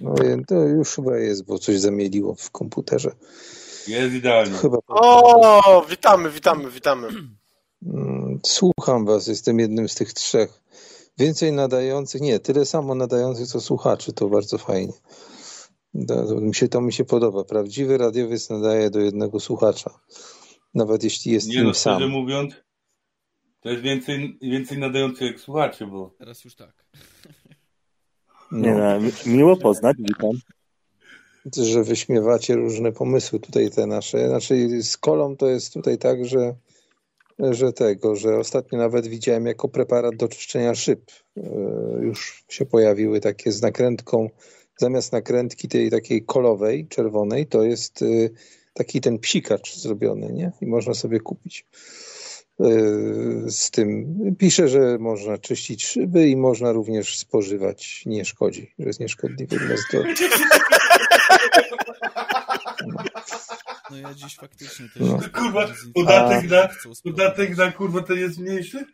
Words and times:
No 0.00 0.14
to 0.48 0.54
już 0.54 0.94
chyba 0.94 1.18
jest, 1.18 1.44
bo 1.44 1.58
coś 1.58 1.78
zamieliło 1.78 2.34
w 2.34 2.50
komputerze. 2.50 3.12
Jest 3.88 4.14
idealnie. 4.14 4.52
Chyba... 4.52 4.78
O, 4.88 5.86
witamy, 5.90 6.30
witamy, 6.30 6.70
witamy. 6.70 7.08
Mm, 7.86 8.40
słucham 8.46 9.06
was, 9.06 9.26
jestem 9.26 9.58
jednym 9.58 9.88
z 9.88 9.94
tych 9.94 10.12
trzech. 10.12 10.62
Więcej 11.18 11.52
nadających, 11.52 12.20
nie, 12.20 12.38
tyle 12.38 12.66
samo 12.66 12.94
nadających 12.94 13.46
co 13.46 13.60
słuchaczy, 13.60 14.12
to 14.12 14.28
bardzo 14.28 14.58
fajnie. 14.58 14.92
To, 16.08 16.26
to, 16.26 16.34
mi 16.34 16.54
się, 16.54 16.68
to 16.68 16.80
mi 16.80 16.92
się 16.92 17.04
podoba. 17.04 17.44
Prawdziwy 17.44 17.98
radiowiec 17.98 18.50
nadaje 18.50 18.90
do 18.90 19.00
jednego 19.00 19.40
słuchacza. 19.40 19.90
Nawet 20.74 21.04
jeśli 21.04 21.32
jest 21.32 21.48
nie, 21.48 21.62
no, 21.62 21.74
sam. 21.74 22.08
mówiąc, 22.08 22.54
to 23.60 23.68
jest 23.68 23.82
więcej, 23.82 24.38
więcej 24.42 24.78
nadających 24.78 25.30
jak 25.30 25.40
słuchaczy, 25.40 25.86
bo... 25.86 26.14
Teraz 26.18 26.44
już 26.44 26.54
tak. 26.54 26.84
No. 28.52 28.58
Nie, 28.58 28.74
no, 28.74 29.10
miło 29.26 29.56
poznać, 29.56 29.96
witam. 29.98 30.30
Że 31.56 31.84
wyśmiewacie 31.84 32.56
różne 32.56 32.92
pomysły 32.92 33.40
tutaj 33.40 33.70
te 33.70 33.86
nasze. 33.86 34.28
Znaczy 34.28 34.82
z 34.82 34.96
kolą 34.96 35.36
to 35.36 35.48
jest 35.48 35.72
tutaj 35.72 35.98
tak, 35.98 36.26
że 36.26 36.54
że 37.50 37.72
tego, 37.72 38.16
że 38.16 38.36
ostatnio 38.36 38.78
nawet 38.78 39.06
widziałem 39.06 39.46
jako 39.46 39.68
preparat 39.68 40.16
do 40.16 40.28
czyszczenia 40.28 40.74
szyb. 40.74 41.00
E, 41.36 41.42
już 42.02 42.44
się 42.48 42.66
pojawiły 42.66 43.20
takie 43.20 43.52
z 43.52 43.62
nakrętką, 43.62 44.30
zamiast 44.76 45.12
nakrętki 45.12 45.68
tej 45.68 45.90
takiej 45.90 46.24
kolowej, 46.24 46.86
czerwonej, 46.88 47.46
to 47.46 47.62
jest 47.62 48.02
e, 48.02 48.06
taki 48.74 49.00
ten 49.00 49.18
psikacz 49.18 49.76
zrobiony, 49.76 50.32
nie? 50.32 50.52
I 50.60 50.66
można 50.66 50.94
sobie 50.94 51.20
kupić. 51.20 51.66
E, 52.60 53.50
z 53.50 53.70
tym 53.70 54.06
pisze, 54.38 54.68
że 54.68 54.98
można 54.98 55.38
czyścić 55.38 55.86
szyby 55.86 56.28
i 56.28 56.36
można 56.36 56.72
również 56.72 57.18
spożywać, 57.18 58.02
nie 58.06 58.24
szkodzi, 58.24 58.74
że 58.78 58.86
jest 58.86 59.00
nieszkodliwy 59.00 59.58
dla 59.58 59.76
zdrowia. 59.76 60.14
No 63.90 63.96
ja 63.96 64.14
dziś 64.14 64.36
faktycznie 64.36 64.88
też... 64.88 65.02
No. 65.02 65.18
Kurwa, 65.34 65.68
podatek 65.94 66.50
na, 66.50 66.68
podatek 67.04 67.56
na 67.56 67.72
kurwa 67.72 68.02
ten 68.02 68.18
jest 68.18 68.38
mniejszy? 68.38 68.84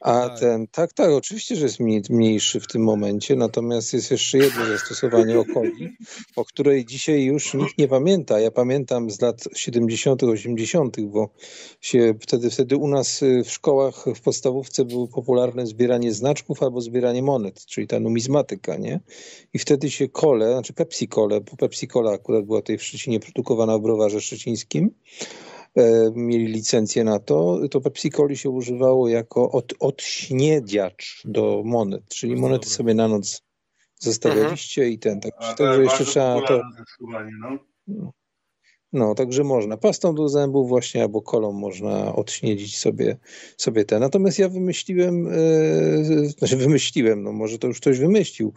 A 0.00 0.28
tak. 0.28 0.40
ten, 0.40 0.66
tak, 0.66 0.92
tak, 0.92 1.10
oczywiście, 1.10 1.56
że 1.56 1.64
jest 1.64 1.80
mniejszy 2.10 2.60
w 2.60 2.66
tym 2.66 2.82
momencie, 2.82 3.36
natomiast 3.36 3.92
jest 3.92 4.10
jeszcze 4.10 4.38
jedno 4.38 4.66
zastosowanie 4.66 5.38
okoli, 5.38 5.96
o 6.36 6.44
której 6.44 6.86
dzisiaj 6.86 7.24
już 7.24 7.54
nikt 7.54 7.78
nie 7.78 7.88
pamięta. 7.88 8.40
Ja 8.40 8.50
pamiętam 8.50 9.10
z 9.10 9.20
lat 9.20 9.44
70., 9.56 10.22
80., 10.22 11.00
bo 11.00 11.30
się 11.80 12.14
wtedy, 12.20 12.50
wtedy 12.50 12.76
u 12.76 12.88
nas 12.88 13.22
y, 13.22 13.44
w 13.44 13.50
szkołach 13.50 14.04
w 14.14 14.20
podstawówce 14.20 14.84
było 14.84 15.08
popularne 15.08 15.66
zbieranie 15.66 16.12
znaczków 16.12 16.62
albo 16.62 16.80
zbieranie 16.80 17.22
monet, 17.22 17.66
czyli 17.66 17.86
ta 17.86 18.00
numizmatyka, 18.00 18.76
nie? 18.76 19.00
I 19.54 19.58
wtedy 19.58 19.90
się 19.90 20.08
kole, 20.08 20.52
znaczy 20.52 20.72
Pepsi 20.72 21.08
Kole, 21.08 21.40
bo 21.40 21.56
Pepsi 21.56 21.88
Cola 21.88 22.12
akurat 22.12 22.44
była 22.44 22.60
tutaj 22.60 22.78
w 22.78 22.82
Szczecinie 22.98 23.20
produkowana 23.20 23.78
w 23.78 23.82
browarze 23.82 24.20
szczecińskim, 24.20 24.90
e, 25.76 26.10
mieli 26.14 26.46
licencję 26.46 27.04
na 27.04 27.18
to, 27.18 27.58
to 27.70 27.80
Pepsi 27.80 28.10
Coli 28.10 28.36
się 28.36 28.50
używało 28.50 29.08
jako 29.08 29.52
od, 29.52 29.74
odśniedziacz 29.80 31.22
do 31.24 31.62
monet, 31.64 32.08
czyli 32.08 32.36
monety 32.36 32.68
sobie 32.68 32.94
na 32.94 33.08
noc 33.08 33.42
zostawialiście 33.98 34.82
mhm. 34.82 34.94
i 34.94 34.98
ten. 34.98 35.20
Tak, 35.20 35.58
także 35.58 35.82
jeszcze 35.82 36.04
trzeba 36.04 36.42
to. 36.42 36.60
No. 37.86 38.12
No, 38.92 39.14
także 39.14 39.44
można. 39.44 39.76
Pastą 39.76 40.14
do 40.14 40.28
zębów 40.28 40.68
właśnie 40.68 41.02
albo 41.02 41.22
kolą 41.22 41.52
można 41.52 42.14
odśniedzić 42.14 42.78
sobie, 42.78 43.16
sobie 43.56 43.84
te. 43.84 43.98
Natomiast 43.98 44.38
ja 44.38 44.48
wymyśliłem, 44.48 45.26
e, 45.26 46.28
znaczy 46.28 46.56
wymyśliłem, 46.56 47.22
no 47.22 47.32
może 47.32 47.58
to 47.58 47.66
już 47.66 47.80
ktoś 47.80 47.98
wymyślił, 47.98 48.52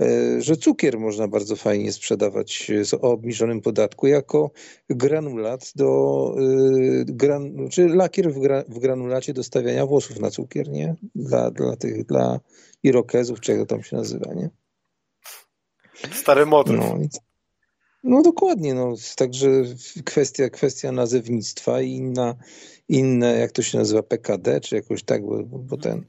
e, 0.00 0.42
że 0.42 0.56
cukier 0.56 0.98
można 0.98 1.28
bardzo 1.28 1.56
fajnie 1.56 1.92
sprzedawać 1.92 2.72
z 2.82 2.94
obniżonym 2.94 3.60
podatku 3.60 4.06
jako 4.06 4.50
granulat 4.90 5.72
do, 5.74 6.34
e, 6.38 7.04
gran, 7.04 7.68
czy 7.70 7.88
lakier 7.88 8.32
w, 8.32 8.38
gra, 8.38 8.64
w 8.68 8.78
granulacie 8.78 9.34
do 9.34 9.42
stawiania 9.42 9.86
włosów 9.86 10.20
na 10.20 10.30
cukier, 10.30 10.68
nie? 10.68 10.94
Dla, 11.14 11.50
dla 11.50 11.76
tych, 11.76 12.06
dla 12.06 12.40
irokezów, 12.82 13.40
czego 13.40 13.66
tam 13.66 13.82
się 13.82 13.96
nazywa, 13.96 14.34
nie? 14.34 14.50
Stary 16.12 16.46
motyw. 16.46 16.76
No, 16.76 16.98
no 18.06 18.22
dokładnie, 18.22 18.74
no, 18.74 18.94
także 19.16 19.48
kwestia, 20.04 20.50
kwestia 20.50 20.92
nazewnictwa 20.92 21.80
i 21.80 21.90
inna, 21.90 22.34
inne, 22.88 23.38
jak 23.38 23.52
to 23.52 23.62
się 23.62 23.78
nazywa, 23.78 24.02
PKD, 24.02 24.60
czy 24.60 24.76
jakoś 24.76 25.02
tak, 25.02 25.26
bo, 25.26 25.42
bo 25.44 25.76
ten, 25.76 26.04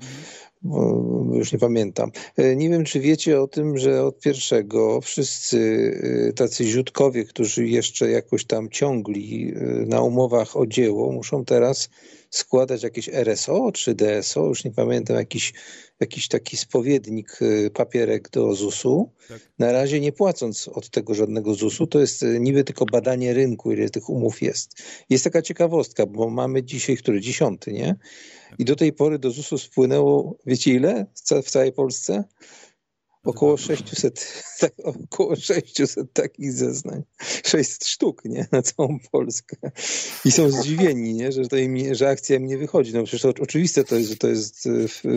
bo 0.62 1.04
już 1.34 1.54
nie 1.54 1.60
pamiętam. 1.60 2.12
E, 2.38 2.56
nie 2.56 2.70
wiem, 2.70 2.84
czy 2.84 3.00
wiecie 3.00 3.42
o 3.42 3.48
tym, 3.48 3.78
że 3.78 4.04
od 4.04 4.20
pierwszego 4.20 5.02
wszyscy 5.02 5.92
e, 6.30 6.34
tacy 6.34 6.64
ziutkowie, 6.64 7.26
którzy 7.26 7.68
jeszcze 7.68 8.10
jakoś 8.10 8.46
tam 8.46 8.70
ciągli 8.70 9.54
e, 9.56 9.62
na 9.86 10.02
umowach 10.02 10.58
o 10.58 10.68
dzieło, 10.68 11.12
muszą 11.12 11.46
teraz 11.46 11.90
składać 12.30 12.84
jakieś 12.84 13.10
RSO 13.10 13.72
czy 13.72 13.96
DSO, 13.96 14.46
już 14.46 14.64
nie 14.64 14.72
pamiętam, 14.72 15.18
jakiś, 15.18 15.54
jakiś 16.00 16.28
taki 16.28 16.58
spowiednik, 16.58 17.42
y, 17.42 17.72
papierek 17.74 18.30
do 18.30 18.54
ZUS-u, 18.54 19.12
tak. 19.28 19.40
na 19.60 19.72
razie 19.72 20.00
nie 20.00 20.12
płacąc 20.12 20.68
od 20.68 20.90
tego 20.90 21.14
żadnego 21.14 21.54
ZUS-u, 21.54 21.88
to 21.88 22.00
jest 22.00 22.24
y, 22.24 22.40
niby 22.40 22.64
tylko 22.64 22.86
badanie 22.86 23.34
rynku, 23.34 23.72
ile 23.72 23.90
tych 23.90 24.10
umów 24.10 24.42
jest. 24.42 24.84
Jest 25.10 25.24
taka 25.24 25.42
ciekawostka, 25.42 26.06
bo 26.06 26.30
mamy 26.30 26.64
dzisiaj, 26.64 26.98
który 26.98 27.22
dziesiąty, 27.22 27.74
nie? 27.74 27.96
I 28.60 28.66
do 28.66 28.76
tej 28.76 28.94
pory 28.94 29.20
do 29.20 29.32
ZUS-u 29.32 29.58
spłynęło, 29.58 30.38
wiecie 30.46 30.74
ile 30.74 31.06
w 31.44 31.50
całej 31.50 31.72
Polsce? 31.72 32.24
Około 33.28 33.58
600, 33.58 34.34
tak, 34.60 34.74
około 34.84 35.36
600 35.36 36.14
takich 36.14 36.54
zeznań. 36.54 37.04
600 37.46 37.86
sztuk, 37.86 38.26
nie? 38.26 38.48
Na 38.52 38.62
całą 38.62 39.00
Polskę. 39.12 39.58
I 40.26 40.32
są 40.32 40.52
zdziwieni, 40.52 41.14
nie? 41.14 41.32
Że, 41.32 41.48
to 41.48 41.58
im, 41.58 41.96
że 41.96 42.10
akcja 42.10 42.36
im 42.36 42.46
nie 42.46 42.58
wychodzi. 42.58 42.94
No 42.94 43.04
przecież 43.04 43.22
to 43.22 43.44
oczywiste 43.44 43.84
to 43.84 43.96
jest, 43.96 44.10
że 44.10 44.16
to 44.16 44.28
jest, 44.28 44.70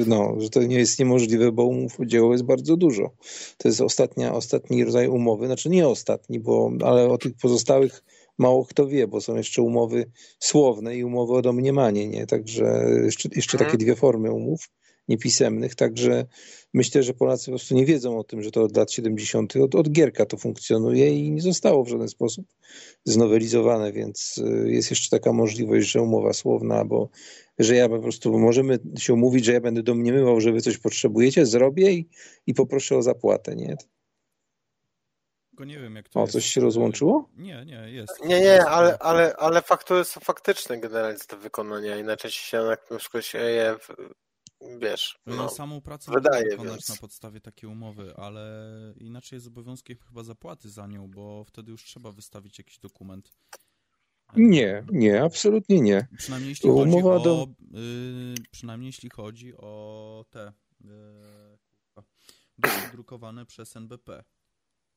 no, 0.06 0.34
że 0.38 0.50
to 0.50 0.62
nie 0.62 0.78
jest 0.78 0.98
niemożliwe, 0.98 1.52
bo 1.52 1.64
umów 1.64 2.00
o 2.00 2.06
dzieło 2.06 2.32
jest 2.32 2.44
bardzo 2.44 2.76
dużo. 2.76 3.10
To 3.58 3.68
jest 3.68 3.80
ostatnia, 3.80 4.34
ostatni 4.34 4.84
rodzaj 4.84 5.08
umowy. 5.08 5.46
Znaczy 5.46 5.68
nie 5.68 5.88
ostatni, 5.88 6.40
bo, 6.40 6.72
ale 6.84 7.08
o 7.08 7.18
tych 7.18 7.32
pozostałych 7.34 8.02
mało 8.38 8.64
kto 8.64 8.86
wie, 8.86 9.06
bo 9.06 9.20
są 9.20 9.36
jeszcze 9.36 9.62
umowy 9.62 10.10
słowne 10.38 10.96
i 10.96 11.04
umowy 11.04 11.32
o 11.32 11.42
domniemanie, 11.42 12.08
nie? 12.08 12.26
Także 12.26 12.86
jeszcze, 13.04 13.28
jeszcze 13.36 13.58
takie 13.58 13.76
dwie 13.76 13.96
formy 13.96 14.32
umów 14.32 14.68
niepisemnych, 15.10 15.74
także 15.74 16.26
myślę, 16.74 17.02
że 17.02 17.14
Polacy 17.14 17.44
po 17.44 17.50
prostu 17.50 17.74
nie 17.74 17.86
wiedzą 17.86 18.18
o 18.18 18.24
tym, 18.24 18.42
że 18.42 18.50
to 18.50 18.62
od 18.62 18.76
lat 18.76 18.92
70. 18.92 19.56
od, 19.56 19.74
od 19.74 19.90
Gierka 19.90 20.26
to 20.26 20.36
funkcjonuje 20.36 21.14
i 21.14 21.30
nie 21.30 21.42
zostało 21.42 21.84
w 21.84 21.88
żaden 21.88 22.08
sposób 22.08 22.46
znowelizowane, 23.04 23.92
więc 23.92 24.38
y, 24.38 24.70
jest 24.70 24.90
jeszcze 24.90 25.18
taka 25.18 25.32
możliwość, 25.32 25.90
że 25.90 26.02
umowa 26.02 26.32
słowna, 26.32 26.84
bo 26.84 27.08
że 27.58 27.74
ja 27.76 27.88
po 27.88 27.98
prostu 27.98 28.38
możemy 28.38 28.78
się 28.98 29.14
umówić, 29.14 29.44
że 29.44 29.52
ja 29.52 29.60
będę 29.60 29.82
domniemywał, 29.82 30.40
że 30.40 30.52
wy 30.52 30.60
coś 30.60 30.78
potrzebujecie, 30.78 31.46
zrobię 31.46 31.92
i, 31.92 32.08
i 32.46 32.54
poproszę 32.54 32.96
o 32.96 33.02
zapłatę, 33.02 33.56
nie? 33.56 33.76
nie 35.64 35.78
wiem, 35.78 35.96
jak 35.96 36.08
to 36.08 36.22
O, 36.22 36.26
coś 36.26 36.46
się 36.46 36.60
rozłączyło? 36.60 37.28
Nie, 37.36 37.64
nie, 37.64 37.90
jest. 37.92 38.24
Nie, 38.24 38.40
nie, 38.40 38.64
ale, 38.64 38.98
ale, 38.98 39.36
ale 39.36 39.62
faktury 39.62 40.04
są 40.04 40.20
faktyczne 40.20 40.78
generalnie 40.78 41.18
do 41.30 41.36
wykonania, 41.36 41.96
inaczej 41.96 42.30
się 42.30 42.62
na 42.90 42.98
przykład 42.98 43.24
się 43.24 43.38
je 43.38 43.76
wiesz, 44.80 45.18
no, 45.26 45.48
samą 45.48 45.80
pracę 45.80 46.12
wydaje, 46.12 46.50
wykonać 46.50 46.72
więc... 46.72 46.88
na 46.88 46.96
podstawie 46.96 47.40
takiej 47.40 47.70
umowy, 47.70 48.16
ale 48.16 48.70
inaczej 48.96 49.36
jest 49.36 49.46
obowiązkiem 49.46 49.96
chyba 50.08 50.22
zapłaty 50.22 50.70
za 50.70 50.86
nią, 50.86 51.10
bo 51.10 51.44
wtedy 51.44 51.70
już 51.70 51.84
trzeba 51.84 52.12
wystawić 52.12 52.58
jakiś 52.58 52.78
dokument. 52.78 53.32
Nie, 54.36 54.84
nie, 54.92 55.22
absolutnie 55.22 55.80
nie. 55.80 56.08
Przynajmniej 56.16 56.48
jeśli 56.48 56.70
Umowa 56.70 57.02
chodzi 57.02 57.24
do... 57.24 57.32
o, 57.32 57.46
y, 57.78 58.34
przynajmniej 58.50 58.86
jeśli 58.86 59.10
chodzi 59.10 59.56
o 59.56 60.24
te 60.30 60.52
y, 60.80 60.88
drukowane 62.92 63.46
przez 63.46 63.76
NBP. 63.76 64.24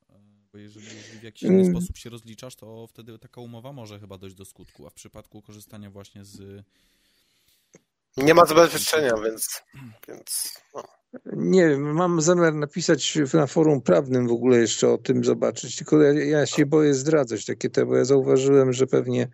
Y, 0.10 0.14
bo 0.52 0.58
jeżeli, 0.58 0.86
jeżeli 0.86 1.20
w 1.20 1.24
jakiś 1.24 1.44
inny 1.44 1.62
mm. 1.62 1.72
sposób 1.72 1.98
się 1.98 2.10
rozliczasz, 2.10 2.56
to 2.56 2.88
wtedy 2.88 3.20
taka 3.20 3.42
umowa 3.42 3.74
może 3.74 4.00
chyba 4.00 4.18
dojść 4.18 4.36
do 4.36 4.46
skutku, 4.46 4.88
a 4.88 4.90
w 4.90 4.94
przypadku 4.94 5.42
korzystania 5.42 5.90
właśnie 5.90 6.26
z 6.26 6.66
nie 8.18 8.34
ma 8.34 8.46
zabezpieczenia, 8.46 9.14
więc, 9.26 9.64
więc 10.08 10.54
no. 10.76 10.84
Nie 11.36 11.70
wiem, 11.70 11.82
mam 11.82 12.22
zamiar 12.22 12.54
napisać 12.54 13.18
na 13.34 13.48
forum 13.48 13.82
prawnym 13.82 14.28
w 14.28 14.32
ogóle 14.32 14.58
jeszcze 14.58 14.90
o 14.90 14.98
tym 14.98 15.24
zobaczyć, 15.24 15.76
tylko 15.76 16.02
ja, 16.02 16.14
ja 16.24 16.46
się 16.46 16.66
boję 16.66 16.94
zdradzać 16.94 17.46
takie 17.46 17.70
te, 17.70 17.86
bo 17.86 17.96
ja 17.96 18.06
zauważyłem, 18.06 18.74
że 18.74 18.88
pewnie 18.88 19.28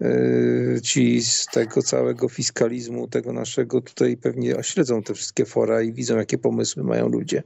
e, 0.00 0.80
ci 0.82 1.22
z 1.22 1.46
tego 1.46 1.82
całego 1.82 2.28
fiskalizmu, 2.28 3.08
tego 3.08 3.32
naszego 3.32 3.80
tutaj 3.80 4.16
pewnie 4.16 4.54
śledzą 4.62 5.02
te 5.02 5.14
wszystkie 5.14 5.44
fora 5.44 5.82
i 5.82 5.92
widzą, 5.92 6.16
jakie 6.16 6.38
pomysły 6.38 6.84
mają 6.84 7.08
ludzie 7.08 7.42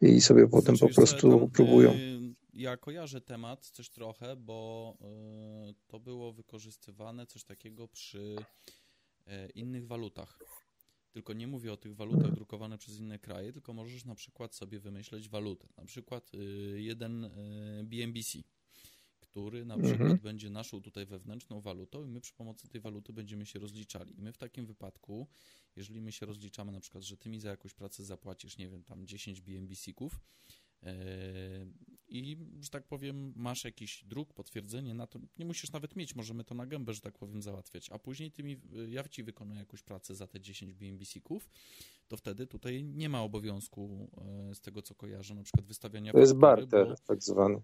i 0.00 0.20
sobie 0.20 0.48
potem 0.48 0.78
po 0.78 0.88
prostu 0.88 1.38
tam, 1.38 1.50
próbują. 1.50 1.92
Y, 1.92 2.34
ja 2.52 2.76
kojarzę 2.76 3.20
temat 3.20 3.66
coś 3.66 3.90
trochę, 3.90 4.36
bo 4.36 4.94
y, 5.70 5.74
to 5.86 6.00
było 6.00 6.32
wykorzystywane 6.32 7.26
coś 7.26 7.44
takiego 7.44 7.88
przy 7.88 8.36
E, 8.36 8.77
innych 9.54 9.86
walutach. 9.86 10.38
Tylko 11.12 11.32
nie 11.32 11.46
mówię 11.46 11.72
o 11.72 11.76
tych 11.76 11.96
walutach 11.96 12.34
drukowanych 12.34 12.80
przez 12.80 12.98
inne 12.98 13.18
kraje, 13.18 13.52
tylko 13.52 13.72
możesz 13.72 14.04
na 14.04 14.14
przykład 14.14 14.54
sobie 14.54 14.80
wymyśleć 14.80 15.28
walutę. 15.28 15.68
Na 15.76 15.84
przykład 15.84 16.34
y, 16.34 16.82
jeden 16.82 17.24
y, 17.24 17.84
BNBC, 17.84 18.38
który 19.20 19.64
na 19.64 19.78
przykład 19.78 20.00
Mhm. 20.00 20.18
będzie 20.18 20.50
naszą 20.50 20.82
tutaj 20.82 21.06
wewnętrzną 21.06 21.60
walutą 21.60 22.04
i 22.04 22.08
my 22.08 22.20
przy 22.20 22.34
pomocy 22.34 22.68
tej 22.68 22.80
waluty 22.80 23.12
będziemy 23.12 23.46
się 23.46 23.58
rozliczali. 23.58 24.18
I 24.18 24.22
my 24.22 24.32
w 24.32 24.38
takim 24.38 24.66
wypadku, 24.66 25.26
jeżeli 25.76 26.00
my 26.00 26.12
się 26.12 26.26
rozliczamy 26.26 26.72
na 26.72 26.80
przykład, 26.80 27.04
że 27.04 27.16
ty 27.16 27.28
mi 27.28 27.40
za 27.40 27.50
jakąś 27.50 27.74
pracę 27.74 28.04
zapłacisz, 28.04 28.58
nie 28.58 28.68
wiem, 28.68 28.84
tam 28.84 29.06
10 29.06 29.40
BNBC-ków, 29.40 30.20
I, 32.10 32.36
że 32.60 32.70
tak 32.70 32.86
powiem, 32.86 33.32
masz 33.36 33.64
jakiś 33.64 34.04
druk, 34.04 34.32
potwierdzenie 34.34 34.94
na 34.94 35.06
to, 35.06 35.18
nie 35.38 35.44
musisz 35.44 35.72
nawet 35.72 35.96
mieć, 35.96 36.14
możemy 36.14 36.44
to 36.44 36.54
na 36.54 36.66
gębę, 36.66 36.94
że 36.94 37.00
tak 37.00 37.18
powiem, 37.18 37.42
załatwiać, 37.42 37.90
a 37.90 37.98
później 37.98 38.30
ty 38.32 38.42
mi, 38.42 38.60
ja 38.88 39.08
ci 39.08 39.22
wykonuję 39.22 39.60
jakąś 39.60 39.82
pracę 39.82 40.14
za 40.14 40.26
te 40.26 40.40
10 40.40 40.74
BNBC-ków, 40.74 41.48
to 42.08 42.16
wtedy 42.16 42.46
tutaj 42.46 42.84
nie 42.84 43.08
ma 43.08 43.22
obowiązku, 43.22 44.10
e, 44.50 44.54
z 44.54 44.60
tego 44.60 44.82
co 44.82 44.94
kojarzę, 44.94 45.34
na 45.34 45.42
przykład 45.42 45.66
wystawiania 45.66 46.12
To 46.12 46.18
jest 46.18 46.32
faktury, 46.40 46.66
barter 46.66 46.88
bo- 46.88 46.96
tak 47.06 47.22
zwany. 47.22 47.62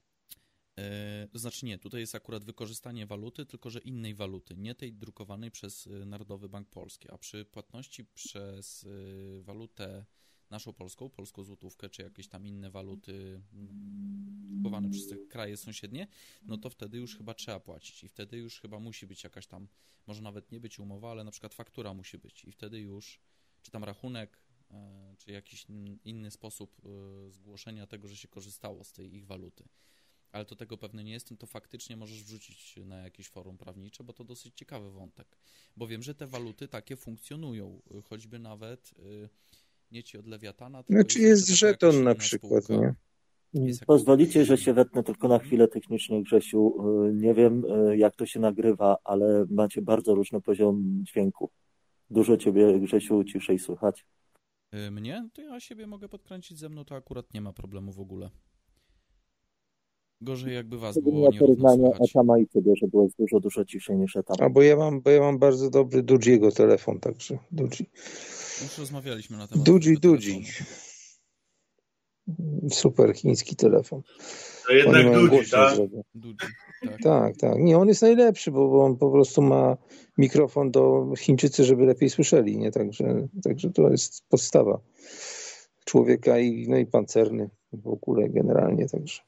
E, 0.78 1.28
To 1.32 1.38
znaczy 1.38 1.66
nie, 1.66 1.78
tutaj 1.78 2.00
jest 2.00 2.14
akurat 2.14 2.44
wykorzystanie 2.44 3.06
waluty, 3.06 3.46
tylko 3.46 3.70
że 3.70 3.78
innej 3.78 4.14
waluty, 4.14 4.54
nie 4.56 4.74
tej 4.74 4.92
drukowanej 4.92 5.50
przez 5.50 5.86
e, 5.86 5.90
Narodowy 6.06 6.48
Bank 6.48 6.68
Polski, 6.68 7.10
a 7.10 7.18
przy 7.18 7.44
płatności 7.44 8.04
przez 8.04 8.84
e, 8.84 9.42
walutę 9.42 10.04
naszą 10.54 10.72
polską, 10.72 11.10
polską 11.10 11.44
złotówkę, 11.44 11.88
czy 11.88 12.02
jakieś 12.02 12.28
tam 12.28 12.46
inne 12.46 12.70
waluty 12.70 13.42
mm, 13.52 14.34
drukowane 14.64 14.90
przez 14.90 15.08
te 15.08 15.16
kraje 15.16 15.56
sąsiednie, 15.56 16.06
no 16.42 16.58
to 16.58 16.70
wtedy 16.70 16.98
już 16.98 17.16
chyba 17.16 17.34
trzeba 17.34 17.60
płacić. 17.60 18.04
I 18.04 18.08
wtedy 18.08 18.36
już 18.36 18.60
chyba 18.60 18.78
musi 18.80 19.06
być 19.06 19.24
jakaś 19.24 19.46
tam, 19.46 19.68
może 20.06 20.22
nawet 20.22 20.52
nie 20.52 20.60
być 20.60 20.78
umowa, 20.78 21.10
ale 21.10 21.24
na 21.24 21.30
przykład 21.30 21.54
faktura 21.54 21.94
musi 21.94 22.18
być. 22.18 22.44
I 22.44 22.52
wtedy 22.52 22.80
już, 22.80 23.20
czy 23.62 23.70
tam 23.70 23.84
rachunek, 23.84 24.38
e, 24.70 25.14
czy 25.18 25.32
jakiś 25.32 25.64
in- 25.64 25.98
inny 26.04 26.30
sposób 26.30 26.76
e, 26.84 27.30
zgłoszenia 27.30 27.86
tego, 27.86 28.08
że 28.08 28.16
się 28.16 28.28
korzystało 28.28 28.84
z 28.84 28.92
tej 28.92 29.14
ich 29.14 29.26
waluty. 29.26 29.64
Ale 30.32 30.44
to 30.44 30.56
tego 30.56 30.78
pewny 30.78 31.04
nie 31.04 31.12
jestem, 31.12 31.36
to 31.36 31.46
faktycznie 31.46 31.96
możesz 31.96 32.22
wrzucić 32.24 32.76
na 32.84 32.96
jakieś 32.96 33.28
forum 33.28 33.58
prawnicze, 33.58 34.04
bo 34.04 34.12
to 34.12 34.24
dosyć 34.24 34.54
ciekawy 34.54 34.90
wątek. 34.90 35.36
Bo 35.76 35.86
wiem, 35.86 36.02
że 36.02 36.14
te 36.14 36.26
waluty 36.26 36.68
takie 36.68 36.96
funkcjonują, 36.96 37.82
y, 37.98 38.02
choćby 38.02 38.38
nawet 38.38 38.94
nie 39.94 40.02
ci 40.02 40.18
od 40.18 40.26
Lewiatana, 40.26 40.82
tylko 40.82 41.00
Znaczy 41.02 41.20
jest 41.20 41.48
żeton 41.48 42.02
na 42.04 42.14
przykład, 42.14 42.64
spółka. 42.64 42.82
nie? 42.82 42.94
Jak- 43.66 43.84
Pozwolicie, 43.86 44.44
że 44.44 44.58
się 44.58 44.72
wetnę 44.74 45.02
tylko 45.02 45.28
na 45.28 45.38
chwilę 45.38 45.68
technicznie, 45.68 46.22
Grzesiu. 46.22 46.74
Y, 47.08 47.12
Nie 47.14 47.34
wiem, 47.34 47.64
y, 47.88 47.96
jak 47.96 48.16
to 48.16 48.26
się 48.26 48.40
nagrywa, 48.40 48.96
ale 49.04 49.46
macie 49.50 49.82
bardzo 49.82 50.14
różny 50.14 50.40
poziom 50.40 51.02
dźwięku. 51.04 51.50
Dużo 52.10 52.36
ciebie, 52.36 52.80
Grzesiu, 52.80 53.24
ciszej 53.24 53.58
słychać. 53.58 54.06
Y, 54.74 54.90
Mnie? 54.90 55.28
To 55.32 55.42
ja 55.42 55.60
siebie 55.60 55.86
mogę 55.86 56.08
podkręcić 56.08 56.58
ze 56.58 56.68
mną, 56.68 56.84
to 56.84 56.94
akurat 56.94 57.34
nie 57.34 57.40
ma 57.40 57.52
problemu 57.52 57.92
w 57.92 58.00
ogóle. 58.00 58.30
Gorzej 60.20 60.54
jakby 60.54 60.78
was 60.78 60.98
było 60.98 61.04
Zrobiła 61.04 61.30
nierówno 61.30 61.68
porównanie. 61.68 61.94
Etama 62.10 62.38
i 62.38 62.46
ciebie, 62.48 62.72
że 62.76 62.86
byłeś 62.88 63.12
dużo, 63.18 63.40
dużo 63.40 63.64
ciszej 63.64 63.96
niż 63.96 64.16
Etam. 64.16 64.36
A 64.40 64.50
bo 64.50 64.62
ja 64.62 64.76
mam, 64.76 65.00
bo 65.00 65.10
ja 65.10 65.20
mam 65.20 65.38
bardzo 65.38 65.70
dobry 65.70 66.02
Dudziego 66.02 66.52
telefon, 66.52 67.00
także 67.00 67.38
Dudzi. 67.52 67.86
Już 68.62 68.78
rozmawialiśmy 68.78 69.36
na 69.36 69.48
temat 69.48 69.64
Dudzi. 69.64 70.00
telefonu. 70.00 70.20
Super 72.70 73.14
chiński 73.14 73.56
telefon. 73.56 74.02
To 74.66 74.72
jednak 74.72 74.94
Oni 74.96 75.04
mają 75.04 75.20
ludzi, 75.20 75.30
głośno 75.36 75.58
tak? 75.58 75.78
Dudzi, 76.14 76.46
tak. 76.82 77.02
Tak, 77.02 77.36
tak. 77.36 77.58
Nie, 77.58 77.78
on 77.78 77.88
jest 77.88 78.02
najlepszy, 78.02 78.50
bo, 78.50 78.68
bo 78.68 78.84
on 78.84 78.96
po 78.96 79.10
prostu 79.10 79.42
ma 79.42 79.76
mikrofon 80.18 80.70
do 80.70 81.12
Chińczycy, 81.18 81.64
żeby 81.64 81.86
lepiej 81.86 82.10
słyszeli, 82.10 82.58
nie? 82.58 82.70
Także, 82.70 83.28
także 83.42 83.70
to 83.70 83.90
jest 83.90 84.22
podstawa 84.28 84.80
człowieka 85.84 86.38
i, 86.38 86.68
no 86.68 86.76
i 86.76 86.86
pancerny 86.86 87.50
w 87.72 87.88
ogóle 87.88 88.28
generalnie, 88.28 88.88
także. 88.88 89.22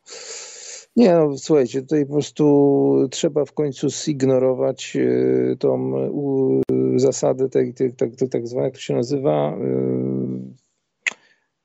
Nie, 0.97 1.15
no 1.15 1.39
słuchajcie, 1.39 1.83
tutaj 1.83 2.07
po 2.07 2.13
prostu 2.13 3.09
trzeba 3.11 3.45
w 3.45 3.53
końcu 3.53 3.91
zignorować 3.91 4.97
e, 4.97 5.57
tą 5.57 5.93
u, 6.09 6.61
zasadę 6.97 7.49
tej, 7.49 7.75
tej, 7.75 7.95
tak, 7.95 8.11
tak, 8.31 8.49
zwanej, 8.49 8.65
jak 8.67 8.75
to 8.75 8.81
się 8.81 8.95
nazywa, 8.95 9.59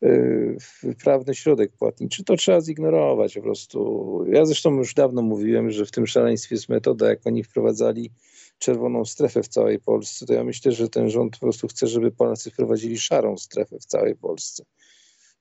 e, 0.02 0.08
e, 0.08 0.96
prawny 1.04 1.36
środek 1.36 1.72
płatniczy. 1.72 2.24
To 2.24 2.36
trzeba 2.36 2.62
zignorować 2.62 3.36
po 3.36 3.42
prostu. 3.42 4.24
Ja 4.28 4.46
zresztą 4.46 4.78
już 4.78 4.94
dawno 4.94 5.22
mówiłem, 5.22 5.72
że 5.72 5.86
w 5.86 5.92
tym 5.92 6.08
szaleństwie 6.08 6.56
jest 6.56 6.70
metoda, 6.70 7.10
jak 7.10 7.28
oni 7.28 7.44
wprowadzali 7.44 8.12
czerwoną 8.60 9.06
strefę 9.06 9.44
w 9.44 9.48
całej 9.48 9.80
Polsce, 9.80 10.26
to 10.26 10.34
ja 10.34 10.44
myślę, 10.44 10.72
że 10.72 10.90
ten 10.90 11.10
rząd 11.10 11.34
po 11.34 11.40
prostu 11.40 11.68
chce, 11.68 11.88
żeby 11.88 12.12
Polacy 12.12 12.52
wprowadzili 12.52 12.98
szarą 12.98 13.38
strefę 13.38 13.80
w 13.80 13.86
całej 13.86 14.16
Polsce. 14.16 14.64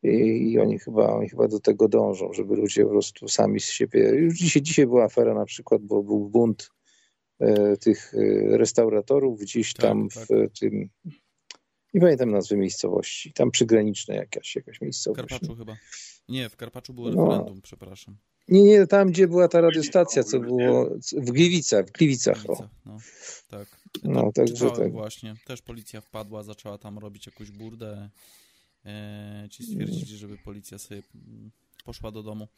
I, 0.03 0.59
oni, 0.59 0.79
chyba, 0.79 1.13
oni 1.13 1.29
chyba 1.29 1.49
do 1.49 1.61
tego 1.61 1.89
dążą, 1.89 2.33
żeby 2.33 2.57
ludzie 2.57 2.85
po 2.85 2.91
prostu 2.91 3.29
sami 3.29 3.61
z 3.61 3.65
siebie. 3.71 4.01
Już 4.01 4.35
dzisiaj, 4.35 4.63
dzisiaj 4.63 4.87
była 4.87 5.05
afera 5.05 5.35
na 5.35 5.45
przykład, 5.45 5.83
bo 5.83 6.03
był 6.03 6.29
bunt 6.29 6.71
e, 7.41 7.77
tych 7.77 8.15
e, 8.15 8.19
restauratorów 8.59 9.41
gdzieś 9.41 9.75
Tak, 9.75 9.83
tam 9.83 10.09
tak. 10.09 10.25
w 10.29 10.59
tym. 10.59 10.89
Nie 11.95 12.01
pamiętam 12.01 12.31
nazwy 12.31 12.57
miejscowości. 12.57 13.33
Tam 13.33 13.51
przygraniczna 13.51 14.15
jakaś, 14.15 14.57
jakaś 14.57 14.79
W 14.79 14.83
miejscowość. 14.83 15.29
Karpaczu 15.29 15.55
chyba. 15.55 15.77
Nie, 16.29 16.49
w 16.49 16.57
Karpaczu 16.57 16.95
było 16.95 17.11
No. 17.11 17.25
referendum, 17.25 17.63
przepraszam. 17.63 18.17
Nie, 18.49 18.63
nie, 18.63 18.87
tam 18.87 19.11
gdzie 19.11 19.29
była 19.29 19.49
ta 19.49 19.61
radiostacja, 19.61 20.25
co 20.25 20.41
było 20.41 20.91
w 21.13 21.31
Gliwicach, 21.31 21.87
w 21.87 21.93
Gliwicach. 21.93 22.45
O. 22.49 22.55
Gliwice, 22.55 22.69
no, 22.87 22.99
tak. 23.49 23.81
No, 24.05 24.33
także 24.33 24.71
tak. 24.71 24.93
właśnie. 24.93 25.35
Też 25.47 25.63
policja 25.63 26.01
wpadła, 26.01 26.43
zaczęła 26.43 26.79
tam 26.79 26.99
robić 26.99 27.27
jakąś 27.27 27.51
burdę. 27.51 28.11
E, 28.85 29.49
ci 29.51 29.63
stwierdzili, 29.65 30.17
żeby 30.17 30.39
policja 30.39 30.79
sobie 30.79 31.03
mm, 31.15 31.51
poszła 31.85 32.11
do 32.11 32.23
domu. 32.23 32.49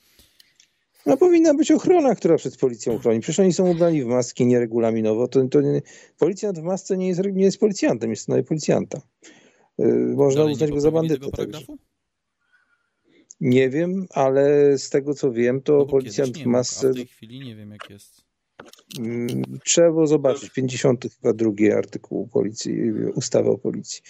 No 1.07 1.17
powinna 1.17 1.55
być 1.55 1.71
ochrona, 1.71 2.15
która 2.15 2.37
przed 2.37 2.57
policją 2.57 2.99
chroni. 2.99 3.21
Przecież 3.21 3.41
oni 3.41 3.53
są 3.53 3.71
ubrani 3.71 4.03
w 4.03 4.07
maski 4.07 4.47
nieregulaminowo. 4.47 5.29
To, 5.29 5.49
to 5.49 5.61
nie, 5.61 5.83
policjant 6.19 6.59
w 6.59 6.63
masce 6.63 6.97
nie 6.97 7.09
jest, 7.09 7.21
nie 7.33 7.45
jest 7.45 7.59
policjantem, 7.59 8.11
jest 8.11 8.27
to 8.27 8.43
policjanta. 8.43 9.01
Yy, 9.79 10.15
Można 10.17 10.45
uznać 10.45 10.71
go 10.71 10.81
za 10.81 10.91
bandytę. 10.91 11.27
Nie 13.41 13.71
wiem, 13.71 14.07
ale 14.11 14.79
z 14.79 14.91
tego 14.91 15.15
co 15.15 15.33
wiem, 15.33 15.63
to 15.63 15.73
No 15.73 15.87
policjant 15.87 16.35
w 16.35 16.39
mógł, 16.39 16.51
masce 16.51 16.91
w 16.91 16.95
tej 16.95 17.07
chwili 17.07 17.41
nie 17.41 17.57
wiem 17.57 17.71
jak 17.71 17.91
jest. 17.91 18.25
Mm, 18.99 19.43
Trzeba 19.65 19.91
było 19.91 20.07
zobaczyć 20.07 20.51
50 20.51 21.07
chyba 21.21 21.35
drugi 21.35 21.73
artykuł 21.73 22.29
policji, 22.29 22.93
ustawy 23.15 23.51
o 23.51 23.59
policji. 23.59 24.03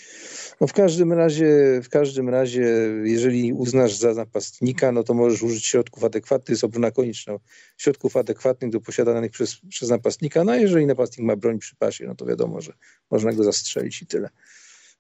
No 0.61 0.67
w 0.67 0.73
każdym 0.73 1.13
razie, 1.13 1.81
w 1.85 1.89
każdym 1.89 2.29
razie, 2.29 2.65
jeżeli 3.05 3.53
uznasz 3.53 3.95
za 3.97 4.15
napastnika, 4.15 4.93
no 4.93 5.03
to 5.03 5.15
możesz 5.15 5.43
użyć 5.43 5.67
środków 5.67 6.05
adekwatnych, 6.05 6.49
jest 6.49 6.65
obrona 6.65 6.91
konieczna, 6.91 7.37
środków 7.77 8.17
adekwatnych 8.17 8.71
do 8.71 8.81
posiadanych 8.81 9.31
przez, 9.31 9.57
przez 9.69 9.91
napastnika, 9.91 10.45
no 10.45 10.53
a 10.53 10.57
jeżeli 10.57 10.87
napastnik 10.87 11.27
ma 11.27 11.37
broń 11.37 11.59
przy 11.59 11.77
pasie, 11.77 12.07
no 12.07 12.15
to 12.15 12.27
wiadomo, 12.27 12.61
że 12.61 12.73
można 13.11 13.33
go 13.33 13.45
zastrzelić 13.45 14.03
i 14.03 14.07
tyle. 14.07 14.29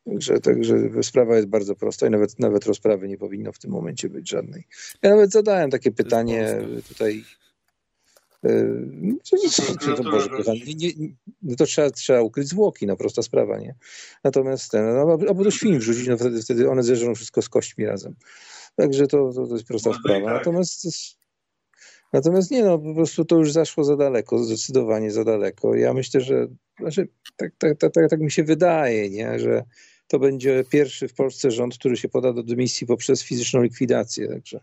Także, 0.04 0.40
także 0.40 1.02
sprawa 1.02 1.36
jest 1.36 1.48
bardzo 1.48 1.74
prosta 1.74 2.06
i 2.06 2.10
nawet, 2.10 2.38
nawet 2.38 2.66
rozprawy 2.66 3.08
nie 3.08 3.18
powinno 3.18 3.52
w 3.52 3.58
tym 3.58 3.70
momencie 3.70 4.08
być 4.08 4.30
żadnej. 4.30 4.66
Ja 5.02 5.10
nawet 5.10 5.32
zadałem 5.32 5.70
takie 5.70 5.92
pytanie 5.92 6.56
tutaj 6.88 7.24
Co, 9.22 9.36
co 9.80 9.94
to 9.96 10.02
Boże, 10.02 10.28
kochany, 10.28 10.58
nie, 10.66 10.74
nie, 10.74 11.08
no 11.42 11.56
to 11.56 11.66
trzeba, 11.66 11.90
trzeba 11.90 12.22
ukryć 12.22 12.48
zwłoki, 12.48 12.86
no 12.86 12.96
prosta 12.96 13.22
sprawa, 13.22 13.58
nie? 13.58 13.74
Natomiast 14.24 14.70
ten, 14.70 14.94
no, 14.94 15.18
albo 15.28 15.44
do 15.44 15.50
świn 15.50 15.78
wrzucić, 15.78 16.08
no 16.08 16.16
wtedy, 16.16 16.42
wtedy 16.42 16.70
one 16.70 16.82
zeżrą 16.82 17.14
wszystko 17.14 17.42
z 17.42 17.48
kośćmi 17.48 17.86
razem. 17.86 18.14
Także 18.76 19.06
to, 19.06 19.32
to, 19.32 19.46
to 19.46 19.54
jest 19.54 19.66
prosta 19.66 19.90
i 19.90 19.94
sprawa. 19.94 20.26
tak. 20.26 20.34
Natomiast 20.34 20.86
Natomiast 22.12 22.50
nie, 22.50 22.64
no 22.64 22.78
po 22.78 22.94
prostu 22.94 23.24
to 23.24 23.36
już 23.36 23.52
zaszło 23.52 23.84
za 23.84 23.96
daleko, 23.96 24.38
zdecydowanie 24.38 25.10
za 25.10 25.24
daleko. 25.24 25.74
Ja 25.74 25.94
myślę, 25.94 26.20
że 26.20 26.48
znaczy, 26.80 27.08
tak, 27.36 27.52
tak, 27.58 27.78
tak, 27.78 27.92
tak, 27.92 28.10
tak 28.10 28.20
mi 28.20 28.30
się 28.30 28.44
wydaje, 28.44 29.10
nie? 29.10 29.38
że 29.38 29.64
to 30.06 30.18
będzie 30.18 30.64
pierwszy 30.70 31.08
w 31.08 31.14
Polsce 31.14 31.50
rząd, 31.50 31.78
który 31.78 31.96
się 31.96 32.08
poda 32.08 32.32
do 32.32 32.42
dymisji 32.42 32.86
poprzez 32.86 33.22
fizyczną 33.22 33.62
likwidację. 33.62 34.28
Także 34.28 34.60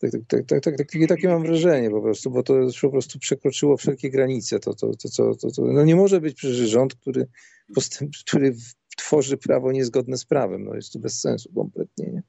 tak, 0.00 0.10
tak, 0.10 0.20
tak, 0.28 0.46
tak, 0.46 0.60
tak, 0.60 0.76
takie, 0.76 1.06
takie 1.06 1.28
mam 1.28 1.42
wrażenie 1.42 1.90
po 1.90 2.02
prostu, 2.02 2.30
bo 2.30 2.42
to 2.42 2.54
już 2.54 2.80
po 2.80 2.90
prostu 2.90 3.18
przekroczyło 3.18 3.76
wszelkie 3.76 4.10
granice. 4.10 4.60
To, 4.60 4.74
to, 4.74 4.90
to, 4.96 5.08
to, 5.08 5.34
to, 5.34 5.50
to, 5.50 5.62
no 5.62 5.84
nie 5.84 5.96
może 5.96 6.20
być 6.20 6.36
przecież 6.36 6.56
rząd, 6.56 6.94
który, 6.94 7.26
postęp, 7.74 8.12
który 8.26 8.56
tworzy 8.96 9.36
prawo 9.36 9.72
niezgodne 9.72 10.18
z 10.18 10.24
prawem. 10.24 10.64
No 10.64 10.74
jest 10.74 10.92
to 10.92 10.98
bez 10.98 11.20
sensu 11.20 11.52
kompletnie. 11.54 12.06
Nie? 12.12 12.22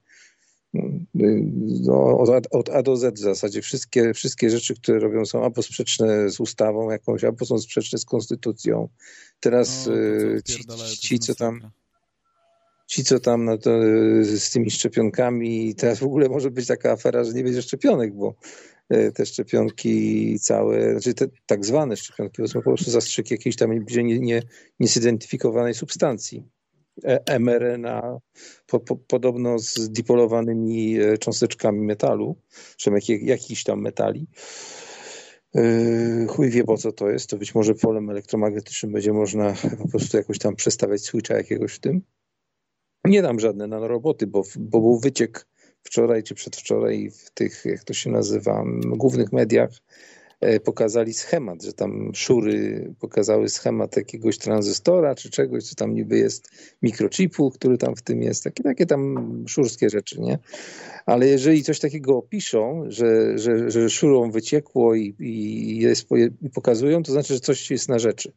No, 1.84 2.18
od, 2.18 2.48
od 2.52 2.70
A 2.70 2.84
do 2.84 2.98
Z 2.98 3.20
w 3.20 3.22
zasadzie 3.22 3.62
wszystkie, 3.62 4.14
wszystkie 4.14 4.50
rzeczy, 4.50 4.76
które 4.76 5.00
robią 5.00 5.26
są 5.26 5.44
albo 5.44 5.64
sprzeczne 5.64 6.30
z 6.30 6.40
ustawą 6.40 6.92
jakąś, 6.92 7.24
albo 7.24 7.46
są 7.46 7.58
sprzeczne 7.58 8.00
z 8.00 8.06
konstytucją. 8.06 8.90
Teraz 9.40 9.88
No, 9.88 9.94
e, 10.38 10.44
ci, 10.44 10.98
ci, 10.98 11.14
jest 11.16 11.26
co 11.26 11.36
tam. 11.36 11.72
Ci, 12.92 13.04
co 13.04 13.20
tam 13.20 13.46
no 13.46 13.58
to, 13.58 13.72
e, 13.72 14.24
z 14.24 14.50
tymi 14.50 14.72
szczepionkami, 14.72 15.76
teraz 15.76 16.00
w 16.00 16.04
ogóle 16.04 16.30
może 16.30 16.52
być 16.52 16.68
taka 16.68 16.92
afera, 16.92 17.24
że 17.24 17.34
nie 17.34 17.44
będzie 17.44 17.62
szczepionek, 17.62 18.16
bo 18.16 18.36
e, 18.90 19.12
te 19.12 19.26
szczepionki 19.26 20.40
całe, 20.40 20.92
znaczy 20.92 21.14
te 21.14 21.26
tak 21.46 21.66
zwane 21.66 21.98
szczepionki, 21.98 22.42
to 22.42 22.48
są 22.48 22.60
po 22.60 22.64
prostu 22.64 22.92
zastrzyk 22.92 23.32
jakiejś 23.32 23.56
tam 23.56 23.72
nie, 23.92 24.20
nie, 24.20 24.42
niezidentyfikowanej 24.80 25.74
substancji 25.74 26.44
e, 27.04 27.40
mRNA 27.40 28.18
po, 28.68 28.80
po, 28.80 28.96
podobno 28.96 29.60
z 29.60 29.90
dipolowanymi 29.90 31.00
e, 31.00 31.18
cząsteczkami 31.18 31.82
metalu, 31.82 32.36
czy 32.78 32.90
jak, 32.90 33.22
jakichś 33.22 33.64
tam 33.64 33.82
metali. 33.82 34.28
Chuj 36.28 36.50
wie 36.50 36.64
po 36.64 36.78
co 36.78 36.92
to 36.92 37.10
jest, 37.10 37.30
to 37.30 37.38
być 37.38 37.56
może 37.56 37.76
polem 37.76 38.10
elektromagnetycznym 38.10 38.92
będzie 38.92 39.14
można 39.14 39.54
po 39.82 39.88
prostu 39.88 40.18
jakoś 40.18 40.40
tam 40.40 40.56
przestawiać 40.56 41.02
switcha 41.02 41.38
jakiegoś 41.38 41.74
w 41.74 41.80
tym. 41.80 42.02
Nie 43.06 43.22
dam 43.22 43.40
żadne 43.40 43.68
nanoroboty, 43.68 44.28
bo, 44.28 44.44
bo 44.60 44.82
był 44.82 45.00
wyciek 45.00 45.48
wczoraj 45.84 46.24
czy 46.24 46.36
przedwczoraj 46.36 47.12
w 47.12 47.32
tych, 47.32 47.66
jak 47.66 47.84
to 47.84 47.94
się 47.94 48.10
nazywa, 48.10 48.64
głównych 48.98 49.32
mediach 49.32 49.72
E, 50.42 50.60
pokazali 50.60 51.14
schemat, 51.14 51.64
że 51.64 51.74
tam 51.74 52.12
szury 52.16 52.94
pokazały 53.00 53.50
schemat 53.50 53.98
jakiegoś 53.98 54.38
tranzystora 54.38 55.16
czy 55.16 55.30
czegoś, 55.30 55.64
co 55.64 55.76
tam 55.76 55.94
niby 55.94 56.18
jest 56.18 56.50
mikrochipu, 56.82 57.52
który 57.52 57.78
tam 57.78 57.96
w 57.96 58.02
tym 58.02 58.22
jest, 58.22 58.44
takie, 58.44 58.64
takie 58.64 58.86
tam 58.86 59.44
szurskie 59.48 59.90
rzeczy, 59.90 60.22
nie? 60.22 60.40
Ale 61.06 61.28
jeżeli 61.28 61.64
coś 61.64 61.80
takiego 61.80 62.18
opiszą, 62.18 62.84
że, 62.88 63.38
że, 63.38 63.72
że 63.72 63.90
szurą 63.90 64.32
wyciekło 64.32 64.96
i, 64.96 65.16
i, 65.20 65.78
jest, 65.78 66.08
i 66.42 66.50
pokazują, 66.50 67.04
to 67.04 67.12
znaczy, 67.12 67.34
że 67.34 67.40
coś 67.40 67.72
jest 67.72 67.90
na 67.90 68.00
rzeczy. 68.00 68.32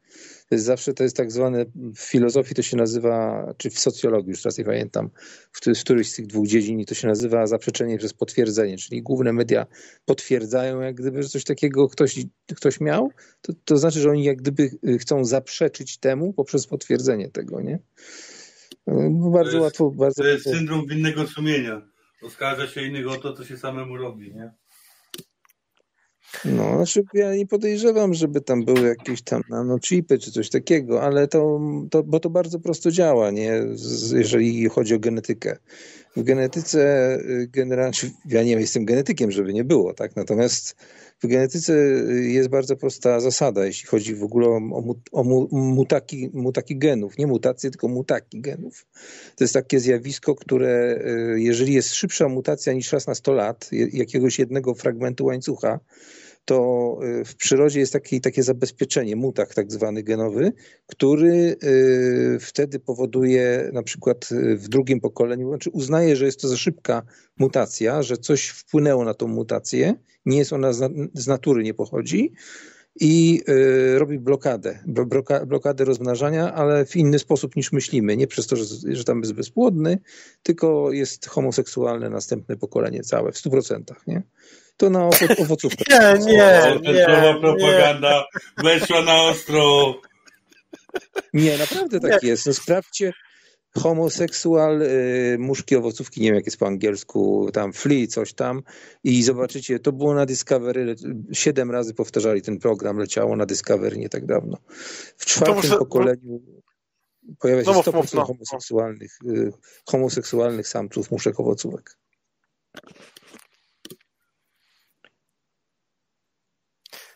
Zawsze, 0.50 0.94
to 0.94 1.02
jest 1.02 1.16
tak 1.16 1.32
zwane, 1.32 1.64
w 1.74 2.00
filozofii 2.00 2.54
to 2.54 2.62
się 2.62 2.76
nazywa, 2.76 3.46
czy 3.56 3.70
w 3.70 3.78
socjologii, 3.78 4.30
już 4.30 4.42
teraz 4.42 4.58
nie 4.58 4.64
pamiętam, 4.64 5.10
w, 5.52 5.60
w 5.78 5.80
którymś 5.80 6.10
z 6.10 6.16
tych 6.16 6.26
dwóch 6.26 6.46
dziedzin 6.46 6.84
to 6.84 6.94
się 6.94 7.08
nazywa 7.08 7.46
zaprzeczenie 7.46 7.98
przez 7.98 8.12
potwierdzenie, 8.12 8.78
czyli 8.78 9.02
główne 9.02 9.32
media 9.32 9.66
potwierdzają 10.04 10.80
jak 10.80 10.94
gdyby, 10.94 11.22
że 11.22 11.28
coś 11.28 11.44
takiego 11.44 11.88
ktoś, 11.88 12.18
ktoś 12.56 12.80
miał, 12.80 13.10
to, 13.40 13.52
to 13.64 13.76
znaczy, 13.76 14.00
że 14.00 14.10
oni 14.10 14.24
jak 14.24 14.36
gdyby 14.36 14.70
chcą 14.98 15.24
zaprzeczyć 15.24 15.98
temu 15.98 16.32
poprzez 16.32 16.66
potwierdzenie 16.66 17.30
tego, 17.30 17.60
nie? 17.60 17.78
No, 18.86 19.30
bardzo 19.30 19.50
to 19.50 19.56
jest, 19.56 19.64
łatwo. 19.64 19.90
Bardzo 19.90 20.22
to 20.22 20.28
jest 20.28 20.46
łatwo. 20.46 20.58
syndrom 20.58 20.86
winnego 20.86 21.26
sumienia. 21.26 21.82
Oskarża 22.22 22.66
się 22.66 22.82
innych 22.82 23.08
o 23.08 23.16
to, 23.16 23.32
co 23.32 23.44
się 23.44 23.56
samemu 23.56 23.96
robi, 23.96 24.34
nie? 24.34 24.52
No, 26.44 26.76
znaczy 26.76 27.04
ja 27.14 27.34
nie 27.34 27.46
podejrzewam, 27.46 28.14
żeby 28.14 28.40
tam 28.40 28.64
były 28.64 28.88
jakieś 28.88 29.22
tam 29.22 29.42
nanochipy 29.50 30.18
czy 30.18 30.32
coś 30.32 30.50
takiego, 30.50 31.02
ale 31.02 31.28
to, 31.28 31.60
to, 31.90 32.02
bo 32.02 32.20
to 32.20 32.30
bardzo 32.30 32.60
prosto 32.60 32.90
działa, 32.90 33.30
nie? 33.30 33.62
Z, 33.74 34.10
jeżeli 34.10 34.68
chodzi 34.68 34.94
o 34.94 34.98
genetykę. 34.98 35.56
W 36.16 36.22
genetyce 36.22 37.14
y, 37.20 37.48
generalnie, 37.52 37.98
ja 38.28 38.42
nie 38.42 38.52
jestem 38.52 38.84
genetykiem, 38.84 39.30
żeby 39.30 39.52
nie 39.52 39.64
było, 39.64 39.94
tak? 39.94 40.16
Natomiast 40.16 40.76
w 41.22 41.26
genetyce 41.26 41.72
jest 42.22 42.48
bardzo 42.48 42.76
prosta 42.76 43.20
zasada, 43.20 43.66
jeśli 43.66 43.88
chodzi 43.88 44.14
w 44.14 44.22
ogóle 44.22 44.48
o, 44.48 44.60
o, 44.72 44.94
o 45.12 45.24
mutaki, 45.52 46.30
mutaki 46.32 46.78
genów. 46.78 47.18
Nie 47.18 47.26
mutacje, 47.26 47.70
tylko 47.70 47.88
mutaki 47.88 48.40
genów. 48.40 48.86
To 49.36 49.44
jest 49.44 49.54
takie 49.54 49.80
zjawisko, 49.80 50.34
które 50.34 50.98
y, 51.34 51.40
jeżeli 51.40 51.72
jest 51.72 51.94
szybsza 51.94 52.28
mutacja 52.28 52.72
niż 52.72 52.92
raz 52.92 53.06
na 53.06 53.14
100 53.14 53.32
lat, 53.32 53.70
jakiegoś 53.92 54.38
jednego 54.38 54.74
fragmentu 54.74 55.24
łańcucha, 55.24 55.80
to 56.44 56.98
y, 57.20 57.24
w 57.24 57.36
przyrodzie 57.36 57.80
jest 57.80 57.92
taki, 57.92 58.20
takie 58.20 58.42
zabezpieczenie, 58.42 59.16
mutak 59.16 59.54
tak 59.54 59.72
zwany 59.72 60.02
genowy, 60.02 60.52
który 60.86 61.56
y, 61.64 62.38
wtedy 62.40 62.80
powoduje 62.80 63.70
na 63.72 63.82
przykład 63.82 64.28
y, 64.32 64.56
w 64.56 64.68
drugim 64.68 65.00
pokoleniu, 65.00 65.48
znaczy 65.48 65.70
uznaje, 65.70 66.16
że 66.16 66.26
jest 66.26 66.40
to 66.40 66.48
za 66.48 66.56
szybka 66.56 67.02
mutacja, 67.38 68.02
że 68.02 68.16
coś 68.16 68.48
wpłynęło 68.48 69.04
na 69.04 69.14
tą 69.14 69.28
mutację, 69.28 69.94
nie 70.26 70.38
jest 70.38 70.52
ona 70.52 70.72
z 71.14 71.26
natury, 71.26 71.64
nie 71.64 71.74
pochodzi, 71.74 72.32
i 73.00 73.42
robi 73.96 74.18
blokadę, 74.18 74.78
blokadę 75.46 75.84
rozmnażania, 75.84 76.54
ale 76.54 76.86
w 76.86 76.96
inny 76.96 77.18
sposób 77.18 77.56
niż 77.56 77.72
myślimy. 77.72 78.16
Nie 78.16 78.26
przez 78.26 78.46
to, 78.46 78.56
że, 78.56 78.64
że 78.84 79.04
tam 79.04 79.20
jest 79.20 79.32
bezpłodny, 79.32 79.98
tylko 80.42 80.92
jest 80.92 81.26
homoseksualne 81.26 82.10
następne 82.10 82.56
pokolenie 82.56 83.02
całe 83.02 83.32
w 83.32 83.36
100%. 83.36 83.82
Nie? 84.06 84.22
To 84.76 84.90
na 84.90 85.08
owocówkę. 85.38 85.84
Nie, 86.26 86.26
nie, 86.26 86.80
nie. 86.92 87.36
propaganda 87.40 88.24
nie. 88.62 88.64
weszła 88.64 89.02
na 89.02 89.22
ostro. 89.22 89.94
Nie, 91.32 91.58
naprawdę 91.58 92.00
tak 92.00 92.22
nie. 92.22 92.28
jest. 92.28 92.46
No 92.46 92.54
sprawdźcie 92.54 93.12
homoseksual, 93.78 94.82
y, 94.82 95.36
muszki 95.38 95.76
owocówki, 95.76 96.20
nie 96.20 96.26
wiem 96.26 96.34
jak 96.34 96.46
jest 96.46 96.56
po 96.56 96.66
angielsku, 96.66 97.50
tam 97.52 97.72
flea, 97.72 98.06
coś 98.06 98.32
tam 98.32 98.62
i 99.04 99.22
zobaczycie, 99.22 99.78
to 99.78 99.92
było 99.92 100.14
na 100.14 100.26
Discovery, 100.26 100.94
siedem 101.32 101.70
razy 101.70 101.94
powtarzali 101.94 102.42
ten 102.42 102.58
program, 102.58 102.98
leciało 102.98 103.36
na 103.36 103.46
Discovery 103.46 103.96
nie 103.98 104.08
tak 104.08 104.26
dawno. 104.26 104.58
W 105.16 105.26
czwartym 105.26 105.56
muszę... 105.56 105.78
pokoleniu 105.78 106.42
pojawia 107.38 107.64
się 107.64 107.70
no, 107.72 107.80
100% 107.82 108.14
no. 108.14 108.24
homoseksualnych, 108.24 109.18
y, 109.26 109.52
homoseksualnych 109.86 110.68
samców 110.68 111.10
muszek 111.10 111.40
owocówek. 111.40 111.96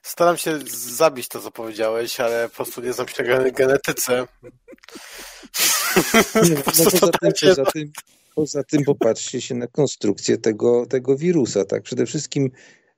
Staram 0.09 0.37
się 0.37 0.59
zabić 0.97 1.29
to, 1.29 1.41
co 1.41 1.50
powiedziałeś, 1.50 2.21
ale 2.21 2.49
po 2.49 2.55
prostu 2.55 2.81
nie 2.81 2.93
znam 2.93 3.09
się 3.09 3.23
na 3.23 3.50
genetyce. 3.50 4.27
Nie, 6.35 6.55
no, 6.55 6.62
poza, 6.65 6.91
tym, 6.91 7.33
poza, 7.33 7.65
tym, 7.65 7.93
poza 8.35 8.65
tym 8.65 8.85
popatrzcie 8.85 9.41
się 9.41 9.55
na 9.55 9.67
konstrukcję 9.67 10.38
tego, 10.38 10.87
tego 10.87 11.17
wirusa. 11.17 11.65
Tak? 11.65 11.83
Przede 11.83 12.07
wszystkim 12.07 12.50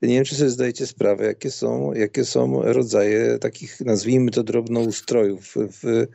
nie 0.02 0.14
wiem, 0.14 0.24
czy 0.24 0.34
sobie 0.34 0.50
zdajecie 0.50 0.86
sprawę, 0.86 1.26
jakie 1.26 1.50
są, 1.50 1.92
jakie 1.92 2.24
są 2.24 2.62
rodzaje 2.62 3.38
takich, 3.38 3.80
nazwijmy 3.80 4.30
to 4.30 4.42
drobnoustrojów 4.42 5.54
w, 5.56 6.06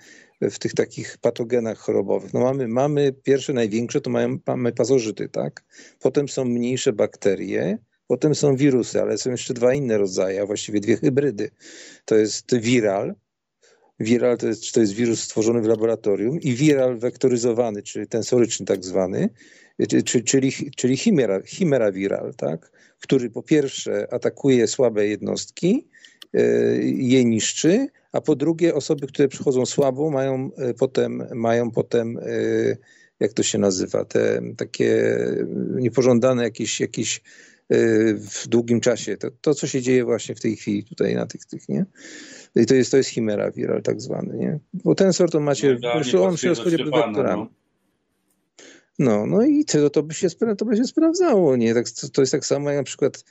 w 0.42 0.60
tych 0.60 0.74
takich 0.74 1.18
patogenach 1.18 1.78
chorobowych. 1.78 2.34
No 2.34 2.40
mamy, 2.40 2.68
mamy 2.68 3.14
pierwsze, 3.24 3.54
największe, 3.54 4.02
to 4.02 4.10
mają, 4.10 4.38
mamy 4.48 4.72
pazożyty, 4.72 5.30
tak? 5.30 5.64
Potem 6.00 6.30
są 6.30 6.46
mniejsze 6.46 6.94
bakterie, 6.94 7.78
Potem 8.08 8.36
są 8.36 8.56
wirusy, 8.56 9.02
ale 9.02 9.18
są 9.18 9.32
jeszcze 9.32 9.54
dwa 9.54 9.74
inne 9.74 9.98
rodzaje, 9.98 10.42
a 10.42 10.46
właściwie 10.46 10.80
dwie 10.80 10.98
hybrydy. 10.98 11.52
To 12.06 12.16
jest 12.16 12.56
viral. 12.56 13.16
Viral 14.00 14.38
to 14.38 14.48
jest, 14.48 14.74
to 14.74 14.80
jest 14.80 14.94
wirus 14.94 15.24
stworzony 15.24 15.62
w 15.62 15.66
laboratorium 15.66 16.40
i 16.40 16.54
viral 16.54 16.98
wektoryzowany, 16.98 17.84
czyli 17.84 18.08
tensoryczny 18.08 18.66
tak 18.66 18.86
zwany, 18.86 19.30
czyli, 20.26 20.52
czyli 20.76 20.98
chimera, 20.98 21.42
chimera 21.46 21.92
viral, 21.92 22.34
tak? 22.34 22.72
który 23.00 23.30
po 23.30 23.44
pierwsze 23.44 24.14
atakuje 24.14 24.68
słabe 24.68 25.08
jednostki, 25.08 25.88
e, 26.34 26.42
je 26.84 27.26
niszczy, 27.26 27.88
a 28.12 28.22
po 28.22 28.36
drugie 28.36 28.76
osoby, 28.76 29.08
które 29.08 29.28
przychodzą 29.28 29.66
słabo, 29.66 30.10
mają 30.10 30.52
e, 30.58 30.74
potem, 30.74 31.28
mają 31.34 31.72
potem 31.72 32.18
e, 32.18 32.22
jak 33.20 33.34
to 33.34 33.44
się 33.44 33.58
nazywa, 33.58 34.06
te 34.06 34.42
takie 34.58 35.16
niepożądane 35.76 36.44
jakieś, 36.44 36.80
jakieś 36.80 37.22
w 37.70 38.48
długim 38.48 38.82
czasie. 38.82 39.18
To, 39.18 39.28
to, 39.42 39.54
co 39.54 39.68
się 39.68 39.82
dzieje 39.82 40.06
właśnie 40.06 40.36
w 40.36 40.42
tej 40.42 40.56
chwili 40.56 40.84
tutaj 40.84 41.16
na 41.16 41.26
tych, 41.26 41.46
tych 41.46 41.70
nie? 41.70 41.86
I 42.56 42.66
to 42.66 42.76
jest, 42.76 42.92
to 42.92 42.98
jest 42.98 43.10
chimera 43.10 43.52
viral 43.52 43.82
tak 43.82 44.02
zwany, 44.02 44.38
nie? 44.38 44.60
Bo 44.74 44.96
ten 44.96 45.14
sort 45.14 45.36
on 45.36 45.44
macie, 45.44 45.78
no, 45.82 46.24
on 46.24 46.38
się 46.38 46.50
rozchodzi 46.50 46.78
wektorami. 46.78 47.42
No. 49.00 49.26
no, 49.26 49.26
no 49.26 49.44
i 49.44 49.66
to, 49.66 49.90
to, 49.90 50.04
by 50.04 50.14
się, 50.14 50.28
to 50.58 50.66
by 50.66 50.78
się 50.78 50.84
sprawdzało, 50.84 51.56
nie? 51.56 51.74
Tak, 51.74 51.90
to, 51.90 52.10
to 52.10 52.22
jest 52.22 52.32
tak 52.32 52.46
samo 52.46 52.70
jak 52.70 52.78
na 52.78 52.84
przykład 52.84 53.24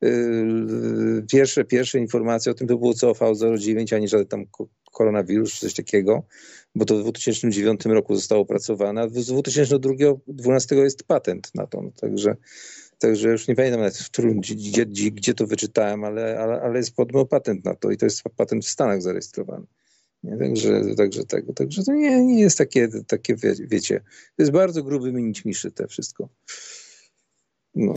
yy, 0.00 1.24
pierwsze, 1.32 1.64
pierwsze 1.64 1.98
informacje 1.98 2.52
o 2.52 2.54
tym 2.54 2.68
to 2.68 2.76
było 2.78 2.92
COV09, 2.92 3.94
a 3.94 3.98
nie 3.98 4.08
żaden 4.08 4.26
tam 4.26 4.44
koronawirus 4.92 5.52
czy 5.52 5.60
coś 5.60 5.74
takiego, 5.74 6.22
bo 6.74 6.84
to 6.84 6.98
w 6.98 7.02
2009 7.02 7.84
roku 7.84 8.16
zostało 8.16 8.42
opracowane, 8.42 9.00
a 9.00 9.08
z 9.08 9.26
2012 9.26 10.76
jest 10.76 11.04
patent 11.04 11.54
na 11.54 11.66
to, 11.66 11.82
no, 11.82 11.90
także 12.00 12.36
Także 13.02 13.28
już 13.28 13.48
nie 13.48 13.54
pamiętam 13.54 13.80
nawet, 13.80 13.98
w 13.98 14.10
którym, 14.10 14.40
gdzie, 14.40 14.86
gdzie, 15.10 15.34
to 15.34 15.46
wyczytałem, 15.46 16.04
ale, 16.04 16.38
ale, 16.40 16.60
ale 16.62 16.78
jest 16.78 16.96
podobno 16.96 17.26
patent 17.26 17.64
na 17.64 17.74
to 17.74 17.90
i 17.90 17.96
to 17.96 18.06
jest 18.06 18.22
patent 18.36 18.64
w 18.64 18.68
Stanach 18.68 19.02
zarejestrowany. 19.02 19.66
Nie? 20.22 20.36
Także, 20.36 20.94
także 20.96 21.24
tego. 21.24 21.52
Także 21.52 21.84
to 21.84 21.92
nie, 21.92 22.24
nie 22.24 22.40
jest 22.40 22.58
takie, 22.58 22.88
takie, 23.06 23.36
wiecie, 23.60 24.00
to 24.36 24.42
jest 24.42 24.52
bardzo 24.52 24.82
gruby 24.82 25.12
minić 25.12 25.44
miszy 25.44 25.72
te 25.72 25.88
wszystko. 25.88 26.28
No. 27.74 27.94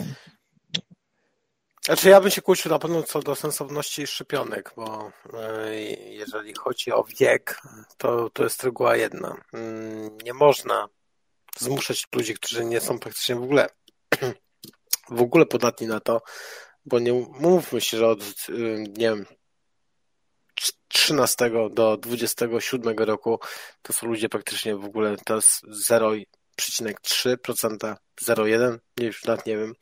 Znaczy 1.85 2.09
ja 2.09 2.21
bym 2.21 2.31
się 2.31 2.41
kłócił 2.41 2.71
na 2.71 2.79
pewno 2.79 3.03
co 3.03 3.19
do 3.19 3.35
sensowności 3.35 4.07
szczepionek, 4.07 4.73
bo 4.75 5.11
e, 5.33 5.81
jeżeli 6.09 6.53
chodzi 6.53 6.91
o 6.91 7.05
wiek, 7.19 7.61
to, 7.97 8.29
to 8.29 8.43
jest 8.43 8.63
reguła 8.63 8.95
jedna. 8.95 9.41
Mm, 9.53 10.17
nie 10.23 10.33
można 10.33 10.87
zmuszać 11.59 12.07
ludzi, 12.15 12.33
którzy 12.33 12.65
nie 12.65 12.81
są 12.81 12.99
praktycznie 12.99 13.35
w 13.35 13.43
ogóle 13.43 13.69
w 15.09 15.21
ogóle 15.21 15.45
podatni 15.45 15.87
na 15.87 15.99
to, 15.99 16.21
bo 16.85 16.99
nie 16.99 17.13
mówmy 17.13 17.81
się, 17.81 17.97
że 17.97 18.07
od 18.07 18.23
nie 18.97 19.09
wiem 19.09 19.25
13 20.87 21.51
do 21.71 21.97
27 21.97 22.97
roku 22.97 23.39
to 23.81 23.93
są 23.93 24.07
ludzie 24.07 24.29
praktycznie 24.29 24.75
w 24.75 24.85
ogóle 24.85 25.15
to 25.25 25.35
jest 25.35 25.49
0,3%, 25.89 27.95
0,1, 28.21 28.77
nie 28.97 29.05
już 29.05 29.23
nawet 29.23 29.45
nie 29.45 29.57
wiem, 29.57 29.73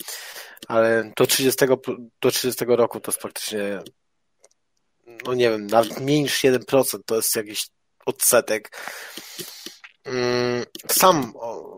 ale 0.67 1.11
do 1.17 1.27
30, 1.27 1.65
do 2.21 2.31
30 2.31 2.65
roku 2.67 2.99
to 2.99 3.11
jest 3.11 3.21
praktycznie 3.21 3.79
no 5.25 5.33
nie 5.33 5.49
wiem, 5.49 5.67
nawet 5.67 5.99
mniej 5.99 6.21
niż 6.21 6.43
1% 6.43 6.99
to 7.05 7.15
jest 7.15 7.35
jakiś 7.35 7.67
odsetek 8.05 8.77
sam 10.87 11.33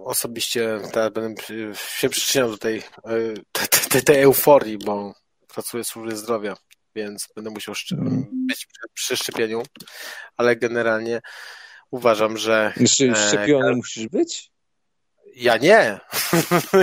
osobiście 0.05 0.79
teraz 0.91 1.13
będę 1.13 1.43
się 1.75 2.09
przyczyniał 2.09 2.49
do 2.49 2.57
tej, 2.57 2.83
tej, 3.51 3.67
tej, 3.89 4.01
tej 4.03 4.21
euforii, 4.21 4.77
bo 4.77 5.13
pracuję 5.47 5.83
w 5.83 5.87
służbie 5.87 6.15
zdrowia, 6.15 6.55
więc 6.95 7.27
będę 7.35 7.49
musiał 7.49 7.75
mhm. 7.91 8.25
być 8.31 8.67
przy 8.93 9.17
szczepieniu, 9.17 9.63
ale 10.37 10.55
generalnie 10.55 11.21
uważam, 11.91 12.37
że... 12.37 12.73
Czy 12.97 13.11
e, 13.11 13.15
szczepiony 13.15 13.67
e, 13.69 13.75
musisz 13.75 14.07
być? 14.07 14.51
Ja 15.35 15.57
nie. 15.57 15.99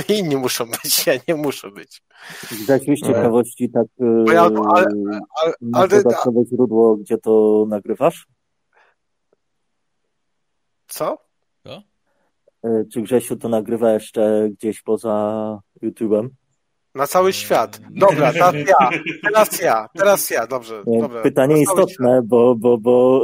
Inni 0.19 0.37
muszą 0.37 0.65
być, 0.67 1.07
ja 1.07 1.15
nie 1.29 1.35
muszę 1.35 1.71
być. 1.71 2.03
Zdać 2.51 2.83
ciekawości 3.07 3.71
tak 3.71 3.87
ja, 4.33 4.43
ale, 4.43 4.87
ale, 5.35 5.53
ale, 5.73 5.89
dodatkowe 5.89 6.41
źródło, 6.53 6.97
gdzie 6.97 7.19
to 7.19 7.65
nagrywasz? 7.69 8.27
Co? 10.89 11.32
E, 12.65 12.85
czy 12.93 13.03
Grzesiu 13.03 13.37
to 13.37 13.49
nagrywa 13.49 13.93
jeszcze 13.93 14.49
gdzieś 14.51 14.83
poza 14.83 15.59
YouTube'em? 15.83 16.29
Na 16.95 17.07
cały 17.07 17.33
świat. 17.33 17.81
Dobra, 17.91 18.33
teraz 18.33 18.55
ja. 18.55 18.91
Teraz 19.25 19.61
ja. 19.61 19.89
Teraz 19.99 20.31
ja. 20.31 20.47
Dobrze. 20.47 20.83
dobra. 21.01 21.23
Pytanie 21.23 21.63
istotne, 21.63 22.21
bo, 22.25 22.55
bo, 22.55 22.79
bo... 22.79 23.23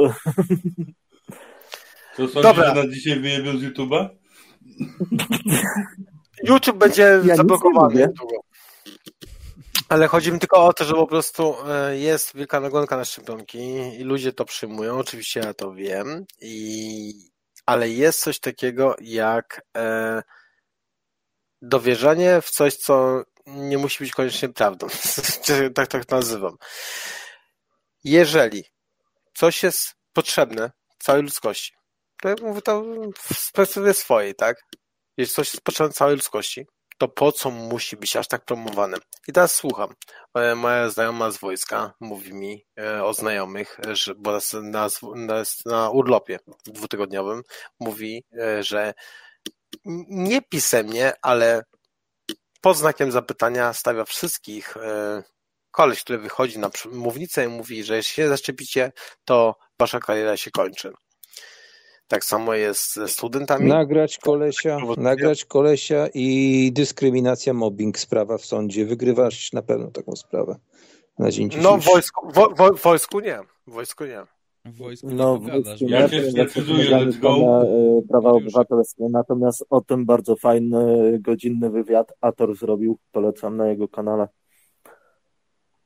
Co 2.19 2.27
sądzisz, 2.27 2.43
Dobra. 2.43 2.75
że 2.75 2.83
na 2.83 2.93
dzisiaj 2.93 3.19
wyjebią 3.19 3.57
z 3.57 3.63
YouTube'a? 3.63 4.09
YouTube 6.47 6.77
będzie 6.77 7.21
ja 7.25 7.35
zablokowany 7.35 8.13
Ale 9.89 10.07
chodzi 10.07 10.31
mi 10.31 10.39
tylko 10.39 10.65
o 10.65 10.73
to, 10.73 10.85
że 10.85 10.93
po 10.93 11.07
prostu 11.07 11.55
e, 11.67 11.97
jest 11.97 12.35
wielka 12.35 12.59
nagonka 12.59 12.97
na 12.97 13.05
szczepionki 13.05 13.59
i 13.99 14.03
ludzie 14.03 14.33
to 14.33 14.45
przyjmują. 14.45 14.97
Oczywiście 14.97 15.39
ja 15.39 15.53
to 15.53 15.73
wiem, 15.73 16.25
i... 16.41 17.13
ale 17.69 17.89
jest 17.89 18.19
coś 18.19 18.39
takiego 18.39 18.95
jak 19.01 19.61
e... 19.77 20.21
dowierzanie 21.61 22.41
w 22.41 22.49
coś, 22.49 22.75
co 22.75 23.23
nie 23.45 23.77
musi 23.77 24.03
być 24.03 24.13
koniecznie 24.13 24.49
prawdą. 24.49 24.87
tak, 25.75 25.87
tak 25.87 26.09
nazywam. 26.09 26.57
Jeżeli 28.03 28.63
coś 29.33 29.63
jest 29.63 29.95
potrzebne 30.13 30.71
całej 30.99 31.23
ludzkości, 31.23 31.73
to 32.21 32.29
ja 32.29 32.35
mówię 32.41 32.61
to 32.61 32.83
w 33.17 33.51
perspektywie 33.51 33.93
swojej, 33.93 34.35
tak? 34.35 34.57
Jeśli 35.17 35.35
coś 35.35 35.53
jest 35.53 35.63
potrzebne 35.63 35.93
całej 35.93 36.15
ludzkości, 36.15 36.65
to 36.99 37.07
po 37.07 37.31
co 37.31 37.51
musi 37.51 37.97
być 37.97 38.15
aż 38.15 38.27
tak 38.27 38.45
promowane? 38.45 38.97
I 39.27 39.33
teraz 39.33 39.55
słucham. 39.55 39.95
E, 40.35 40.55
moja 40.55 40.89
znajoma 40.89 41.31
z 41.31 41.37
wojska 41.37 41.93
mówi 41.99 42.33
mi 42.33 42.65
e, 42.79 43.03
o 43.03 43.13
znajomych, 43.13 43.77
że, 43.91 44.15
bo 44.15 44.39
na, 44.61 44.87
na, 45.15 45.43
na 45.65 45.89
urlopie 45.89 46.39
dwutygodniowym 46.65 47.43
mówi, 47.79 48.23
e, 48.39 48.63
że 48.63 48.93
nie 50.09 50.41
pisemnie, 50.41 51.13
ale 51.21 51.63
pod 52.61 52.77
znakiem 52.77 53.11
zapytania 53.11 53.73
stawia 53.73 54.05
wszystkich 54.05 54.75
koleś, 55.71 56.03
który 56.03 56.19
wychodzi 56.19 56.59
na 56.59 56.69
mównicę 56.91 57.45
i 57.45 57.47
mówi, 57.47 57.83
że 57.83 57.95
jeśli 57.95 58.13
się 58.13 58.29
zaszczepicie, 58.29 58.91
to 59.25 59.55
wasza 59.79 59.99
kariera 59.99 60.37
się 60.37 60.51
kończy. 60.51 60.93
Tak 62.09 62.25
samo 62.25 62.53
jest 62.53 62.93
ze 62.93 63.07
studentami. 63.07 63.67
Nagrać 63.67 64.17
kolesia, 64.17 64.77
nagrać 64.97 65.45
kolesia 65.45 66.07
i 66.13 66.71
dyskryminacja, 66.73 67.53
mobbing, 67.53 67.99
sprawa 67.99 68.37
w 68.37 68.45
sądzie. 68.45 68.85
Wygrywasz 68.85 69.53
na 69.53 69.61
pewno 69.61 69.91
taką 69.91 70.15
sprawę 70.15 70.55
na 71.19 71.31
dzień 71.31 71.49
dzisiejszy. 71.49 71.69
No 71.71 71.77
w 71.77 71.85
wojsku, 71.85 72.31
wo, 72.33 72.49
wo, 72.49 72.73
wojsku 72.73 73.19
nie. 73.19 73.39
W 73.67 73.71
wojsku 73.71 74.05
nie. 74.05 74.21
W 74.65 74.77
wojsku 74.77 75.07
no, 75.11 75.37
nie 75.37 75.51
wojsku 75.51 75.85
ja 75.87 76.09
się 76.09 76.31
zdecyduję, 76.31 76.85
let's 76.89 77.19
go. 77.19 77.63
E, 77.63 78.01
prawa 78.09 78.29
obywatelskie. 78.29 79.03
Natomiast 79.11 79.65
o 79.69 79.81
tym 79.81 80.05
bardzo 80.05 80.35
fajny, 80.35 81.17
godzinny 81.19 81.69
wywiad 81.69 82.13
Ator 82.21 82.55
zrobił. 82.55 82.97
Polecam 83.11 83.57
na 83.57 83.67
jego 83.67 83.87
kanale 83.87 84.27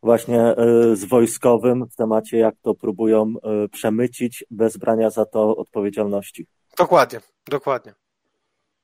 właśnie 0.04 0.42
e, 0.42 0.56
z 0.96 1.06
wojskowym 1.06 1.86
w 1.92 1.96
temacie, 1.96 2.38
jak 2.38 2.56
to 2.62 2.74
próbują 2.74 3.34
e, 3.44 3.70
przemycić 3.70 4.46
bez 4.52 4.78
brania 4.78 5.10
za 5.10 5.26
to 5.26 5.56
odpowiedzialności. 5.56 6.48
Dokładnie, 6.78 7.20
dokładnie. 7.50 7.94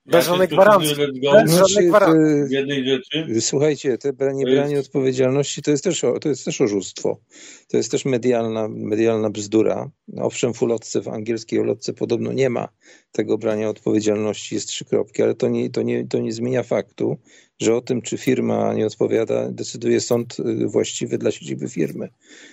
Bez 0.06 0.26
żadnej 0.26 0.48
gwarancji. 0.48 0.96
Bez 1.46 1.58
żadnej 1.58 1.88
gwarancji. 1.88 2.56
Jednej 2.56 2.90
rzeczy. 2.90 3.42
Słuchajcie, 3.42 3.98
te 3.98 4.14
branie, 4.14 4.46
branie 4.46 4.80
odpowiedzialności 4.80 5.62
to 5.62 5.72
jest, 5.72 5.84
też, 5.84 6.02
to 6.22 6.30
jest 6.30 6.46
też 6.46 6.62
oszustwo. 6.62 7.18
To 7.68 7.78
jest 7.78 7.92
też 7.92 8.06
medialna, 8.06 8.68
medialna 8.70 9.30
bzdura. 9.30 9.90
Owszem, 10.18 10.54
w 10.54 10.62
ulotce, 10.62 11.02
w 11.02 11.08
angielskiej 11.08 11.60
ulotce 11.60 11.94
podobno 11.94 12.34
nie 12.34 12.50
ma 12.50 12.68
tego 13.12 13.38
brania 13.38 13.70
odpowiedzialności, 13.70 14.56
jest 14.56 14.68
trzy 14.68 14.86
kropki, 14.86 15.24
ale 15.24 15.36
to 15.36 15.48
nie, 15.48 15.70
to 15.70 15.82
nie, 15.82 16.08
to 16.08 16.20
nie 16.20 16.32
zmienia 16.32 16.64
faktu, 16.64 17.18
że 17.60 17.76
o 17.76 17.82
tym, 17.82 18.02
czy 18.02 18.18
firma 18.18 18.74
nie 18.74 18.86
odpowiada, 18.86 19.52
decyduje 19.52 20.02
sąd 20.02 20.40
y, 20.40 20.68
właściwy 20.68 21.18
dla 21.18 21.32
siedziby 21.32 21.70
firmy. 21.70 22.10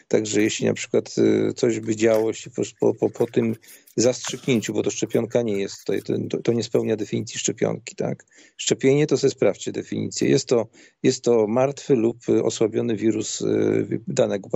Także 0.09 0.42
jeśli 0.42 0.66
na 0.66 0.75
przykład 0.75 1.14
y, 1.19 1.53
coś 1.55 1.81
by 1.81 1.97
działo 1.97 2.33
się 2.33 2.51
po, 2.81 2.95
po, 2.95 3.11
po 3.11 3.27
tym 3.27 3.57
zastrzyknięciu, 3.96 4.72
bo 4.72 4.82
to 4.82 4.90
szczepionka 4.90 5.42
nie 5.42 5.59
jest 5.59 5.78
tutaj, 5.78 6.02
to, 6.30 6.38
to 6.42 6.52
nie 6.52 6.62
spełnia 6.62 6.96
definicji 6.96 7.40
szczepionki, 7.40 7.96
tak? 7.96 8.24
Szczepienie 8.56 9.06
to 9.06 9.16
sobie 9.16 9.30
sprawdźcie 9.30 9.72
definicję. 9.72 10.28
Jest 10.28 10.48
to, 10.48 10.66
jest 11.02 11.24
to 11.24 11.46
martwy 11.46 11.94
lub 11.94 12.18
osłabiony 12.42 12.96
wirus 12.96 13.40
y, 13.40 14.00
danego 14.09 14.48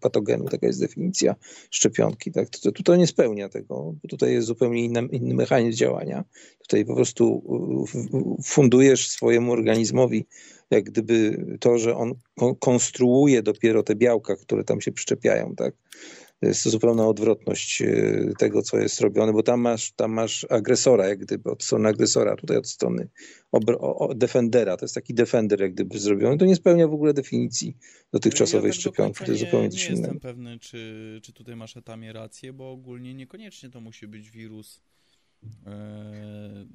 patogenu, 0.00 0.44
taka 0.44 0.66
jest 0.66 0.80
definicja 0.80 1.34
szczepionki, 1.70 2.32
tak? 2.32 2.48
To, 2.48 2.72
to 2.84 2.96
nie 2.96 3.06
spełnia 3.06 3.48
tego, 3.48 3.94
bo 4.02 4.08
tutaj 4.08 4.32
jest 4.32 4.46
zupełnie 4.46 4.84
inny, 4.84 5.08
inny 5.12 5.34
mechanizm 5.34 5.78
działania. 5.78 6.24
Tutaj 6.58 6.84
po 6.84 6.94
prostu 6.94 7.42
fundujesz 8.44 9.08
swojemu 9.08 9.52
organizmowi 9.52 10.26
jak 10.72 10.84
gdyby 10.84 11.46
to, 11.60 11.78
że 11.78 11.96
on 11.96 12.14
konstruuje 12.60 13.42
dopiero 13.42 13.82
te 13.82 13.94
białka, 13.94 14.36
które 14.36 14.64
tam 14.64 14.80
się 14.80 14.92
przyczepiają, 14.92 15.54
tak? 15.56 15.74
Jest 16.46 16.64
to 16.64 16.70
zupełna 16.70 17.06
odwrotność 17.06 17.82
e, 17.82 18.32
tego, 18.38 18.62
co 18.62 18.78
jest 18.78 19.00
robione, 19.00 19.32
bo 19.32 19.42
tam 19.42 19.60
masz, 19.60 19.92
tam 19.92 20.12
masz 20.12 20.46
agresora, 20.50 21.08
jak 21.08 21.18
gdyby 21.18 21.50
od 21.50 21.62
strony 21.62 21.88
agresora, 21.88 22.36
tutaj 22.36 22.56
od 22.56 22.68
strony 22.68 23.08
defendera. 24.14 24.76
To 24.76 24.84
jest 24.84 24.94
taki 24.94 25.14
defender, 25.14 25.60
jak 25.60 25.74
gdyby 25.74 25.98
zrobiony. 25.98 26.38
To 26.38 26.44
nie 26.44 26.56
spełnia 26.56 26.88
w 26.88 26.94
ogóle 26.94 27.14
definicji 27.14 27.76
dotychczasowej 28.12 28.68
ja 28.68 28.72
tak 28.72 28.80
szczepionki. 28.80 29.24
To 29.24 29.30
jest 29.32 29.44
zupełnie 29.44 29.70
coś 29.70 29.86
innego. 29.86 29.96
Nie 29.96 30.02
jestem 30.02 30.20
pewny, 30.20 30.58
czy, 30.58 31.20
czy 31.22 31.32
tutaj 31.32 31.56
masz 31.56 31.76
etamie 31.76 32.12
rację, 32.12 32.52
bo 32.52 32.70
ogólnie 32.70 33.14
niekoniecznie 33.14 33.70
to 33.70 33.80
musi 33.80 34.06
być 34.06 34.30
wirus 34.30 34.80
e, 35.66 36.66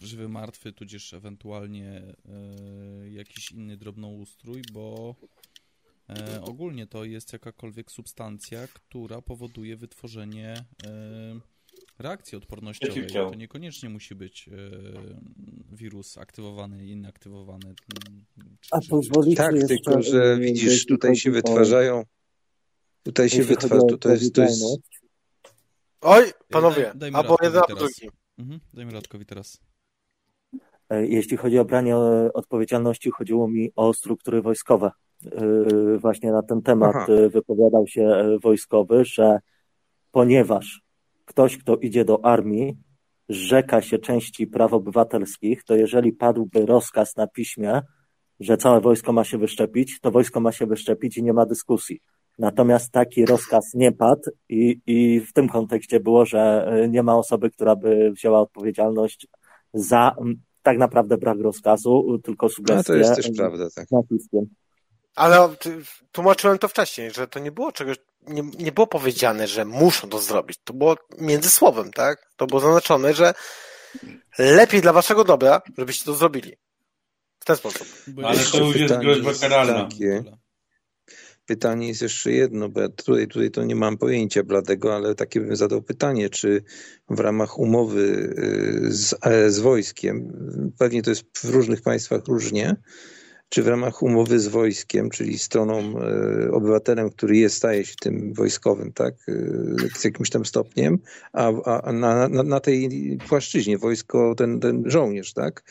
żywy, 0.00 0.28
martwy, 0.28 0.72
tudzież 0.72 1.14
ewentualnie 1.14 1.90
e, 1.92 3.10
jakiś 3.10 3.52
inny 3.52 3.76
drobnoustrój, 3.76 4.62
bo 4.72 5.14
E, 6.08 6.42
ogólnie 6.42 6.86
to 6.86 7.04
jest 7.04 7.32
jakakolwiek 7.32 7.92
substancja, 7.92 8.68
która 8.68 9.22
powoduje 9.22 9.76
wytworzenie 9.76 10.54
e, 10.86 11.40
reakcji 11.98 12.38
odpornościowej. 12.38 13.06
To 13.06 13.34
niekoniecznie 13.34 13.88
musi 13.88 14.14
być 14.14 14.48
e, 14.48 14.52
wirus 15.72 16.18
aktywowany, 16.18 16.86
inaktywowany. 16.86 17.74
Czy, 18.60 18.68
A 18.70 18.80
pozwolicie 18.90 19.36
Tak, 19.36 19.54
tylko 19.68 20.02
że 20.02 20.38
widzisz, 20.38 20.86
tutaj 20.86 21.16
się 21.16 21.30
wytwarzają 21.30 22.04
tutaj 23.08 23.28
się 23.28 23.42
wytwarza, 23.42 23.86
tutaj 23.88 24.12
jest, 24.12 24.34
to 24.34 24.42
jest... 24.42 24.62
Oj, 26.00 26.24
panowie, 26.48 26.92
daj, 26.94 27.10
albo 27.14 27.36
jeden, 27.42 27.62
albo 27.68 27.76
drugi. 27.76 28.10
Mhm, 28.38 28.60
dajmy 28.74 28.92
Radkowi 28.92 29.26
teraz. 29.26 29.60
E, 30.90 31.06
jeśli 31.06 31.36
chodzi 31.36 31.58
o 31.58 31.64
branie 31.64 31.96
odpowiedzialności, 32.34 33.10
chodziło 33.10 33.48
mi 33.48 33.70
o 33.76 33.94
struktury 33.94 34.42
wojskowe. 34.42 34.90
E, 35.26 35.98
właśnie 35.98 36.32
na 36.32 36.42
ten 36.42 36.62
temat 36.62 36.96
Aha. 36.96 37.06
E, 37.12 37.28
wypowiadał 37.28 37.86
się 37.86 38.02
e, 38.02 38.38
wojskowy, 38.38 39.04
że 39.04 39.38
ponieważ 40.12 40.82
ktoś, 41.24 41.58
kto 41.58 41.76
idzie 41.76 42.04
do 42.04 42.24
armii, 42.24 42.76
rzeka 43.28 43.82
się 43.82 43.98
części 43.98 44.46
praw 44.46 44.72
obywatelskich, 44.72 45.64
to 45.64 45.76
jeżeli 45.76 46.12
padłby 46.12 46.66
rozkaz 46.66 47.16
na 47.16 47.26
piśmie, 47.26 47.80
że 48.40 48.56
całe 48.56 48.80
wojsko 48.80 49.12
ma 49.12 49.24
się 49.24 49.38
wyszczepić, 49.38 50.00
to 50.00 50.10
wojsko 50.10 50.40
ma 50.40 50.52
się 50.52 50.66
wyszczepić 50.66 51.16
i 51.16 51.22
nie 51.22 51.32
ma 51.32 51.46
dyskusji. 51.46 52.00
Natomiast 52.38 52.92
taki 52.92 53.24
rozkaz 53.26 53.70
nie 53.74 53.92
padł 53.92 54.30
i, 54.48 54.80
i 54.86 55.20
w 55.20 55.32
tym 55.32 55.48
kontekście 55.48 56.00
było, 56.00 56.26
że 56.26 56.70
nie 56.90 57.02
ma 57.02 57.16
osoby, 57.16 57.50
która 57.50 57.76
by 57.76 58.10
wzięła 58.10 58.40
odpowiedzialność 58.40 59.26
za 59.74 60.16
tak 60.62 60.78
naprawdę 60.78 61.18
brak 61.18 61.38
rozkazu, 61.40 62.18
tylko 62.22 62.48
sugestię. 62.48 62.76
No 62.76 62.82
to 62.82 62.94
jest 62.94 63.16
też 63.16 63.30
prawda, 63.36 63.68
tak. 63.76 63.86
Naciskiem. 63.90 64.46
Ale 65.18 65.54
tłumaczyłem 66.12 66.58
to 66.58 66.68
wcześniej, 66.68 67.10
że 67.10 67.28
to 67.28 67.38
nie 67.38 67.52
było 67.52 67.72
czegoś, 67.72 67.96
nie, 68.26 68.42
nie 68.58 68.72
było 68.72 68.86
powiedziane, 68.86 69.46
że 69.46 69.64
muszą 69.64 70.08
to 70.08 70.18
zrobić. 70.18 70.58
To 70.64 70.72
było 70.72 70.96
między 71.18 71.50
słowem, 71.50 71.92
tak? 71.92 72.30
To 72.36 72.46
było 72.46 72.60
zaznaczone, 72.60 73.14
że 73.14 73.34
lepiej 74.38 74.80
dla 74.80 74.92
waszego 74.92 75.24
dobra, 75.24 75.62
żebyście 75.78 76.04
to 76.04 76.14
zrobili. 76.14 76.56
W 77.40 77.44
ten 77.44 77.56
sposób. 77.56 77.88
Ale 78.24 78.38
to 78.38 78.58
już 78.58 78.76
jest 78.76 78.96
groźba 78.96 79.30
karalna. 79.40 79.88
pytanie 81.46 81.88
jest 81.88 82.02
jeszcze 82.02 82.32
jedno, 82.32 82.68
bo 82.68 82.80
ja 82.80 82.88
tutaj, 82.88 83.28
tutaj 83.28 83.50
to 83.50 83.64
nie 83.64 83.76
mam 83.76 83.98
pojęcia 83.98 84.42
bladego, 84.42 84.96
ale 84.96 85.14
takie 85.14 85.40
bym 85.40 85.56
zadał 85.56 85.82
pytanie, 85.82 86.30
czy 86.30 86.62
w 87.10 87.20
ramach 87.20 87.58
umowy 87.58 88.00
y, 88.00 88.92
z, 88.92 89.14
e, 89.22 89.50
z 89.50 89.58
wojskiem, 89.58 90.32
pewnie 90.78 91.02
to 91.02 91.10
jest 91.10 91.24
w 91.34 91.44
różnych 91.44 91.82
państwach 91.82 92.26
różnie, 92.26 92.76
czy 93.48 93.62
w 93.62 93.68
ramach 93.68 94.02
umowy 94.02 94.40
z 94.40 94.48
wojskiem, 94.48 95.10
czyli 95.10 95.38
stroną, 95.38 95.94
e, 96.00 96.50
obywatelem, 96.50 97.10
który 97.10 97.36
jest, 97.36 97.56
staje 97.56 97.84
się 97.84 97.94
tym 98.00 98.32
wojskowym, 98.34 98.92
tak, 98.92 99.14
e, 99.28 99.32
z 99.98 100.04
jakimś 100.04 100.30
tam 100.30 100.44
stopniem, 100.44 100.98
a, 101.32 101.52
a 101.82 101.92
na, 101.92 102.28
na, 102.28 102.42
na 102.42 102.60
tej 102.60 103.18
płaszczyźnie 103.28 103.78
wojsko, 103.78 104.34
ten, 104.34 104.60
ten 104.60 104.82
żołnierz, 104.86 105.32
tak, 105.32 105.62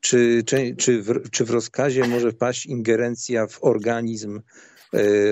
czy, 0.00 0.42
czy, 0.46 0.74
czy, 0.76 1.02
w, 1.02 1.30
czy 1.30 1.44
w 1.44 1.50
rozkazie 1.50 2.08
może 2.08 2.32
wpaść 2.32 2.66
ingerencja 2.66 3.46
w 3.46 3.64
organizm 3.64 4.40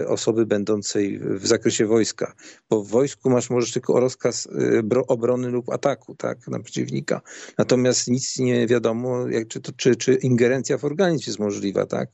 osoby 0.06 0.46
będącej 0.46 1.18
w 1.18 1.46
zakresie 1.46 1.86
wojska. 1.86 2.34
Bo 2.70 2.82
w 2.82 2.88
wojsku 2.88 3.30
masz 3.30 3.50
możesz 3.50 3.72
tylko 3.72 4.00
rozkaz 4.00 4.48
e, 4.90 5.06
obrony 5.06 5.48
lub 5.48 5.70
ataku 5.70 6.14
tak, 6.14 6.48
na 6.48 6.60
przeciwnika. 6.60 7.20
Natomiast 7.58 8.08
nic 8.08 8.38
nie 8.38 8.66
wiadomo, 8.66 9.28
jak, 9.28 9.48
czy, 9.48 9.60
to, 9.60 9.72
czy, 9.76 9.96
czy 9.96 10.14
ingerencja 10.14 10.78
w 10.78 10.84
organizm 10.84 11.24
jest 11.26 11.38
możliwa, 11.38 11.86
tak? 11.86 12.08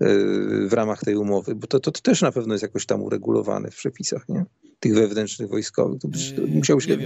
E, 0.00 0.06
w 0.68 0.72
ramach 0.72 1.00
tej 1.00 1.16
umowy, 1.16 1.54
bo 1.54 1.66
to, 1.66 1.80
to, 1.80 1.92
to 1.92 2.00
też 2.00 2.22
na 2.22 2.32
pewno 2.32 2.54
jest 2.54 2.62
jakoś 2.62 2.86
tam 2.86 3.02
uregulowane 3.02 3.70
w 3.70 3.76
przepisach, 3.76 4.28
nie? 4.28 4.44
Tych 4.80 4.94
wewnętrznych 4.94 5.48
wojskowych. 5.48 6.00
To 6.00 6.08
musiał 6.48 6.80
się 6.80 6.96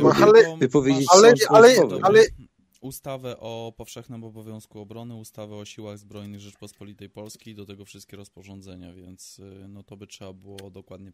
wypowiedzieć 0.60 1.06
ale, 1.14 1.34
ale, 1.48 1.76
ale, 2.02 2.24
ustawę 2.80 3.40
o 3.40 3.72
powszechnym 3.76 4.24
obowiązku 4.24 4.80
obrony, 4.80 5.14
ustawę 5.14 5.56
o 5.56 5.64
siłach 5.64 5.98
zbrojnych 5.98 6.40
Rzeczpospolitej 6.40 7.10
Polskiej, 7.10 7.54
do 7.54 7.66
tego 7.66 7.84
wszystkie 7.84 8.16
rozporządzenia, 8.16 8.92
więc 8.92 9.38
y, 9.38 9.68
no 9.68 9.82
to 9.82 9.96
by 9.96 10.06
trzeba 10.06 10.32
było 10.32 10.70
dokładnie 10.70 11.12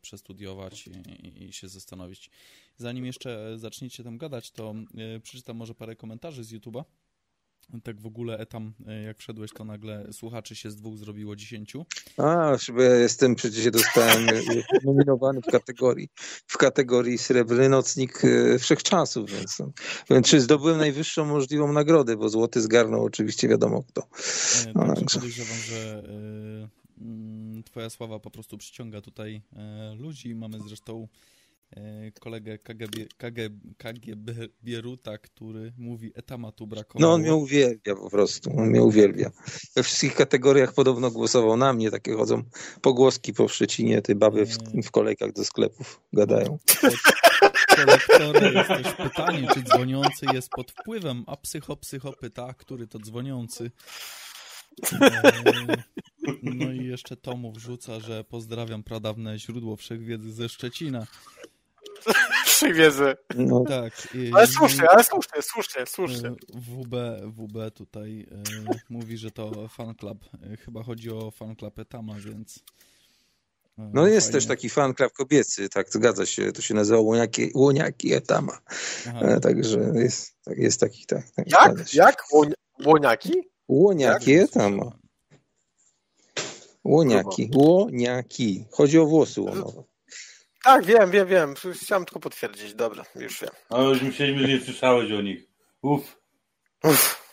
przestudiować 0.00 0.88
i, 0.88 1.44
i 1.44 1.52
się 1.52 1.68
zastanowić. 1.68 2.30
Zanim 2.76 3.06
jeszcze 3.06 3.58
zaczniecie 3.58 4.04
tam 4.04 4.18
gadać, 4.18 4.50
to 4.50 4.74
y, 5.16 5.20
przeczytam 5.20 5.56
może 5.56 5.74
parę 5.74 5.96
komentarzy 5.96 6.44
z 6.44 6.52
YouTube'a 6.52 6.84
tak 7.82 8.00
w 8.00 8.06
ogóle 8.06 8.38
etam, 8.38 8.72
e, 8.86 9.02
jak 9.02 9.18
wszedłeś, 9.18 9.50
to 9.52 9.64
nagle 9.64 10.12
słuchaczy 10.12 10.56
się 10.56 10.70
z 10.70 10.76
dwóch 10.76 10.98
zrobiło 10.98 11.36
dziesięciu. 11.36 11.86
A, 12.16 12.56
ja 12.78 12.94
jestem, 12.94 13.34
przecież 13.34 13.64
się 13.64 13.70
dostałem 13.70 14.28
e, 14.28 14.42
nominowany 14.84 15.40
w 15.40 15.46
kategorii, 15.46 16.08
w 16.46 16.56
kategorii 16.58 17.18
Srebrny 17.18 17.68
Nocnik 17.68 18.22
e, 18.24 18.58
Wszechczasów, 18.58 19.30
więc, 19.30 19.62
więc 20.10 20.26
czy 20.26 20.40
zdobyłem 20.40 20.78
najwyższą 20.78 21.24
możliwą 21.24 21.72
nagrodę, 21.72 22.16
bo 22.16 22.28
złoty 22.28 22.60
zgarnął 22.60 23.04
oczywiście 23.04 23.48
wiadomo 23.48 23.82
kto. 23.82 24.02
No, 24.74 24.94
także 24.94 25.18
podejrzewam, 25.18 25.58
że 25.58 26.02
y, 27.60 27.62
twoja 27.62 27.90
sława 27.90 28.18
po 28.18 28.30
prostu 28.30 28.58
przyciąga 28.58 29.00
tutaj 29.00 29.42
y, 29.92 29.94
ludzi. 29.96 30.34
Mamy 30.34 30.58
zresztą 30.66 31.08
kolegę 32.20 32.58
KGB, 32.58 33.06
KGB, 33.16 33.74
KGB 33.78 34.32
Bieruta, 34.64 35.18
który 35.18 35.72
mówi 35.78 36.12
etamatu 36.14 36.66
brakowało. 36.66 37.08
No 37.10 37.14
on 37.14 37.20
mnie 37.20 37.34
uwielbia 37.34 37.94
po 37.94 38.10
prostu, 38.10 38.50
on 38.58 38.68
mnie 38.68 38.82
uwielbia. 38.82 39.30
We 39.76 39.82
wszystkich 39.82 40.14
kategoriach 40.14 40.74
podobno 40.74 41.10
głosował 41.10 41.56
na 41.56 41.72
mnie, 41.72 41.90
takie 41.90 42.14
chodzą 42.14 42.42
pogłoski 42.80 43.32
po 43.32 43.48
Szczecinie, 43.48 44.02
te 44.02 44.14
baby 44.14 44.46
w, 44.46 44.58
w 44.84 44.90
kolejkach 44.90 45.32
do 45.32 45.44
sklepów 45.44 46.00
gadają. 46.12 46.58
Kolektora 47.76 48.50
jest 48.50 48.68
też 48.68 48.94
pytanie, 48.94 49.48
czy 49.54 49.62
dzwoniący 49.62 50.26
jest 50.32 50.48
pod 50.50 50.70
wpływem, 50.70 51.24
a 51.26 51.36
psycho, 51.36 51.76
psycho 51.76 52.12
pyta, 52.12 52.54
który 52.54 52.86
to 52.86 52.98
dzwoniący. 52.98 53.70
E, 55.02 55.32
no 56.42 56.72
i 56.72 56.86
jeszcze 56.86 57.16
Tomu 57.16 57.52
wrzuca, 57.52 58.00
że 58.00 58.24
pozdrawiam 58.24 58.82
pradawne 58.82 59.38
źródło 59.38 59.76
wszechwiedzy 59.76 60.32
ze 60.32 60.48
Szczecina. 60.48 61.06
Przywiezy. 62.62 63.14
No. 63.36 63.64
Tak. 63.68 64.14
I, 64.14 64.30
ale 64.34 64.46
słusznie, 64.46 64.90
ale 64.90 65.04
słusznie, 65.04 65.42
słusznie, 65.42 65.86
słusznie. 65.86 66.30
WB, 66.54 66.94
WB 67.26 67.70
tutaj 67.74 68.26
e, 68.30 68.42
mówi, 68.90 69.18
że 69.18 69.30
to 69.30 69.68
fan 69.68 69.94
club. 69.94 70.24
E, 70.52 70.56
chyba 70.56 70.82
chodzi 70.82 71.10
o 71.10 71.30
fan 71.30 71.56
club 71.56 71.78
Etama, 71.78 72.14
więc... 72.14 72.58
E, 73.78 73.90
no 73.94 74.06
jest 74.06 74.26
fajnie. 74.26 74.32
też 74.32 74.46
taki 74.46 74.68
fan 74.68 74.94
club 74.94 75.12
kobiecy, 75.12 75.68
tak, 75.68 75.90
zgadza 75.90 76.26
się, 76.26 76.52
to 76.52 76.62
się 76.62 76.74
nazywa 76.74 77.00
Łoniaki, 77.00 77.50
Łoniaki 77.54 78.14
Etama. 78.14 78.58
E, 79.06 79.40
także 79.40 79.92
jest, 79.94 80.34
tak, 80.44 80.58
jest 80.58 80.80
taki, 80.80 81.06
tak. 81.06 81.30
tak 81.30 81.50
Jak? 81.50 81.94
Jak? 81.94 82.24
Łoniaki? 82.84 83.32
Łoniaki 83.68 84.32
Etama. 84.32 84.92
Łoniaki, 86.84 87.50
łoniaki. 87.54 88.64
Chodzi 88.70 88.98
o 88.98 89.06
włosy 89.06 89.40
łonowe. 89.40 89.82
Tak, 90.64 90.84
wiem, 90.84 91.10
wiem, 91.10 91.28
wiem. 91.28 91.54
Chciałem 91.82 92.04
tylko 92.04 92.20
potwierdzić. 92.20 92.74
Dobra, 92.74 93.04
już 93.16 93.40
wiem. 93.40 93.50
No 93.70 93.88
już 93.88 94.02
myśleliśmy, 94.02 94.42
że 94.42 94.48
nie 94.48 94.60
słyszałeś 94.60 95.12
o 95.12 95.22
nich. 95.22 95.44
Uff. 95.82 96.16
Uf. 96.84 97.32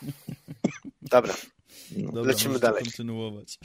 Dobra. 1.02 1.34
Dobra. 1.92 2.22
Lecimy 2.22 2.60
dalej. 2.60 2.84
kontynuować. 2.84 3.60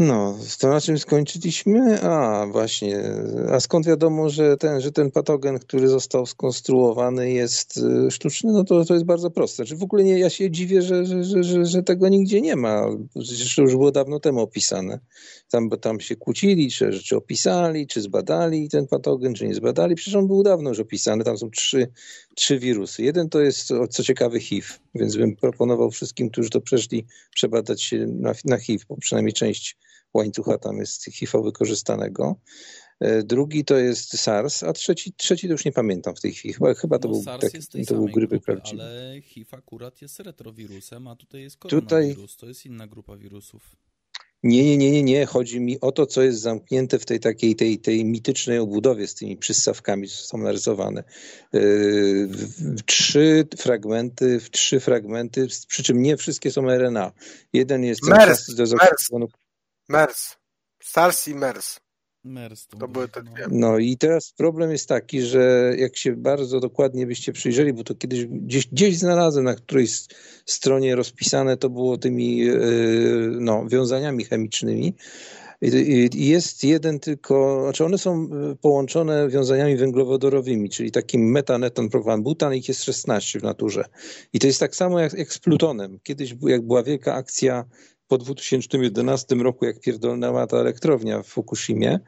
No, 0.00 0.38
to 0.58 0.68
na 0.68 0.80
czym 0.80 0.98
skończyliśmy? 0.98 2.02
A, 2.02 2.46
właśnie. 2.46 3.02
A 3.52 3.60
skąd 3.60 3.86
wiadomo, 3.86 4.30
że 4.30 4.56
ten, 4.56 4.80
że 4.80 4.92
ten 4.92 5.10
patogen, 5.10 5.58
który 5.58 5.88
został 5.88 6.26
skonstruowany 6.26 7.32
jest 7.32 7.76
y, 7.76 8.10
sztuczny? 8.10 8.52
No 8.52 8.64
to, 8.64 8.84
to 8.84 8.94
jest 8.94 9.06
bardzo 9.06 9.30
proste. 9.30 9.56
Znaczy 9.56 9.76
w 9.76 9.82
ogóle 9.82 10.04
nie, 10.04 10.18
ja 10.18 10.30
się 10.30 10.50
dziwię, 10.50 10.82
że, 10.82 11.04
że, 11.04 11.44
że, 11.44 11.64
że, 11.64 11.82
tego 11.82 12.08
nigdzie 12.08 12.40
nie 12.40 12.56
ma. 12.56 12.86
To 13.56 13.62
już 13.62 13.72
było 13.72 13.92
dawno 13.92 14.20
temu 14.20 14.40
opisane. 14.40 14.98
Tam, 15.50 15.70
tam 15.70 16.00
się 16.00 16.16
kłócili, 16.16 16.70
czy, 16.70 16.90
czy 16.92 17.16
opisali, 17.16 17.86
czy 17.86 18.00
zbadali 18.00 18.68
ten 18.68 18.86
patogen, 18.86 19.34
czy 19.34 19.46
nie 19.46 19.54
zbadali. 19.54 19.94
Przecież 19.94 20.14
on 20.14 20.26
był 20.26 20.42
dawno 20.42 20.70
już 20.70 20.80
opisany. 20.80 21.24
Tam 21.24 21.38
są 21.38 21.50
trzy, 21.50 21.88
trzy 22.34 22.58
wirusy. 22.58 23.02
Jeden 23.02 23.28
to 23.28 23.40
jest, 23.40 23.68
co 23.90 24.02
ciekawe, 24.02 24.40
HIV, 24.40 24.68
więc 24.94 25.16
bym 25.16 25.36
proponował 25.36 25.90
wszystkim, 25.90 26.30
którzy 26.30 26.50
to 26.50 26.60
przeszli, 26.60 27.06
przebadać 27.34 27.82
się 27.82 28.06
na, 28.06 28.32
na 28.44 28.58
HIV, 28.58 28.84
bo 28.88 28.96
przynajmniej 28.96 29.32
część 29.32 29.76
łańcucha 30.14 30.58
tam 30.58 30.78
jest 30.78 31.04
HIV 31.04 31.42
wykorzystanego. 31.42 32.36
E, 33.00 33.22
drugi 33.22 33.64
to 33.64 33.76
jest 33.76 34.18
SARS, 34.18 34.62
a 34.62 34.72
trzeci, 34.72 35.12
trzeci 35.12 35.46
to 35.46 35.52
już 35.52 35.64
nie 35.64 35.72
pamiętam 35.72 36.16
w 36.16 36.20
tej 36.20 36.32
chwili. 36.32 36.54
Chyba, 36.54 36.74
chyba 36.74 36.98
to, 36.98 37.08
no, 37.08 37.14
był, 37.14 37.22
SARS 37.22 37.52
tak, 37.68 37.86
to 37.86 37.94
był 37.94 38.06
grypy 38.06 38.40
prawdziwy. 38.40 38.82
Ale 38.82 39.20
HIV 39.22 39.56
akurat 39.56 40.02
jest 40.02 40.20
retrowirusem, 40.20 41.08
a 41.08 41.16
tutaj 41.16 41.42
jest 41.42 41.56
koronawirus. 41.56 42.16
Tutaj... 42.16 42.40
To 42.40 42.46
jest 42.46 42.66
inna 42.66 42.86
grupa 42.86 43.16
wirusów. 43.16 43.76
Nie, 44.42 44.64
nie, 44.64 44.76
nie, 44.76 44.90
nie, 44.90 45.02
nie. 45.02 45.26
Chodzi 45.26 45.60
mi 45.60 45.80
o 45.80 45.92
to, 45.92 46.06
co 46.06 46.22
jest 46.22 46.40
zamknięte 46.40 46.98
w 46.98 47.04
tej 47.04 47.20
takiej 47.20 47.56
tej, 47.56 47.78
tej 47.78 48.04
mitycznej 48.04 48.58
obudowie 48.58 49.06
z 49.06 49.14
tymi 49.14 49.36
przystawkami, 49.36 50.08
co 50.08 50.16
są 50.16 50.38
narysowane. 50.38 51.04
Yy, 51.52 52.28
trzy 52.86 53.48
fragmenty, 53.58 54.40
w 54.40 54.50
trzy 54.50 54.80
fragmenty, 54.80 55.46
przy 55.68 55.82
czym 55.82 56.02
nie 56.02 56.16
wszystkie 56.16 56.50
są 56.50 56.70
RNA. 56.70 57.12
Jeden 57.52 57.84
jest 57.84 58.08
MERS, 58.08 58.58
MERS. 58.58 59.10
MERS. 59.90 60.36
SARS 60.82 61.28
i 61.28 61.34
MERS. 61.34 61.80
MERS 62.24 62.66
to, 62.66 62.78
to 62.78 62.88
były 62.88 63.08
te 63.08 63.22
dwie. 63.22 63.46
No 63.50 63.78
i 63.78 63.96
teraz 63.96 64.32
problem 64.32 64.70
jest 64.70 64.88
taki, 64.88 65.22
że 65.22 65.74
jak 65.78 65.96
się 65.96 66.16
bardzo 66.16 66.60
dokładnie 66.60 67.06
byście 67.06 67.32
przyjrzeli, 67.32 67.72
bo 67.72 67.84
to 67.84 67.94
kiedyś 67.94 68.26
gdzieś, 68.26 68.66
gdzieś 68.66 68.98
znalazłem 68.98 69.44
na 69.44 69.54
którejś 69.54 69.90
stronie 70.46 70.96
rozpisane, 70.96 71.56
to 71.56 71.70
było 71.70 71.98
tymi 71.98 72.48
e, 72.48 72.54
no, 73.40 73.66
wiązaniami 73.66 74.24
chemicznymi. 74.24 74.94
I 76.12 76.28
jest 76.28 76.64
jeden 76.64 77.00
tylko, 77.00 77.62
znaczy 77.62 77.84
one 77.84 77.98
są 77.98 78.24
e, 78.24 78.56
połączone 78.56 79.28
wiązaniami 79.28 79.76
węglowodorowymi, 79.76 80.70
czyli 80.70 80.90
takim 80.90 81.30
metaneton, 81.30 81.88
propan, 81.88 82.22
butan, 82.22 82.54
ich 82.54 82.68
jest 82.68 82.84
16 82.84 83.40
w 83.40 83.42
naturze. 83.42 83.84
I 84.32 84.38
to 84.38 84.46
jest 84.46 84.60
tak 84.60 84.76
samo 84.76 85.00
jak, 85.00 85.12
jak 85.12 85.32
z 85.32 85.38
plutonem. 85.38 85.98
Kiedyś, 86.02 86.34
jak 86.42 86.62
była 86.62 86.82
wielka 86.82 87.14
akcja 87.14 87.64
po 88.10 88.18
2011 88.18 89.34
roku, 89.34 89.64
jak 89.64 89.80
pierdolnęła 89.80 90.46
ta 90.46 90.56
elektrownia 90.56 91.22
w 91.22 91.26
Fukushimie, 91.26 91.98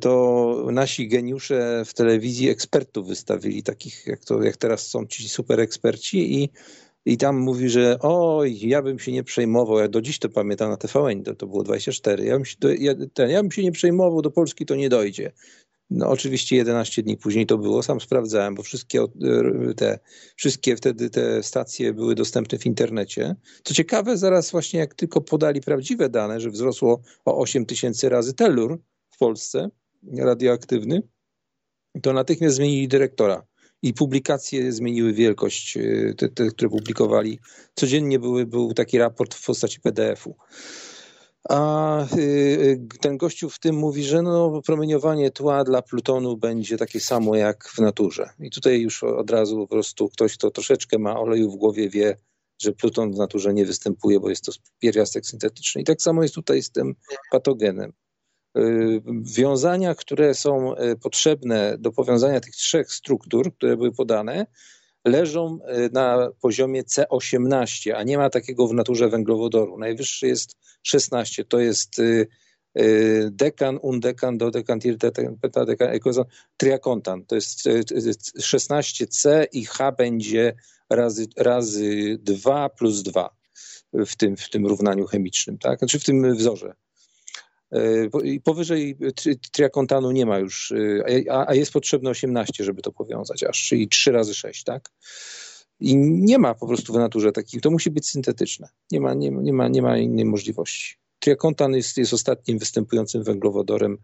to 0.00 0.68
nasi 0.72 1.08
geniusze 1.08 1.82
w 1.86 1.94
telewizji 1.94 2.48
ekspertów 2.48 3.08
wystawili, 3.08 3.62
takich 3.62 4.06
jak, 4.06 4.24
to, 4.24 4.42
jak 4.42 4.56
teraz 4.56 4.86
są 4.86 5.06
ci 5.06 5.28
super 5.28 5.60
eksperci 5.60 6.42
i, 6.42 6.50
i 7.06 7.16
tam 7.16 7.38
mówi, 7.38 7.68
że 7.68 7.98
oj, 8.00 8.58
ja 8.60 8.82
bym 8.82 8.98
się 8.98 9.12
nie 9.12 9.24
przejmował, 9.24 9.78
ja 9.78 9.88
do 9.88 10.02
dziś 10.02 10.18
to 10.18 10.28
pamiętam 10.28 10.70
na 10.70 10.76
TVN, 10.76 11.22
to, 11.22 11.34
to 11.34 11.46
było 11.46 11.62
24, 11.62 12.24
ja 12.24 12.34
bym, 12.34 12.44
się, 12.44 12.56
ja, 12.78 12.94
ten, 13.14 13.30
ja 13.30 13.42
bym 13.42 13.52
się 13.52 13.62
nie 13.62 13.72
przejmował, 13.72 14.22
do 14.22 14.30
Polski 14.30 14.66
to 14.66 14.74
nie 14.74 14.88
dojdzie. 14.88 15.32
No 15.90 16.08
oczywiście 16.08 16.56
11 16.56 17.02
dni 17.02 17.16
później 17.16 17.46
to 17.46 17.58
było, 17.58 17.82
sam 17.82 18.00
sprawdzałem, 18.00 18.54
bo 18.54 18.62
wszystkie 18.62 19.06
te, 19.76 19.98
wszystkie 20.36 20.76
wtedy 20.76 21.10
te 21.10 21.42
stacje 21.42 21.92
były 21.94 22.14
dostępne 22.14 22.58
w 22.58 22.66
internecie. 22.66 23.36
Co 23.64 23.74
ciekawe, 23.74 24.16
zaraz 24.16 24.50
właśnie 24.50 24.80
jak 24.80 24.94
tylko 24.94 25.20
podali 25.20 25.60
prawdziwe 25.60 26.08
dane, 26.08 26.40
że 26.40 26.50
wzrosło 26.50 27.00
o 27.24 27.38
8 27.38 27.66
tysięcy 27.66 28.08
razy 28.08 28.34
telur 28.34 28.78
w 29.10 29.18
Polsce, 29.18 29.70
radioaktywny, 30.18 31.02
to 32.02 32.12
natychmiast 32.12 32.56
zmienili 32.56 32.88
dyrektora 32.88 33.46
i 33.82 33.94
publikacje 33.94 34.72
zmieniły 34.72 35.12
wielkość, 35.12 35.76
y, 35.76 36.14
te, 36.18 36.28
te 36.28 36.46
które 36.46 36.70
publikowali. 36.70 37.38
Codziennie 37.74 38.18
były, 38.18 38.46
był 38.46 38.74
taki 38.74 38.98
raport 38.98 39.34
w 39.34 39.46
postaci 39.46 39.80
PDF-u. 39.80 40.36
A 41.48 42.06
y, 42.16 42.78
ten 43.00 43.16
gościu 43.16 43.50
w 43.50 43.58
tym 43.58 43.76
mówi, 43.76 44.04
że 44.04 44.22
no, 44.22 44.62
promieniowanie 44.66 45.30
tła 45.30 45.64
dla 45.64 45.82
plutonu 45.82 46.36
będzie 46.36 46.76
takie 46.76 47.00
samo 47.00 47.36
jak 47.36 47.68
w 47.68 47.78
naturze. 47.78 48.30
I 48.38 48.50
tutaj 48.50 48.80
już 48.80 49.04
od 49.04 49.30
razu 49.30 49.56
po 49.56 49.68
prostu 49.68 50.08
ktoś, 50.08 50.36
kto 50.36 50.50
troszeczkę 50.50 50.98
ma 50.98 51.20
oleju 51.20 51.50
w 51.50 51.56
głowie, 51.56 51.88
wie, 51.88 52.16
że 52.62 52.72
pluton 52.72 53.12
w 53.12 53.16
naturze 53.16 53.54
nie 53.54 53.66
występuje, 53.66 54.20
bo 54.20 54.30
jest 54.30 54.44
to 54.44 54.52
pierwiastek 54.78 55.26
syntetyczny. 55.26 55.80
I 55.80 55.84
tak 55.84 56.02
samo 56.02 56.22
jest 56.22 56.34
tutaj 56.34 56.62
z 56.62 56.70
tym 56.70 56.94
patogenem. 57.30 57.92
Y, 58.58 59.02
wiązania, 59.36 59.94
które 59.94 60.34
są 60.34 60.76
y, 60.76 60.96
potrzebne 60.96 61.76
do 61.78 61.92
powiązania 61.92 62.40
tych 62.40 62.54
trzech 62.54 62.92
struktur, 62.92 63.54
które 63.54 63.76
były 63.76 63.92
podane, 63.92 64.46
leżą 65.06 65.58
y, 65.58 65.90
na 65.92 66.28
poziomie 66.40 66.82
C18, 66.82 67.92
a 67.92 68.02
nie 68.02 68.18
ma 68.18 68.30
takiego 68.30 68.68
w 68.68 68.74
naturze 68.74 69.08
węglowodoru. 69.08 69.78
Najwyższy 69.78 70.26
jest 70.26 70.56
16, 70.82 71.44
to 71.44 71.60
jest 71.60 72.00
dekan, 73.30 73.78
undekan, 73.82 74.38
dodekan, 74.38 74.80
tirdekan, 74.80 75.36
pentadekan, 75.36 75.88
triakontan. 76.56 77.24
To 77.24 77.34
jest 77.34 77.68
16C 78.38 79.46
i 79.52 79.64
H 79.64 79.92
będzie 79.92 80.54
razy, 80.90 81.26
razy 81.36 82.18
2 82.20 82.68
plus 82.68 83.02
2 83.02 83.36
w 83.92 84.16
tym, 84.16 84.36
w 84.36 84.50
tym 84.50 84.66
równaniu 84.66 85.06
chemicznym, 85.06 85.58
tak? 85.58 85.78
Znaczy 85.78 85.98
w 85.98 86.04
tym 86.04 86.34
wzorze. 86.34 86.74
E, 87.72 88.40
powyżej 88.44 88.98
triakontanu 89.52 90.10
nie 90.10 90.26
ma 90.26 90.38
już, 90.38 90.72
e, 90.72 91.48
a 91.48 91.54
jest 91.54 91.72
potrzebne 91.72 92.10
18, 92.10 92.64
żeby 92.64 92.82
to 92.82 92.92
powiązać 92.92 93.42
aż, 93.42 93.68
czyli 93.68 93.88
3 93.88 94.12
razy 94.12 94.34
6, 94.34 94.64
tak? 94.64 94.90
I 95.80 95.96
nie 95.96 96.38
ma 96.38 96.54
po 96.54 96.66
prostu 96.66 96.92
w 96.92 96.96
naturze 96.96 97.32
takich, 97.32 97.60
to 97.60 97.70
musi 97.70 97.90
być 97.90 98.10
syntetyczne. 98.10 98.68
Nie 98.90 99.00
ma, 99.00 99.14
nie, 99.14 99.30
nie 99.30 99.52
ma, 99.52 99.68
nie 99.68 99.82
ma 99.82 99.98
innej 99.98 100.24
możliwości. 100.24 100.96
Triakontan 101.18 101.72
jest, 101.72 101.96
jest 101.96 102.12
ostatnim 102.12 102.58
występującym 102.58 103.22
węglowodorem 103.22 103.98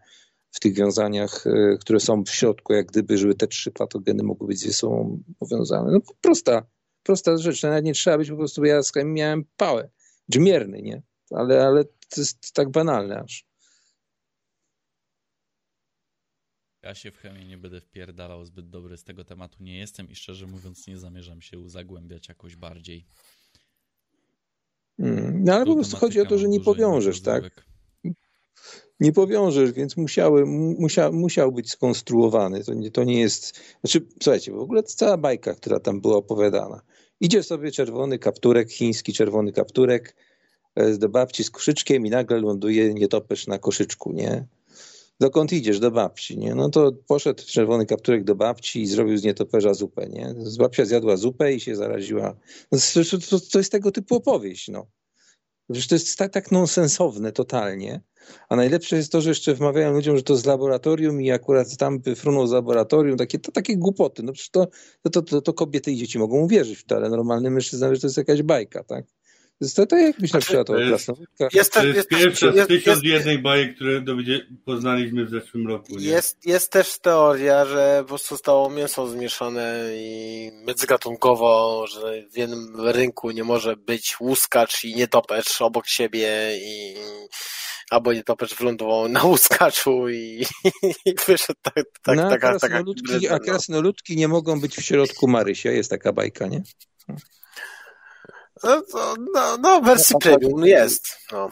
w 0.51 0.61
tych 0.61 0.75
wiązaniach, 0.75 1.47
e, 1.47 1.79
które 1.81 2.01
są 2.01 2.25
w 2.25 2.31
środku, 2.31 2.73
jak 2.73 2.87
gdyby, 2.87 3.19
żeby 3.19 3.35
te 3.35 3.47
trzy 3.47 3.71
patogeny 3.71 4.23
mogły 4.23 4.49
być 4.49 4.61
ze 4.61 4.73
sobą 4.73 5.23
powiązane. 5.39 5.93
No 5.93 6.01
prosta, 6.21 6.67
prosta 7.03 7.37
rzecz, 7.37 7.63
nawet 7.63 7.85
nie 7.85 7.95
trzeba 7.95 8.19
być 8.19 8.31
po 8.31 8.37
prostu, 8.37 8.65
ja 8.65 8.81
miałem 9.05 9.45
pałę, 9.57 9.91
dżmierny, 10.33 10.83
nie? 10.83 11.03
Ale, 11.31 11.67
ale 11.67 11.85
to 11.85 12.21
jest 12.21 12.53
tak 12.53 12.71
banalne 12.71 13.21
aż. 13.21 13.52
Ja 16.83 16.95
się 16.95 17.11
w 17.11 17.17
chemię 17.17 17.45
nie 17.45 17.59
będę 17.59 17.81
wpierdalał, 17.81 18.45
zbyt 18.45 18.71
dobry 18.71 18.97
z 18.97 19.05
tego 19.05 19.25
tematu 19.25 19.57
nie 19.61 19.79
jestem 19.79 20.11
i 20.11 20.15
szczerze 20.15 20.47
mówiąc 20.47 20.87
nie 20.87 20.99
zamierzam 20.99 21.43
się 21.43 21.69
zagłębiać 21.69 22.29
jakoś 22.29 22.57
bardziej. 22.57 23.07
Hmm, 24.97 25.45
no 25.45 25.55
ale 25.55 25.67
po 25.67 25.75
prostu 25.75 25.97
chodzi 25.97 26.21
o 26.21 26.27
to, 26.27 26.39
że 26.39 26.49
nie 26.49 26.61
powiążesz, 26.61 27.21
tak? 27.21 27.65
Nie 29.01 29.13
powiążesz, 29.13 29.73
więc 29.73 29.97
musiały, 29.97 30.47
musia, 30.47 31.13
musiał 31.13 31.53
być 31.53 31.71
skonstruowany. 31.71 32.65
To 32.65 32.75
nie, 32.75 32.91
to 32.91 33.05
nie 33.05 33.21
jest. 33.21 33.61
Znaczy, 33.81 34.07
słuchajcie, 34.23 34.53
w 34.53 34.59
ogóle 34.59 34.83
cała 34.83 35.17
bajka, 35.17 35.55
która 35.55 35.81
tam 35.81 36.01
była 36.01 36.17
opowiadana. 36.17 36.83
Idzie 37.21 37.43
sobie 37.43 37.71
czerwony 37.71 38.19
kapturek, 38.19 38.71
chiński 38.71 39.13
czerwony 39.13 39.53
kapturek 39.53 40.17
e, 40.75 40.99
do 40.99 41.09
babci 41.09 41.45
z 41.45 41.51
koszyczkiem 41.51 42.07
i 42.07 42.11
nagle 42.11 42.41
ląduje 42.41 42.95
nietoperz 42.95 43.47
na 43.47 43.59
koszyczku, 43.59 44.13
nie? 44.13 44.47
Dokąd 45.23 45.53
idziesz? 45.53 45.81
Do 45.81 45.91
babci, 45.91 46.39
nie? 46.39 46.55
No 46.55 46.69
to 46.69 46.93
poszedł 46.93 47.43
czerwony 47.47 47.87
kapturek 47.87 48.25
do 48.25 48.35
babci 48.35 48.83
i 48.83 48.87
zrobił 48.87 49.17
z 49.19 49.23
nietoperza 49.23 49.75
zupę, 49.75 50.09
nie? 50.09 50.35
Babcia 50.59 50.85
zjadła 50.85 51.17
zupę 51.17 51.53
i 51.53 51.61
się 51.61 51.77
zaraziła. 51.77 52.37
No 52.73 52.79
to, 52.95 53.19
to, 53.31 53.41
to 53.53 53.59
jest 53.59 53.73
tego 53.73 53.91
typu 53.93 54.17
opowieść, 54.17 54.69
no. 54.69 54.87
Przecież 55.73 55.89
to 55.89 55.95
jest 55.95 56.19
tak, 56.19 56.33
tak 56.33 56.53
nonsensowne 56.53 57.33
totalnie. 57.33 58.01
A 58.49 58.57
najlepsze 58.57 58.97
jest 58.97 59.13
to, 59.13 59.21
że 59.21 59.29
jeszcze 59.29 59.55
wmawiają 59.55 59.93
ludziom, 59.93 60.17
że 60.17 60.23
to 60.23 60.37
z 60.37 60.45
laboratorium 60.45 61.23
i 61.23 61.31
akurat 61.31 61.77
tam 61.77 62.03
frunął 62.17 62.47
z 62.47 62.53
laboratorium. 62.53 63.17
Takie, 63.17 63.39
to 63.39 63.53
takie 63.53 63.77
głupoty. 63.77 64.23
No 64.23 64.33
przecież 64.33 64.51
to, 64.51 64.69
to, 65.13 65.23
to, 65.23 65.43
to 65.43 65.53
kobiety 65.53 65.93
i 65.93 65.97
dzieci 65.97 66.19
mogą 66.19 66.39
uwierzyć 66.39 66.79
w 66.79 66.85
to, 66.85 66.97
ale 66.97 67.11
normalny 67.11 67.51
mężczyzna, 67.51 67.95
że 67.95 68.01
to 68.01 68.07
jest 68.07 68.17
jakaś 68.17 68.43
bajka, 68.43 68.85
tak? 68.85 69.05
To, 69.77 69.87
to 69.87 69.97
jakbyś 69.97 70.33
na 70.33 70.41
przykład 70.41 70.71
o 70.71 70.75
krasnoludkach. 70.75 71.55
Jest, 71.55 71.73
to 71.73 71.85
jest 71.85 72.09
pierwsza 72.09 72.53
z 72.53 72.67
tysiąc 72.67 73.01
jednej 73.03 73.39
bajek, 73.39 73.77
które 73.77 74.05
poznaliśmy 74.65 75.25
w 75.27 75.31
zeszłym 75.31 75.69
roku. 75.69 75.99
Nie? 75.99 76.07
Jest, 76.07 76.47
jest 76.47 76.73
też 76.73 76.99
teoria, 76.99 77.65
że 77.65 77.99
po 78.03 78.09
prostu 78.09 78.29
zostało 78.29 78.71
mięso 78.71 79.09
zmieszane 79.09 79.91
i 79.95 80.51
międzygatunkowo, 80.67 81.85
że 81.87 82.23
w 82.33 82.37
jednym 82.37 82.81
rynku 82.81 83.31
nie 83.31 83.45
może 83.45 83.77
być 83.77 84.17
łuskacz 84.21 84.85
i 84.85 84.95
nietopecz 84.95 85.63
obok 85.63 85.87
siebie 85.87 86.59
i 86.59 86.95
albo 87.91 88.13
nietopecz 88.13 88.55
wylądował 88.55 89.09
na 89.09 89.23
łuskaczu 89.23 90.09
i, 90.09 90.47
i 91.07 91.15
wyszedł 91.27 91.61
tak, 91.63 91.85
tak, 92.03 92.17
no, 92.17 92.31
taka, 92.31 92.59
taka 92.59 92.79
a 92.79 93.33
no. 93.33 93.39
krasnoludki 93.39 94.17
nie 94.17 94.29
mogą 94.29 94.61
być 94.61 94.77
w 94.77 94.83
środku 94.83 95.29
Marysia, 95.29 95.71
jest 95.71 95.91
taka 95.91 96.13
bajka, 96.13 96.47
nie? 96.47 96.63
No, 98.63 98.83
no, 99.35 99.57
no 99.59 99.81
wersji 99.81 100.17
premium 100.21 100.65
jest. 100.65 101.19
No. 101.33 101.51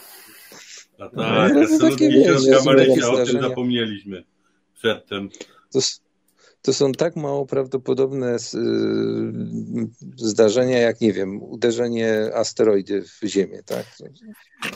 A 0.99 1.09
tak, 1.09 1.53
no, 1.55 1.79
to 1.79 1.90
takie, 1.90 2.09
wiesz, 2.09 2.64
Marysia, 2.64 3.11
o 3.11 3.27
tym 3.27 3.42
zapomnieliśmy 3.42 4.25
przedtem. 4.75 5.29
To, 5.73 5.81
to 6.62 6.73
są 6.73 6.92
tak 6.92 7.16
mało 7.16 7.46
prawdopodobne 7.46 8.37
y, 8.37 8.38
zdarzenia, 10.16 10.79
jak 10.79 11.01
nie 11.01 11.12
wiem, 11.12 11.42
uderzenie 11.42 12.31
asteroidy 12.35 13.03
w 13.03 13.27
Ziemię, 13.27 13.62
tak? 13.62 13.87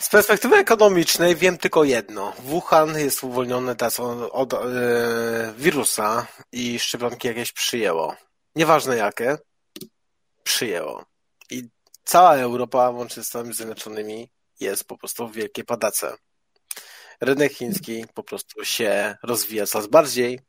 Z 0.01 0.09
perspektywy 0.09 0.57
ekonomicznej 0.57 1.37
wiem 1.37 1.59
tylko 1.59 1.85
jedno. 1.85 2.33
Wuhan 2.45 2.99
jest 2.99 3.25
uwolniony 3.25 3.77
teraz 3.77 4.01
od, 4.01 4.33
od 4.33 4.53
yy, 4.53 4.61
wirusa 5.59 6.27
i 6.53 6.79
szczepionki 6.79 7.29
jakieś 7.29 7.53
przyjęło. 7.53 8.17
Nieważne 8.57 8.97
jakie, 8.97 9.39
przyjęło. 10.45 11.05
I 11.51 11.69
cała 12.05 12.37
Europa, 12.37 12.91
łącznie 12.91 13.23
z 13.23 13.27
Stanami 13.27 13.55
Zjednoczonymi, 13.55 14.31
jest 14.61 14.85
po 14.85 14.99
prostu 14.99 15.29
w 15.29 15.35
wielkiej 15.35 15.65
padace. 15.65 16.17
Rynek 17.21 17.53
chiński 17.53 18.05
po 18.15 18.23
prostu 18.23 18.65
się 18.65 19.17
rozwija 19.23 19.67
coraz 19.67 19.87
bardziej. 19.87 20.41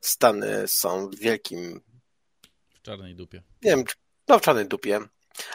Stany 0.00 0.68
są 0.68 1.10
w 1.10 1.16
wielkim. 1.16 1.80
W 2.74 2.82
czarnej 2.82 3.14
dupie. 3.14 3.42
Nie 3.62 3.70
wiem, 3.70 3.84
no 4.28 4.38
w 4.38 4.42
czarnej 4.42 4.68
dupie. 4.68 5.00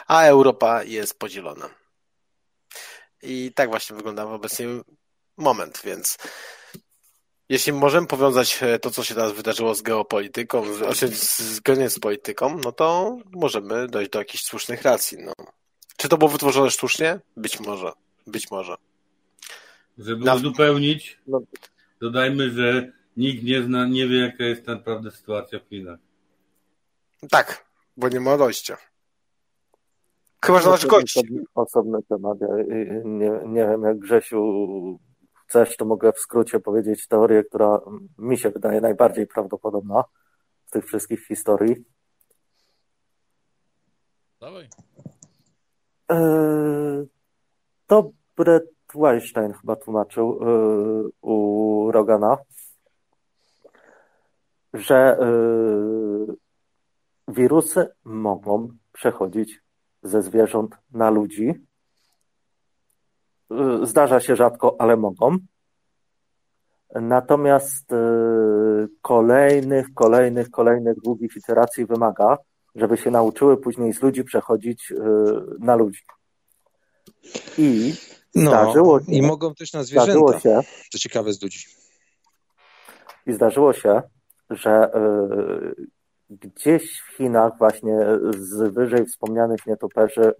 A 0.06 0.24
Europa 0.24 0.82
jest 0.82 1.18
podzielona. 1.18 1.70
I 3.22 3.52
tak 3.54 3.68
właśnie 3.68 3.96
wygląda 3.96 4.24
obecnie 4.24 4.66
moment, 5.36 5.80
więc 5.84 6.18
jeśli 7.48 7.72
możemy 7.72 8.06
powiązać 8.06 8.58
e, 8.62 8.78
to, 8.78 8.90
co 8.90 9.04
się 9.04 9.14
teraz 9.14 9.32
wydarzyło 9.32 9.74
z 9.74 9.82
geopolityką, 9.82 10.74
znaczy 10.74 11.08
zgodnie 11.08 11.90
z 11.90 11.98
polityką, 11.98 12.58
no 12.64 12.72
to 12.72 13.18
możemy 13.32 13.86
dojść 13.86 14.10
do 14.10 14.18
jakichś 14.18 14.44
słusznych 14.44 14.82
racji. 14.82 15.18
No. 15.20 15.32
Czy 15.96 16.08
to 16.08 16.18
było 16.18 16.30
wytworzone 16.30 16.70
sztucznie? 16.70 17.20
Być 17.36 17.60
może. 17.60 17.92
Być 18.26 18.50
może. 18.50 18.74
Żeby 19.98 20.24
Na... 20.24 20.34
uzupełnić, 20.34 21.18
no. 21.26 21.40
dodajmy, 22.00 22.50
że 22.50 22.92
nikt 23.16 23.44
nie 23.44 23.62
zna, 23.62 23.86
nie 23.86 24.08
wie, 24.08 24.18
jaka 24.18 24.44
jest 24.44 24.66
naprawdę 24.66 25.10
sytuacja 25.10 25.58
w 25.58 25.68
Chinach. 25.68 25.98
Tak, 27.30 27.64
bo 27.96 28.08
nie 28.08 28.20
ma 28.20 28.38
dojścia. 28.38 28.76
Chyba, 30.44 30.60
że 30.60 30.70
nasz 30.70 30.86
gość. 30.86 31.18
Osobny 31.54 31.98
temat. 32.08 32.38
nie, 33.04 33.30
nie 33.46 33.66
wiem, 33.66 33.82
jak 33.82 33.98
Grzesiu 33.98 34.98
chcesz, 35.52 35.76
to 35.76 35.84
mogę 35.84 36.12
w 36.12 36.18
skrócie 36.18 36.60
powiedzieć 36.60 37.08
teorię, 37.08 37.44
która 37.44 37.80
mi 38.18 38.38
się 38.38 38.50
wydaje 38.50 38.80
najbardziej 38.80 39.26
prawdopodobna 39.26 40.04
z 40.66 40.70
tych 40.70 40.84
wszystkich 40.84 41.26
historii. 41.26 41.84
Dawaj. 44.40 44.68
E, 46.10 46.16
to 47.86 48.10
Brett 48.36 48.64
Weinstein 48.94 49.52
chyba 49.52 49.76
tłumaczył 49.76 50.40
e, 50.42 50.46
u 51.20 51.90
Rogana, 51.92 52.38
że 54.74 54.96
e, 54.96 55.26
wirusy 57.28 57.88
mogą 58.04 58.68
przechodzić 58.92 59.60
ze 60.02 60.22
zwierząt 60.22 60.74
na 60.90 61.10
ludzi 61.10 61.66
zdarza 63.82 64.20
się 64.20 64.36
rzadko, 64.36 64.76
ale 64.78 64.96
mogą. 64.96 65.36
Natomiast 66.94 67.92
y, 67.92 67.96
kolejnych, 69.02 69.86
kolejnych, 69.94 70.50
kolejnych 70.50 70.96
długich 71.04 71.36
iteracji 71.36 71.86
wymaga, 71.86 72.36
żeby 72.74 72.96
się 72.96 73.10
nauczyły 73.10 73.56
później 73.56 73.92
z 73.92 74.02
ludzi 74.02 74.24
przechodzić 74.24 74.90
y, 74.90 74.96
na 75.58 75.76
ludzi. 75.76 76.00
I 77.58 77.94
no, 78.34 78.50
zdarzyło 78.50 79.00
się, 79.00 79.12
i 79.12 79.22
mogą 79.22 79.54
też 79.54 79.72
na 79.72 79.82
zwierzęta. 79.82 80.40
Się, 80.40 80.60
to 80.92 80.98
ciekawe 80.98 81.32
z 81.32 81.42
ludzi. 81.42 81.58
I 83.26 83.32
zdarzyło 83.32 83.72
się, 83.72 84.02
że 84.50 84.90
gdzieś 86.30 87.00
w 87.00 87.16
Chinach 87.16 87.52
właśnie 87.58 87.98
z 88.38 88.74
wyżej 88.74 89.06
wspomnianych 89.06 89.66
nietoperzy 89.66 90.32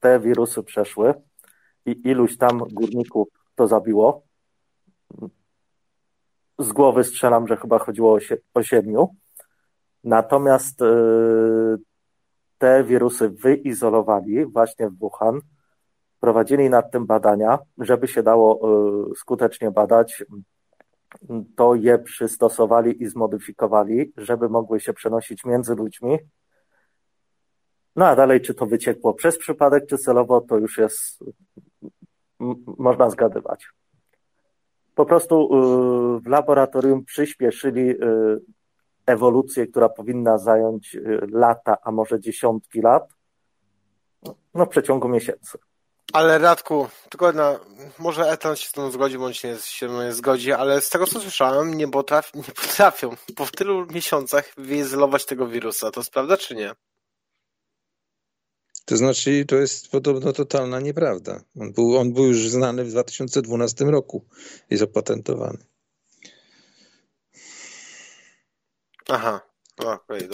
te 0.00 0.20
wirusy 0.20 0.62
przeszły 0.62 1.14
i 1.86 2.08
iluś 2.08 2.36
tam 2.36 2.58
górników 2.58 3.28
to 3.54 3.66
zabiło. 3.66 4.22
Z 6.58 6.72
głowy 6.72 7.04
strzelam, 7.04 7.46
że 7.46 7.56
chyba 7.56 7.78
chodziło 7.78 8.12
o, 8.12 8.20
sie, 8.20 8.36
o 8.54 8.62
siedmiu. 8.62 9.14
Natomiast 10.04 10.78
te 12.58 12.84
wirusy 12.84 13.28
wyizolowali 13.28 14.46
właśnie 14.46 14.88
w 14.88 14.98
Wuhan, 14.98 15.40
prowadzili 16.20 16.70
nad 16.70 16.90
tym 16.90 17.06
badania, 17.06 17.58
żeby 17.78 18.08
się 18.08 18.22
dało 18.22 18.60
skutecznie 19.14 19.70
badać 19.70 20.24
to 21.56 21.74
je 21.74 21.98
przystosowali 21.98 23.02
i 23.02 23.06
zmodyfikowali, 23.06 24.12
żeby 24.16 24.48
mogły 24.48 24.80
się 24.80 24.92
przenosić 24.92 25.44
między 25.44 25.74
ludźmi. 25.74 26.18
No 27.96 28.06
a 28.06 28.16
dalej, 28.16 28.40
czy 28.40 28.54
to 28.54 28.66
wyciekło 28.66 29.14
przez 29.14 29.38
przypadek, 29.38 29.86
czy 29.86 29.98
celowo, 29.98 30.40
to 30.40 30.58
już 30.58 30.78
jest, 30.78 31.24
można 32.78 33.10
zgadywać. 33.10 33.68
Po 34.94 35.06
prostu 35.06 35.48
y, 36.16 36.20
w 36.20 36.26
laboratorium 36.26 37.04
przyspieszyli 37.04 37.90
y, 37.90 37.96
ewolucję, 39.06 39.66
która 39.66 39.88
powinna 39.88 40.38
zająć 40.38 40.94
y, 40.94 41.20
lata, 41.32 41.76
a 41.82 41.90
może 41.90 42.20
dziesiątki 42.20 42.80
lat, 42.80 43.08
no 44.54 44.66
w 44.66 44.68
przeciągu 44.68 45.08
miesięcy. 45.08 45.58
Ale 46.12 46.38
Radku, 46.38 46.88
tylko 47.10 47.26
jedna, 47.26 47.60
może 47.98 48.30
Etan 48.30 48.56
się 48.56 48.68
z 48.68 48.72
tym 48.72 48.90
zgodzi, 48.90 49.18
bądź 49.18 49.44
nie 49.44 49.56
się 49.56 49.88
nie 49.88 50.12
zgodzi, 50.12 50.52
ale 50.52 50.80
z 50.80 50.90
tego 50.90 51.06
co 51.06 51.20
słyszałem, 51.20 51.70
nie, 51.70 51.76
nie 51.76 51.88
potrafią 51.88 53.10
po 53.36 53.46
tylu 53.46 53.86
miesiącach 53.86 54.52
wyizolować 54.56 55.26
tego 55.26 55.46
wirusa. 55.46 55.90
To 55.90 56.00
jest 56.00 56.12
prawda 56.12 56.36
czy 56.36 56.54
nie? 56.54 56.72
To 58.86 58.96
znaczy, 58.96 59.44
to 59.48 59.56
jest 59.56 59.88
podobno 59.88 60.32
totalna 60.32 60.80
nieprawda. 60.80 61.40
On 61.60 61.72
był, 61.72 61.96
on 61.96 62.12
był 62.12 62.26
już 62.26 62.48
znany 62.48 62.84
w 62.84 62.90
2012 62.90 63.84
roku. 63.84 64.24
Jest 64.70 64.82
opatentowany. 64.82 65.58
Aha. 69.08 69.40
Okay, 69.78 70.28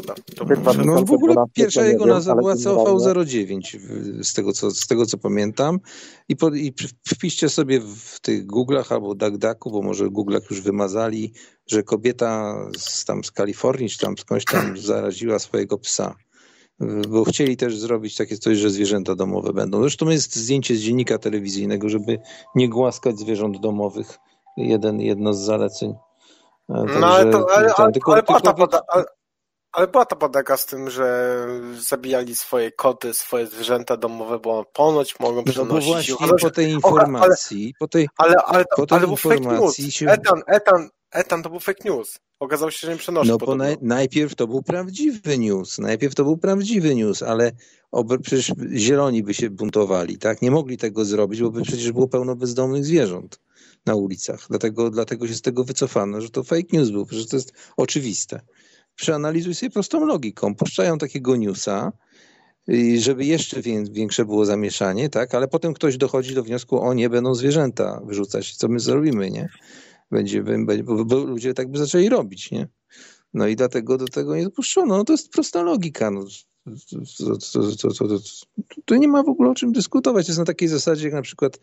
No 0.85 1.05
w 1.05 1.13
ogóle 1.13 1.35
pierwsza 1.55 1.85
jego 1.85 2.07
nazwa 2.07 2.35
była 2.35 2.55
CV09 2.55 3.79
z 4.23 4.35
tego, 4.35 4.53
co, 4.53 4.71
z 4.71 4.87
tego 4.87 5.07
co 5.07 5.19
pamiętam 5.19 5.81
i, 6.29 6.37
po, 6.37 6.49
i 6.49 6.75
wpiszcie 7.07 7.49
sobie 7.49 7.81
w 7.81 8.21
tych 8.21 8.47
Google'ach 8.47 8.93
albo 8.95 9.15
DuckDucku, 9.15 9.71
bo 9.71 9.83
może 9.83 10.05
Google'ach 10.05 10.51
już 10.51 10.61
wymazali, 10.61 11.33
że 11.67 11.83
kobieta 11.83 12.57
z, 12.79 13.05
tam 13.05 13.25
z 13.25 13.31
Kalifornii 13.31 13.89
czy 13.89 13.99
tam 13.99 14.19
skądś 14.19 14.45
tam 14.45 14.77
zaraziła 14.79 15.39
swojego 15.39 15.79
psa 15.79 16.17
bo 17.09 17.25
chcieli 17.25 17.57
też 17.57 17.79
zrobić 17.79 18.17
takie 18.17 18.39
coś, 18.39 18.59
że 18.59 18.71
zwierzęta 18.71 19.15
domowe 19.15 19.53
będą. 19.53 19.81
Zresztą 19.81 20.09
jest 20.09 20.37
zdjęcie 20.37 20.75
z 20.75 20.81
dziennika 20.81 21.19
telewizyjnego, 21.19 21.89
żeby 21.89 22.19
nie 22.55 22.69
głaskać 22.69 23.19
zwierząt 23.19 23.61
domowych. 23.61 24.19
Jeden, 24.57 25.01
jedno 25.01 25.35
z 25.35 25.39
zaleceń. 25.39 25.95
Także, 26.69 27.01
no 27.01 27.07
ale 27.07 27.33
to, 27.33 27.47
ale, 27.57 27.75
ale, 27.75 27.93
tylko, 27.93 28.13
ale, 28.13 28.23
tylko, 28.23 28.85
ale, 28.89 29.05
ale 29.73 29.89
była 29.89 30.07
ta 30.07 30.17
podaka 30.17 30.57
z 30.57 30.67
tym, 30.67 30.91
że 30.91 31.47
zabijali 31.79 32.37
swoje 32.37 32.73
koty, 32.73 33.15
swoje 33.15 33.47
zwierzęta 33.47 33.97
domowe, 33.97 34.39
bo 34.39 34.65
ponoć 34.73 35.21
mogą 35.21 35.45
przynosić... 35.45 36.09
No 36.11 36.27
właśnie 36.27 36.39
po 36.41 36.51
tej 36.51 36.71
informacji, 36.71 37.75
po 37.79 37.89
tej, 37.89 38.09
ale, 38.17 38.35
ale, 38.47 38.65
po 38.77 38.87
tej 38.87 38.99
ale 38.99 39.09
informacji... 39.09 39.93
Się... 39.93 40.07
Etan, 40.07 40.43
Etan, 40.47 40.89
Etan, 41.11 41.43
to 41.43 41.51
był 41.51 41.61
fake 41.61 41.85
news. 41.85 42.19
Okazało 42.41 42.71
się, 42.71 42.87
że 42.87 42.93
nie 42.93 42.99
przenosi. 42.99 43.31
No 43.31 43.39
bo 43.39 43.55
naj, 43.55 43.77
najpierw 43.83 44.35
to 44.35 44.47
był 44.47 44.63
prawdziwy 44.63 45.39
news, 45.39 45.79
najpierw 45.79 46.15
to 46.15 46.25
był 46.25 46.37
prawdziwy 46.37 46.95
news, 46.95 47.23
ale 47.23 47.53
przecież 48.23 48.53
zieloni 48.75 49.23
by 49.23 49.35
się 49.35 49.51
buntowali, 49.51 50.19
tak? 50.19 50.43
Nie 50.43 50.51
mogli 50.51 50.77
tego 50.79 51.05
zrobić, 51.05 51.43
bo 51.43 51.51
by 51.51 51.63
przecież 51.63 51.93
było 51.93 52.09
pełno 52.09 52.37
bezdomnych 52.37 52.85
zwierząt 52.85 53.41
na 53.87 53.95
ulicach. 53.95 54.47
Dlatego, 54.51 54.91
dlatego 54.91 55.29
się 55.29 55.35
z 55.35 55.43
tego 55.43 55.65
wycofano, 55.65 56.21
że 56.21 56.31
to 56.31 56.43
fake 56.43 56.69
news 56.73 56.91
był, 56.91 57.07
że 57.11 57.27
to 57.27 57.37
jest 57.37 57.53
oczywiste 57.77 58.41
przeanalizuj 58.95 59.55
sobie 59.55 59.71
prostą 59.71 60.07
logiką. 60.07 60.55
Puszczają 60.55 60.99
takiego 60.99 61.37
newsa, 61.37 61.93
żeby 62.99 63.25
jeszcze 63.25 63.63
większe 63.91 64.25
było 64.25 64.45
zamieszanie, 64.45 65.09
tak? 65.09 65.35
Ale 65.35 65.49
potem 65.49 65.75
ktoś 65.75 65.97
dochodzi 65.97 66.35
do 66.35 66.43
wniosku, 66.43 66.81
o 66.81 66.95
nie, 66.95 67.11
będą 67.11 67.35
zwierzęta 67.35 68.01
wyrzucać, 68.05 68.57
co 68.57 68.69
my 68.69 68.81
zrobimy, 68.81 69.31
nie? 69.31 69.49
Będzie, 70.11 70.43
będzie 70.43 70.85
bo, 70.85 71.25
ludzie 71.25 71.55
tak 71.55 71.71
by 71.71 71.79
zaczęli 71.79 72.09
robić, 72.09 72.51
nie? 72.51 72.69
No 73.35 73.47
i 73.47 73.57
dlatego 73.57 73.99
do 73.99 74.09
tego 74.09 74.37
nie 74.37 74.45
dopuszczono. 74.45 74.97
No 74.97 75.05
to 75.05 75.13
jest 75.13 75.33
prosta 75.33 75.63
logika. 75.63 76.11
No. 76.11 76.25
To, 77.19 77.37
to, 77.83 77.95
to, 77.95 78.19
to, 78.85 78.97
nie 78.97 79.09
ma 79.09 79.23
w 79.23 79.29
ogóle 79.29 79.51
o 79.51 79.55
czym 79.55 79.73
dyskutować. 79.73 80.27
To 80.27 80.31
jest 80.31 80.39
na 80.39 80.45
takiej 80.45 80.69
zasadzie, 80.69 81.05
jak 81.05 81.15
na 81.15 81.23
przykład 81.23 81.59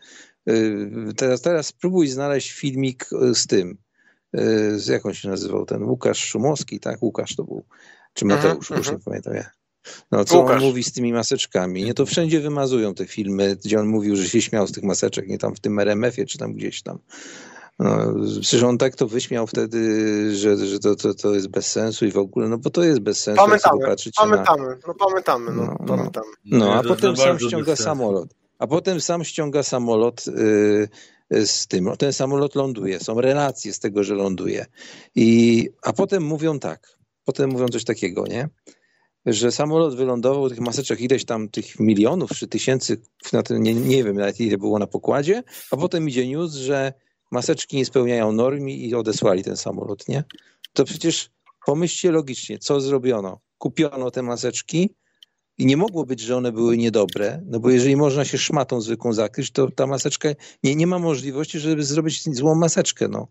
y, 0.48 0.90
teraz, 1.16 1.40
teraz 1.40 1.66
spróbuj 1.66 2.08
znaleźć 2.08 2.52
filmik 2.52 3.06
z 3.34 3.46
tym, 3.46 3.78
z 4.76 4.86
jak 4.86 5.06
on 5.06 5.14
się 5.14 5.28
nazywał, 5.28 5.66
ten 5.66 5.82
Łukasz 5.82 6.24
Szumowski, 6.24 6.80
tak? 6.80 7.02
Łukasz 7.02 7.36
to 7.36 7.44
był, 7.44 7.64
czy 8.14 8.24
Mateusz, 8.24 8.70
już 8.70 8.92
nie 8.92 8.98
pamiętam 8.98 9.34
ja. 9.34 9.50
No, 10.12 10.24
co 10.24 10.38
Łukasz. 10.40 10.62
on 10.62 10.68
mówi 10.68 10.84
z 10.84 10.92
tymi 10.92 11.12
maseczkami? 11.12 11.84
Nie, 11.84 11.94
to 11.94 12.06
wszędzie 12.06 12.40
wymazują 12.40 12.94
te 12.94 13.06
filmy, 13.06 13.56
gdzie 13.64 13.80
on 13.80 13.86
mówił, 13.86 14.16
że 14.16 14.28
się 14.28 14.42
śmiał 14.42 14.66
z 14.66 14.72
tych 14.72 14.84
maseczek, 14.84 15.28
nie 15.28 15.38
tam 15.38 15.54
w 15.54 15.60
tym 15.60 15.78
RMF-ie, 15.78 16.26
czy 16.26 16.38
tam 16.38 16.52
gdzieś 16.52 16.82
tam. 16.82 16.98
No, 17.78 18.14
przecież 18.40 18.62
on 18.62 18.78
tak 18.78 18.96
to 18.96 19.06
wyśmiał 19.06 19.46
wtedy, 19.46 19.80
że, 20.36 20.66
że 20.66 20.78
to, 20.78 20.96
to, 20.96 21.14
to 21.14 21.34
jest 21.34 21.48
bez 21.48 21.66
sensu 21.66 22.06
i 22.06 22.10
w 22.10 22.18
ogóle, 22.18 22.48
no 22.48 22.58
bo 22.58 22.70
to 22.70 22.84
jest 22.84 23.00
bez 23.00 23.20
sensu. 23.20 23.42
Pamiętamy, 23.44 23.78
pamiętamy, 24.16 24.66
na... 24.66 24.76
no 24.86 24.94
pamiętamy, 24.94 25.52
no, 25.52 25.64
no, 25.64 25.86
pamiętamy. 25.86 26.26
No, 26.44 26.74
a 26.74 26.82
potem 26.82 27.16
sam 27.16 27.38
ściąga 27.38 27.76
samolot. 27.76 28.34
A 28.58 28.66
potem 28.66 29.00
sam 29.00 29.24
ściąga 29.24 29.62
samolot 29.62 30.26
yy, 30.26 30.88
z 31.30 31.66
tym. 31.66 31.90
Ten 31.98 32.12
samolot 32.12 32.54
ląduje, 32.54 33.00
są 33.00 33.20
relacje 33.20 33.72
z 33.72 33.78
tego, 33.78 34.04
że 34.04 34.14
ląduje. 34.14 34.66
I, 35.14 35.68
a 35.82 35.92
potem 35.92 36.22
mówią 36.22 36.58
tak, 36.58 36.98
potem 37.24 37.50
mówią 37.50 37.68
coś 37.68 37.84
takiego, 37.84 38.26
nie? 38.26 38.48
Że 39.26 39.52
samolot 39.52 39.96
wylądował 39.96 40.48
tych 40.48 40.60
maseczek 40.60 41.00
ileś 41.00 41.24
tam 41.24 41.48
tych 41.48 41.80
milionów 41.80 42.30
czy 42.30 42.48
tysięcy, 42.48 43.02
na 43.32 43.42
tym, 43.42 43.62
nie, 43.62 43.74
nie 43.74 44.04
wiem 44.04 44.16
nawet 44.16 44.40
ile 44.40 44.58
było 44.58 44.78
na 44.78 44.86
pokładzie, 44.86 45.42
a 45.70 45.76
potem 45.76 46.08
idzie 46.08 46.28
news, 46.28 46.52
że 46.52 46.92
maseczki 47.30 47.76
nie 47.76 47.86
spełniają 47.86 48.32
norm 48.32 48.68
i 48.68 48.94
odesłali 48.94 49.44
ten 49.44 49.56
samolot, 49.56 50.08
nie? 50.08 50.24
To 50.72 50.84
przecież 50.84 51.30
pomyślcie 51.66 52.10
logicznie, 52.10 52.58
co 52.58 52.80
zrobiono. 52.80 53.40
Kupiono 53.58 54.10
te 54.10 54.22
maseczki, 54.22 54.94
i 55.60 55.66
nie 55.66 55.76
mogło 55.76 56.06
być, 56.06 56.20
że 56.20 56.36
one 56.36 56.52
były 56.52 56.76
niedobre, 56.76 57.42
no 57.46 57.60
bo 57.60 57.70
jeżeli 57.70 57.96
można 57.96 58.24
się 58.24 58.38
szmatą 58.38 58.80
zwykłą 58.80 59.12
zakryć, 59.12 59.50
to 59.50 59.70
ta 59.70 59.86
maseczka 59.86 60.28
nie, 60.64 60.74
nie 60.74 60.86
ma 60.86 60.98
możliwości, 60.98 61.58
żeby 61.58 61.82
zrobić 61.82 62.36
złą 62.36 62.54
maseczkę. 62.54 63.08
No. 63.08 63.28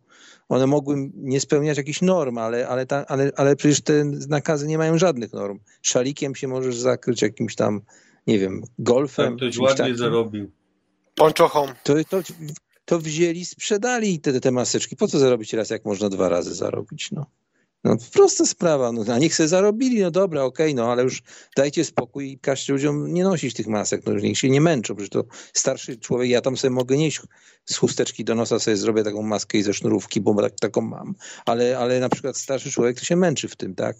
One 0.50 0.68
mogły 0.68 1.12
nie 1.16 1.40
spełniać 1.40 1.78
jakichś 1.78 2.02
norm, 2.02 2.38
ale, 2.38 2.68
ale, 2.68 2.86
ta, 2.86 3.06
ale, 3.06 3.32
ale 3.36 3.56
przecież 3.56 3.82
te 3.82 4.06
nakazy 4.30 4.68
nie 4.68 4.78
mają 4.78 4.98
żadnych 4.98 5.34
norm. 5.34 5.60
Szalikiem 5.82 6.36
się 6.36 6.48
możesz 6.48 6.78
zakryć 6.78 7.22
jakimś 7.22 7.56
tam, 7.56 7.82
nie 8.28 8.40
wiem, 8.40 8.64
golfem. 8.80 9.28
Tak, 9.28 9.38
ktoś 9.38 9.58
ładnie 9.58 9.78
takim. 9.78 9.98
zarobił. 9.98 10.52
Ponczochą. 11.16 11.68
To, 11.84 11.94
to, 12.10 12.22
to 12.86 13.00
wzięli, 13.00 13.46
sprzedali 13.46 14.20
te, 14.20 14.40
te 14.40 14.52
maseczki. 14.52 14.96
Po 14.96 15.08
co 15.08 15.20
zarobić 15.20 15.54
raz, 15.54 15.70
jak 15.70 15.86
można 15.86 16.10
dwa 16.10 16.30
razy 16.30 16.56
zarobić? 16.56 17.12
No. 17.12 17.26
No 17.84 17.98
prosta 18.14 18.46
sprawa, 18.46 18.92
no, 18.92 19.14
a 19.14 19.18
niech 19.18 19.36
sobie 19.36 19.50
zarobili, 19.50 20.02
no 20.02 20.12
dobra, 20.12 20.44
okej, 20.44 20.68
okay, 20.68 20.76
no 20.76 20.92
ale 20.92 21.04
już 21.04 21.24
dajcie 21.58 21.86
spokój 21.86 22.32
i 22.32 22.40
każcie 22.40 22.74
ludziom 22.74 23.14
nie 23.14 23.24
nosić 23.24 23.54
tych 23.54 23.68
masek, 23.68 24.06
no 24.06 24.14
niech 24.14 24.38
się 24.38 24.50
nie 24.50 24.62
męczą, 24.62 24.96
przecież 24.96 25.10
to 25.10 25.24
starszy 25.54 25.98
człowiek, 25.98 26.30
ja 26.30 26.42
tam 26.42 26.58
sobie 26.58 26.72
mogę 26.72 26.98
nieść 26.98 27.22
z 27.66 27.78
chusteczki 27.78 28.24
do 28.24 28.36
nosa, 28.36 28.60
sobie 28.60 28.78
zrobię 28.78 29.04
taką 29.04 29.22
maskę 29.22 29.58
i 29.58 29.64
ze 29.64 29.74
sznurówki, 29.74 30.22
bo 30.22 30.42
tak, 30.42 30.60
taką 30.60 30.82
mam, 30.82 31.16
ale, 31.46 31.78
ale 31.78 32.00
na 32.00 32.10
przykład 32.10 32.38
starszy 32.38 32.72
człowiek 32.72 33.00
to 33.00 33.06
się 33.06 33.16
męczy 33.16 33.48
w 33.48 33.56
tym, 33.56 33.76
tak? 33.76 33.98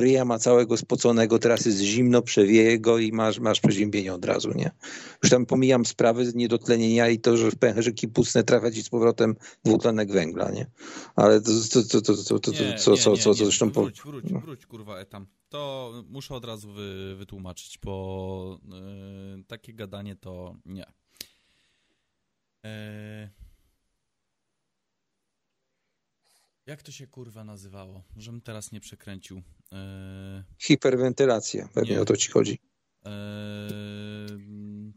Ryja 0.00 0.24
ma 0.24 0.38
całego 0.38 0.76
spoconego, 0.76 1.38
teraz 1.38 1.66
jest 1.66 1.80
zimno, 1.80 2.22
przewieje 2.22 2.80
go 2.80 2.98
i 2.98 3.12
masz, 3.12 3.38
masz 3.38 3.60
przeziębienie 3.60 4.14
od 4.14 4.24
razu, 4.24 4.52
nie? 4.54 4.70
Już 5.22 5.30
tam 5.30 5.46
pomijam 5.46 5.86
sprawy 5.86 6.32
niedotlenienia 6.34 7.08
i 7.08 7.18
to, 7.18 7.36
że 7.36 7.50
w 7.50 7.56
pęcherzyki 7.56 8.08
pustne 8.08 8.44
trafia 8.44 8.70
ci 8.70 8.82
z 8.82 8.88
powrotem 8.88 9.36
dwutlenek 9.64 10.12
węgla, 10.12 10.50
nie? 10.50 10.66
Ale 11.16 11.40
to, 11.40 11.50
to, 11.72 11.82
to, 11.82 12.00
to, 12.00 12.24
to, 12.24 12.38
to, 12.38 12.50
nie, 12.50 12.58
co, 12.58 12.64
nie, 12.64 12.98
co, 12.98 13.10
nie, 13.10 13.16
co, 13.16 13.16
co 13.16 13.34
zresztą... 13.34 13.70
Wróć, 13.70 14.02
wróć, 14.02 14.24
no. 14.30 14.40
wróć, 14.40 14.66
kurwa, 14.66 14.98
etam. 14.98 15.26
To 15.48 15.92
muszę 16.08 16.34
od 16.34 16.44
razu 16.44 16.72
wy, 16.72 17.16
wytłumaczyć, 17.16 17.78
bo 17.84 18.58
yy, 19.36 19.44
takie 19.44 19.74
gadanie 19.74 20.16
to 20.16 20.56
nie. 20.66 20.86
Yy... 22.64 23.41
Jak 26.66 26.82
to 26.82 26.92
się 26.92 27.06
kurwa 27.06 27.44
nazywało? 27.44 28.02
Żebym 28.16 28.40
teraz 28.40 28.72
nie 28.72 28.80
przekręcił. 28.80 29.42
Eee... 29.72 30.42
Hiperwentylacja, 30.58 31.68
pewnie 31.74 31.94
nie. 31.94 32.00
o 32.00 32.04
to 32.04 32.16
ci 32.16 32.30
chodzi. 32.30 32.58
Eee... 33.04 34.92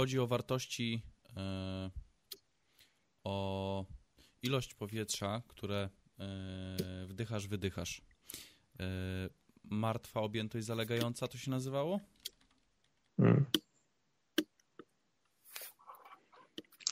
Chodzi 0.00 0.18
o 0.18 0.26
wartości, 0.26 1.02
eee... 1.36 1.90
o 3.24 3.86
ilość 4.42 4.74
powietrza, 4.74 5.42
które 5.48 5.88
wdychasz, 7.06 7.48
wydychasz. 7.48 8.02
Martwa 9.64 10.20
objętość 10.20 10.66
zalegająca 10.66 11.28
to 11.28 11.38
się 11.38 11.50
nazywało? 11.50 12.00
Hmm. 13.16 13.44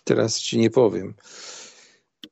Teraz 0.04 0.40
ci 0.40 0.58
nie 0.58 0.70
powiem. 0.70 1.14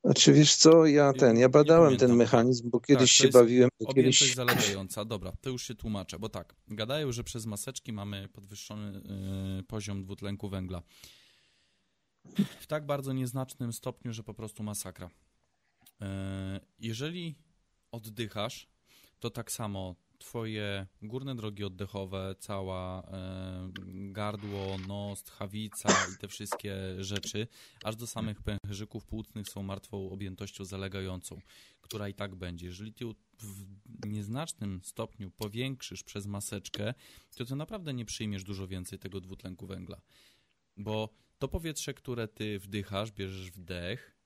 Znaczy 0.04 0.32
wiesz 0.32 0.56
co, 0.56 0.86
ja 0.86 1.12
ten, 1.12 1.38
ja 1.38 1.48
badałem 1.48 1.96
ten 1.96 2.16
mechanizm, 2.16 2.70
bo 2.70 2.80
kiedyś 2.80 3.16
tak, 3.16 3.26
się 3.26 3.32
bawiłem. 3.32 3.70
Kiedyś... 3.94 4.34
zalegająca, 4.34 5.04
dobra, 5.04 5.32
to 5.40 5.50
już 5.50 5.62
się 5.62 5.74
tłumaczę, 5.74 6.18
bo 6.18 6.28
tak, 6.28 6.54
gadają, 6.68 7.12
że 7.12 7.24
przez 7.24 7.46
maseczki 7.46 7.92
mamy 7.92 8.28
podwyższony 8.28 9.02
y, 9.60 9.62
poziom 9.62 10.02
dwutlenku 10.02 10.48
węgla. 10.48 10.82
W 12.60 12.66
tak 12.66 12.86
bardzo 12.86 13.12
nieznacznym 13.12 13.72
stopniu, 13.72 14.12
że 14.12 14.22
po 14.22 14.34
prostu 14.34 14.62
masakra. 14.62 15.06
Y, 15.06 16.06
jeżeli 16.78 17.34
oddychasz, 17.92 18.68
to 19.18 19.30
tak 19.30 19.52
samo 19.52 19.96
twoje 20.20 20.86
górne 21.02 21.34
drogi 21.34 21.64
oddechowe, 21.64 22.34
cała 22.38 23.02
e, 23.02 23.70
gardło, 24.12 24.78
nos, 24.88 25.22
tchawica 25.22 25.88
i 26.14 26.18
te 26.18 26.28
wszystkie 26.28 26.76
rzeczy, 26.98 27.46
aż 27.84 27.96
do 27.96 28.06
samych 28.06 28.42
pęcherzyków 28.42 29.04
płucnych 29.04 29.48
są 29.48 29.62
martwą 29.62 30.10
objętością 30.10 30.64
zalegającą, 30.64 31.40
która 31.80 32.08
i 32.08 32.14
tak 32.14 32.34
będzie. 32.34 32.66
Jeżeli 32.66 32.92
ty 32.92 33.04
w 33.38 34.06
nieznacznym 34.06 34.80
stopniu 34.84 35.30
powiększysz 35.30 36.02
przez 36.02 36.26
maseczkę, 36.26 36.94
to 37.36 37.44
ty 37.44 37.56
naprawdę 37.56 37.94
nie 37.94 38.04
przyjmiesz 38.04 38.44
dużo 38.44 38.66
więcej 38.66 38.98
tego 38.98 39.20
dwutlenku 39.20 39.66
węgla. 39.66 40.00
Bo 40.76 41.08
to 41.38 41.48
powietrze, 41.48 41.94
które 41.94 42.28
ty 42.28 42.58
wdychasz, 42.58 43.12
bierzesz 43.12 43.50
wdech, 43.50 44.19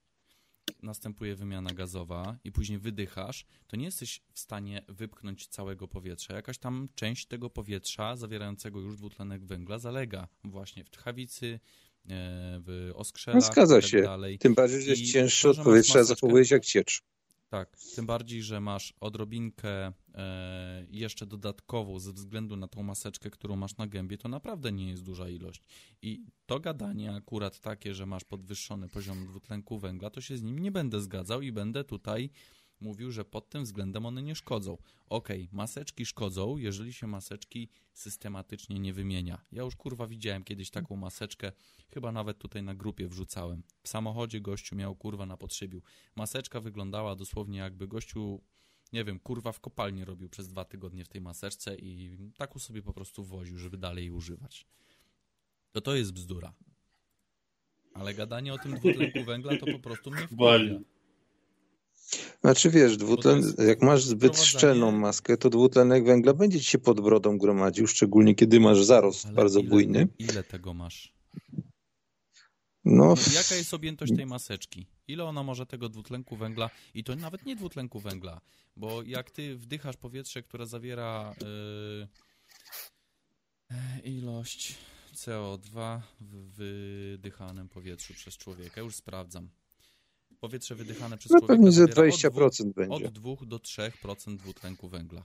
następuje 0.82 1.34
wymiana 1.34 1.70
gazowa 1.70 2.36
i 2.44 2.52
później 2.52 2.78
wydychasz, 2.78 3.46
to 3.66 3.76
nie 3.76 3.84
jesteś 3.84 4.22
w 4.32 4.38
stanie 4.38 4.82
wypchnąć 4.88 5.46
całego 5.46 5.88
powietrza. 5.88 6.34
Jakaś 6.34 6.58
tam 6.58 6.88
część 6.94 7.26
tego 7.26 7.50
powietrza 7.50 8.16
zawierającego 8.16 8.80
już 8.80 8.96
dwutlenek 8.96 9.44
węgla 9.44 9.78
zalega 9.78 10.28
właśnie 10.44 10.84
w 10.84 10.90
tchawicy, 10.90 11.46
e, 11.46 11.60
w 12.60 12.92
oskrzelach. 12.94 13.42
No 13.42 13.52
zgadza 13.52 13.74
tak 13.74 13.90
się. 13.90 14.02
Dalej. 14.02 14.38
Tym 14.38 14.54
bardziej, 14.54 14.82
że 14.82 14.90
jest 14.90 15.12
cięższy 15.12 15.48
od 15.48 15.56
powietrza, 15.56 16.04
zachowuje 16.04 16.44
się 16.44 16.54
jak 16.54 16.64
ciecz. 16.64 17.02
Tak, 17.54 17.76
tym 17.94 18.06
bardziej, 18.06 18.42
że 18.42 18.60
masz 18.60 18.94
odrobinkę 19.00 19.92
e, 20.14 20.86
jeszcze 20.90 21.26
dodatkową 21.26 21.98
ze 21.98 22.12
względu 22.12 22.56
na 22.56 22.68
tą 22.68 22.82
maseczkę, 22.82 23.30
którą 23.30 23.56
masz 23.56 23.76
na 23.76 23.86
gębie, 23.86 24.18
to 24.18 24.28
naprawdę 24.28 24.72
nie 24.72 24.88
jest 24.88 25.02
duża 25.02 25.28
ilość. 25.28 25.62
I 26.02 26.26
to 26.46 26.60
gadanie 26.60 27.14
akurat 27.14 27.60
takie, 27.60 27.94
że 27.94 28.06
masz 28.06 28.24
podwyższony 28.24 28.88
poziom 28.88 29.26
dwutlenku 29.26 29.78
węgla, 29.78 30.10
to 30.10 30.20
się 30.20 30.36
z 30.36 30.42
nim 30.42 30.58
nie 30.58 30.72
będę 30.72 31.00
zgadzał 31.00 31.42
i 31.42 31.52
będę 31.52 31.84
tutaj 31.84 32.30
mówił, 32.84 33.10
że 33.10 33.24
pod 33.24 33.48
tym 33.48 33.64
względem 33.64 34.06
one 34.06 34.22
nie 34.22 34.34
szkodzą. 34.34 34.72
Okej, 35.08 35.42
okay, 35.42 35.56
maseczki 35.56 36.06
szkodzą, 36.06 36.56
jeżeli 36.56 36.92
się 36.92 37.06
maseczki 37.06 37.68
systematycznie 37.94 38.78
nie 38.78 38.92
wymienia. 38.92 39.44
Ja 39.52 39.62
już 39.62 39.76
kurwa 39.76 40.06
widziałem 40.06 40.44
kiedyś 40.44 40.70
taką 40.70 40.96
maseczkę, 40.96 41.52
chyba 41.94 42.12
nawet 42.12 42.38
tutaj 42.38 42.62
na 42.62 42.74
grupie 42.74 43.08
wrzucałem. 43.08 43.62
W 43.82 43.88
samochodzie 43.88 44.40
gościu 44.40 44.76
miał 44.76 44.96
kurwa 44.96 45.26
na 45.26 45.36
podszybiu. 45.36 45.82
Maseczka 46.16 46.60
wyglądała 46.60 47.16
dosłownie 47.16 47.58
jakby 47.58 47.88
gościu, 47.88 48.42
nie 48.92 49.04
wiem, 49.04 49.18
kurwa 49.18 49.52
w 49.52 49.60
kopalni 49.60 50.04
robił 50.04 50.28
przez 50.28 50.48
dwa 50.48 50.64
tygodnie 50.64 51.04
w 51.04 51.08
tej 51.08 51.20
maseczce 51.20 51.76
i 51.76 52.18
taką 52.36 52.58
sobie 52.58 52.82
po 52.82 52.92
prostu 52.92 53.24
woził, 53.24 53.58
żeby 53.58 53.78
dalej 53.78 54.04
jej 54.04 54.10
używać. 54.10 54.66
To 55.72 55.80
to 55.80 55.94
jest 55.94 56.12
bzdura. 56.12 56.54
Ale 57.94 58.14
gadanie 58.14 58.54
o 58.54 58.58
tym 58.58 58.74
dwutlenku 58.74 59.24
węgla 59.24 59.56
to 59.56 59.66
po 59.66 59.78
prostu 59.78 60.10
mnie 60.10 60.26
wpływa. 60.26 60.93
Znaczy 62.40 62.70
wiesz, 62.70 62.96
dwutlen, 62.96 63.54
jak 63.66 63.82
masz 63.82 64.04
zbyt 64.04 64.38
szczelną 64.38 64.90
maskę, 64.92 65.36
to 65.36 65.50
dwutlenek 65.50 66.04
węgla 66.04 66.34
będzie 66.34 66.60
ci 66.60 66.64
się 66.64 66.78
pod 66.78 67.00
brodą 67.00 67.38
gromadził, 67.38 67.86
szczególnie 67.86 68.34
kiedy 68.34 68.60
masz 68.60 68.84
zarost 68.84 69.26
Ale 69.26 69.34
bardzo 69.34 69.60
ile, 69.60 69.70
bujny. 69.70 70.08
Ile 70.18 70.42
tego 70.42 70.74
masz? 70.74 71.14
No, 72.84 73.14
Jaka 73.34 73.54
jest 73.54 73.74
objętość 73.74 74.16
tej 74.16 74.26
maseczki? 74.26 74.86
Ile 75.08 75.24
ona 75.24 75.42
może 75.42 75.66
tego 75.66 75.88
dwutlenku 75.88 76.36
węgla, 76.36 76.70
i 76.94 77.04
to 77.04 77.16
nawet 77.16 77.46
nie 77.46 77.56
dwutlenku 77.56 78.00
węgla, 78.00 78.40
bo 78.76 79.02
jak 79.02 79.30
ty 79.30 79.56
wdychasz 79.56 79.96
powietrze, 79.96 80.42
które 80.42 80.66
zawiera 80.66 81.34
yy, 83.70 83.76
ilość 84.04 84.74
CO2 85.14 86.00
w 86.20 86.50
wydychanym 86.56 87.68
powietrzu 87.68 88.14
przez 88.14 88.36
człowieka, 88.36 88.80
już 88.80 88.94
sprawdzam. 88.94 89.48
Powietrze 90.44 90.74
wydychane 90.74 91.18
przez 91.18 91.32
no 91.32 91.38
człowieka 91.38 91.54
pewnie 91.54 91.72
ze 91.72 91.84
20% 91.84 92.42
od 92.44 92.54
2, 92.54 92.72
będzie. 92.76 93.08
Od 93.08 93.12
2 93.12 93.30
do 93.46 93.56
3% 93.56 94.36
dwutlenku 94.36 94.88
węgla. 94.88 95.22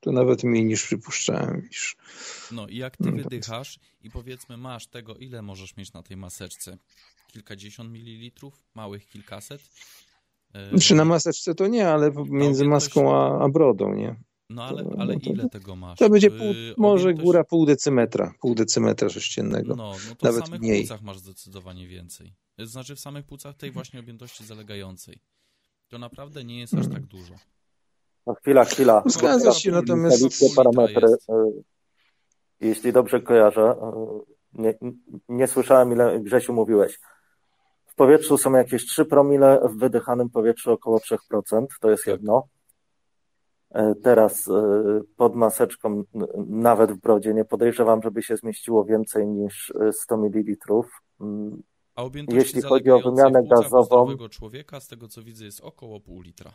To 0.00 0.12
nawet 0.12 0.44
mniej 0.44 0.64
niż 0.64 0.84
przypuszczałem. 0.84 1.62
Niż... 1.66 1.96
No 2.52 2.68
i 2.68 2.76
jak 2.76 2.96
ty 2.96 3.10
no 3.10 3.12
wydychasz 3.12 3.78
i 4.00 4.10
powiedzmy 4.10 4.56
masz 4.56 4.86
tego, 4.86 5.14
ile 5.14 5.42
możesz 5.42 5.76
mieć 5.76 5.92
na 5.92 6.02
tej 6.02 6.16
maseczce? 6.16 6.78
Kilkadziesiąt 7.32 7.92
mililitrów? 7.92 8.64
Małych 8.74 9.08
kilkaset? 9.08 9.62
Czy 10.52 10.68
znaczy, 10.70 10.94
na 10.94 11.04
maseczce 11.04 11.54
to 11.54 11.66
nie, 11.66 11.88
ale 11.88 12.12
między 12.28 12.64
maską 12.64 13.16
a, 13.16 13.44
a 13.44 13.48
brodą, 13.48 13.94
nie? 13.94 14.16
No 14.50 14.64
ale, 14.64 14.84
ale 14.98 15.14
no 15.14 15.20
ile 15.22 15.48
tego 15.48 15.76
masz? 15.76 15.98
To 15.98 16.10
będzie 16.10 16.30
pół, 16.30 16.54
może 16.76 17.14
góra 17.14 17.44
pół 17.44 17.66
decymetra, 17.66 18.34
pół 18.40 18.54
decymetra 18.54 19.08
sześciennego. 19.08 19.76
No, 19.76 19.92
no 20.08 20.14
to 20.14 20.26
Nawet 20.26 20.42
w 20.42 20.46
samych 20.46 20.60
mniej. 20.60 20.80
płucach 20.80 21.02
masz 21.02 21.18
zdecydowanie 21.18 21.88
więcej. 21.88 22.34
Znaczy 22.58 22.96
w 22.96 23.00
samych 23.00 23.26
płucach 23.26 23.56
tej 23.56 23.70
właśnie 23.70 24.00
objętości 24.00 24.44
zalegającej. 24.44 25.18
To 25.88 25.98
naprawdę 25.98 26.44
nie 26.44 26.60
jest 26.60 26.74
aż 26.74 26.88
tak 26.88 27.06
dużo. 27.06 27.34
No 28.26 28.34
chwila, 28.34 28.64
chwila. 28.64 29.02
Zgadza 29.06 29.52
się, 29.52 29.70
natomiast... 29.70 30.56
parametry. 30.56 31.08
E, 31.08 31.50
jeśli 32.60 32.92
dobrze 32.92 33.20
kojarzę, 33.20 33.74
nie, 34.52 34.78
nie 35.28 35.46
słyszałem 35.46 35.92
ile 35.92 36.20
Grzesiu 36.20 36.52
mówiłeś. 36.52 37.00
W 37.86 37.94
powietrzu 37.94 38.38
są 38.38 38.52
jakieś 38.52 38.86
3 38.86 39.04
promile, 39.04 39.60
w 39.74 39.78
wydychanym 39.78 40.30
powietrzu 40.30 40.72
około 40.72 40.98
3%, 40.98 41.66
to 41.80 41.90
jest 41.90 42.04
tak. 42.04 42.14
jedno. 42.14 42.48
E, 43.76 43.94
teraz 43.94 44.48
pod 45.16 45.34
maseczką, 45.34 46.04
nawet 46.48 46.92
w 46.92 47.00
brodzie, 47.00 47.34
nie 47.34 47.44
podejrzewam, 47.44 48.02
żeby 48.02 48.22
się 48.22 48.36
zmieściło 48.36 48.84
więcej 48.84 49.26
niż 49.26 49.72
100 49.92 50.16
ml. 50.16 50.56
A 51.94 52.02
Jeśli 52.28 52.62
chodzi 52.62 52.90
o 52.90 53.00
wymianę 53.00 53.42
gazową. 53.50 54.28
człowieka, 54.28 54.80
z 54.80 54.88
tego 54.88 55.08
co 55.08 55.22
widzę, 55.22 55.44
jest 55.44 55.60
około 55.60 56.00
pół 56.00 56.20
litra. 56.20 56.52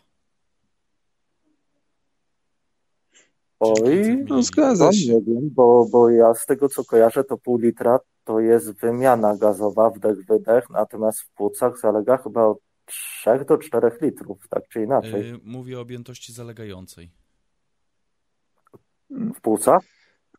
Oj, 3.60 4.26
no 4.30 4.44
zgadza 4.44 4.94
się. 4.94 5.14
Nie 5.14 5.22
wiem, 5.22 5.50
bo, 5.56 5.86
bo 5.92 6.10
ja 6.10 6.34
z 6.34 6.46
tego 6.46 6.70
co 6.70 6.84
kojarzę, 6.84 7.24
to 7.24 7.38
pół 7.38 7.58
litra 7.58 8.00
to 8.24 8.40
jest 8.40 8.80
wymiana 8.80 9.38
gazowa, 9.38 9.90
wdech, 9.90 10.26
wydech, 10.26 10.70
natomiast 10.70 11.22
w 11.22 11.30
płucach 11.30 11.80
zalega 11.80 12.18
chyba 12.18 12.46
od 12.46 12.58
3 12.92 13.46
do 13.46 13.58
4 13.58 13.92
litrów, 14.02 14.48
tak 14.50 14.68
czy 14.68 14.84
inaczej. 14.84 15.28
Yy, 15.28 15.40
mówię 15.44 15.78
o 15.78 15.82
objętości 15.82 16.34
zalegającej. 16.34 17.12
W 19.10 19.42
płucach? 19.42 19.82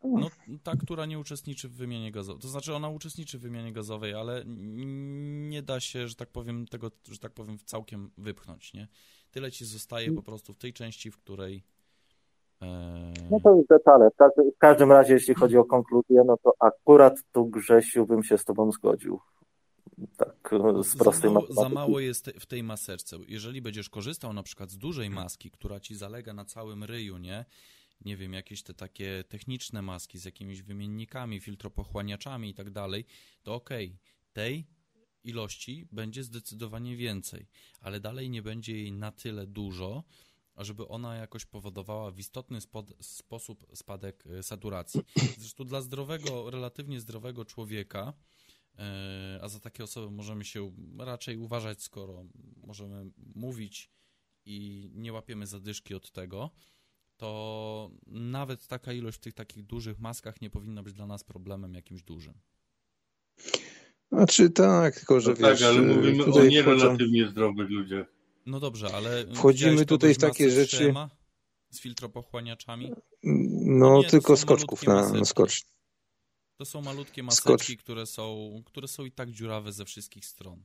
No, 0.03 0.27
ta, 0.63 0.71
która 0.75 1.05
nie 1.05 1.19
uczestniczy 1.19 1.69
w 1.69 1.73
wymianie 1.73 2.11
gazowej. 2.11 2.41
To 2.41 2.47
znaczy, 2.47 2.73
ona 2.73 2.89
uczestniczy 2.89 3.39
w 3.39 3.41
wymianie 3.41 3.73
gazowej, 3.73 4.13
ale 4.13 4.43
nie 4.45 5.61
da 5.61 5.79
się, 5.79 6.07
że 6.07 6.15
tak 6.15 6.29
powiem, 6.29 6.65
tego, 6.65 6.91
że 7.11 7.19
tak 7.19 7.31
powiem, 7.31 7.57
całkiem 7.65 8.11
wypchnąć, 8.17 8.73
nie? 8.73 8.87
Tyle 9.31 9.51
ci 9.51 9.65
zostaje 9.65 10.11
po 10.11 10.23
prostu 10.23 10.53
w 10.53 10.57
tej 10.57 10.73
części, 10.73 11.11
w 11.11 11.17
której. 11.17 11.63
E... 12.61 13.13
No 13.31 13.39
to 13.43 13.55
już 13.55 13.67
detale. 13.67 14.09
W 14.55 14.57
każdym 14.57 14.91
razie, 14.91 15.13
jeśli 15.13 15.33
chodzi 15.33 15.57
o 15.57 15.65
konkluzję, 15.65 16.23
no 16.25 16.37
to 16.43 16.53
akurat 16.59 17.13
tu, 17.31 17.45
Grzesiu, 17.45 18.05
bym 18.05 18.23
się 18.23 18.37
z 18.37 18.45
Tobą 18.45 18.71
zgodził. 18.71 19.19
Tak, 20.17 20.49
z 20.83 20.97
prostej 20.97 21.29
za 21.29 21.33
mało, 21.33 21.53
za 21.53 21.69
mało 21.69 21.99
jest 21.99 22.33
w 22.39 22.45
tej 22.45 22.63
maseczce. 22.63 23.17
Jeżeli 23.27 23.61
będziesz 23.61 23.89
korzystał 23.89 24.33
na 24.33 24.43
przykład 24.43 24.71
z 24.71 24.77
dużej 24.77 25.09
maski, 25.09 25.51
która 25.51 25.79
ci 25.79 25.95
zalega 25.95 26.33
na 26.33 26.45
całym 26.45 26.83
ryju, 26.83 27.17
nie? 27.17 27.45
nie 28.05 28.17
wiem, 28.17 28.33
jakieś 28.33 28.63
te 28.63 28.73
takie 28.73 29.23
techniczne 29.29 29.81
maski 29.81 30.19
z 30.19 30.25
jakimiś 30.25 30.61
wymiennikami, 30.61 31.39
filtropochłaniaczami 31.39 32.49
i 32.49 32.53
tak 32.53 32.69
dalej, 32.69 33.05
to 33.43 33.55
okej, 33.55 33.87
okay, 33.87 33.99
tej 34.33 34.67
ilości 35.23 35.87
będzie 35.91 36.23
zdecydowanie 36.23 36.95
więcej, 36.95 37.47
ale 37.81 37.99
dalej 37.99 38.29
nie 38.29 38.41
będzie 38.41 38.77
jej 38.77 38.91
na 38.91 39.11
tyle 39.11 39.47
dużo, 39.47 40.03
żeby 40.57 40.87
ona 40.87 41.15
jakoś 41.15 41.45
powodowała 41.45 42.11
w 42.11 42.19
istotny 42.19 42.59
sposób 43.01 43.65
spadek 43.73 44.23
e, 44.27 44.43
saturacji. 44.43 45.01
Zresztą 45.37 45.63
dla 45.63 45.81
zdrowego, 45.81 46.51
relatywnie 46.51 46.99
zdrowego 46.99 47.45
człowieka, 47.45 48.13
a 49.41 49.49
za 49.49 49.59
takie 49.59 49.83
osoby 49.83 50.11
możemy 50.15 50.45
się 50.45 50.71
raczej 50.97 51.37
uważać, 51.37 51.83
skoro 51.83 52.25
możemy 52.67 53.11
mówić 53.35 53.91
i 54.45 54.89
nie 54.93 55.13
łapiemy 55.13 55.47
zadyszki 55.47 55.93
od 55.93 56.11
tego, 56.11 56.49
to 57.17 57.91
nawet 58.07 58.67
taka 58.67 58.93
ilość 58.93 59.17
w 59.17 59.21
tych 59.21 59.33
takich 59.33 59.63
dużych 59.63 59.99
maskach 59.99 60.41
nie 60.41 60.49
powinna 60.49 60.83
być 60.83 60.93
dla 60.93 61.07
nas 61.07 61.23
problemem 61.23 61.73
jakimś 61.73 62.03
dużym. 62.03 62.33
Znaczy 64.11 64.49
tak, 64.49 64.95
tylko 64.95 65.19
że 65.19 65.29
no 65.29 65.35
wiesz... 65.35 65.59
Tak, 65.59 65.69
ale 65.69 65.81
mówimy 65.81 66.25
o 66.25 66.43
nierelatywnie 66.43 67.21
wchodzą... 67.21 67.31
zdrowych 67.31 67.69
ludziach. 67.69 68.07
No 68.45 68.59
dobrze, 68.59 68.93
ale... 68.93 69.25
Wchodzimy 69.35 69.85
tutaj 69.85 70.13
w 70.13 70.17
takie 70.17 70.49
rzeczy... 70.49 70.93
Z 71.69 71.79
filtropochłaniaczami? 71.79 72.89
No, 73.23 73.89
no 73.89 74.01
nie, 74.01 74.09
tylko 74.09 74.37
skoczków 74.37 74.87
na, 74.87 75.09
na 75.09 75.25
skocz. 75.25 75.61
To 76.63 76.67
są 76.67 76.81
malutkie 76.81 77.23
maseczki, 77.23 77.77
które 77.77 78.05
są, 78.05 78.51
które 78.65 78.87
są 78.87 79.05
i 79.05 79.11
tak 79.11 79.31
dziurawe 79.31 79.71
ze 79.71 79.85
wszystkich 79.85 80.25
stron. 80.25 80.63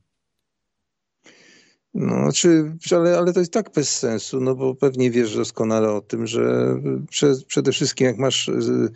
No, 1.93 2.15
znaczy, 2.23 2.77
ale, 2.91 3.17
ale 3.17 3.33
to 3.33 3.39
jest 3.39 3.53
tak 3.53 3.71
bez 3.73 3.97
sensu, 3.97 4.39
no 4.41 4.55
bo 4.55 4.75
pewnie 4.75 5.11
wiesz 5.11 5.35
doskonale 5.35 5.91
o 5.91 6.01
tym, 6.01 6.27
że 6.27 6.75
przede 7.47 7.71
wszystkim 7.71 8.07
jak 8.07 8.17
masz 8.17 8.47
y, 8.47 8.91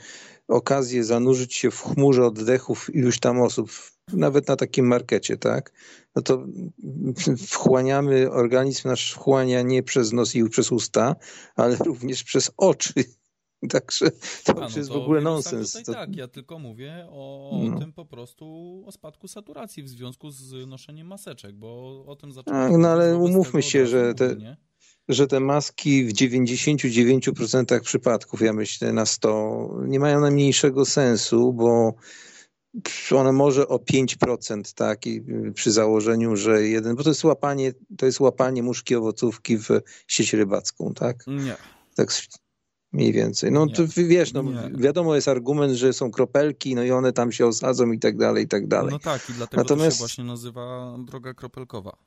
okazję 0.48 1.04
zanurzyć 1.04 1.56
się 1.56 1.72
w 1.72 1.82
chmurze 1.82 2.26
oddechów 2.26 2.96
iluś 2.96 3.20
tam 3.20 3.42
osób, 3.42 3.72
nawet 4.14 4.48
na 4.48 4.56
takim 4.56 4.88
markecie, 4.88 5.38
tak? 5.38 5.72
No 6.16 6.22
to 6.22 6.46
wchłaniamy, 7.48 8.32
organizm 8.32 8.88
nasz 8.88 9.14
wchłania 9.14 9.62
nie 9.62 9.84
przez 9.84 10.14
nos 10.14 10.36
i 10.36 10.50
przez 10.50 10.72
usta, 10.72 11.16
ale 11.56 11.76
również 11.76 12.24
przez 12.24 12.52
oczy. 12.58 12.94
Także 13.70 14.12
to 14.44 14.64
A, 14.64 14.70
no 14.70 14.78
jest 14.78 14.90
to 14.90 15.00
w 15.00 15.04
ogóle 15.04 15.22
nonsens. 15.22 15.84
To... 15.84 15.94
Tak, 15.94 16.16
ja 16.16 16.28
tylko 16.28 16.60
mówię 16.60 17.08
o, 17.10 17.60
no. 17.70 17.80
tym 17.80 17.94
po 17.94 18.06
prostu, 18.06 18.84
o 18.86 18.92
spadku 18.92 19.28
saturacji 19.28 19.84
w 19.84 19.90
związku 19.90 20.32
z 20.32 20.68
noszeniem 20.68 21.08
maseczek, 21.08 21.56
bo 21.56 22.04
o 22.08 22.16
tym 22.16 22.32
zacząłem. 22.32 22.72
Tak, 22.72 22.82
no 22.82 22.88
ale 22.88 23.18
umówmy 23.18 23.64
się, 23.64 23.88
że 23.88 24.14
te, 24.14 24.36
że 25.10 25.28
te 25.28 25.40
maski 25.40 26.06
w 26.06 26.14
99% 26.14 27.82
przypadków, 27.82 28.42
ja 28.42 28.54
myślę 28.54 28.94
na 28.94 29.06
100, 29.06 29.70
nie 29.88 30.00
mają 30.00 30.20
najmniejszego 30.20 30.86
sensu, 30.86 31.54
bo 31.54 31.94
one 33.16 33.32
może 33.32 33.68
o 33.68 33.78
5%, 33.78 34.74
tak, 34.76 35.08
I 35.08 35.22
przy 35.54 35.72
założeniu, 35.72 36.36
że 36.36 36.68
jeden, 36.68 36.96
bo 36.96 37.04
to 37.04 37.10
jest 37.10 37.24
łapanie, 37.24 37.74
to 37.98 38.06
jest 38.06 38.20
łapanie 38.20 38.64
muszki 38.64 38.96
owocówki 38.96 39.58
w 39.58 39.70
sieć 40.08 40.34
rybacką, 40.34 40.94
tak? 40.94 41.28
Nie. 41.28 41.56
Tak 41.96 42.12
mniej 42.94 43.12
więcej. 43.12 43.52
No 43.52 43.68
to 43.68 43.84
wiesz, 43.88 44.34
no, 44.34 44.44
wiadomo 44.78 45.16
jest 45.16 45.28
argument, 45.28 45.74
że 45.74 45.94
są 45.94 46.12
kropelki, 46.12 46.76
no 46.76 46.84
i 46.84 46.92
one 46.92 47.14
tam 47.14 47.32
się 47.32 47.46
osadzą 47.46 47.92
i 47.92 48.00
tak 48.00 48.18
dalej, 48.18 48.44
i 48.44 48.48
tak 48.48 48.68
dalej. 48.68 48.92
No 48.92 49.00
tak, 49.00 49.30
i 49.30 49.34
dlatego 49.34 49.62
Natomiast... 49.62 49.90
to 49.90 49.94
się 49.96 50.08
właśnie 50.08 50.24
nazywa 50.24 50.96
droga 51.06 51.34
kropelkowa. 51.34 51.98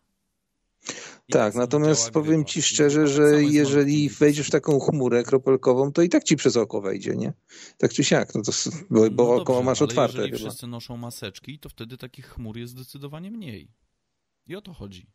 I 1.28 1.32
tak, 1.32 1.43
tak 1.43 1.55
natomiast 1.55 2.11
powiem 2.11 2.45
ci 2.45 2.62
szczerze, 2.62 3.09
że 3.09 3.43
jeżeli 3.43 4.09
wejdziesz 4.09 4.47
w 4.47 4.51
taką 4.51 4.78
chmurę 4.80 5.22
kropelkową, 5.22 5.93
to 5.93 6.03
i 6.03 6.09
tak 6.09 6.24
ci 6.24 6.37
przez 6.37 6.57
oko 6.57 6.80
wejdzie, 6.80 7.16
nie? 7.16 7.32
Tak 7.78 7.93
czy 7.93 8.05
siak, 8.05 8.34
no 8.34 8.43
to, 8.43 8.53
bo, 8.91 9.01
no 9.01 9.11
bo 9.11 9.34
oko 9.34 9.62
masz 9.62 9.82
otwarte 9.82 10.16
jeżeli 10.16 10.39
chyba. 10.39 10.51
wszyscy 10.51 10.66
noszą 10.66 10.97
maseczki, 10.97 11.59
to 11.59 11.68
wtedy 11.68 11.97
takich 11.97 12.26
chmur 12.26 12.59
jest 12.59 12.72
zdecydowanie 12.72 13.30
mniej. 13.30 13.68
I 14.47 14.57
o 14.57 14.61
to 14.61 14.72
chodzi. 14.72 15.07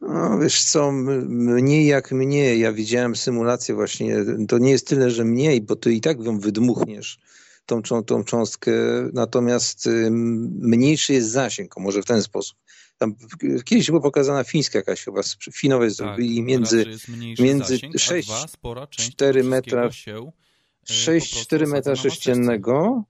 No, 0.00 0.38
wiesz 0.38 0.64
co, 0.64 0.92
mniej 0.92 1.86
jak 1.86 2.12
mniej. 2.12 2.60
Ja 2.60 2.72
widziałem 2.72 3.16
symulację 3.16 3.74
właśnie. 3.74 4.16
To 4.48 4.58
nie 4.58 4.70
jest 4.70 4.88
tyle, 4.88 5.10
że 5.10 5.24
mniej, 5.24 5.60
bo 5.60 5.76
ty 5.76 5.94
i 5.94 6.00
tak 6.00 6.24
ją 6.24 6.40
wydmuchniesz, 6.40 7.18
tą, 7.66 7.82
tą 8.06 8.24
cząstkę. 8.24 8.72
Natomiast 9.12 9.88
mniejszy 10.60 11.12
jest 11.12 11.30
zasięg, 11.30 11.76
może 11.76 12.02
w 12.02 12.06
ten 12.06 12.22
sposób. 12.22 12.58
Tam 12.98 13.14
kiedyś 13.64 13.86
była 13.86 14.00
pokazana 14.00 14.44
fińska 14.44 14.78
jakaś 14.78 15.04
chyba, 15.04 15.20
Finowie 15.52 15.86
tak, 15.86 15.96
zrobili 15.96 16.42
między, 16.42 16.84
między 17.38 17.78
6-4 17.78 19.44
metra, 19.44 19.88
6-4 20.86 21.62
e, 21.62 21.66
metra 21.66 21.96
sześciennego, 21.96 23.04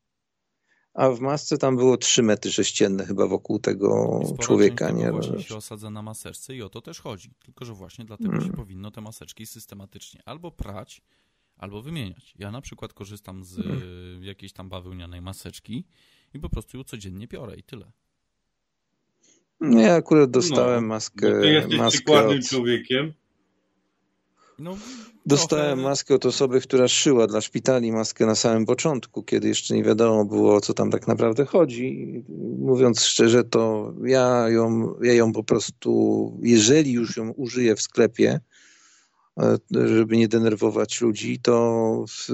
a 0.97 1.11
w 1.11 1.21
masce 1.21 1.59
tam 1.59 1.77
było 1.77 1.97
3 1.97 2.23
metry 2.23 2.53
sześcienne 2.53 3.07
chyba 3.07 3.27
wokół 3.27 3.59
tego 3.59 4.21
człowieka. 4.41 4.91
Nie? 4.91 5.11
właśnie 5.11 5.43
się 5.43 5.57
osadza 5.57 5.91
na 5.91 6.03
maseczce 6.03 6.57
i 6.57 6.63
o 6.63 6.69
to 6.69 6.81
też 6.81 7.01
chodzi. 7.01 7.31
Tylko, 7.45 7.65
że 7.65 7.73
właśnie 7.73 8.05
dlatego 8.05 8.31
hmm. 8.31 8.51
się 8.51 8.57
powinno 8.57 8.91
te 8.91 9.01
maseczki 9.01 9.47
systematycznie 9.47 10.23
albo 10.25 10.51
prać, 10.51 11.03
albo 11.57 11.83
wymieniać. 11.83 12.35
Ja 12.39 12.51
na 12.51 12.61
przykład 12.61 12.93
korzystam 12.93 13.45
z 13.45 13.57
hmm. 13.57 14.25
jakiejś 14.25 14.53
tam 14.53 14.69
bawełnianej 14.69 15.21
maseczki 15.21 15.85
i 16.35 16.39
po 16.39 16.49
prostu 16.49 16.77
ją 16.77 16.85
codziennie 16.85 17.29
piorę 17.29 17.57
i 17.57 17.63
tyle. 17.63 17.93
No 19.61 19.81
ja 19.81 19.95
akurat 19.95 20.31
dostałem 20.31 20.85
no, 20.85 20.89
maskę. 20.89 21.41
Ty 21.41 21.53
jesteś 21.53 21.79
maskę 21.79 21.99
przykładnym 21.99 22.39
od... 22.39 22.49
człowiekiem. 22.49 23.13
No, 24.59 24.77
Dostałem 25.27 25.67
trochę... 25.67 25.83
maskę 25.83 26.15
od 26.15 26.27
osoby, 26.27 26.61
która 26.61 26.89
szyła 26.89 27.27
dla 27.27 27.41
szpitali 27.41 27.93
maskę 27.93 28.27
na 28.27 28.35
samym 28.35 28.67
początku, 28.67 29.23
kiedy 29.23 29.49
jeszcze 29.49 29.75
nie 29.75 29.85
wiadomo 29.85 30.25
było, 30.25 30.55
o 30.55 30.61
co 30.61 30.75
tam 30.75 30.91
tak 30.91 31.09
naprawdę 31.09 31.45
chodzi. 31.45 32.25
Mówiąc 32.59 33.01
szczerze, 33.01 33.45
to 33.45 33.93
ja 34.05 34.49
ją, 34.49 34.95
ja 35.03 35.13
ją 35.13 35.33
po 35.33 35.45
prostu, 35.45 36.33
jeżeli 36.43 36.93
już 36.93 37.17
ją 37.17 37.31
użyję 37.31 37.77
w 37.77 37.83
sklepie, 37.83 38.41
żeby 39.71 40.17
nie 40.17 40.29
denerwować 40.29 41.01
ludzi, 41.01 41.39
to 41.39 42.05
w, 42.09 42.27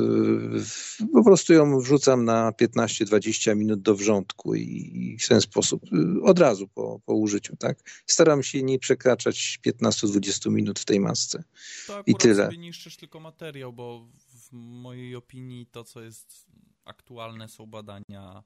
w, 0.64 0.96
po 1.12 1.24
prostu 1.24 1.52
ją 1.52 1.80
wrzucam 1.80 2.24
na 2.24 2.50
15-20 2.50 3.56
minut 3.56 3.82
do 3.82 3.94
wrzątku 3.94 4.54
i, 4.54 4.90
i, 4.94 5.18
w 5.18 5.28
ten 5.28 5.40
sposób 5.40 5.82
y, 5.92 6.22
od 6.22 6.38
razu 6.38 6.68
po, 6.68 7.00
po 7.06 7.14
użyciu, 7.14 7.56
tak? 7.56 7.78
Staram 8.06 8.42
się 8.42 8.62
nie 8.62 8.78
przekraczać 8.78 9.58
15-20 9.66 10.50
minut 10.50 10.80
w 10.80 10.84
tej 10.84 11.00
masce. 11.00 11.44
To 11.86 12.02
I 12.06 12.14
tyle. 12.14 12.44
sobie 12.44 12.58
niszczysz 12.58 12.96
tylko 12.96 13.20
materiał, 13.20 13.72
bo 13.72 14.08
w 14.28 14.52
mojej 14.52 15.16
opinii 15.16 15.66
to, 15.66 15.84
co 15.84 16.02
jest 16.02 16.46
aktualne, 16.84 17.48
są 17.48 17.66
badania 17.66 18.42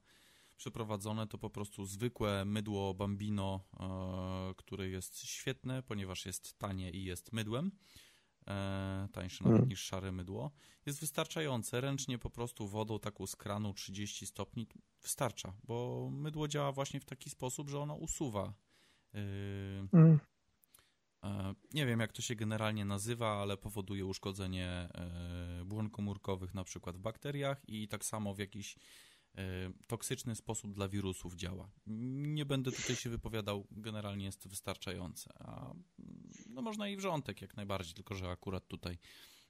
przeprowadzone, 0.57 1.27
to 1.27 1.39
po 1.39 1.51
prostu 1.51 1.85
zwykłe 1.85 2.45
mydło 2.45 2.95
Bambino, 2.95 3.61
e, 3.81 4.55
które 4.57 4.89
jest 4.89 5.19
świetne, 5.19 5.83
ponieważ 5.83 6.27
jest 6.27 6.59
tanie 6.59 6.91
i 6.91 7.05
jest 7.05 7.33
mydłem 7.33 7.73
e, 8.49 9.09
tańsze 9.13 9.45
nawet 9.45 9.57
hmm. 9.57 9.69
niż 9.69 9.81
szare 9.81 10.13
mydło, 10.13 10.51
jest 10.87 11.01
wystarczające. 11.01 11.81
Ręcznie 11.81 12.19
po 12.19 12.31
prostu 12.31 12.69
wodą 12.69 12.99
taką 12.99 13.27
z 13.27 13.37
kranu 13.37 13.75
30 13.75 14.27
stopni 14.27 14.67
wystarcza, 15.03 15.53
bo 15.65 16.09
mydło 16.13 16.49
działa 16.49 16.73
właśnie 16.73 17.01
w 17.01 17.05
taki 17.05 17.31
sposób, 17.31 17.71
że 17.71 17.81
ono 17.81 17.95
usuwa. 17.95 18.55
Yy, 19.13 19.21
e, 21.23 21.55
nie 21.75 21.87
wiem, 21.87 22.01
jak 22.01 22.13
to 22.13 22.23
się 22.23 22.35
generalnie 22.35 22.85
nazywa, 22.85 23.43
ale 23.43 23.57
powoduje 23.57 24.07
uszkodzenie 24.07 24.69
e, 24.69 25.65
błon 25.65 25.91
komórkowych 25.91 26.55
na 26.55 26.65
przykład 26.65 26.97
w 26.97 27.01
bakteriach 27.01 27.69
i 27.69 27.89
tak 27.89 28.05
samo 28.05 28.35
w 28.35 28.39
jakiś 28.39 28.77
E, 28.77 29.16
toksyczny 29.87 30.35
sposób 30.35 30.75
dla 30.75 30.89
wirusów 30.89 31.35
działa. 31.35 31.71
Nie 31.87 32.45
będę 32.45 32.73
tutaj 32.73 32.97
się 32.97 33.11
wypowiadał, 33.11 33.67
generalnie 33.71 34.25
jest 34.25 34.43
to 34.43 34.49
wystarczające. 34.49 35.31
A 35.39 35.75
no 36.51 36.63
można 36.63 36.89
i 36.89 36.97
wrzątek 36.97 37.43
jak 37.43 37.57
najbardziej, 37.57 37.95
tylko 37.95 38.15
że 38.15 38.29
akurat 38.29 38.69
tutaj 38.69 38.99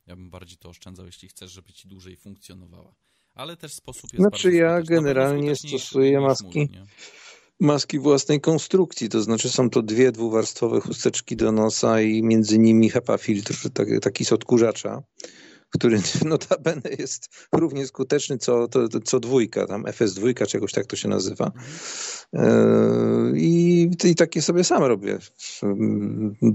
ja 0.07 0.17
bym 0.17 0.31
bardziej 0.31 0.59
to 0.59 0.69
oszczędzał, 0.69 1.07
jeśli 1.07 1.29
chcesz, 1.29 1.53
żeby 1.53 1.73
ci 1.73 1.89
dłużej 1.89 2.17
funkcjonowała. 2.17 2.95
Ale 3.35 3.57
też 3.57 3.73
sposób 3.75 4.13
jest 4.13 4.23
Znaczy 4.23 4.53
ja 4.53 4.83
generalnie 4.83 5.57
stosuję 5.57 6.21
maski. 6.21 6.69
maski 7.61 7.99
własnej 7.99 8.41
konstrukcji, 8.41 9.09
to 9.09 9.23
znaczy 9.23 9.51
są 9.51 9.71
to 9.71 9.83
dwie 9.83 10.13
dwuwarstwowe 10.13 10.81
chusteczki 10.81 11.37
do 11.37 11.53
nosa 11.53 12.01
i 12.01 12.23
między 12.23 12.59
nimi 12.59 12.91
HEPA 12.91 13.19
filtr, 13.19 13.71
taki, 13.71 14.01
taki 14.01 14.25
z 14.25 14.33
odkurzacza 14.33 15.03
który 15.71 16.01
notabene 16.25 16.91
jest 16.99 17.49
równie 17.53 17.87
skuteczny 17.87 18.39
co, 18.39 18.69
to, 18.69 18.89
co 19.05 19.21
dwójka, 19.21 19.67
tam 19.67 19.83
FS2 19.83 20.47
czy 20.47 20.57
jakoś 20.57 20.73
tak 20.73 20.87
to 20.87 20.97
się 20.97 21.09
nazywa. 21.09 21.53
E, 22.33 23.33
I, 23.35 23.91
I 24.05 24.15
takie 24.15 24.43
sobie 24.43 24.65
sam 24.65 24.83
robię 24.83 25.19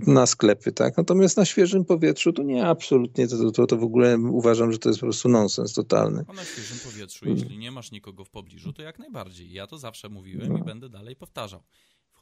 na 0.07 0.25
sklepy, 0.25 0.71
tak? 0.71 0.97
Natomiast 0.97 1.37
na 1.37 1.45
świeżym 1.45 1.85
powietrzu 1.85 2.33
to 2.33 2.43
nie, 2.43 2.65
absolutnie, 2.67 3.27
to, 3.27 3.51
to, 3.51 3.67
to 3.67 3.77
w 3.77 3.83
ogóle 3.83 4.17
uważam, 4.17 4.71
że 4.71 4.77
to 4.77 4.89
jest 4.89 4.99
po 4.99 5.05
prostu 5.05 5.29
nonsens 5.29 5.73
totalny. 5.73 6.25
A 6.27 6.33
na 6.33 6.45
świeżym 6.45 6.77
powietrzu, 6.91 7.29
jeśli 7.29 7.57
nie 7.57 7.71
masz 7.71 7.91
nikogo 7.91 8.25
w 8.25 8.29
pobliżu, 8.29 8.73
to 8.73 8.81
jak 8.81 8.99
najbardziej. 8.99 9.51
Ja 9.51 9.67
to 9.67 9.77
zawsze 9.77 10.09
mówiłem 10.09 10.53
no. 10.53 10.57
i 10.57 10.63
będę 10.63 10.89
dalej 10.89 11.15
powtarzał. 11.15 11.63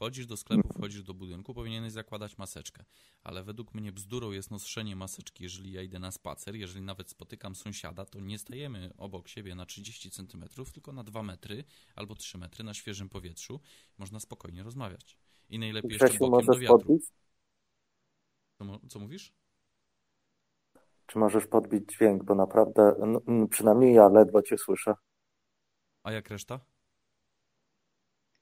Wchodzisz 0.00 0.26
do 0.26 0.36
sklepu, 0.36 0.68
wchodzisz 0.68 1.02
do 1.02 1.14
budynku, 1.14 1.54
powinieneś 1.54 1.92
zakładać 1.92 2.38
maseczkę. 2.38 2.84
Ale 3.22 3.42
według 3.42 3.74
mnie 3.74 3.92
bzdurą 3.92 4.30
jest 4.30 4.50
noszenie 4.50 4.96
maseczki, 4.96 5.42
jeżeli 5.42 5.72
ja 5.72 5.82
idę 5.82 5.98
na 5.98 6.10
spacer. 6.10 6.56
Jeżeli 6.56 6.82
nawet 6.82 7.10
spotykam 7.10 7.54
sąsiada, 7.54 8.04
to 8.04 8.20
nie 8.20 8.38
stajemy 8.38 8.92
obok 8.96 9.28
siebie 9.28 9.54
na 9.54 9.66
30 9.66 10.10
cm, 10.10 10.44
tylko 10.72 10.92
na 10.92 11.04
2 11.04 11.22
metry 11.22 11.64
albo 11.96 12.14
3 12.14 12.38
metry 12.38 12.64
na 12.64 12.74
świeżym 12.74 13.08
powietrzu. 13.08 13.60
Można 13.98 14.20
spokojnie 14.20 14.62
rozmawiać. 14.62 15.18
I 15.48 15.58
najlepiej 15.58 15.92
jeszcze 15.92 16.18
bokiem 16.18 16.46
do 16.46 16.58
wiatru. 16.58 16.98
Co, 18.58 18.80
co 18.88 18.98
mówisz? 18.98 19.32
Czy 21.06 21.18
możesz 21.18 21.46
podbić 21.46 21.92
dźwięk, 21.92 22.24
bo 22.24 22.34
naprawdę, 22.34 22.94
no, 23.06 23.48
przynajmniej 23.48 23.94
ja 23.94 24.08
ledwo 24.08 24.42
cię 24.42 24.58
słyszę. 24.58 24.94
A 26.02 26.12
jak 26.12 26.30
reszta? 26.30 26.60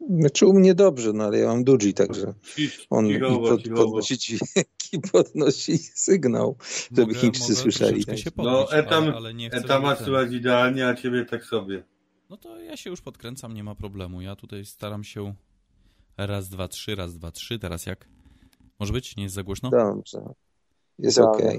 Znaczy 0.00 0.46
u 0.46 0.54
mnie 0.54 0.74
dobrze, 0.74 1.12
no 1.12 1.24
ale 1.24 1.38
ja 1.38 1.46
mam 1.46 1.64
Duji, 1.64 1.94
także 1.94 2.34
on 2.90 3.08
cichowo, 3.08 3.48
pod, 3.48 3.68
podnosi 3.68 4.18
dźwięk 4.18 4.68
i 4.92 5.00
podnosi 5.12 5.78
sygnał, 5.78 6.56
żeby 6.90 7.02
mogę, 7.02 7.14
chińscy 7.14 7.52
mogę 7.52 7.62
słyszeli. 7.62 8.04
Tak. 8.04 8.16
No 8.36 8.72
etam, 8.72 9.12
etam 9.50 9.82
ma 9.82 9.96
słychać 9.96 10.32
idealnie, 10.32 10.88
a 10.88 10.94
ciebie 10.94 11.24
tak 11.24 11.44
sobie. 11.44 11.82
No 12.30 12.36
to 12.36 12.60
ja 12.60 12.76
się 12.76 12.90
już 12.90 13.00
podkręcam, 13.00 13.54
nie 13.54 13.64
ma 13.64 13.74
problemu. 13.74 14.20
Ja 14.20 14.36
tutaj 14.36 14.64
staram 14.64 15.04
się 15.04 15.34
raz, 16.16 16.48
dwa, 16.48 16.68
trzy, 16.68 16.94
raz, 16.94 17.14
dwa, 17.14 17.30
trzy. 17.30 17.58
Teraz 17.58 17.86
jak? 17.86 18.08
Może 18.80 18.92
być? 18.92 19.16
Nie 19.16 19.22
jest 19.22 19.34
za 19.34 19.42
głośno? 19.42 19.70
Dobrze. 19.70 20.18
Jest 20.98 21.18
ok. 21.18 21.40
E, 21.40 21.58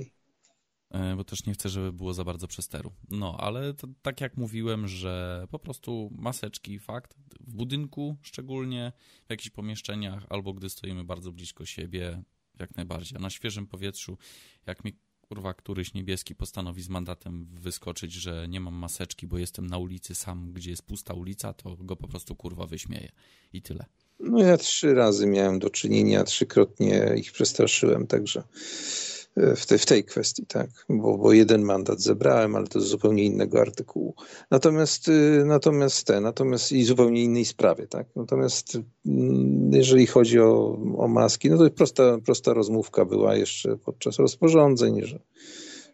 bo 1.18 1.24
też 1.24 1.46
nie 1.46 1.54
chcę, 1.54 1.70
żeby 1.70 1.94
było 1.94 2.14
za 2.14 2.24
bardzo 2.24 2.48
przesteru. 2.48 2.92
No, 3.10 3.38
ale 3.40 3.74
to, 3.74 3.88
tak 4.02 4.22
jak 4.22 4.38
mówiłem, 4.38 4.88
że 4.88 5.46
po 5.52 5.60
prostu 5.60 6.10
maseczki, 6.16 6.80
fakt, 6.80 7.16
w 7.40 7.56
budynku 7.56 8.18
szczególnie, 8.22 8.92
w 9.28 9.30
jakichś 9.30 9.50
pomieszczeniach, 9.50 10.26
albo 10.30 10.54
gdy 10.54 10.70
stoimy 10.70 11.04
bardzo 11.04 11.32
blisko 11.32 11.66
siebie, 11.66 12.24
jak 12.60 12.76
najbardziej. 12.76 13.18
A 13.18 13.22
na 13.22 13.30
świeżym 13.30 13.68
powietrzu, 13.68 14.18
jak 14.66 14.84
mi 14.84 14.94
kurwa 15.22 15.54
któryś 15.54 15.94
niebieski 15.94 16.36
postanowi 16.36 16.82
z 16.82 16.90
mandatem 16.90 17.46
wyskoczyć, 17.46 18.14
że 18.14 18.48
nie 18.48 18.60
mam 18.60 18.74
maseczki, 18.74 19.28
bo 19.28 19.38
jestem 19.38 19.68
na 19.68 19.78
ulicy 19.78 20.16
sam, 20.16 20.54
gdzie 20.54 20.70
jest 20.70 20.84
pusta 20.84 21.14
ulica, 21.14 21.54
to 21.54 21.76
go 21.76 21.96
po 21.96 22.08
prostu 22.08 22.36
kurwa 22.36 22.66
wyśmieje. 22.66 23.12
I 23.54 23.62
tyle. 23.62 23.86
No 24.20 24.40
ja 24.40 24.58
trzy 24.58 24.94
razy 24.94 25.28
miałem 25.28 25.60
do 25.60 25.70
czynienia, 25.70 26.24
trzykrotnie 26.24 27.14
ich 27.18 27.32
przestraszyłem, 27.32 28.08
także 28.08 28.44
w, 29.38 29.66
te, 29.66 29.78
w 29.78 29.86
tej 29.86 30.04
kwestii, 30.04 30.46
tak, 30.46 30.70
bo, 30.90 31.18
bo 31.18 31.34
jeden 31.34 31.62
mandat 31.62 32.02
zebrałem, 32.02 32.56
ale 32.56 32.68
to 32.68 32.82
z 32.82 32.88
zupełnie 32.88 33.24
innego 33.24 33.62
artykułu. 33.62 34.16
Natomiast, 34.52 35.08
y, 35.08 35.44
natomiast 35.46 36.08
te, 36.08 36.22
natomiast 36.22 36.72
i 36.72 36.84
zupełnie 36.84 37.24
innej 37.24 37.46
sprawie, 37.46 37.88
tak. 37.88 38.08
Natomiast 38.16 38.78
mm, 39.06 39.74
jeżeli 39.74 40.08
chodzi 40.08 40.40
o, 40.40 40.80
o 40.98 41.08
maski, 41.08 41.50
no 41.50 41.58
to 41.58 41.70
prosta, 41.70 42.18
prosta 42.26 42.54
rozmówka 42.54 43.06
była 43.06 43.36
jeszcze 43.36 43.78
podczas 43.78 44.20
rozporządzeń, 44.20 45.02
że 45.02 45.20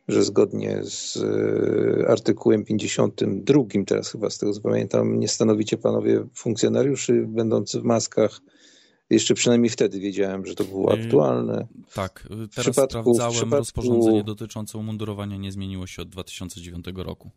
że 0.07 0.23
zgodnie 0.23 0.81
z 0.83 1.15
y, 1.15 2.05
artykułem 2.07 2.65
52, 2.65 3.63
teraz 3.85 4.11
chyba 4.11 4.29
z 4.29 4.37
tego 4.37 4.51
pamiętam, 4.63 5.19
nie 5.19 5.27
stanowicie 5.27 5.77
panowie 5.77 6.27
funkcjonariuszy 6.33 7.25
będący 7.27 7.81
w 7.81 7.83
maskach 7.83 8.41
jeszcze 9.09 9.33
przynajmniej 9.33 9.69
wtedy 9.69 9.99
wiedziałem, 9.99 10.45
że 10.45 10.55
to 10.55 10.63
było 10.63 10.95
yy, 10.95 11.03
aktualne. 11.03 11.67
Tak, 11.93 12.27
teraz 12.29 12.47
w 12.47 12.71
przypadku, 12.71 13.01
sprawdzałem, 13.01 13.31
w 13.31 13.35
przypadku... 13.35 13.57
rozporządzenie 13.57 14.23
dotyczące 14.23 14.77
umundurowania 14.77 15.37
nie 15.37 15.51
zmieniło 15.51 15.87
się 15.87 16.01
od 16.01 16.09
2009 16.09 16.85
roku. 16.95 17.29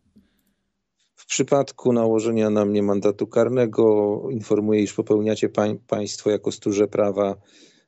W 1.15 1.25
przypadku 1.25 1.93
nałożenia 1.93 2.49
na 2.49 2.65
mnie 2.65 2.83
mandatu 2.83 3.27
karnego 3.27 4.23
informuję, 4.31 4.83
iż 4.83 4.93
popełniacie 4.93 5.49
pań, 5.49 5.77
państwo 5.87 6.29
jako 6.29 6.51
stróże 6.51 6.87
prawa, 6.87 7.35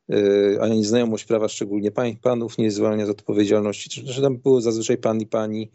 yy, 0.09 0.57
a 0.61 0.67
nieznajomość 0.67 1.25
prawa, 1.25 1.47
szczególnie 1.47 1.91
pań, 1.91 2.17
panów, 2.21 2.57
nie 2.57 2.71
zwalnia 2.71 3.05
z 3.05 3.09
odpowiedzialności. 3.09 4.01
Że 4.05 4.21
tam 4.21 4.37
było 4.37 4.61
zazwyczaj 4.61 4.97
pan 4.97 5.21
i 5.21 5.27
pani, 5.27 5.71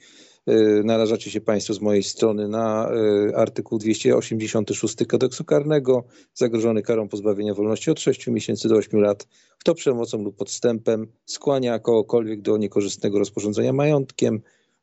narażacie 0.85 1.31
się 1.31 1.41
Państwo 1.41 1.75
z 1.75 1.81
mojej 1.81 2.03
strony 2.03 2.49
na 2.49 2.93
y, 3.31 3.37
artykuł 3.37 3.79
286 3.79 4.97
kodeksu 5.09 5.45
karnego, 5.45 6.05
zagrożony 6.35 6.83
karą 6.83 7.09
pozbawienia 7.09 7.55
wolności 7.55 7.91
od 7.91 8.01
6 8.01 8.27
miesięcy 8.27 8.69
do 8.69 8.77
8 8.77 9.01
lat, 9.01 9.27
kto 9.59 9.75
przemocą 9.75 10.23
lub 10.23 10.37
podstępem 10.37 11.07
skłania 11.25 11.79
kogokolwiek 11.79 12.43
do 12.43 12.57
niekorzystnego 12.57 13.19
rozporządzenia 13.19 13.73
majątkiem, 13.73 14.41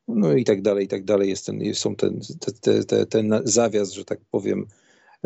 no 0.08 0.32
i 0.32 0.44
tak 0.44 0.62
dalej, 0.62 0.84
i 0.84 0.88
tak 0.88 1.04
dalej. 1.04 1.28
Jest 1.28 1.46
ten, 1.46 1.74
są 1.74 1.96
ten, 1.96 2.20
te, 2.60 2.84
te, 2.84 3.06
ten 3.06 3.40
zawias, 3.44 3.92
że 3.92 4.04
tak 4.04 4.18
powiem, 4.30 4.66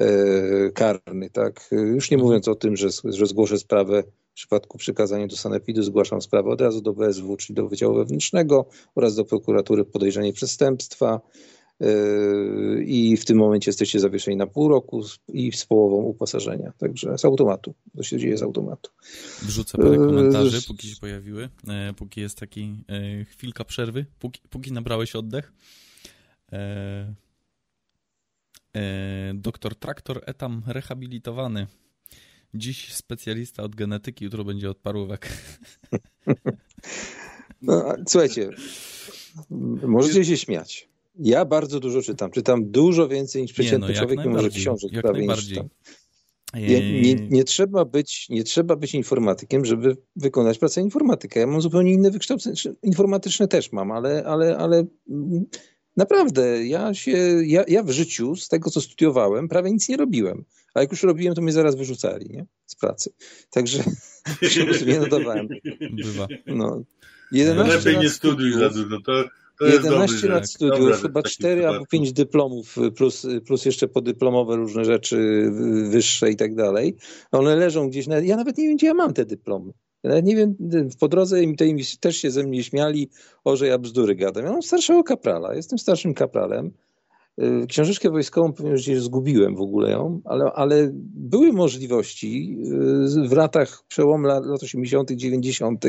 y, 0.01 0.73
karny, 0.75 1.31
tak? 1.31 1.69
Już 1.73 2.11
nie 2.11 2.15
mhm. 2.15 2.27
mówiąc 2.27 2.49
o 2.49 2.55
tym, 2.55 2.77
że, 2.77 2.89
że 3.05 3.27
zgłoszę 3.27 3.59
sprawę 3.59 4.03
w 4.39 4.41
przypadku 4.41 4.79
przekazania 4.79 5.27
do 5.27 5.37
sanepidu 5.37 5.83
zgłaszam 5.83 6.23
sprawę 6.23 6.51
od 6.51 6.61
razu 6.61 6.81
do 6.81 6.93
BSW, 6.93 7.37
czyli 7.37 7.55
do 7.55 7.69
Wydziału 7.69 7.95
Wewnętrznego 7.95 8.67
oraz 8.95 9.15
do 9.15 9.25
prokuratury 9.25 9.85
podejrzenie 9.85 10.33
przestępstwa 10.33 11.21
yy, 11.81 12.85
i 12.87 13.17
w 13.17 13.25
tym 13.25 13.39
momencie 13.39 13.69
jesteście 13.69 14.01
zawieszeni 14.01 14.37
na 14.37 14.47
pół 14.47 14.69
roku 14.69 15.03
i 15.29 15.53
z 15.53 15.67
połową 15.67 15.97
uposażenia. 15.97 16.73
Także 16.79 17.19
z 17.19 17.25
automatu. 17.25 17.75
To 17.97 18.03
się 18.03 18.19
dzieje 18.19 18.39
z 18.39 18.43
automatu. 18.43 18.91
Wrzucę 19.43 19.79
parę 19.79 19.97
komentarzy, 19.97 20.57
yy, 20.57 20.63
póki 20.63 20.89
się 20.89 20.97
pojawiły, 21.01 21.43
yy, 21.43 21.95
póki 21.97 22.21
jest 22.21 22.39
taki 22.39 22.85
chwilka 23.31 23.65
przerwy, 23.65 24.07
póki, 24.19 24.41
póki 24.51 24.73
nabrałeś 24.73 25.17
oddech. 25.17 25.53
Doktor 29.35 29.77
Traktor 29.77 30.23
Etam 30.27 30.63
rehabilitowany. 30.67 31.67
Dziś 32.55 32.95
specjalista 32.95 33.63
od 33.63 33.75
genetyki, 33.75 34.25
jutro 34.25 34.45
będzie 34.45 34.71
od 34.71 34.79
parówek. 34.79 35.29
No, 37.63 37.95
słuchajcie, 38.09 38.51
możecie 39.83 40.25
się 40.25 40.37
śmiać. 40.37 40.89
Ja 41.19 41.45
bardzo 41.45 41.81
dużo 41.81 42.03
czytam. 42.03 42.31
Czytam 42.31 42.71
dużo 42.71 43.09
więcej 43.09 43.43
niż 43.43 43.53
przeciętny 43.53 43.89
no, 43.89 43.95
człowiek, 43.95 44.19
mimo 44.25 44.43
że 44.43 44.51
książek 44.51 44.93
jak 44.93 45.03
prawie 45.03 45.27
niż 45.27 45.49
czytam. 45.49 45.69
Nie, 46.55 47.01
nie, 47.03 47.15
nie, 47.15 47.45
trzeba 47.45 47.85
być, 47.85 48.29
nie 48.29 48.45
trzeba 48.45 48.77
być 48.77 48.95
informatykiem, 48.95 49.65
żeby 49.65 49.97
wykonać 50.17 50.59
pracę 50.59 50.81
informatyka. 50.81 51.41
Ja 51.41 51.47
mam 51.47 51.61
zupełnie 51.61 51.93
inne 51.93 52.11
wykształcenie. 52.11 52.57
Informatyczne 52.83 53.49
też 53.49 53.73
mam, 53.73 53.93
ale, 53.93 54.25
ale, 54.27 54.57
ale 54.57 54.85
naprawdę 55.99 56.67
ja 56.67 56.95
się, 56.95 57.11
ja, 57.47 57.65
ja 57.69 57.83
w 57.83 57.91
życiu 57.91 58.37
z 58.37 58.49
tego, 58.49 58.71
co 58.71 58.81
studiowałem, 58.81 59.49
prawie 59.49 59.71
nic 59.71 59.89
nie 59.89 59.97
robiłem. 59.97 60.45
A 60.75 60.81
jak 60.81 60.91
już 60.91 61.03
robiłem, 61.03 61.35
to 61.35 61.43
mnie 61.43 61.53
zaraz 61.53 61.77
wyrzucali 61.77 62.31
nie? 62.31 62.47
z 62.67 62.77
pracy. 62.77 63.13
Także 63.51 63.83
się 64.53 64.87
nie 64.87 65.01
nadawałem. 65.01 65.49
Bywa. 65.91 66.27
No. 66.47 66.83
11 67.33 67.77
Lepiej 67.77 67.99
nie 67.99 68.11
studiuj 68.11 68.53
za 68.53 68.71
dużo. 68.71 69.01
To, 69.01 69.25
to 69.59 69.67
11 69.67 70.29
lat 70.29 70.51
studiów, 70.51 70.79
Dobra, 70.79 70.97
chyba 70.97 71.23
4 71.23 71.67
albo 71.67 71.87
5 71.87 72.13
dyplomów, 72.13 72.77
plus, 72.97 73.27
plus 73.47 73.65
jeszcze 73.65 73.89
podyplomowe 73.89 74.57
różne 74.57 74.85
rzeczy 74.85 75.51
wyższe 75.91 76.31
i 76.31 76.37
tak 76.37 76.55
dalej. 76.55 76.97
One 77.31 77.57
leżą 77.57 77.89
gdzieś, 77.89 78.07
na, 78.07 78.19
ja 78.19 78.37
nawet 78.37 78.59
nie 78.59 78.69
wiem, 78.69 78.77
gdzie 78.77 78.87
ja 78.87 78.95
mam 78.95 79.15
te 79.15 79.25
dyplomy. 79.25 79.73
Nawet 80.09 80.25
nie 80.25 80.37
wiem, 80.37 80.57
po 81.01 81.09
drodze 81.09 81.43
im, 81.43 81.57
też 82.01 82.17
się 82.17 82.31
ze 82.31 82.43
mnie 82.43 82.65
śmiali, 82.65 83.09
o, 83.45 83.57
że 83.57 83.67
ja 83.67 83.79
bzdury 83.79 84.15
gadam. 84.15 84.45
Ja 84.45 84.53
mam 84.53 84.63
starszego 84.63 85.05
kaprala, 85.05 85.55
jestem 85.55 85.79
starszym 85.79 86.15
kapralem. 86.15 86.73
Y, 87.43 87.67
książeczkę 87.67 88.11
wojskową 88.11 88.53
pewnie 88.53 88.71
już 88.71 89.03
zgubiłem 89.03 89.57
w 89.57 89.61
ogóle 89.61 89.91
ją, 89.91 90.21
ale, 90.25 90.45
ale 90.45 90.91
były 91.15 91.53
możliwości 91.53 92.59
y, 93.25 93.29
w 93.29 93.33
latach, 93.33 93.85
przełom 93.89 94.23
lat, 94.23 94.47
lat 94.47 94.63
80., 94.63 95.11
90., 95.11 95.85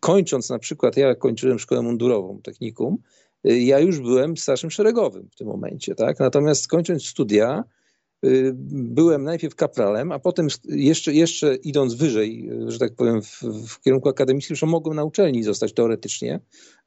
kończąc 0.00 0.50
na 0.50 0.58
przykład, 0.58 0.96
ja 0.96 1.14
kończyłem 1.14 1.58
szkołę 1.58 1.82
mundurową, 1.82 2.40
technikum, 2.42 2.98
ja 3.44 3.78
już 3.78 4.00
byłem 4.00 4.36
starszym 4.36 4.70
szeregowym 4.70 5.28
w 5.30 5.36
tym 5.36 5.46
momencie, 5.46 5.94
tak? 5.94 6.20
Natomiast 6.20 6.68
kończąc 6.68 7.06
studia, 7.06 7.64
byłem 8.72 9.24
najpierw 9.24 9.54
kapralem, 9.54 10.12
a 10.12 10.18
potem 10.18 10.48
jeszcze, 10.68 11.12
jeszcze 11.12 11.54
idąc 11.54 11.94
wyżej, 11.94 12.50
że 12.66 12.78
tak 12.78 12.94
powiem, 12.94 13.22
w, 13.22 13.42
w 13.68 13.80
kierunku 13.80 14.08
akademickim, 14.08 14.56
że 14.56 14.66
mogłem 14.66 14.96
na 14.96 15.04
uczelni 15.04 15.42
zostać 15.42 15.72
teoretycznie, 15.72 16.40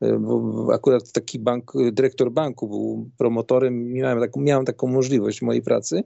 y, 0.04 0.20
bo 0.20 0.68
akurat 0.74 1.12
taki 1.12 1.40
bank, 1.40 1.72
dyrektor 1.92 2.32
banku 2.32 2.68
był 2.68 3.10
promotorem, 3.18 3.94
miałem 3.94 4.20
taką, 4.20 4.42
miałem 4.42 4.66
taką 4.66 4.88
możliwość 4.88 5.40
w 5.40 5.42
mojej 5.42 5.62
pracy 5.62 6.04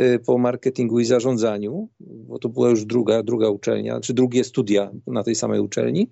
y, 0.00 0.18
po 0.26 0.38
marketingu 0.38 1.00
i 1.00 1.04
zarządzaniu, 1.04 1.88
bo 2.00 2.38
to 2.38 2.48
była 2.48 2.70
już 2.70 2.84
druga, 2.84 3.22
druga 3.22 3.48
uczelnia, 3.48 4.00
czy 4.00 4.14
drugie 4.14 4.44
studia 4.44 4.90
na 5.06 5.22
tej 5.22 5.34
samej 5.34 5.60
uczelni. 5.60 6.10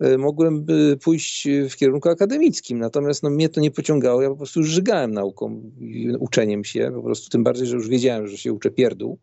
E, 0.00 0.18
mogłem 0.18 0.66
pójść 1.02 1.48
w 1.70 1.76
kierunku 1.76 2.08
akademickim. 2.08 2.78
Natomiast 2.78 3.22
no, 3.22 3.30
mnie 3.30 3.48
to 3.48 3.60
nie 3.60 3.70
pociągało. 3.70 4.22
Ja 4.22 4.30
po 4.30 4.36
prostu 4.36 4.60
już 4.60 4.68
żygałem 4.68 5.10
nauką, 5.10 5.72
uczeniem 6.18 6.64
się, 6.64 6.92
po 6.94 7.02
prostu 7.02 7.30
tym 7.30 7.44
bardziej, 7.44 7.66
że 7.66 7.76
już 7.76 7.88
wiedziałem, 7.88 8.28
że 8.28 8.38
się 8.38 8.52
uczę 8.52 8.70
pierdół. 8.70 9.18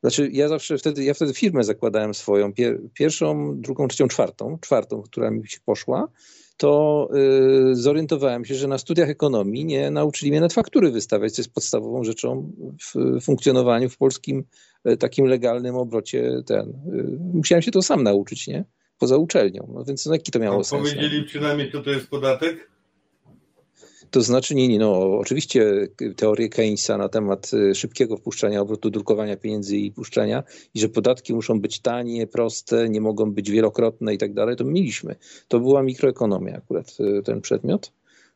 Znaczy, 0.00 0.30
ja 0.32 0.48
zawsze 0.48 0.78
wtedy, 0.78 1.04
ja 1.04 1.14
wtedy 1.14 1.34
firmę 1.34 1.64
zakładałem 1.64 2.14
swoją, 2.14 2.52
pierwszą, 2.94 3.60
drugą, 3.60 3.88
trzecią, 3.88 4.08
czwartą, 4.08 4.58
czwartą, 4.60 5.02
która 5.02 5.30
mi 5.30 5.48
się 5.48 5.58
poszła, 5.64 6.08
to 6.56 7.08
zorientowałem 7.72 8.44
się, 8.44 8.54
że 8.54 8.68
na 8.68 8.78
studiach 8.78 9.08
ekonomii 9.08 9.64
nie 9.64 9.90
nauczyli 9.90 10.30
mnie 10.30 10.40
nawet 10.40 10.52
faktury 10.52 10.90
wystawiać, 10.90 11.32
co 11.32 11.42
jest 11.42 11.52
podstawową 11.52 12.04
rzeczą 12.04 12.52
w 12.80 13.20
funkcjonowaniu 13.24 13.88
w 13.88 13.96
polskim 13.96 14.44
takim 14.98 15.26
legalnym 15.26 15.76
obrocie. 15.76 16.42
Ten. 16.46 16.72
Musiałem 17.34 17.62
się 17.62 17.70
to 17.70 17.82
sam 17.82 18.02
nauczyć, 18.02 18.46
nie? 18.46 18.64
Poza 18.98 19.16
uczelnią. 19.16 19.68
No 19.74 19.84
więc 19.84 20.06
no, 20.06 20.12
jaki 20.12 20.32
to 20.32 20.38
miało 20.38 20.64
sens? 20.64 20.82
Powiedzieli 20.82 21.24
przynajmniej, 21.24 21.72
co 21.72 21.82
to 21.82 21.90
jest 21.90 22.08
podatek? 22.08 22.68
To 24.10 24.22
znaczy, 24.22 24.54
nie, 24.54 24.68
nie, 24.68 24.78
no 24.78 25.18
oczywiście 25.18 25.88
teorie 26.16 26.48
Keynesa 26.48 26.98
na 26.98 27.08
temat 27.08 27.50
y, 27.54 27.74
szybkiego 27.74 28.16
wpuszczania 28.16 28.60
obrotu, 28.60 28.90
drukowania 28.90 29.36
pieniędzy 29.36 29.76
i 29.76 29.92
puszczenia 29.92 30.42
i 30.74 30.80
że 30.80 30.88
podatki 30.88 31.34
muszą 31.34 31.60
być 31.60 31.80
tanie, 31.80 32.26
proste, 32.26 32.88
nie 32.88 33.00
mogą 33.00 33.32
być 33.32 33.50
wielokrotne 33.50 34.14
i 34.14 34.18
tak 34.18 34.34
dalej, 34.34 34.56
to 34.56 34.64
mieliśmy. 34.64 35.16
To 35.48 35.60
była 35.60 35.82
mikroekonomia 35.82 36.56
akurat 36.56 36.96
y, 37.00 37.22
ten 37.22 37.40
przedmiot. 37.40 37.92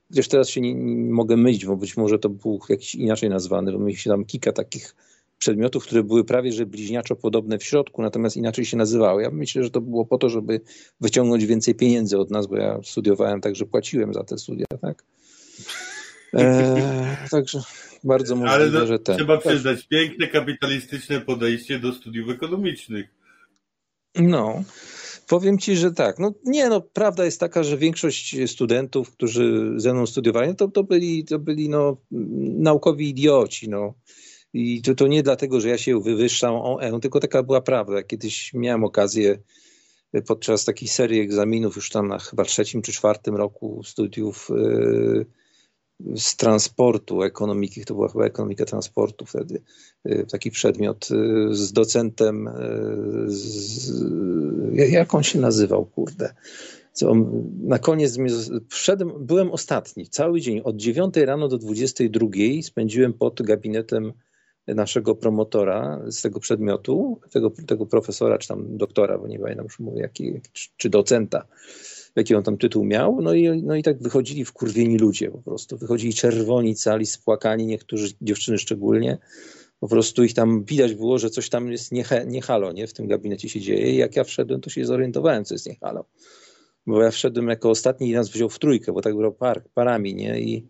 Chociaż 0.08 0.28
teraz 0.28 0.48
się 0.48 0.60
nie, 0.60 0.74
nie 0.74 1.12
mogę 1.12 1.36
mylić, 1.36 1.66
bo 1.66 1.76
być 1.76 1.96
może 1.96 2.18
to 2.18 2.28
był 2.28 2.60
jakiś 2.68 2.94
inaczej 2.94 3.30
nazwany, 3.30 3.72
bo 3.72 3.78
mieliśmy 3.78 4.12
tam 4.12 4.24
kilka 4.24 4.52
takich 4.52 4.94
przedmiotów, 5.43 5.84
które 5.84 6.03
były 6.03 6.24
prawie 6.24 6.53
że 6.53 6.66
bliźniaczo 6.66 7.16
podobne 7.16 7.59
w 7.59 7.64
środku, 7.64 8.03
natomiast 8.03 8.36
inaczej 8.36 8.64
się 8.64 8.76
nazywały. 8.76 9.22
Ja 9.22 9.30
myślę, 9.30 9.64
że 9.64 9.70
to 9.70 9.80
było 9.80 10.07
po 10.07 10.18
to, 10.18 10.28
żeby 10.28 10.61
wyciągnąć 11.01 11.47
więcej 11.47 11.74
pieniędzy 11.74 12.18
od 12.18 12.30
nas, 12.30 12.47
bo 12.47 12.57
ja 12.57 12.80
studiowałem 12.82 13.40
tak, 13.40 13.57
że 13.57 13.66
płaciłem 13.66 14.14
za 14.14 14.24
te 14.24 14.38
studia, 14.38 14.66
tak? 14.80 15.05
E, 16.34 17.16
także 17.30 17.61
bardzo 18.05 18.36
możliwe, 18.36 18.78
Ale 18.78 18.86
że 18.86 18.99
ten. 18.99 19.16
Trzeba 19.16 19.38
przyznać, 19.38 19.86
piękne 19.88 20.26
kapitalistyczne 20.26 21.20
podejście 21.20 21.78
do 21.78 21.93
studiów 21.93 22.30
ekonomicznych. 22.30 23.07
No, 24.14 24.64
powiem 25.28 25.59
ci, 25.59 25.76
że 25.76 25.93
tak. 25.93 26.18
No 26.18 26.34
nie, 26.45 26.68
no 26.68 26.80
prawda 26.80 27.24
jest 27.24 27.40
taka, 27.40 27.62
że 27.62 27.76
większość 27.76 28.36
studentów, 28.47 29.12
którzy 29.12 29.72
ze 29.76 29.93
mną 29.95 30.07
studiowali, 30.07 30.57
to, 30.57 30.68
to 30.68 30.84
byli, 30.84 31.24
to 31.24 31.38
byli 31.38 31.68
no, 31.68 31.97
naukowi 32.59 33.09
idioci, 33.09 33.68
no. 33.68 33.95
I 34.53 34.82
to, 34.82 34.94
to 34.94 35.07
nie 35.07 35.22
dlatego, 35.22 35.61
że 35.61 35.68
ja 35.68 35.78
się 35.78 36.00
wywyższam 36.00 36.55
o 36.55 36.82
E, 36.82 37.00
tylko 37.00 37.20
taka 37.20 37.42
była 37.42 37.61
prawda. 37.61 38.03
Kiedyś 38.03 38.55
miałem 38.55 38.84
okazję 38.84 39.38
podczas 40.26 40.64
takiej 40.64 40.88
serii 40.88 41.20
egzaminów, 41.20 41.76
już 41.76 41.90
tam 41.90 42.09
na 42.09 42.18
chyba 42.18 42.44
trzecim 42.44 42.82
czy 42.82 42.92
czwartym 42.92 43.36
roku 43.36 43.82
studiów 43.84 44.48
yy, 44.50 45.26
z 46.16 46.36
transportu, 46.36 47.22
ekonomiki, 47.22 47.84
to 47.84 47.94
była 47.94 48.09
chyba 48.09 48.24
ekonomika 48.24 48.64
transportu 48.64 49.26
wtedy, 49.26 49.62
yy, 50.05 50.26
taki 50.30 50.50
przedmiot 50.50 51.11
yy, 51.11 51.55
z 51.55 51.72
docentem, 51.72 52.50
z, 53.26 53.92
jak 54.90 55.14
on 55.14 55.22
się 55.22 55.40
nazywał, 55.40 55.86
kurde. 55.86 56.34
Co, 56.92 57.14
na 57.62 57.78
koniec 57.78 58.18
wszedłem, 58.68 59.26
byłem 59.26 59.50
ostatni, 59.50 60.09
cały 60.09 60.40
dzień, 60.40 60.61
od 60.64 60.76
9 60.76 61.16
rano 61.16 61.48
do 61.48 61.59
22 61.59 62.26
spędziłem 62.62 63.12
pod 63.12 63.42
gabinetem 63.42 64.12
naszego 64.66 65.14
promotora 65.14 66.00
z 66.06 66.22
tego 66.22 66.40
przedmiotu, 66.40 67.20
tego, 67.30 67.52
tego 67.66 67.86
profesora, 67.86 68.38
czy 68.38 68.48
tam 68.48 68.76
doktora, 68.76 69.18
bo 69.18 69.28
nie 69.28 69.38
pamiętam 69.38 69.64
już 69.64 69.78
mówię, 69.78 70.00
jaki, 70.00 70.40
czy 70.76 70.90
docenta, 70.90 71.46
jaki 72.16 72.34
on 72.34 72.42
tam 72.42 72.58
tytuł 72.58 72.84
miał. 72.84 73.22
No 73.22 73.34
i, 73.34 73.62
no 73.62 73.76
i 73.76 73.82
tak 73.82 74.02
wychodzili 74.02 74.44
wkurwieni 74.44 74.98
ludzie 74.98 75.30
po 75.30 75.38
prostu. 75.38 75.78
Wychodzili 75.78 76.14
czerwoni, 76.14 76.74
cali, 76.74 77.06
spłakani, 77.06 77.66
niektórzy, 77.66 78.14
dziewczyny 78.20 78.58
szczególnie. 78.58 79.18
Po 79.80 79.88
prostu 79.88 80.24
ich 80.24 80.34
tam 80.34 80.64
widać 80.64 80.94
było, 80.94 81.18
że 81.18 81.30
coś 81.30 81.48
tam 81.48 81.72
jest 81.72 81.92
nie, 81.92 82.04
nie 82.26 82.42
halo, 82.42 82.72
nie? 82.72 82.86
W 82.86 82.92
tym 82.92 83.06
gabinecie 83.06 83.48
się 83.48 83.60
dzieje. 83.60 83.92
I 83.92 83.96
jak 83.96 84.16
ja 84.16 84.24
wszedłem, 84.24 84.60
to 84.60 84.70
się 84.70 84.84
zorientowałem, 84.84 85.44
co 85.44 85.54
jest 85.54 85.66
nie 85.66 85.76
halo. 85.76 86.04
Bo 86.86 87.02
ja 87.02 87.10
wszedłem 87.10 87.48
jako 87.48 87.70
ostatni 87.70 88.08
i 88.08 88.12
nas 88.12 88.30
wziął 88.30 88.48
w 88.48 88.58
trójkę, 88.58 88.92
bo 88.92 89.00
tak 89.00 89.14
było 89.14 89.32
par, 89.32 89.64
parami, 89.74 90.14
nie? 90.14 90.40
I 90.40 90.66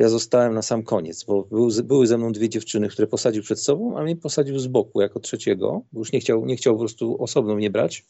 ja 0.00 0.08
zostałem 0.08 0.54
na 0.54 0.62
sam 0.62 0.82
koniec, 0.82 1.24
bo 1.24 1.42
był, 1.42 1.68
były 1.84 2.06
ze 2.06 2.18
mną 2.18 2.32
dwie 2.32 2.48
dziewczyny, 2.48 2.88
które 2.88 3.06
posadził 3.06 3.42
przed 3.42 3.60
sobą, 3.60 3.98
a 3.98 4.02
mnie 4.02 4.16
posadził 4.16 4.58
z 4.58 4.66
boku 4.66 5.00
jako 5.00 5.20
trzeciego, 5.20 5.82
bo 5.92 6.00
już 6.00 6.12
nie 6.12 6.20
chciał, 6.20 6.46
nie 6.46 6.56
chciał 6.56 6.74
po 6.74 6.78
prostu 6.78 7.22
osobno 7.22 7.54
mnie 7.54 7.70
brać, 7.70 8.06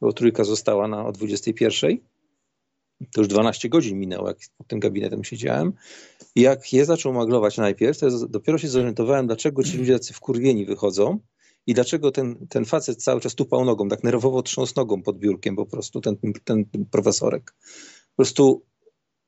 bo 0.00 0.12
trójka 0.12 0.44
została 0.44 0.88
na 0.88 1.06
o 1.06 1.12
21. 1.12 1.98
To 3.12 3.20
już 3.20 3.28
12 3.28 3.68
godzin 3.68 3.98
minęło, 3.98 4.28
jak 4.28 4.38
pod 4.58 4.66
tym 4.66 4.80
gabinetem 4.80 5.24
siedziałem. 5.24 5.72
I 6.34 6.40
jak 6.40 6.72
je 6.72 6.84
zaczął 6.84 7.12
maglować 7.12 7.56
najpierw, 7.56 7.98
to 7.98 8.06
ja 8.06 8.12
dopiero 8.28 8.58
się 8.58 8.68
zorientowałem, 8.68 9.26
dlaczego 9.26 9.64
ci 9.64 9.78
ludzie 9.78 9.92
tacy 9.92 10.12
wkurwieni 10.12 10.66
wychodzą 10.66 11.18
i 11.66 11.74
dlaczego 11.74 12.10
ten, 12.10 12.46
ten 12.48 12.64
facet 12.64 13.02
cały 13.02 13.20
czas 13.20 13.34
tupał 13.34 13.64
nogą, 13.64 13.88
tak 13.88 14.04
nerwowo 14.04 14.42
trząsł 14.42 14.72
nogą 14.76 15.02
pod 15.02 15.18
biurkiem 15.18 15.56
po 15.56 15.66
prostu, 15.66 16.00
ten, 16.00 16.16
ten, 16.44 16.64
ten 16.64 16.86
profesorek. 16.90 17.54
Po 18.10 18.16
prostu 18.16 18.62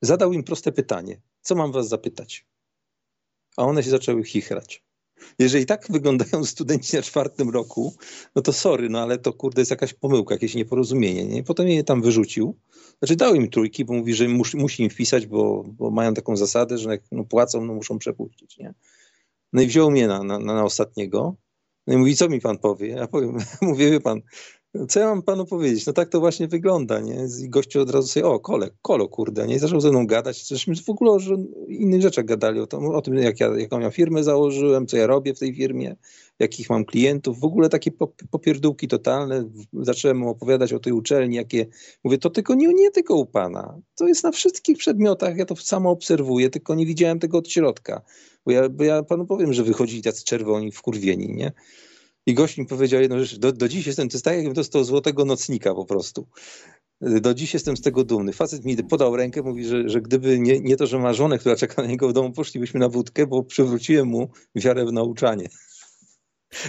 zadał 0.02 0.32
im 0.32 0.42
proste 0.42 0.72
pytanie 0.72 1.20
co 1.42 1.54
mam 1.54 1.72
was 1.72 1.88
zapytać? 1.88 2.46
A 3.56 3.64
one 3.64 3.82
się 3.82 3.90
zaczęły 3.90 4.24
chichrać. 4.24 4.82
Jeżeli 5.38 5.66
tak 5.66 5.86
wyglądają 5.90 6.44
studenci 6.44 6.96
na 6.96 7.02
czwartym 7.02 7.50
roku, 7.50 7.94
no 8.34 8.42
to 8.42 8.52
sorry, 8.52 8.88
no 8.88 9.00
ale 9.00 9.18
to 9.18 9.32
kurde 9.32 9.60
jest 9.60 9.70
jakaś 9.70 9.94
pomyłka, 9.94 10.34
jakieś 10.34 10.54
nieporozumienie. 10.54 11.24
Nie? 11.24 11.42
Potem 11.42 11.68
je 11.68 11.84
tam 11.84 12.02
wyrzucił. 12.02 12.56
Znaczy 12.98 13.16
dał 13.16 13.34
im 13.34 13.50
trójki, 13.50 13.84
bo 13.84 13.92
mówi, 13.92 14.14
że 14.14 14.28
mus, 14.28 14.54
musi 14.54 14.82
im 14.82 14.90
wpisać, 14.90 15.26
bo, 15.26 15.64
bo 15.66 15.90
mają 15.90 16.14
taką 16.14 16.36
zasadę, 16.36 16.78
że 16.78 16.90
jak 16.90 17.02
no, 17.12 17.24
płacą, 17.24 17.64
no 17.64 17.74
muszą 17.74 17.98
przepuścić. 17.98 18.58
Nie? 18.58 18.74
No 19.52 19.62
i 19.62 19.66
wziął 19.66 19.90
mnie 19.90 20.06
na, 20.06 20.22
na, 20.22 20.38
na 20.38 20.64
ostatniego. 20.64 21.36
No 21.86 21.94
i 21.94 21.96
mówi, 21.96 22.16
co 22.16 22.28
mi 22.28 22.40
pan 22.40 22.58
powie? 22.58 22.88
Ja 22.88 23.06
powiem, 23.06 23.38
mówię, 23.62 23.90
wie 23.90 24.00
pan, 24.00 24.22
co 24.88 25.00
ja 25.00 25.06
mam 25.06 25.22
panu 25.22 25.46
powiedzieć? 25.46 25.86
No 25.86 25.92
tak 25.92 26.08
to 26.08 26.20
właśnie 26.20 26.48
wygląda, 26.48 27.00
nie? 27.00 27.26
I 27.74 27.78
od 27.78 27.90
razu 27.90 28.08
sobie, 28.08 28.26
o, 28.26 28.40
kole, 28.40 28.70
kolo, 28.82 29.08
kurde, 29.08 29.46
nie? 29.46 29.54
I 29.54 29.58
zaczął 29.58 29.80
ze 29.80 29.90
mną 29.90 30.06
gadać, 30.06 30.48
żeśmy 30.48 30.74
w 30.76 30.90
ogóle 30.90 31.10
o 31.10 31.18
innych 31.68 32.02
rzeczach 32.02 32.24
gadali, 32.24 32.60
o, 32.60 32.66
tym, 32.66 32.86
o 32.86 33.02
tym 33.02 33.14
jak 33.14 33.40
ja, 33.40 33.48
jaką 33.58 33.80
ja 33.80 33.90
firmę 33.90 34.24
założyłem, 34.24 34.86
co 34.86 34.96
ja 34.96 35.06
robię 35.06 35.34
w 35.34 35.38
tej 35.38 35.54
firmie, 35.54 35.96
jakich 36.38 36.70
mam 36.70 36.84
klientów, 36.84 37.40
w 37.40 37.44
ogóle 37.44 37.68
takie 37.68 37.90
popierdółki 38.30 38.88
totalne. 38.88 39.50
Zacząłem 39.72 40.18
mu 40.18 40.30
opowiadać 40.30 40.72
o 40.72 40.78
tej 40.78 40.92
uczelni, 40.92 41.36
jakie, 41.36 41.66
mówię, 42.04 42.18
to 42.18 42.30
tylko 42.30 42.54
nie, 42.54 42.68
nie 42.68 42.90
tylko 42.90 43.14
u 43.14 43.26
pana, 43.26 43.78
to 43.94 44.08
jest 44.08 44.24
na 44.24 44.30
wszystkich 44.30 44.78
przedmiotach, 44.78 45.36
ja 45.36 45.44
to 45.44 45.56
samo 45.56 45.90
obserwuję, 45.90 46.50
tylko 46.50 46.74
nie 46.74 46.86
widziałem 46.86 47.18
tego 47.18 47.38
od 47.38 47.48
środka, 47.48 48.02
bo 48.46 48.52
ja, 48.52 48.68
bo 48.68 48.84
ja 48.84 49.02
panu 49.02 49.26
powiem, 49.26 49.52
że 49.52 49.62
wychodzili 49.62 50.02
tacy 50.02 50.24
czerwoni, 50.24 50.72
wkurwieni, 50.72 51.28
nie? 51.28 51.52
I 52.26 52.34
gość 52.34 52.58
mi 52.58 52.66
powiedział 52.66 53.00
jedną 53.00 53.18
rzecz, 53.18 53.38
do, 53.38 53.52
do 53.52 53.68
dziś 53.68 53.86
jestem, 53.86 54.08
to 54.08 54.14
jest 54.14 54.24
tak 54.24 54.34
jakbym 54.34 54.52
dostał 54.52 54.84
złotego 54.84 55.24
nocnika 55.24 55.74
po 55.74 55.84
prostu. 55.84 56.28
Do 57.00 57.34
dziś 57.34 57.54
jestem 57.54 57.76
z 57.76 57.80
tego 57.80 58.04
dumny. 58.04 58.32
Facet 58.32 58.64
mi 58.64 58.76
podał 58.76 59.16
rękę, 59.16 59.42
mówi, 59.42 59.64
że, 59.64 59.88
że 59.88 60.00
gdyby 60.00 60.38
nie, 60.38 60.60
nie 60.60 60.76
to, 60.76 60.86
że 60.86 60.98
ma 60.98 61.12
żonę, 61.12 61.38
która 61.38 61.56
czeka 61.56 61.82
na 61.82 61.88
niego 61.88 62.08
w 62.08 62.12
domu, 62.12 62.32
poszlibyśmy 62.32 62.80
na 62.80 62.88
wódkę, 62.88 63.26
bo 63.26 63.42
przywróciłem 63.42 64.08
mu 64.08 64.30
wiarę 64.54 64.86
w 64.86 64.92
nauczanie. 64.92 65.48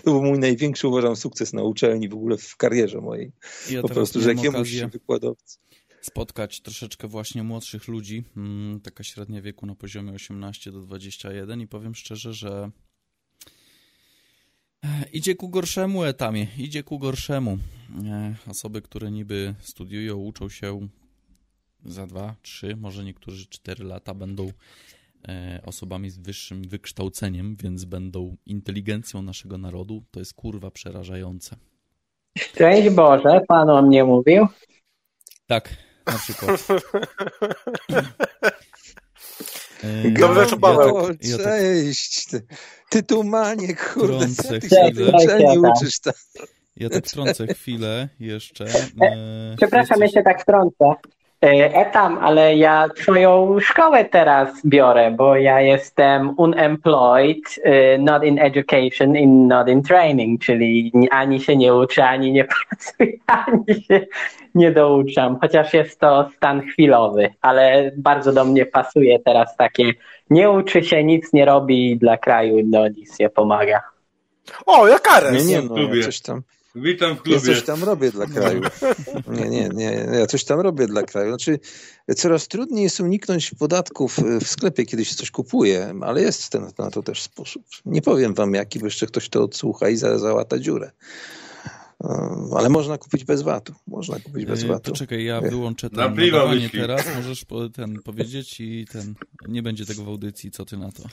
To 0.04 0.12
był 0.12 0.24
mój 0.24 0.39
największy, 0.39 0.88
uważam, 0.88 1.16
sukces 1.16 1.54
na 1.54 1.64
uczelni, 1.64 2.10
w 2.10 2.14
ogóle 2.14 2.38
w 2.38 2.58
karierze 2.58 3.01
mojej. 3.01 3.32
Ja 3.72 3.82
po 3.82 3.89
prostu, 3.89 4.22
że 4.22 4.34
jakiemuś 4.34 4.76
wykładowcy 4.76 5.58
spotkać 6.01 6.62
troszeczkę 6.62 7.08
właśnie 7.08 7.43
młodszych 7.43 7.88
ludzi, 7.88 8.24
mm, 8.38 8.82
taka 8.82 9.04
średnia 9.04 9.41
wieku 9.41 9.66
na 9.66 9.76
poziomie 9.76 10.12
18 10.12 10.72
do 10.72 10.82
21 10.82 11.62
i 11.62 11.68
powiem 11.68 11.95
szczerze, 11.95 12.34
że 12.34 12.72
Idzie 15.13 15.36
ku 15.36 15.49
gorszemu 15.49 16.03
etamie, 16.03 16.47
idzie 16.57 16.84
ku 16.84 16.99
gorszemu. 16.99 17.57
E, 18.05 18.36
osoby, 18.47 18.81
które 18.81 19.11
niby 19.11 19.55
studiują, 19.59 20.17
uczą 20.17 20.49
się 20.49 20.88
za 21.86 22.07
dwa, 22.07 22.36
trzy, 22.41 22.75
może 22.75 23.03
niektórzy 23.03 23.47
cztery 23.47 23.84
lata 23.84 24.13
będą 24.13 24.51
e, 25.27 25.61
osobami 25.65 26.09
z 26.09 26.17
wyższym 26.17 26.61
wykształceniem, 26.61 27.55
więc 27.63 27.86
będą 27.86 28.36
inteligencją 28.45 29.21
naszego 29.21 29.57
narodu. 29.57 30.03
To 30.11 30.19
jest 30.19 30.34
kurwa 30.34 30.71
przerażające. 30.71 31.55
Szczęść 32.38 32.89
Boże, 32.89 33.41
Pan 33.47 33.69
o 33.69 33.81
mnie 33.81 34.03
mówił? 34.03 34.47
Tak, 35.47 35.77
na 36.05 36.17
przykład. 36.17 36.67
E, 39.84 40.11
Dobry 40.11 40.57
Paweł. 40.61 41.07
Ja 41.21 41.38
tak, 41.38 41.45
cześć. 41.45 42.25
Ty, 42.25 42.41
ty 42.89 43.03
tu 43.03 43.23
maniek, 43.23 43.93
kurde, 43.93 44.27
ty 44.61 44.69
się 44.69 44.91
uczysz 45.59 45.99
tam. 45.99 46.13
Ja 46.75 46.89
tak 46.89 47.07
wtrącę 47.07 47.47
chwilę 47.47 48.09
jeszcze. 48.19 48.65
E, 48.65 49.05
e, 49.05 49.55
przepraszam, 49.57 49.99
ja 49.99 50.07
się 50.07 50.23
tak 50.23 50.41
wtrącę. 50.41 50.93
E, 51.44 51.74
etam, 51.74 52.18
ale 52.18 52.56
ja 52.56 52.89
twoją 52.96 53.60
szkołę 53.60 54.06
teraz 54.06 54.66
biorę, 54.66 55.12
bo 55.12 55.36
ja 55.36 55.62
jestem 55.62 56.34
unemployed, 56.38 57.60
e, 57.64 57.98
not 57.98 58.24
in 58.24 58.39
education, 58.39 59.16
in, 59.16 59.48
not 59.48 59.70
in 59.70 59.84
training, 59.84 60.41
czyli 60.41 60.91
ani 61.12 61.41
się 61.41 61.56
nie 61.56 61.76
uczę, 61.76 62.08
ani 62.08 62.32
nie 62.32 62.46
pracuję, 62.54 63.14
ani 63.28 63.84
się 63.84 64.06
nie 64.56 64.72
douczam, 64.72 65.38
chociaż 65.41 65.74
jest 65.74 66.00
to 66.00 66.30
stan 66.36 66.62
chwilowy, 66.62 67.34
ale 67.41 67.91
bardzo 67.98 68.34
do 68.34 68.46
mnie 68.46 68.66
pasuje 68.66 69.20
teraz 69.20 69.58
takie 69.58 69.94
nie 70.30 70.50
uczy 70.50 70.84
się, 70.84 71.04
nic 71.04 71.34
nie 71.34 71.46
robi 71.46 71.98
dla 71.98 72.18
kraju, 72.18 72.58
no 72.66 72.88
nic 72.88 73.20
nie 73.20 73.30
pomaga. 73.30 73.82
O, 74.66 74.88
jak 74.88 75.08
Ares! 75.08 75.48
Nie, 75.48 75.62
nie, 75.62 75.68
no, 75.70 75.96
ja 75.96 76.04
coś 76.04 76.22
tam... 76.22 76.41
Witam 76.76 77.15
w 77.15 77.21
klubie. 77.21 77.38
Ja 77.38 77.55
coś 77.55 77.63
tam 77.63 77.84
robię 77.84 78.11
dla 78.11 78.26
kraju. 78.26 78.61
Nie, 79.28 79.49
nie, 79.49 79.69
nie, 79.69 80.07
ja 80.19 80.28
coś 80.28 80.43
tam 80.43 80.59
robię 80.59 80.88
dla 80.88 81.03
kraju. 81.03 81.30
Znaczy, 81.30 81.59
coraz 82.15 82.47
trudniej 82.47 82.84
jest 82.84 82.99
uniknąć 82.99 83.51
podatków 83.51 84.17
w 84.41 84.47
sklepie, 84.47 84.86
kiedy 84.86 85.05
się 85.05 85.15
coś 85.15 85.32
kupuje, 85.32 85.95
ale 86.01 86.21
jest 86.21 86.49
ten, 86.49 86.67
na 86.78 86.91
to 86.91 87.03
też 87.03 87.21
sposób. 87.21 87.63
Nie 87.86 88.01
powiem 88.01 88.34
wam 88.34 88.53
jaki, 88.53 88.80
bo 88.80 88.86
jeszcze 88.86 89.07
ktoś 89.07 89.30
to 89.30 89.43
odsłucha 89.43 89.89
i 89.89 89.95
za, 89.95 90.19
załata 90.19 90.59
dziurę. 90.59 90.91
Ale 92.57 92.69
można 92.69 92.97
kupić 92.97 93.24
bez 93.24 93.41
VAT-u. 93.41 93.74
Można 93.88 94.19
kupić 94.19 94.45
bez 94.45 94.63
VAT-u. 94.63 94.91
Poczekaj, 94.91 95.24
ja 95.24 95.41
wyłączę 95.41 95.89
ten 95.89 95.99
nadawanie 95.99 96.69
teraz. 96.69 97.05
Możesz 97.15 97.45
ten 97.74 98.01
powiedzieć 98.01 98.59
i 98.59 98.86
ten 98.91 99.15
nie 99.47 99.63
będzie 99.63 99.86
tego 99.86 100.03
w 100.03 100.07
audycji. 100.07 100.51
Co 100.51 100.65
ty 100.65 100.78
na 100.78 100.91
to? 100.91 101.03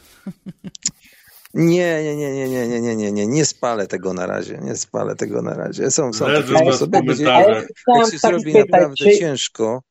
Nie, 1.55 2.03
nie, 2.03 2.16
nie, 2.16 2.32
nie, 2.32 2.48
nie, 2.48 2.68
nie, 2.68 2.80
nie, 2.80 2.96
nie, 2.96 3.12
nie, 3.12 3.26
nie 3.26 3.44
spalę 3.44 3.86
tego 3.86 4.14
na 4.14 4.26
razie, 4.26 4.59
nie 4.62 4.76
spalę 4.76 5.16
tego 5.16 5.42
na 5.42 5.55
razie. 5.55 5.90
Są, 5.90 6.12
są 6.12 6.26
takie 6.26 6.59
sposoby, 6.59 6.98
jak, 7.18 7.48
jak 7.88 8.11
się 8.11 8.18
zrobi 8.18 8.55
naprawdę 8.55 8.94
ciężko. 9.18 9.82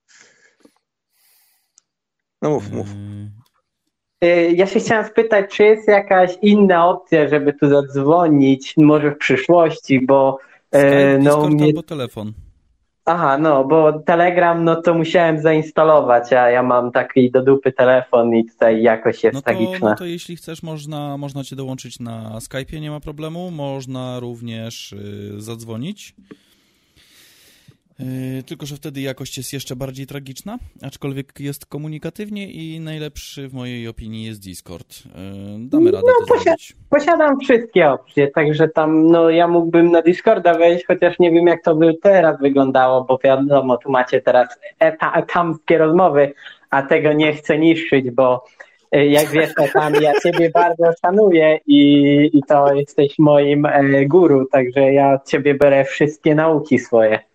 No 2.42 2.50
mów, 2.50 2.72
mów. 2.72 2.88
Y, 4.24 4.52
ja 4.56 4.68
się 4.68 4.80
chciałem 4.80 5.06
spytać, 5.06 5.56
czy 5.56 5.64
jest 5.64 5.88
jakaś 5.88 6.38
inna 6.42 6.90
opcja, 6.90 7.28
żeby 7.28 7.54
tu 7.54 7.70
zadzwonić, 7.70 8.74
może 8.78 9.12
w 9.12 9.18
przyszłości, 9.18 10.06
bo 10.06 10.38
Skype, 10.68 11.20
no, 11.20 11.32
Discord 11.32 11.54
mnie... 11.54 11.66
albo 11.66 11.84
telefon. 11.84 12.34
Aha, 13.10 13.38
no, 13.38 13.64
bo 13.64 13.94
Telegram, 13.94 14.64
no 14.64 14.82
to 14.82 14.94
musiałem 14.94 15.42
zainstalować, 15.42 16.34
a 16.34 16.50
ja 16.50 16.64
mam 16.64 16.92
taki 16.92 17.32
do 17.32 17.42
dupy 17.42 17.72
telefon 17.72 18.36
i 18.36 18.46
tutaj 18.46 18.82
jakoś 18.82 19.24
jest 19.24 19.34
no 19.34 19.42
to, 19.42 19.46
tragiczna. 19.46 19.90
No 19.90 19.96
to 19.96 20.06
jeśli 20.06 20.36
chcesz, 20.36 20.64
można, 20.64 21.18
można 21.18 21.44
cię 21.44 21.56
dołączyć 21.56 22.00
na 22.00 22.40
Skype'ie, 22.40 22.82
nie 22.82 22.92
ma 22.92 23.00
problemu. 23.00 23.52
Można 23.52 24.20
również 24.20 24.92
y, 24.92 25.42
zadzwonić. 25.42 26.16
Y, 28.00 28.44
tylko, 28.44 28.66
że 28.66 28.76
wtedy 28.76 29.02
jakość 29.02 29.38
jest 29.38 29.54
jeszcze 29.54 29.76
bardziej 29.76 30.08
tragiczna, 30.08 30.58
aczkolwiek 30.82 31.40
jest 31.40 31.66
komunikatywnie 31.66 32.52
i 32.52 32.80
najlepszy 32.80 33.48
w 33.48 33.54
mojej 33.54 33.88
opinii 33.88 34.26
jest 34.26 34.44
Discord. 34.44 35.00
Y, 35.00 35.02
damy 35.60 35.92
radę 35.92 36.08
no, 36.08 36.26
to 36.26 36.34
posi 36.34 36.44
zrobić. 36.44 36.76
Posiadam 36.90 37.40
wszystkie 37.40 37.90
opcje, 37.90 38.28
także 38.28 38.68
tam 38.68 39.08
no 39.08 39.30
ja 39.30 39.48
mógłbym 39.48 39.92
na 39.92 40.02
Discorda 40.02 40.54
wejść, 40.54 40.86
chociaż 40.86 41.20
nie 41.20 41.32
wiem 41.32 41.48
jak 41.48 41.64
to 41.64 41.76
by 41.76 41.94
teraz 42.02 42.40
wyglądało, 42.42 43.04
bo 43.04 43.20
wiadomo, 43.24 43.78
tu 43.78 43.92
macie 43.92 44.22
teraz 44.22 44.48
eta 44.80 45.14
etamskie 45.14 45.78
rozmowy, 45.78 46.34
a 46.70 46.82
tego 46.82 47.14
nie 47.14 47.34
chcę 47.34 47.58
niszczyć, 47.58 48.12
bo 48.12 48.46
y, 48.96 49.06
jak 49.06 49.28
wiesz, 49.28 49.54
tam 49.74 49.94
ja 50.02 50.14
ciebie 50.24 50.50
bardzo 50.50 50.92
szanuję 51.02 51.60
i, 51.68 51.82
i 52.34 52.44
to 52.44 52.74
jesteś 52.74 53.20
moim 53.20 53.66
e, 53.66 54.06
guru, 54.06 54.46
także 54.46 54.94
ja 54.94 55.20
ciebie 55.28 55.54
biorę 55.54 55.86
wszystkie 55.86 56.36
nauki 56.36 56.80
swoje. 56.80 57.29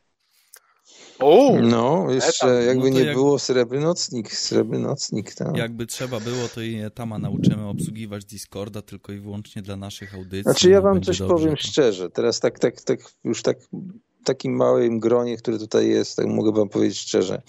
O, 1.18 1.52
no, 1.62 2.06
jeszcze 2.10 2.46
etam. 2.46 2.66
jakby 2.66 2.90
no 2.90 2.98
nie 2.98 3.04
jak... 3.04 3.14
było 3.14 3.38
srebrny 3.38 3.84
nocnik, 3.84 4.34
srebrny 4.34 4.78
nocnik, 4.78 5.34
tak. 5.34 5.56
Jakby 5.56 5.86
trzeba 5.86 6.20
było, 6.20 6.48
to 6.54 6.60
i 6.60 6.80
Tama 6.94 7.18
nauczymy 7.18 7.68
obsługiwać 7.68 8.24
Discorda 8.24 8.82
tylko 8.82 9.12
i 9.12 9.18
wyłącznie 9.18 9.62
dla 9.62 9.76
naszych 9.76 10.14
audycji. 10.14 10.42
Znaczy 10.42 10.70
ja 10.70 10.80
wam 10.80 11.02
coś 11.02 11.18
dobrze, 11.18 11.34
powiem 11.34 11.56
to... 11.56 11.62
szczerze, 11.62 12.10
teraz 12.10 12.40
tak, 12.40 12.58
tak, 12.58 12.80
tak, 12.80 13.00
już 13.24 13.42
tak 13.42 13.58
w 13.60 14.24
takim 14.24 14.56
małym 14.56 15.00
gronie, 15.00 15.36
które 15.36 15.58
tutaj 15.58 15.88
jest, 15.88 16.16
tak 16.16 16.26
mogę 16.26 16.52
wam 16.52 16.68
powiedzieć 16.68 16.98
szczerze, 16.98 17.42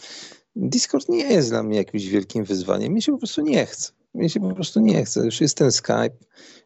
Discord 0.55 1.09
nie 1.09 1.23
jest 1.23 1.49
dla 1.49 1.63
mnie 1.63 1.77
jakimś 1.77 2.05
wielkim 2.05 2.43
wyzwaniem, 2.43 2.93
mi 2.93 3.01
się 3.01 3.11
po 3.11 3.17
prostu 3.17 3.41
nie 3.41 3.65
chce. 3.65 3.91
Mi 4.15 4.29
się 4.29 4.39
po 4.39 4.55
prostu 4.55 4.79
nie 4.79 5.05
chce. 5.05 5.25
Już 5.25 5.41
jest 5.41 5.57
ten 5.57 5.71
Skype. 5.71 6.17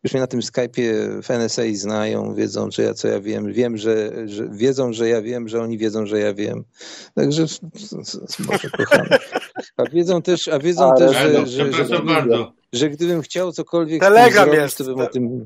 Już 0.04 0.14
mnie 0.14 0.22
na 0.22 0.28
tym 0.28 0.40
Skype'ie 0.40 0.84
w 1.24 1.32
NSA 1.32 1.62
znają, 1.74 2.36
wiedzą, 2.36 2.72
że 2.72 2.84
ja 2.84 2.94
co 2.94 3.08
ja 3.08 3.20
wiem. 3.20 3.54
Wiem, 3.54 3.78
że, 3.78 4.12
że 4.26 4.50
wiedzą, 4.52 4.94
że 4.94 5.10
ja 5.10 5.22
wiem, 5.22 5.48
że 5.48 5.62
oni 5.62 5.78
wiedzą, 5.78 6.06
że 6.06 6.20
ja 6.20 6.34
wiem. 6.34 6.64
Także 7.16 7.46
Boże 8.40 8.70
kochany. 8.70 9.18
A 9.78 9.84
wiedzą 9.84 10.22
też, 10.22 10.48
a 10.48 10.60
wiedzą 10.60 10.96
też, 10.96 11.18
że, 11.18 11.30
no, 11.34 11.46
że, 11.46 11.72
że, 11.72 11.86
że, 11.86 12.52
że 12.74 12.90
gdybym 12.90 13.22
chciał 13.22 13.52
cokolwiek 13.52 14.02
Telegram 14.02 14.46
zrobić, 14.46 14.62
jest. 14.62 14.78
to 14.78 14.84
bym 14.84 15.00
o 15.00 15.08
tym 15.08 15.46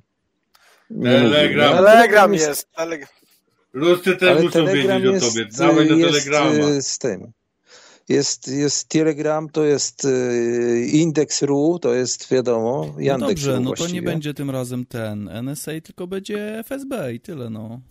Telegram. 1.04 1.86
Telegram 1.86 2.34
jest. 2.34 2.68
Ludzie 3.74 4.16
też 4.16 4.44
muszą 4.44 4.66
wiedzieć 4.66 5.24
o 5.24 5.28
tobie. 5.28 5.46
Dawaj 5.58 5.88
do 5.88 5.96
Telegrama. 5.96 6.82
z 6.82 6.98
tym 6.98 7.32
jest, 8.10 8.48
jest 8.48 8.88
Telegram, 8.90 9.50
to 9.50 9.64
jest 9.64 10.06
y, 10.06 10.88
Index.ru, 10.92 11.80
to 11.82 11.94
jest 11.94 12.32
wiadomo, 12.32 12.94
no 12.96 13.02
Yandex. 13.02 13.22
No 13.22 13.28
dobrze, 13.28 13.60
no 13.60 13.74
to 13.74 13.88
nie 13.88 14.02
będzie 14.02 14.34
tym 14.34 14.50
razem 14.50 14.86
ten 14.86 15.30
NSA, 15.44 15.72
tylko 15.84 16.08
będzie 16.08 16.60
FSB 16.60 17.14
i 17.14 17.20
tyle, 17.20 17.50
no. 17.50 17.82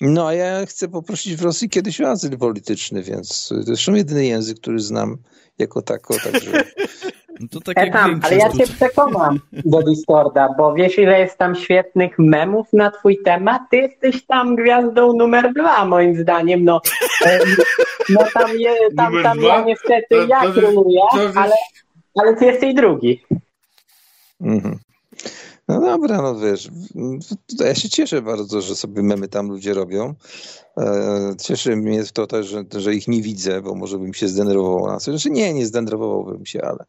No, 0.00 0.26
a 0.26 0.34
ja 0.34 0.66
chcę 0.66 0.88
poprosić 0.88 1.36
w 1.36 1.42
Rosji 1.42 1.68
kiedyś 1.68 2.00
o 2.00 2.10
azyl 2.10 2.38
polityczny, 2.38 3.02
więc 3.02 3.48
to 3.64 3.70
jest 3.70 3.88
jedyny 3.88 4.26
język, 4.26 4.60
który 4.60 4.80
znam 4.80 5.18
jako 5.58 5.82
tako, 5.82 6.16
także... 6.24 6.64
No 7.42 7.48
to 7.48 7.60
tak 7.60 7.78
Etam, 7.78 8.20
ale 8.22 8.36
ja 8.36 8.50
cię 8.50 8.66
przekonam 8.66 9.40
do 9.52 9.82
Discorda, 9.82 10.48
bo 10.58 10.74
wiesz 10.74 10.98
ile 10.98 11.20
jest 11.20 11.38
tam 11.38 11.54
świetnych 11.54 12.18
memów 12.18 12.72
na 12.72 12.90
twój 12.90 13.18
temat? 13.24 13.62
Ty 13.70 13.76
jesteś 13.76 14.26
tam 14.26 14.56
gwiazdą 14.56 15.12
numer 15.12 15.52
dwa 15.54 15.84
moim 15.84 16.16
zdaniem, 16.16 16.64
no. 16.64 16.80
No 18.08 18.20
tam, 18.34 18.58
je, 18.58 18.74
tam, 18.96 19.22
tam 19.22 19.40
ja 19.40 19.64
niestety 19.64 20.16
ja 20.28 20.40
króluję, 20.52 21.00
ale, 21.34 21.54
ale 22.14 22.36
ty 22.36 22.44
jesteś 22.44 22.74
drugi. 22.74 23.22
Mhm. 24.40 24.78
No 25.68 25.80
dobra, 25.80 26.22
no 26.22 26.38
wiesz, 26.38 26.70
ja 27.60 27.74
się 27.74 27.88
cieszę 27.88 28.22
bardzo, 28.22 28.60
że 28.60 28.76
sobie 28.76 29.02
memy 29.02 29.28
tam 29.28 29.48
ludzie 29.48 29.74
robią. 29.74 30.14
E, 30.78 31.34
cieszy 31.40 31.76
mnie 31.76 32.04
to 32.12 32.26
też, 32.26 32.46
że, 32.46 32.64
że 32.76 32.94
ich 32.94 33.08
nie 33.08 33.22
widzę, 33.22 33.62
bo 33.62 33.74
może 33.74 33.98
bym 33.98 34.14
się 34.14 34.28
zdenerwował 34.28 34.86
na 34.86 35.00
coś. 35.00 35.14
Znaczy 35.14 35.30
nie, 35.30 35.54
nie 35.54 35.66
zdenerwowałbym 35.66 36.46
się, 36.46 36.62
ale 36.62 36.84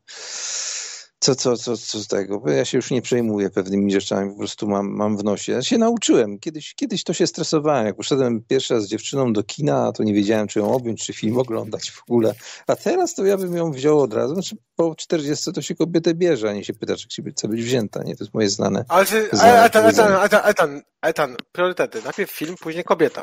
co, 1.23 1.35
co, 1.35 1.57
co, 1.57 1.77
co 1.77 1.99
z 1.99 2.07
tego? 2.07 2.39
Bo 2.39 2.49
ja 2.49 2.65
się 2.65 2.77
już 2.77 2.91
nie 2.91 3.01
przejmuję 3.01 3.49
pewnymi 3.49 3.91
rzeczami, 3.91 4.31
po 4.31 4.37
prostu 4.37 4.67
mam, 4.67 4.89
mam 4.89 5.17
w 5.17 5.23
nosie. 5.23 5.51
Ja 5.51 5.61
się 5.61 5.77
nauczyłem. 5.77 6.39
Kiedyś, 6.39 6.73
kiedyś 6.75 7.03
to 7.03 7.13
się 7.13 7.27
stresowałem. 7.27 7.85
Jak 7.85 7.95
poszedłem 7.95 8.43
pierwszy 8.47 8.73
raz 8.73 8.83
z 8.83 8.87
dziewczyną 8.87 9.33
do 9.33 9.43
kina, 9.43 9.91
to 9.91 10.03
nie 10.03 10.13
wiedziałem, 10.13 10.47
czy 10.47 10.59
ją 10.59 10.73
objąć, 10.73 11.05
czy 11.05 11.13
film 11.13 11.37
oglądać 11.37 11.91
w 11.91 12.01
ogóle. 12.01 12.33
A 12.67 12.75
teraz 12.75 13.15
to 13.15 13.25
ja 13.25 13.37
bym 13.37 13.55
ją 13.55 13.71
wziął 13.71 13.99
od 13.99 14.13
razu. 14.13 14.33
Znaczy 14.33 14.55
po 14.75 14.95
40 14.95 15.53
to 15.53 15.61
się 15.61 15.75
kobietę 15.75 16.13
bierze, 16.13 16.49
a 16.49 16.53
nie 16.53 16.63
się 16.63 16.73
pyta, 16.73 16.95
czy 16.95 17.07
chce 17.31 17.47
być 17.47 17.63
wzięta. 17.63 18.03
Nie, 18.03 18.15
to 18.15 18.23
jest 18.23 18.33
moje 18.33 18.49
znane. 18.49 18.85
Ale 18.87 19.05
czy, 19.05 19.29
znane 19.31 19.63
Etan, 19.63 19.85
Etan, 19.85 20.13
Etan, 20.23 20.41
Etan, 20.45 20.81
Etan, 21.01 21.35
priorytety. 21.51 22.01
Najpierw 22.03 22.31
film, 22.31 22.55
później 22.61 22.83
kobieta. 22.83 23.21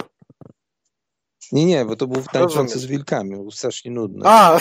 Nie, 1.53 1.65
nie, 1.65 1.85
bo 1.85 1.97
to 1.97 2.07
był 2.07 2.23
tańczący 2.33 2.79
z 2.79 2.87
wilkami. 2.87 3.31
Był 3.31 3.51
strasznie 3.51 3.91
nudny. 3.91 4.23
A! 4.25 4.61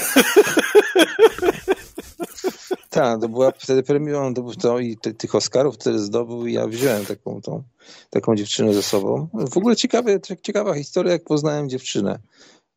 Tak, 2.89 3.21
to 3.21 3.29
była 3.29 3.51
wtedy 3.51 3.83
premierą 3.83 4.33
to, 4.33 4.43
to 4.61 4.79
i 4.79 4.97
ty, 4.97 5.13
tych 5.13 5.35
Oscarów 5.35 5.75
wtedy 5.75 5.99
zdobył 5.99 6.47
i 6.47 6.53
ja 6.53 6.67
wziąłem 6.67 7.05
taką, 7.05 7.41
tą, 7.41 7.63
taką 8.09 8.35
dziewczynę 8.35 8.73
ze 8.73 8.83
sobą. 8.83 9.27
W 9.51 9.57
ogóle 9.57 9.75
ciekawe, 9.75 10.19
ciekawa 10.41 10.73
historia, 10.73 11.13
jak 11.13 11.23
poznałem 11.23 11.69
dziewczynę. 11.69 12.19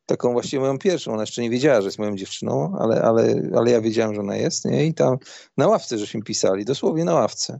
Taką 0.05 0.33
właściwie 0.33 0.59
moją 0.59 0.77
pierwszą. 0.77 1.13
Ona 1.13 1.23
jeszcze 1.23 1.41
nie 1.41 1.49
wiedziała, 1.49 1.81
że 1.81 1.87
jest 1.87 1.99
moją 1.99 2.15
dziewczyną, 2.15 2.75
ale, 2.79 3.01
ale, 3.01 3.41
ale 3.55 3.71
ja 3.71 3.81
wiedziałem, 3.81 4.15
że 4.15 4.21
ona 4.21 4.35
jest. 4.35 4.65
Nie? 4.65 4.85
I 4.85 4.93
tam 4.93 5.17
na 5.57 5.67
ławce 5.67 5.97
żeśmy 5.97 6.21
pisali, 6.21 6.65
dosłownie 6.65 7.05
na 7.05 7.13
ławce 7.13 7.59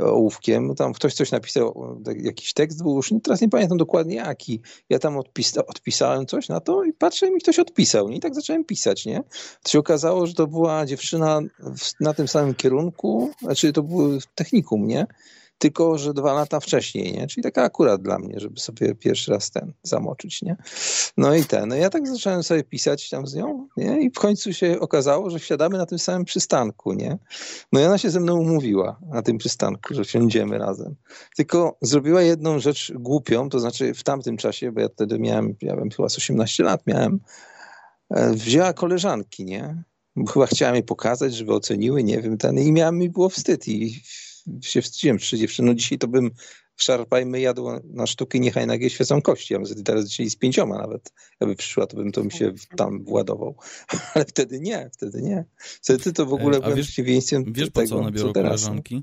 ołówkiem, 0.00 0.74
tam 0.74 0.92
ktoś 0.92 1.14
coś 1.14 1.30
napisał, 1.30 1.96
jakiś 2.16 2.52
tekst 2.52 2.82
był, 2.82 2.96
już 2.96 3.14
teraz 3.22 3.40
nie 3.40 3.48
pamiętam 3.48 3.78
dokładnie 3.78 4.16
jaki. 4.16 4.60
Ja 4.88 4.98
tam 4.98 5.18
odpisa 5.18 5.66
odpisałem 5.66 6.26
coś 6.26 6.48
na 6.48 6.60
to 6.60 6.84
i 6.84 6.92
patrzę, 6.92 7.30
mi 7.30 7.40
ktoś 7.40 7.58
odpisał. 7.58 8.08
Nie? 8.08 8.16
I 8.16 8.20
tak 8.20 8.34
zacząłem 8.34 8.64
pisać, 8.64 9.06
nie? 9.06 9.22
To 9.62 9.70
się 9.70 9.78
okazało, 9.78 10.26
że 10.26 10.34
to 10.34 10.46
była 10.46 10.86
dziewczyna 10.86 11.40
na 12.00 12.14
tym 12.14 12.28
samym 12.28 12.54
kierunku, 12.54 13.30
znaczy 13.42 13.72
to 13.72 13.82
było 13.82 14.08
technikum, 14.34 14.86
nie? 14.86 15.06
Tylko 15.58 15.98
że 15.98 16.14
dwa 16.14 16.32
lata 16.32 16.60
wcześniej, 16.60 17.12
nie? 17.12 17.26
Czyli 17.26 17.42
taka 17.42 17.62
akurat 17.62 18.02
dla 18.02 18.18
mnie, 18.18 18.40
żeby 18.40 18.60
sobie 18.60 18.94
pierwszy 18.94 19.30
raz 19.30 19.50
ten 19.50 19.72
zamoczyć, 19.82 20.42
nie? 20.42 20.56
No 21.16 21.34
i 21.34 21.44
ten, 21.44 21.68
no 21.68 21.74
ja 21.74 21.90
tak 21.90 22.08
zacząłem 22.08 22.42
sobie 22.42 22.64
pisać 22.64 23.10
tam 23.10 23.26
z 23.26 23.34
nią, 23.34 23.68
nie? 23.76 24.00
I 24.02 24.10
w 24.10 24.18
końcu 24.18 24.52
się 24.52 24.80
okazało, 24.80 25.30
że 25.30 25.38
wsiadamy 25.38 25.78
na 25.78 25.86
tym 25.86 25.98
samym 25.98 26.24
przystanku, 26.24 26.92
nie? 26.92 27.18
No 27.72 27.80
i 27.80 27.84
ona 27.84 27.98
się 27.98 28.10
ze 28.10 28.20
mną 28.20 28.40
umówiła 28.40 29.00
na 29.12 29.22
tym 29.22 29.38
przystanku, 29.38 29.94
że 29.94 30.04
wsiądziemy 30.04 30.58
razem. 30.58 30.94
Tylko 31.36 31.78
zrobiła 31.82 32.22
jedną 32.22 32.58
rzecz 32.58 32.92
głupią, 32.94 33.48
to 33.48 33.60
znaczy 33.60 33.94
w 33.94 34.02
tamtym 34.02 34.36
czasie, 34.36 34.72
bo 34.72 34.80
ja 34.80 34.88
wtedy 34.88 35.18
miałem, 35.18 35.56
ja 35.62 35.76
bym 35.76 35.90
chyba 35.90 36.08
z 36.08 36.16
18 36.16 36.64
lat 36.64 36.86
miałem, 36.86 37.20
e, 38.10 38.32
wzięła 38.32 38.72
koleżanki, 38.72 39.44
nie? 39.44 39.82
Bo 40.16 40.32
chyba 40.32 40.46
chciała 40.46 40.72
mi 40.72 40.82
pokazać, 40.82 41.34
żeby 41.34 41.54
oceniły, 41.54 42.04
nie 42.04 42.22
wiem, 42.22 42.38
ten 42.38 42.58
i 42.58 42.72
miałem, 42.72 42.98
mi 42.98 43.10
było 43.10 43.28
wstyd 43.28 43.68
i 43.68 44.02
się 44.60 44.82
wstydziłem 44.82 45.18
dziewczyny. 45.18 45.68
No 45.68 45.74
dzisiaj 45.74 45.98
to 45.98 46.08
bym 46.08 46.30
w 46.76 46.82
Szarpajmy 46.82 47.40
jadł 47.40 47.68
na 47.84 48.06
sztuki 48.06 48.40
niechaj 48.40 48.66
nagie 48.66 48.90
świecą 48.90 49.22
kości. 49.22 49.54
Ja 49.54 49.60
bym 49.60 49.84
teraz 49.84 50.04
dzisiaj 50.04 50.30
z 50.30 50.36
pięcioma 50.36 50.78
nawet. 50.78 51.12
Jakby 51.40 51.56
przyszła, 51.56 51.86
to 51.86 51.96
bym 51.96 52.12
to 52.12 52.24
mi 52.24 52.32
się 52.32 52.52
tam 52.76 53.04
władował. 53.04 53.56
Ale 54.14 54.24
wtedy 54.24 54.60
nie, 54.60 54.90
wtedy 54.92 55.22
nie. 55.22 55.44
Wtedy 55.58 56.12
to 56.12 56.26
w 56.26 56.32
ogóle 56.32 56.60
byłem 56.60 56.76
wiesz, 56.76 56.86
przeciwieństwem 56.86 57.44
wiesz, 57.52 57.70
po 57.70 57.86
co 57.86 57.98
one 57.98 58.12
biorą 58.12 58.32
koleżanki? 58.32 59.02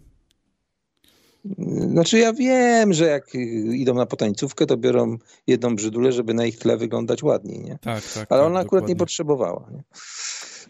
Znaczy 1.91 2.19
ja 2.19 2.33
wiem, 2.33 2.93
że 2.93 3.05
jak 3.05 3.35
idą 3.73 3.93
na 3.93 4.05
potańcówkę, 4.05 4.65
to 4.65 4.77
biorą 4.77 5.17
jedną 5.47 5.75
brzydulę, 5.75 6.11
żeby 6.11 6.33
na 6.33 6.45
ich 6.45 6.57
tle 6.57 6.77
wyglądać 6.77 7.23
ładniej, 7.23 7.59
nie? 7.59 7.79
Tak, 7.81 8.03
tak. 8.13 8.27
Ale 8.29 8.41
tak, 8.41 8.51
ona 8.51 8.59
akurat 8.59 8.87
nie 8.87 8.95
potrzebowała. 8.95 9.69
Nie? 9.71 9.83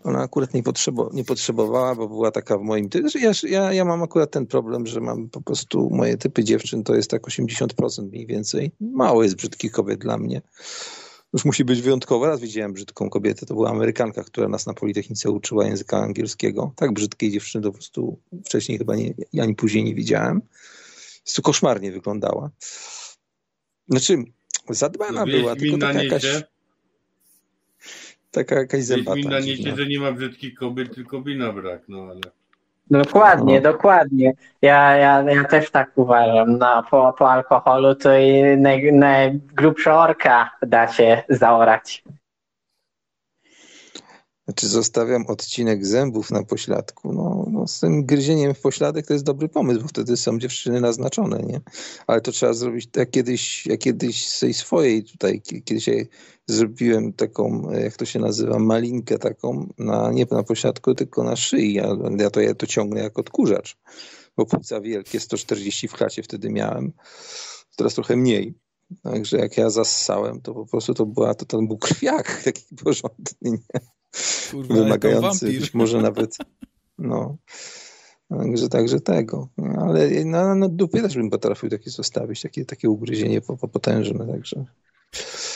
Ona 0.03 0.19
akurat 0.19 0.53
nie, 0.53 0.63
potrzebo, 0.63 1.09
nie 1.13 1.23
potrzebowała, 1.23 1.95
bo 1.95 2.07
była 2.07 2.31
taka 2.31 2.57
w 2.57 2.61
moim 2.61 2.89
typie. 2.89 3.09
Znaczy, 3.09 3.19
ja, 3.19 3.31
ja, 3.49 3.73
ja 3.73 3.85
mam 3.85 4.03
akurat 4.03 4.31
ten 4.31 4.47
problem, 4.47 4.87
że 4.87 5.01
mam 5.01 5.29
po 5.29 5.41
prostu 5.41 5.89
moje 5.89 6.17
typy 6.17 6.43
dziewczyn 6.43 6.83
to 6.83 6.95
jest 6.95 7.09
tak 7.09 7.21
80% 7.21 8.09
mniej 8.09 8.27
więcej. 8.27 8.71
Mało 8.81 9.23
jest 9.23 9.35
brzydkich 9.35 9.71
kobiet 9.71 9.99
dla 9.99 10.17
mnie. 10.17 10.41
Już 11.33 11.45
musi 11.45 11.65
być 11.65 11.81
wyjątkowo. 11.81 12.27
Raz 12.27 12.39
widziałem 12.39 12.73
brzydką 12.73 13.09
kobietę, 13.09 13.45
to 13.45 13.53
była 13.53 13.69
Amerykanka, 13.69 14.23
która 14.23 14.47
nas 14.47 14.65
na 14.65 14.73
Politechnice 14.73 15.29
uczyła 15.29 15.65
języka 15.65 15.97
angielskiego. 15.97 16.73
Tak 16.75 16.93
brzydkiej 16.93 17.31
dziewczyny 17.31 17.63
to 17.63 17.71
po 17.71 17.77
prostu 17.77 18.19
wcześniej 18.45 18.77
chyba 18.77 18.95
nie, 18.95 19.13
ani 19.41 19.55
później 19.55 19.83
nie 19.83 19.95
widziałem. 19.95 20.41
To 21.35 21.41
koszmarnie 21.41 21.91
wyglądała. 21.91 22.49
Znaczy, 23.87 24.23
zadbana 24.69 25.25
była, 25.25 25.55
tylko 25.55 25.77
taka 25.77 26.03
jakaś 26.03 26.43
taka 28.33 28.55
jakaś 28.55 28.83
zębata. 28.83 29.17
Gdzieś 29.39 29.59
mi 29.59 29.71
na 29.71 29.77
że 29.77 29.85
nie 29.85 29.99
ma 29.99 30.11
brzydkich 30.11 30.55
kobiet, 30.55 30.95
tylko 30.95 31.21
wina 31.21 31.51
brak, 31.51 31.81
no 31.87 32.01
ale... 32.09 32.21
Dokładnie, 32.91 33.61
no. 33.61 33.71
dokładnie. 33.71 34.33
Ja, 34.61 34.95
ja, 34.95 35.21
ja 35.21 35.43
też 35.43 35.71
tak 35.71 35.91
uważam. 35.95 36.57
No, 36.57 36.83
po, 36.91 37.13
po 37.17 37.31
alkoholu 37.31 37.95
to 37.95 38.17
i 38.17 38.57
naj, 38.57 38.93
najgrubsza 38.93 40.03
orka 40.03 40.51
da 40.61 40.87
się 40.87 41.23
zaorać. 41.29 42.03
Znaczy 44.45 44.67
zostawiam 44.67 45.25
odcinek 45.27 45.85
zębów 45.85 46.31
na 46.31 46.43
pośladku. 46.43 47.13
No, 47.13 47.45
no, 47.51 47.67
z 47.67 47.79
tym 47.79 48.05
gryzieniem 48.05 48.53
w 48.53 48.61
pośladek 48.61 49.07
to 49.07 49.13
jest 49.13 49.25
dobry 49.25 49.49
pomysł, 49.49 49.81
bo 49.81 49.87
wtedy 49.87 50.17
są 50.17 50.39
dziewczyny 50.39 50.81
naznaczone, 50.81 51.39
nie? 51.39 51.61
Ale 52.07 52.21
to 52.21 52.31
trzeba 52.31 52.53
zrobić, 52.53 52.89
jak 52.95 53.11
kiedyś, 53.11 53.65
jak 53.65 53.79
kiedyś 53.79 54.27
z 54.27 54.39
tej 54.39 54.53
swojej 54.53 55.03
tutaj, 55.03 55.41
kiedyś 55.41 55.89
zrobiłem 56.47 57.13
taką, 57.13 57.71
jak 57.71 57.97
to 57.97 58.05
się 58.05 58.19
nazywa, 58.19 58.59
malinkę 58.59 59.19
taką, 59.19 59.69
na, 59.77 60.11
nie 60.11 60.25
na 60.31 60.43
pośladku, 60.43 60.95
tylko 60.95 61.23
na 61.23 61.35
szyi. 61.35 61.73
Ja, 61.73 61.87
ja, 62.17 62.29
to, 62.29 62.41
ja 62.41 62.55
to 62.55 62.67
ciągnę 62.67 63.01
jak 63.01 63.19
odkurzacz, 63.19 63.77
bo 64.37 64.45
płuca 64.45 64.81
wielkie, 64.81 65.19
140 65.19 65.87
w 65.87 65.93
klacie 65.93 66.23
wtedy 66.23 66.49
miałem. 66.49 66.93
Teraz 67.75 67.93
trochę 67.93 68.15
mniej. 68.15 68.53
Także 69.03 69.37
jak 69.37 69.57
ja 69.57 69.69
zassałem, 69.69 70.41
to 70.41 70.53
po 70.53 70.65
prostu 70.65 70.93
to 70.93 71.05
była, 71.05 71.33
to 71.33 71.45
ten 71.45 71.67
był 71.67 71.77
krwiak 71.77 72.43
taki 72.43 72.75
porządny, 72.83 73.33
nie? 73.41 73.79
Kurwa, 74.53 74.75
wymagający 74.75 75.45
być 75.45 75.73
może 75.73 76.01
nawet 76.01 76.37
no. 76.97 77.37
Także, 78.29 78.69
także 78.69 78.99
tego. 78.99 79.47
Ale 79.77 80.25
na, 80.25 80.55
na 80.55 80.69
dupie 80.69 81.01
też 81.01 81.15
bym 81.15 81.29
potrafił 81.29 81.69
takie 81.69 81.89
zostawić, 81.89 82.41
takie, 82.41 82.65
takie 82.65 82.89
ugryzienie 82.89 83.41
potężne. 83.71 84.27
Także. 84.27 84.65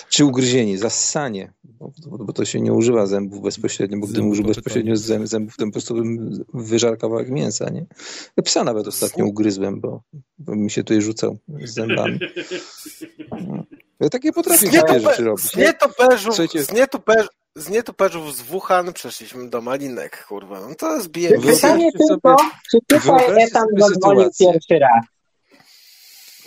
Czy 0.10 0.26
ugryzienie, 0.26 0.78
zassanie, 0.78 1.54
bo, 1.64 1.92
bo, 2.06 2.34
to 2.34 2.46
się 2.46 2.62
nie 2.62 2.74
używa 2.74 3.06
zębów 3.06 3.42
bezpośrednio, 3.42 3.98
bo 4.00 4.08
gdybym 4.08 4.30
użył 4.30 4.46
bezpośrednio 4.46 4.96
z 4.96 5.02
zębów, 5.02 5.58
to 5.58 5.66
po 5.66 5.72
prostu 5.72 5.96
bym 5.96 6.46
wyżarł 6.54 6.98
kawałek 6.98 7.30
mięsa, 7.30 7.70
nie? 7.70 7.86
Psa 8.44 8.64
nawet 8.64 8.88
ostatnio 8.88 9.26
ugryzłem, 9.26 9.82
bo, 9.82 10.02
bo 10.38 10.56
mi 10.56 10.72
się 10.72 10.84
tutaj 10.84 11.02
rzucał 11.02 11.38
z 11.66 11.74
zębami. 11.74 12.20
No. 13.48 13.64
Ja 14.00 14.10
takie 14.10 14.32
potrafię 14.32 14.70
takie 14.70 15.00
rzeczy 15.00 15.24
robić. 15.24 15.46
Z 15.46 15.56
nietoperzów, 15.56 16.36
z 16.36 16.72
nietoperzów, 16.72 17.30
z 17.58 17.70
nietoperzów 17.70 18.36
z 18.36 18.42
Wuhan 18.42 18.94
przeszliśmy 18.94 19.50
do 19.50 19.62
Malinek, 19.62 20.26
kurwa. 20.28 20.62
No 20.70 20.76
to 20.76 21.02
zbije... 21.02 21.42
Pytanie 21.42 21.92
tylko, 22.08 22.36
czy 22.72 22.78
tutaj 22.88 23.44
Etan 23.44 23.68
zadzwonił 23.78 24.30
pierwszy 24.40 24.80
raz? 24.80 25.06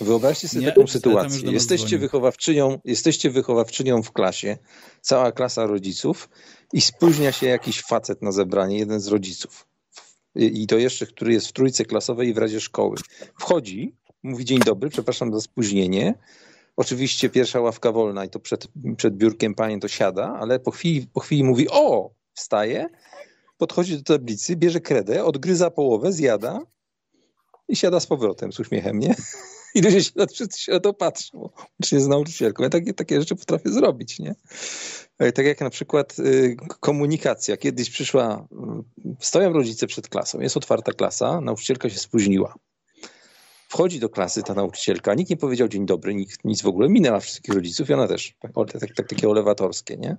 Wyobraźcie 0.00 0.48
sobie 0.48 0.66
nie, 0.66 0.72
taką 0.72 0.86
sytuację. 0.86 1.52
Jesteście 1.52 1.98
wychowawczynią, 1.98 2.78
jesteście 2.84 3.30
wychowawczynią 3.30 4.02
w 4.02 4.12
klasie, 4.12 4.58
cała 5.00 5.32
klasa 5.32 5.66
rodziców 5.66 6.28
i 6.72 6.80
spóźnia 6.80 7.32
się 7.32 7.46
jakiś 7.46 7.82
facet 7.82 8.22
na 8.22 8.32
zebranie, 8.32 8.78
jeden 8.78 9.00
z 9.00 9.06
rodziców. 9.06 9.66
I 10.34 10.66
to 10.66 10.78
jeszcze, 10.78 11.06
który 11.06 11.32
jest 11.32 11.48
w 11.48 11.52
trójce 11.52 11.84
klasowej 11.84 12.28
i 12.28 12.34
w 12.34 12.38
razie 12.38 12.60
szkoły. 12.60 12.96
Wchodzi, 13.38 13.96
mówi 14.22 14.44
dzień 14.44 14.58
dobry, 14.58 14.90
przepraszam 14.90 15.34
za 15.34 15.40
spóźnienie. 15.40 16.14
Oczywiście 16.80 17.30
pierwsza 17.30 17.60
ławka 17.60 17.92
wolna 17.92 18.24
i 18.24 18.28
to 18.28 18.40
przed, 18.40 18.68
przed 18.96 19.16
biurkiem 19.16 19.54
pani 19.54 19.80
to 19.80 19.88
siada, 19.88 20.36
ale 20.40 20.60
po 20.60 20.70
chwili, 20.70 21.06
po 21.06 21.20
chwili 21.20 21.44
mówi 21.44 21.68
o, 21.70 22.10
wstaje, 22.34 22.88
podchodzi 23.58 23.96
do 23.96 24.02
tablicy, 24.02 24.56
bierze 24.56 24.80
kredę, 24.80 25.24
odgryza 25.24 25.70
połowę, 25.70 26.12
zjada 26.12 26.60
i 27.68 27.76
siada 27.76 28.00
z 28.00 28.06
powrotem 28.06 28.52
z 28.52 28.60
uśmiechem, 28.60 28.98
nie? 28.98 29.14
I 29.74 29.80
ludzie 29.80 30.04
się, 30.04 30.10
wszyscy 30.32 30.60
się 30.60 30.72
na 30.72 30.80
to 30.80 30.94
patrzą, 30.94 31.50
łącznie 31.80 32.00
z 32.00 32.08
nauczycielką. 32.08 32.62
Ja 32.62 32.70
takie, 32.70 32.94
takie 32.94 33.20
rzeczy 33.20 33.36
potrafię 33.36 33.70
zrobić, 33.70 34.18
nie? 34.18 34.34
E, 35.18 35.32
tak 35.32 35.46
jak 35.46 35.60
na 35.60 35.70
przykład 35.70 36.18
y, 36.18 36.56
komunikacja. 36.80 37.56
Kiedyś 37.56 37.90
przyszła, 37.90 38.46
y, 39.06 39.16
stoją 39.20 39.52
rodzice 39.52 39.86
przed 39.86 40.08
klasą, 40.08 40.40
jest 40.40 40.56
otwarta 40.56 40.92
klasa, 40.92 41.40
nauczycielka 41.40 41.90
się 41.90 41.98
spóźniła. 41.98 42.54
Wchodzi 43.70 44.00
do 44.00 44.08
klasy 44.08 44.42
ta 44.42 44.54
nauczycielka, 44.54 45.14
nikt 45.14 45.30
nie 45.30 45.36
powiedział 45.36 45.68
dzień 45.68 45.86
dobry, 45.86 46.14
nikt, 46.14 46.44
nic 46.44 46.62
w 46.62 46.66
ogóle, 46.66 46.88
minęła 46.88 47.20
wszystkich 47.20 47.54
rodziców 47.54 47.90
i 47.90 47.92
ona 47.92 48.08
też, 48.08 48.34
tak, 48.40 48.52
tak, 48.80 48.94
tak, 48.96 49.08
takie 49.08 49.28
olewatorskie, 49.28 49.96
nie? 49.96 50.16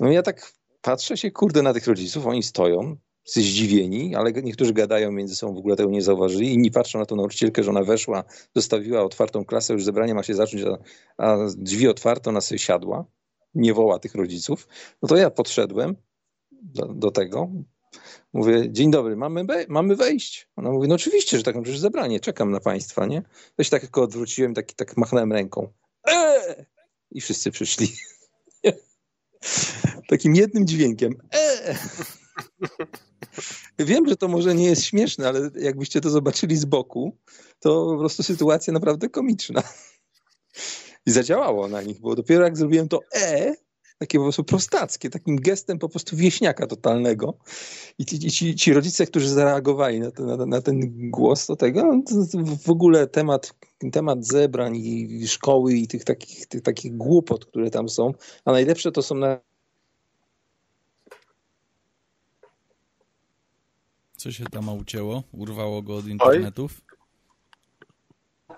No 0.00 0.10
ja 0.10 0.22
tak 0.22 0.52
patrzę 0.82 1.16
się, 1.16 1.30
kurde, 1.30 1.62
na 1.62 1.74
tych 1.74 1.86
rodziców, 1.86 2.26
oni 2.26 2.42
stoją, 2.42 2.96
zdziwieni, 3.24 4.14
ale 4.14 4.32
niektórzy 4.32 4.72
gadają 4.72 5.12
między 5.12 5.36
sobą, 5.36 5.54
w 5.54 5.58
ogóle 5.58 5.76
tego 5.76 5.90
nie 5.90 6.02
zauważyli. 6.02 6.54
Inni 6.54 6.70
patrzą 6.70 6.98
na 6.98 7.06
tą 7.06 7.16
nauczycielkę, 7.16 7.62
że 7.62 7.70
ona 7.70 7.82
weszła, 7.84 8.24
zostawiła 8.56 9.02
otwartą 9.02 9.44
klasę, 9.44 9.72
już 9.72 9.84
zebranie 9.84 10.14
ma 10.14 10.22
się 10.22 10.34
zacząć, 10.34 10.62
a, 10.62 10.78
a 11.16 11.36
drzwi 11.56 11.88
otwarte, 11.88 12.30
ona 12.30 12.40
sobie 12.40 12.58
siadła, 12.58 13.04
nie 13.54 13.74
woła 13.74 13.98
tych 13.98 14.14
rodziców. 14.14 14.68
No 15.02 15.08
to 15.08 15.16
ja 15.16 15.30
podszedłem 15.30 15.96
do, 16.52 16.86
do 16.86 17.10
tego, 17.10 17.50
Mówię, 18.32 18.72
dzień 18.72 18.90
dobry, 18.90 19.16
mamy, 19.16 19.46
mamy 19.68 19.96
wejść. 19.96 20.48
Ona 20.56 20.70
mówi, 20.70 20.88
no 20.88 20.94
oczywiście, 20.94 21.36
że 21.36 21.42
tak, 21.42 21.56
no 21.56 21.62
przecież 21.62 21.80
zebranie, 21.80 22.20
czekam 22.20 22.50
na 22.50 22.60
państwa, 22.60 23.06
nie? 23.06 23.22
To 23.56 23.64
się 23.64 23.70
tak 23.70 23.80
tylko 23.80 24.02
odwróciłem, 24.02 24.54
tak, 24.54 24.72
tak 24.72 24.96
machnąłem 24.96 25.32
ręką. 25.32 25.72
Eee! 26.04 26.64
I 27.10 27.20
wszyscy 27.20 27.50
przyszli. 27.50 27.96
Takim 30.10 30.34
jednym 30.34 30.66
dźwiękiem. 30.66 31.14
Eee! 31.32 31.76
Wiem, 33.78 34.08
że 34.08 34.16
to 34.16 34.28
może 34.28 34.54
nie 34.54 34.64
jest 34.64 34.84
śmieszne, 34.84 35.28
ale 35.28 35.50
jakbyście 35.54 36.00
to 36.00 36.10
zobaczyli 36.10 36.56
z 36.56 36.64
boku, 36.64 37.18
to 37.60 37.86
po 37.86 37.98
prostu 37.98 38.22
sytuacja 38.22 38.72
naprawdę 38.72 39.08
komiczna. 39.08 39.62
I 41.06 41.10
zadziałało 41.10 41.68
na 41.68 41.82
nich, 41.82 42.00
bo 42.00 42.14
dopiero 42.14 42.44
jak 42.44 42.56
zrobiłem 42.56 42.88
to 42.88 43.00
E, 43.14 43.54
takie 44.00 44.18
po 44.18 44.24
prostu 44.24 44.44
prostackie, 44.44 45.10
takim 45.10 45.36
gestem 45.36 45.78
po 45.78 45.88
prostu 45.88 46.16
wieśniaka 46.16 46.66
totalnego. 46.66 47.34
I 47.98 48.06
ci, 48.06 48.30
ci, 48.30 48.54
ci 48.54 48.72
rodzice, 48.72 49.06
którzy 49.06 49.28
zareagowali 49.28 50.00
na, 50.00 50.36
na, 50.36 50.46
na 50.46 50.60
ten 50.60 51.10
głos, 51.10 51.46
to 51.46 51.56
tego, 51.56 51.82
no, 51.84 52.02
to 52.32 52.38
w 52.64 52.70
ogóle 52.70 53.06
temat, 53.06 53.54
temat 53.92 54.26
zebrań 54.26 54.76
i 54.76 55.28
szkoły 55.28 55.74
i 55.74 55.88
tych 55.88 56.04
takich, 56.04 56.46
tych 56.46 56.62
takich 56.62 56.96
głupot, 56.96 57.46
które 57.46 57.70
tam 57.70 57.88
są, 57.88 58.14
a 58.44 58.52
najlepsze 58.52 58.92
to 58.92 59.02
są 59.02 59.14
na 59.14 59.40
Co 64.16 64.32
się 64.32 64.44
tam 64.44 64.68
ucięło? 64.68 65.22
Urwało 65.32 65.82
go 65.82 65.96
od 65.96 66.06
internetów? 66.06 66.80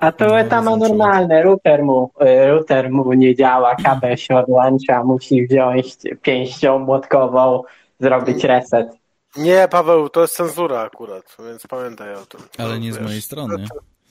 A 0.03 0.13
to 0.13 0.27
no, 0.27 0.45
tam 0.49 0.65
ma 0.65 0.77
normalne, 0.77 1.43
router 1.43 1.83
mu, 1.85 2.11
y, 2.21 2.47
router 2.51 2.91
mu 2.91 3.13
nie 3.13 3.35
działa, 3.35 3.77
kabel 3.77 4.17
się 4.17 4.37
odłącza, 4.37 5.05
musi 5.05 5.47
wziąć 5.47 5.97
pięścią 6.23 6.79
młotkową, 6.79 7.63
zrobić 8.01 8.45
reset. 8.45 8.89
Nie, 9.37 9.69
Paweł, 9.71 10.09
to 10.09 10.23
jest 10.23 10.37
cenzura 10.37 10.81
akurat, 10.81 11.37
więc 11.47 11.67
pamiętaj 11.67 12.15
o 12.15 12.27
tym. 12.27 12.41
Ale 12.59 12.81
nie 12.81 12.93
z 12.93 13.01
mojej 13.01 13.23
strony. 13.23 13.67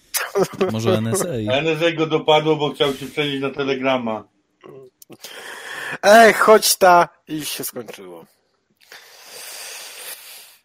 Może 0.71 1.01
NSA. 1.01 1.27
NSA 1.61 1.91
go 1.97 2.07
dopadło, 2.07 2.55
bo 2.55 2.69
chciał 2.69 2.93
się 2.93 3.05
przenieść 3.05 3.41
na 3.41 3.49
Telegrama. 3.49 4.23
Ej, 6.03 6.33
chodź 6.33 6.77
ta 6.77 7.09
i 7.27 7.45
się 7.45 7.63
skończyło. 7.63 8.25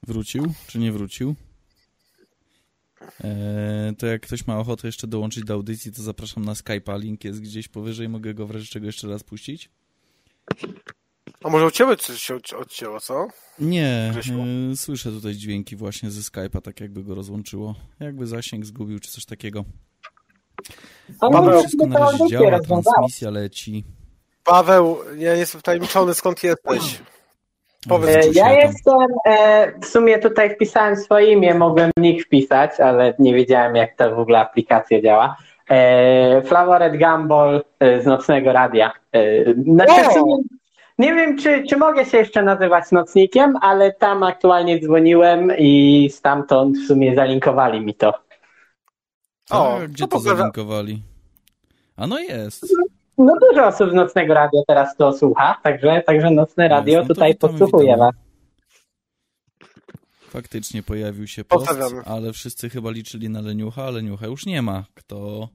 Wrócił, 0.02 0.46
czy 0.66 0.78
nie 0.78 0.92
wrócił? 0.92 1.34
Eee, 3.24 3.96
to 3.96 4.06
jak 4.06 4.22
ktoś 4.22 4.46
ma 4.46 4.58
ochotę 4.58 4.88
jeszcze 4.88 5.06
dołączyć 5.06 5.44
do 5.44 5.54
audycji, 5.54 5.92
to 5.92 6.02
zapraszam 6.02 6.44
na 6.44 6.52
Skype'a. 6.52 7.00
Link 7.00 7.24
jest 7.24 7.40
gdzieś 7.40 7.68
powyżej. 7.68 8.08
Mogę 8.08 8.34
go 8.34 8.46
w 8.46 8.50
razie 8.50 8.66
czego 8.66 8.86
jeszcze 8.86 9.08
raz 9.08 9.24
puścić? 9.24 9.70
A 11.44 11.50
może 11.50 11.66
u 11.66 11.70
ciebie 11.70 11.96
coś 11.96 12.22
się 12.22 12.34
odcięło, 12.58 13.00
co? 13.00 13.28
Nie, 13.58 14.12
e, 14.72 14.76
słyszę 14.76 15.10
tutaj 15.10 15.34
dźwięki 15.34 15.76
właśnie 15.76 16.10
ze 16.10 16.20
Skype'a, 16.20 16.60
tak 16.60 16.80
jakby 16.80 17.04
go 17.04 17.14
rozłączyło. 17.14 17.74
Jakby 18.00 18.26
zasięg 18.26 18.64
zgubił, 18.66 18.98
czy 18.98 19.10
coś 19.10 19.24
takiego. 19.24 19.64
Ale 21.20 21.58
wszystko 21.58 21.86
na 21.86 21.98
razie 21.98 22.28
działa, 22.28 22.60
transmisja 22.60 23.30
leci. 23.30 23.84
Paweł, 24.44 24.98
ja 25.16 25.32
nie 25.34 25.40
jestem 25.40 25.60
wtajemniczony, 25.60 26.14
skąd 26.14 26.42
jesteś? 26.42 27.00
Powiedz, 27.88 28.26
e, 28.26 28.30
ja 28.34 28.52
jestem, 28.52 29.06
e, 29.26 29.72
w 29.80 29.86
sumie 29.86 30.18
tutaj 30.18 30.54
wpisałem 30.54 30.96
swoje 30.96 31.32
imię, 31.32 31.54
mogłem 31.54 31.90
nick 31.96 32.26
wpisać, 32.26 32.80
ale 32.80 33.14
nie 33.18 33.34
wiedziałem 33.34 33.76
jak 33.76 33.96
ta 33.96 34.10
w 34.10 34.18
ogóle 34.18 34.38
aplikacja 34.38 35.02
działa. 35.02 35.36
E, 35.70 36.42
Flavored 36.42 36.98
Gumball 36.98 37.64
z 37.80 38.06
Nocnego 38.06 38.52
Radia. 38.52 38.92
Znaczy, 39.64 40.20
nie 40.98 41.14
wiem, 41.14 41.38
czy, 41.38 41.64
czy 41.68 41.76
mogę 41.76 42.04
się 42.04 42.18
jeszcze 42.18 42.42
nazywać 42.42 42.92
nocnikiem, 42.92 43.56
ale 43.60 43.92
tam 43.92 44.22
aktualnie 44.22 44.80
dzwoniłem 44.80 45.52
i 45.58 46.08
stamtąd 46.12 46.78
w 46.78 46.86
sumie 46.86 47.14
zalinkowali 47.14 47.80
mi 47.80 47.94
to. 47.94 48.14
O, 49.50 49.78
gdzie 49.88 50.08
to 50.08 50.18
zalinkowali? 50.18 51.02
A 51.96 52.06
no 52.06 52.18
jest. 52.18 52.66
No 53.18 53.32
dużo 53.50 53.66
osób 53.66 53.90
z 53.90 53.94
Nocnego 53.94 54.34
Radio 54.34 54.62
teraz 54.66 54.96
to 54.96 55.12
słucha, 55.12 55.56
także, 55.62 56.02
także 56.06 56.30
Nocne 56.30 56.68
Radio 56.68 57.00
no, 57.00 57.08
tutaj 57.08 57.34
podsłuchuje 57.34 57.96
was. 57.96 58.14
Faktycznie 60.20 60.82
pojawił 60.82 61.26
się 61.26 61.44
post, 61.44 61.74
ale 62.04 62.32
wszyscy 62.32 62.70
chyba 62.70 62.90
liczyli 62.90 63.30
na 63.30 63.40
Leniucha, 63.40 63.84
a 63.84 63.90
Leniucha 63.90 64.26
już 64.26 64.46
nie 64.46 64.62
ma. 64.62 64.84
Kto... 64.94 65.48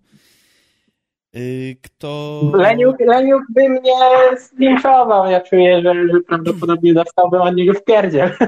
Yy, 1.33 1.75
kto... 1.81 2.41
Leniuch, 2.53 2.99
Leniuch 2.99 3.43
by 3.49 3.69
mnie 3.69 3.93
zlinczował. 4.37 5.31
Ja 5.31 5.41
czuję, 5.41 5.81
że, 5.81 5.93
że 5.93 6.21
prawdopodobnie 6.27 6.93
dostałbym 6.93 7.41
od 7.41 7.55
niego 7.55 7.73
w 7.73 7.83
pierdziel. 7.83 8.31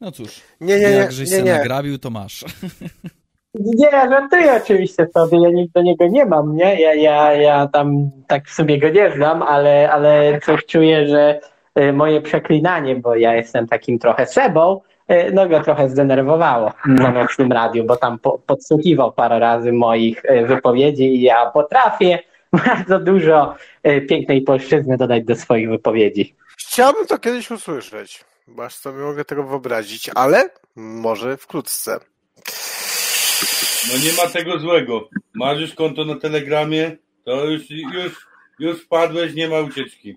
No 0.00 0.12
cóż, 0.12 0.40
nie, 0.60 0.78
nie, 0.78 0.90
jak 0.90 1.12
żeś 1.12 1.30
nie, 1.30 1.36
się 1.36 1.42
nie. 1.42 1.52
nagrabił, 1.52 1.98
to 1.98 2.10
masz. 2.10 2.44
Nie, 3.54 3.90
żartuję 3.90 4.60
oczywiście 4.62 5.06
sobie, 5.14 5.42
ja 5.42 5.50
nic 5.50 5.72
do 5.72 5.82
niego 5.82 6.06
nie 6.08 6.26
mam, 6.26 6.56
nie? 6.56 6.80
Ja, 6.80 6.94
ja, 6.94 7.32
ja 7.32 7.68
tam 7.68 8.10
tak 8.26 8.46
w 8.46 8.54
sobie 8.54 8.78
go 8.78 8.88
nie 8.88 9.12
znam, 9.12 9.42
ale, 9.42 9.92
ale 9.92 10.40
coś 10.40 10.66
czuję, 10.66 11.08
że 11.08 11.40
y, 11.78 11.92
moje 11.92 12.20
przeklinanie, 12.20 12.96
bo 12.96 13.16
ja 13.16 13.34
jestem 13.34 13.68
takim 13.68 13.98
trochę 13.98 14.26
sebą, 14.26 14.80
y, 15.10 15.30
no 15.32 15.48
go 15.48 15.60
trochę 15.60 15.88
zdenerwowało 15.88 16.72
na 16.86 17.10
nocnym 17.10 17.52
radiu, 17.52 17.84
bo 17.84 17.96
tam 17.96 18.18
po, 18.18 18.38
podsłuchiwał 18.38 19.12
parę 19.12 19.38
razy 19.38 19.72
moich 19.72 20.24
y, 20.24 20.46
wypowiedzi 20.46 21.16
i 21.16 21.22
ja 21.22 21.50
potrafię 21.50 22.18
bardzo 22.66 22.98
dużo 22.98 23.54
pięknej 24.08 24.42
polszczyzny 24.42 24.96
dodać 24.96 25.24
do 25.24 25.36
swoich 25.36 25.68
wypowiedzi. 25.70 26.34
Chciałbym 26.58 27.06
to 27.06 27.18
kiedyś 27.18 27.50
usłyszeć, 27.50 28.24
bo 28.48 28.64
aż 28.64 28.74
sobie 28.74 28.98
mogę 28.98 29.24
tego 29.24 29.42
wyobrazić, 29.42 30.10
ale 30.14 30.50
może 30.76 31.36
wkrótce. 31.36 31.98
No 33.92 33.98
nie 34.04 34.12
ma 34.12 34.26
tego 34.26 34.58
złego. 34.58 35.08
Masz 35.34 35.60
już 35.60 35.74
konto 35.74 36.04
na 36.04 36.16
Telegramie, 36.16 36.96
to 37.24 37.44
już, 37.44 37.70
już, 37.70 38.26
już 38.58 38.80
wpadłeś, 38.82 39.34
nie 39.34 39.48
ma 39.48 39.60
ucieczki. 39.60 40.16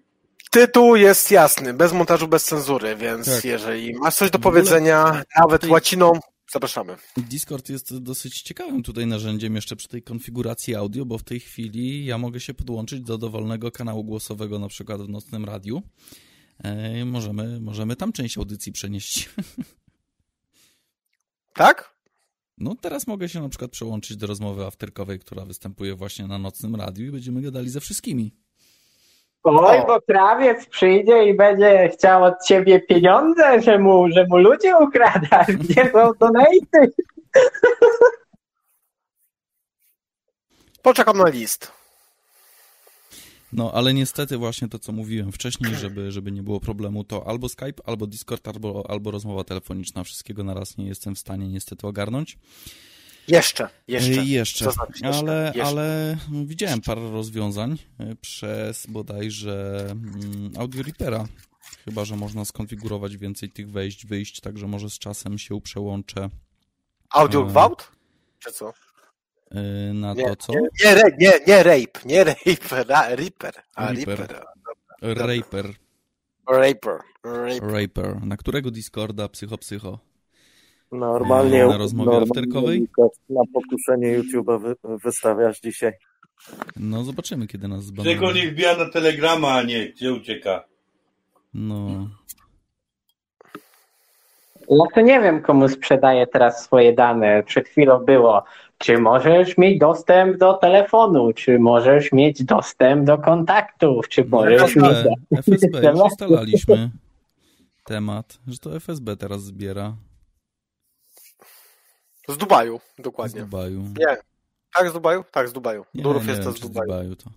Tytuł 0.51 0.95
jest 0.95 1.31
jasny, 1.31 1.73
bez 1.73 1.93
montażu, 1.93 2.27
bez 2.27 2.45
cenzury, 2.45 2.95
więc 2.95 3.25
Tak. 3.25 3.45
jeżeli 3.45 3.93
masz 3.93 4.15
coś 4.15 4.31
do 4.31 4.39
powiedzenia, 4.39 5.23
nawet 5.39 5.61
tej- 5.61 5.69
łaciną, 5.71 6.11
zapraszamy. 6.51 6.95
Discord 7.17 7.69
jest 7.69 7.97
dosyć 7.97 8.41
ciekawym 8.41 8.83
tutaj 8.83 9.07
narzędziem 9.07 9.55
jeszcze 9.55 9.75
przy 9.75 9.87
tej 9.87 10.01
konfiguracji 10.03 10.75
audio, 10.75 11.05
bo 11.05 11.17
w 11.17 11.23
tej 11.23 11.39
chwili 11.39 12.05
ja 12.05 12.17
mogę 12.17 12.39
się 12.39 12.53
podłączyć 12.53 13.01
do 13.01 13.17
dowolnego 13.17 13.71
kanału 13.71 14.03
głosowego, 14.03 14.59
na 14.59 14.67
przykład 14.67 15.01
w 15.01 15.09
nocnym 15.09 15.45
radiu. 15.45 15.81
E, 16.63 17.05
możemy, 17.05 17.59
możemy 17.59 17.95
tam 17.95 18.11
część 18.13 18.37
audycji 18.37 18.71
przenieść. 18.71 19.29
Tak? 21.53 21.96
No 22.57 22.75
teraz 22.81 23.07
mogę 23.07 23.29
się 23.29 23.41
na 23.41 23.49
przykład 23.49 23.71
przełączyć 23.71 24.17
do 24.17 24.27
rozmowy 24.27 24.65
afterkowej, 24.65 25.19
która 25.19 25.45
występuje 25.45 25.95
właśnie 25.95 26.27
na 26.27 26.37
nocnym 26.37 26.75
radiu 26.75 27.05
i 27.05 27.11
będziemy 27.11 27.41
gadali 27.41 27.69
ze 27.69 27.79
wszystkimi. 27.79 28.31
Oj, 29.43 29.83
bo 29.87 30.01
krawiec 30.01 30.65
przyjdzie 30.65 31.25
i 31.29 31.37
będzie 31.37 31.89
chciał 31.93 32.23
od 32.23 32.33
ciebie 32.47 32.79
pieniądze, 32.79 33.61
że 33.61 33.79
mu, 33.79 34.11
że 34.11 34.25
mu 34.29 34.37
ludzie 34.37 34.77
ukradasz. 34.77 35.47
Gdzie 35.47 35.91
są 35.93 36.11
donaty? 36.19 36.93
Poczekam 40.81 41.17
na 41.17 41.29
list. 41.29 41.76
No, 43.53 43.71
ale 43.73 43.93
niestety 43.93 44.37
właśnie 44.37 44.67
to, 44.67 44.79
co 44.79 44.91
mówiłem 44.91 45.31
wcześniej, 45.31 45.75
żeby, 45.75 46.11
żeby 46.11 46.31
nie 46.31 46.43
było 46.43 46.59
problemu, 46.59 47.03
to 47.03 47.27
albo 47.27 47.49
Skype, 47.49 47.83
albo 47.85 48.07
Discord, 48.07 48.47
albo, 48.47 48.89
albo 48.89 49.11
rozmowa 49.11 49.43
telefoniczna. 49.43 50.03
Wszystkiego 50.03 50.43
naraz 50.43 50.77
nie 50.77 50.87
jestem 50.87 51.15
w 51.15 51.19
stanie 51.19 51.47
niestety 51.47 51.87
ogarnąć. 51.87 52.37
Jeszcze, 53.27 53.69
jeszcze. 53.87 54.21
E, 54.21 54.25
jeszcze. 54.25 54.71
Znaczy 54.71 54.91
jeszcze? 54.91 55.19
Ale, 55.19 55.45
Jeszcze. 55.45 55.63
ale 55.63 56.17
widziałem 56.45 56.81
parę 56.81 57.11
rozwiązań 57.11 57.77
e, 57.99 58.15
przez 58.15 58.87
bodajże 58.87 59.87
mm, 59.91 60.51
Audio 60.57 60.83
Reapera. 60.83 61.27
Chyba, 61.85 62.05
że 62.05 62.15
można 62.15 62.45
skonfigurować 62.45 63.17
więcej 63.17 63.49
tych 63.49 63.71
wejść, 63.71 64.05
wyjść, 64.05 64.41
także 64.41 64.67
może 64.67 64.89
z 64.89 64.99
czasem 64.99 65.37
się 65.37 65.61
przełączę 65.61 66.29
Audio 67.09 67.43
gwałt? 67.43 67.91
Czy 68.39 68.51
co? 68.51 68.73
E, 69.51 69.93
na 69.93 70.13
Nie, 70.13 70.23
to, 70.27 70.35
co? 70.35 70.53
nie, 70.53 70.59
nie, 70.83 71.03
nie, 71.19 71.31
nie 71.47 71.63
rape, 71.63 71.99
nie 72.05 72.23
rape, 72.23 72.83
ra, 72.89 73.15
Reaper. 73.15 73.53
A, 73.75 73.91
Reaper. 73.91 74.17
Reaper. 74.17 74.43
Raper. 75.01 75.73
Raper. 76.49 76.99
Raper. 77.23 77.71
Raper. 77.71 78.25
Na 78.25 78.37
którego 78.37 78.71
Discorda? 78.71 79.29
Psycho, 79.29 79.57
psycho. 79.57 79.99
Normalnie, 80.91 81.65
Na 81.67 81.77
rozmowie 81.77 82.11
normalnie 82.11 82.31
afterkowej? 82.31 82.87
na 83.29 83.41
pokuszenie 83.53 84.19
YouTube'a 84.19 84.61
wy, 84.61 84.75
wystawiasz 84.97 85.59
dzisiaj. 85.59 85.93
No 86.75 87.03
zobaczymy, 87.03 87.47
kiedy 87.47 87.67
nas 87.67 87.85
Tylko 87.85 88.03
zbanują. 88.03 88.31
niech 88.35 88.51
wbija 88.53 88.77
na 88.77 88.89
Telegrama, 88.89 89.53
a 89.53 89.63
nie 89.63 89.89
gdzie 89.89 90.13
ucieka. 90.13 90.63
No, 91.53 92.07
Ja 94.69 94.85
to 94.95 95.01
nie 95.01 95.21
wiem, 95.21 95.41
komu 95.41 95.69
sprzedaję 95.69 96.27
teraz 96.27 96.63
swoje 96.63 96.93
dane. 96.93 97.43
Przed 97.43 97.67
chwilą 97.67 97.99
było, 97.99 98.43
czy 98.77 98.97
możesz 98.97 99.57
mieć 99.57 99.79
dostęp 99.79 100.37
do 100.37 100.53
telefonu, 100.53 101.33
czy 101.33 101.59
możesz 101.59 102.11
mieć 102.11 102.43
dostęp 102.43 103.05
do 103.05 103.17
kontaktów, 103.17 104.09
czy 104.09 104.25
możesz 104.25 104.75
mieć... 104.75 104.85
FSB, 104.85 105.09
FSB, 105.37 105.81
już 105.91 105.99
ustalaliśmy 105.99 106.91
temat, 107.83 108.39
że 108.47 108.57
to 108.57 108.75
FSB 108.75 109.17
teraz 109.17 109.43
zbiera 109.43 109.95
Z 112.29 112.37
Dubaju, 112.37 112.79
z 112.99 113.01
dokładnie. 113.01 113.41
Dubaju. 113.41 113.81
Nie. 113.81 114.17
Tak, 114.73 114.89
z 114.89 114.93
Dubaju? 114.93 115.23
Tak, 115.31 115.49
z 115.49 115.53
Dubaju. 115.53 115.85
Nie, 115.93 116.03
Durów 116.03 116.23
nie 116.23 116.29
jest 116.29 116.41
wiem, 116.41 116.53
to 116.53 116.57
z 116.57 116.61
czy 116.61 116.67
z 116.67 116.69
Dubaju. 116.69 116.87
Dubaju 116.87 117.15
to. 117.15 117.29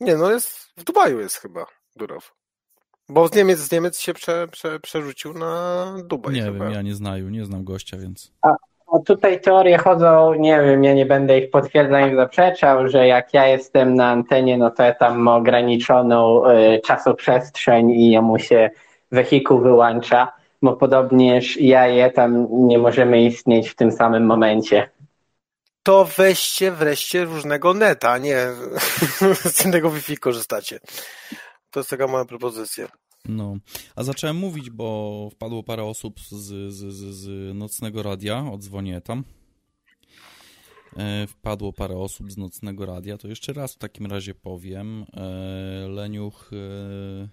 Nie, 0.00 0.16
no 0.16 0.30
jest, 0.30 0.48
w 0.76 0.84
Dubaju 0.84 1.20
jest 1.20 1.36
chyba 1.36 1.66
Durów. 1.96 2.34
Bo 3.08 3.28
z 3.28 3.34
Niemiec, 3.34 3.58
z 3.58 3.72
Niemiec 3.72 3.98
się 4.00 4.14
prze, 4.14 4.48
prze, 4.48 4.80
przerzucił 4.80 5.34
na 5.34 5.84
Dubaj 6.04 6.34
Nie 6.34 6.42
chyba. 6.42 6.64
wiem, 6.64 6.74
ja 6.74 6.82
nie 6.82 6.94
znaju, 6.94 7.28
nie 7.28 7.44
znam 7.44 7.64
gościa, 7.64 7.96
więc 7.96 8.32
Tutaj 9.06 9.40
teorie 9.40 9.78
chodzą, 9.78 10.34
nie 10.34 10.60
wiem, 10.62 10.84
ja 10.84 10.94
nie 10.94 11.06
będę 11.06 11.38
ich 11.38 11.50
potwierdzał 11.50 12.08
i 12.08 12.16
zaprzeczał, 12.16 12.88
że 12.88 13.06
jak 13.06 13.34
ja 13.34 13.46
jestem 13.46 13.94
na 13.94 14.10
antenie, 14.10 14.58
no 14.58 14.70
to 14.70 14.82
ja 14.82 14.94
tam 14.94 15.18
mam 15.18 15.40
ograniczoną 15.40 16.50
y, 16.50 16.80
czasoprzestrzeń 16.84 17.90
i 17.90 18.10
jemu 18.10 18.38
się 18.38 18.70
wehikuł 19.12 19.60
wyłącza, 19.60 20.32
bo 20.62 20.76
podobnież 20.76 21.56
ja 21.56 21.86
je 21.86 22.10
tam 22.10 22.46
nie 22.50 22.78
możemy 22.78 23.22
istnieć 23.22 23.68
w 23.68 23.74
tym 23.74 23.92
samym 23.92 24.26
momencie. 24.26 24.90
To 25.82 26.04
weźcie 26.16 26.72
wreszcie 26.72 27.24
różnego 27.24 27.74
neta, 27.74 28.18
nie 28.18 28.36
z 29.54 29.64
innego 29.64 29.90
Wi-Fi 29.90 30.18
korzystacie. 30.18 30.78
To 31.70 31.80
jest 31.80 31.90
taka 31.90 32.06
moja 32.06 32.24
propozycja. 32.24 32.86
No. 33.28 33.56
A 33.96 34.02
zacząłem 34.04 34.36
mówić, 34.36 34.70
bo 34.70 35.28
wpadło 35.32 35.62
parę 35.62 35.84
osób 35.84 36.20
z, 36.20 36.34
z, 36.34 36.74
z, 36.74 37.14
z 37.16 37.54
nocnego 37.56 38.02
radia, 38.02 38.52
odzwonię 38.52 39.00
tam. 39.00 39.24
E, 40.96 41.26
Wpadło 41.26 41.72
parę 41.72 41.96
osób 41.98 42.32
z 42.32 42.36
nocnego 42.36 42.86
radia, 42.86 43.18
to 43.18 43.28
jeszcze 43.28 43.52
raz 43.52 43.74
w 43.74 43.78
takim 43.78 44.06
razie 44.06 44.34
powiem. 44.34 45.06
E, 45.14 45.88
Leniuch 45.88 46.50
e, 46.52 47.28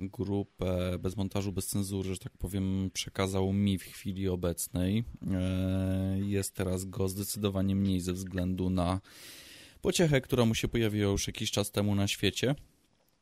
grupę 0.00 0.98
bez 0.98 1.16
montażu, 1.16 1.52
bez 1.52 1.66
cenzury, 1.66 2.08
że 2.14 2.18
tak 2.18 2.32
powiem, 2.38 2.90
przekazał 2.94 3.52
mi 3.52 3.78
w 3.78 3.82
chwili 3.82 4.28
obecnej. 4.28 5.04
E, 5.32 6.18
Jest 6.20 6.54
teraz 6.54 6.84
go 6.84 7.08
zdecydowanie 7.08 7.76
mniej 7.76 8.00
ze 8.00 8.12
względu 8.12 8.70
na 8.70 9.00
pociechę, 9.80 10.20
która 10.20 10.44
mu 10.44 10.54
się 10.54 10.68
pojawiła 10.68 11.10
już 11.12 11.26
jakiś 11.26 11.50
czas 11.50 11.70
temu 11.70 11.94
na 11.94 12.08
świecie. 12.08 12.54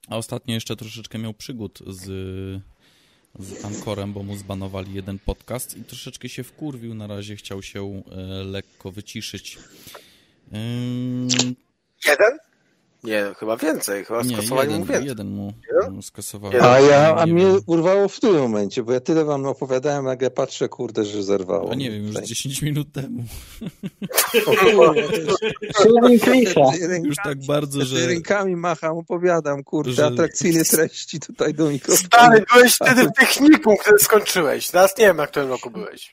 A 0.09 0.17
ostatnio 0.17 0.55
jeszcze 0.55 0.77
troszeczkę 0.77 1.19
miał 1.19 1.35
przygód 1.35 1.79
z, 1.87 2.03
z 3.39 3.65
Ankorem, 3.65 4.13
bo 4.13 4.23
mu 4.23 4.37
zbanowali 4.37 4.95
jeden 4.95 5.19
podcast 5.19 5.77
i 5.77 5.85
troszeczkę 5.85 6.29
się 6.29 6.45
wkurwił. 6.45 6.95
Na 6.95 7.07
razie 7.07 7.37
chciał 7.37 7.63
się 7.63 8.03
e, 8.13 8.17
lekko 8.45 8.93
wyciszyć. 8.93 9.59
Jeden? 12.07 12.39
Nie, 13.05 13.35
chyba 13.39 13.57
więcej. 13.57 14.05
Chyba 14.05 14.23
nie, 14.23 14.37
skasowali 14.37 14.69
mu 14.69 14.75
jeden, 14.75 14.87
więcej. 14.89 15.09
jeden 15.09 15.29
mu 15.31 15.53
mu 15.91 16.03
skasowali. 16.03 16.61
A 16.61 16.81
ja, 16.81 17.17
a 17.17 17.25
Nie 17.25 17.33
mnie 17.33 17.47
urwało 17.67 18.09
w 18.09 18.17
którym 18.17 18.43
momencie, 18.43 18.83
bo 18.83 18.93
ja 18.93 19.01
tyle 19.01 19.25
wam 19.25 19.47
opowiadałem, 19.47 20.05
nagle 20.05 20.31
patrzę, 20.31 20.69
kurde, 20.69 21.05
że 21.05 21.23
zerwało. 21.23 21.73
A 21.73 21.75
nie 21.75 21.91
wiem, 21.91 22.07
już 22.07 22.17
10 22.17 22.63
minut 22.63 22.93
temu. 22.93 23.25
O 24.47 24.53
już- 27.05 27.17
tak 27.25 27.47
bardzo, 27.47 27.85
że... 27.85 28.07
rękami 28.07 28.57
macham, 28.57 28.99
opowiadam, 28.99 29.65
kurde, 29.65 29.93
że- 29.93 30.07
atrakcyjne 30.07 30.65
treści 30.65 31.21
tutaj 31.21 31.55
do 31.55 31.71
mikrofonu. 31.71 32.07
Stary, 32.07 32.45
byłeś 32.55 32.75
wtedy 32.75 33.05
w 33.05 33.13
technikum, 33.21 33.77
który 33.77 33.99
skończyłeś. 33.99 34.71
Teraz 34.71 34.99
nie 34.99 35.05
wiem, 35.05 35.17
na 35.17 35.27
którym 35.27 35.49
roku 35.49 35.71
byłeś. 35.71 36.11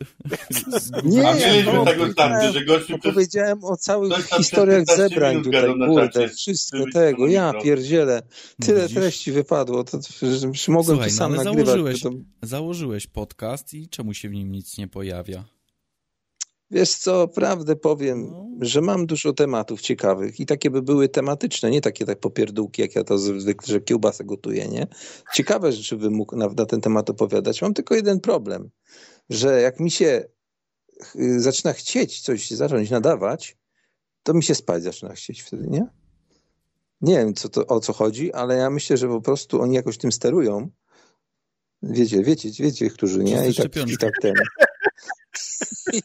Nie, 1.04 1.30
A 1.30 1.34
mieliśmy 1.34 1.74
no, 1.74 1.86
tego 1.86 2.14
tam, 2.14 2.54
że 2.54 2.66
gościu. 2.66 2.96
Opowiedziałem 2.96 3.64
o 3.64 3.78
całych 3.78 4.14
historiach 4.38 4.86
15 4.86 5.10
zebrań 5.10 5.44
tutaj, 5.44 5.74
kurde, 5.88 6.30
wszystko 6.30 6.77
Żeby 6.78 6.92
tego, 6.92 7.28
ja 7.28 7.54
pierdzielę. 7.64 8.22
Tyle 8.62 8.82
Widzisz? 8.82 8.98
treści 8.98 9.32
wypadło, 9.32 9.84
to, 9.84 10.00
że 10.22 10.48
mogłem 10.68 10.98
Słuchaj, 10.98 11.10
to 11.10 11.14
no 11.14 11.18
sam 11.18 11.34
ale 11.34 11.44
nagrywać. 11.44 11.66
założyłeś, 11.68 12.02
To, 12.02 12.12
założyłeś 12.44 13.08
podcast 13.08 13.74
i 13.74 13.90
czemu 13.90 14.14
się 14.14 14.30
w 14.30 14.34
nim 14.34 14.52
nic 14.52 14.78
nie 14.78 14.88
pojawia? 14.88 15.44
wiesz 16.72 16.96
co, 16.96 17.28
prawdę 17.28 17.76
powiem, 17.76 18.28
No. 18.32 18.48
że 18.62 18.82
mam 18.82 19.06
dużo 19.06 19.34
tematów 19.34 19.82
ciekawych 19.82 20.40
i 20.40 20.46
takie 20.46 20.70
by 20.72 20.82
były 20.82 21.10
tematyczne, 21.10 21.70
nie 21.72 21.82
takie 21.82 22.06
tak 22.06 22.20
popierdółki, 22.20 22.82
jak 22.82 22.96
ja 22.96 23.04
to 23.04 23.18
zwykle, 23.18 23.74
że 23.74 23.82
kiełbasę 23.82 24.24
gotuję, 24.24 24.68
nie? 24.68 24.88
Ciekawe 25.34 25.72
rzeczy 25.72 25.98
bym 25.98 26.14
mógł 26.14 26.36
na, 26.36 26.48
na 26.48 26.66
ten 26.66 26.82
temat 26.82 27.10
opowiadać. 27.10 27.62
Mam 27.62 27.74
tylko 27.74 27.96
jeden 27.96 28.20
problem, 28.20 28.70
że 29.30 29.62
jak 29.62 29.80
mi 29.80 29.92
się 29.92 30.26
zaczyna 31.38 31.74
chcieć 31.74 32.22
coś 32.22 32.52
zacząć 32.52 32.90
nadawać, 32.90 33.58
to 34.24 34.34
mi 34.34 34.44
się 34.44 34.56
spać 34.56 34.84
zaczyna 34.84 35.14
chcieć 35.14 35.42
wtedy, 35.42 35.68
nie? 35.68 35.88
Nie 37.02 37.18
wiem, 37.18 37.34
co 37.34 37.50
to, 37.50 37.68
o 37.68 37.80
co 37.80 37.94
chodzi, 37.94 38.34
ale 38.34 38.56
ja 38.56 38.70
myślę, 38.70 38.98
że 38.98 39.08
po 39.08 39.22
prostu 39.22 39.62
oni 39.62 39.76
jakoś 39.76 39.98
tym 39.98 40.12
sterują 40.12 40.70
Wiecie, 41.84 42.24
wiecie, 42.24 42.50
wiecie, 42.60 42.90
którzy 42.90 43.24
nie? 43.24 43.50
I 43.50 43.56
tak, 43.56 43.76
i 43.90 43.98
tak 43.98 44.14
ten. 44.22 44.34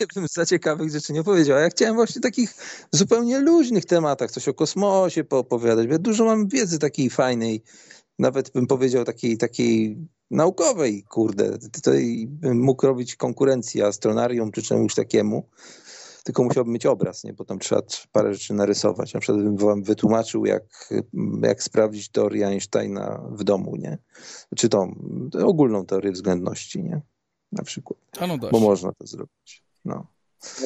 Żebym 0.00 0.28
za 0.30 0.46
ciekawych 0.46 0.90
rzeczy 0.90 1.12
nie 1.12 1.24
powiedział. 1.24 1.58
Ja 1.58 1.68
chciałem 1.68 1.94
właśnie 1.94 2.20
takich 2.20 2.54
zupełnie 2.92 3.38
luźnych 3.38 3.84
tematach, 3.84 4.30
coś 4.30 4.48
o 4.48 4.54
kosmosie 4.54 5.24
poopowiadać. 5.24 5.86
Ja 5.90 5.98
dużo 5.98 6.24
mam 6.24 6.48
wiedzy 6.48 6.78
takiej 6.78 7.10
fajnej, 7.10 7.62
nawet 8.18 8.50
bym 8.50 8.66
powiedział 8.66 9.04
takiej, 9.04 9.38
takiej 9.38 9.96
naukowej, 10.30 11.04
kurde. 11.04 11.58
Tutaj 11.58 12.26
bym 12.28 12.60
mógł 12.60 12.86
robić 12.86 13.16
konkurencję 13.16 13.86
astronarium 13.86 14.52
czy 14.52 14.62
czemuś 14.62 14.94
takiemu 14.94 15.48
tylko 16.28 16.44
musiałbym 16.44 16.72
mieć 16.74 16.86
obraz, 16.86 17.24
nie? 17.24 17.32
bo 17.32 17.44
tam 17.44 17.58
trzeba 17.58 17.82
parę 18.12 18.34
rzeczy 18.34 18.54
narysować. 18.54 19.14
Na 19.14 19.20
przykład 19.20 19.44
bym 19.44 19.56
wam 19.56 19.82
wytłumaczył, 19.82 20.46
jak, 20.46 20.64
jak 21.42 21.62
sprawdzić 21.62 22.08
teorię 22.08 22.46
Einsteina 22.46 23.22
w 23.30 23.44
domu, 23.44 23.76
nie? 23.76 23.98
Czy 24.56 24.68
tą 24.68 24.94
ogólną 25.44 25.86
teorię 25.86 26.12
względności, 26.12 26.82
nie? 26.82 27.00
Na 27.52 27.62
przykład. 27.62 27.98
A 28.20 28.26
no 28.26 28.38
bo 28.38 28.60
można 28.60 28.92
to 28.92 29.06
zrobić. 29.06 29.64
No. 29.84 30.06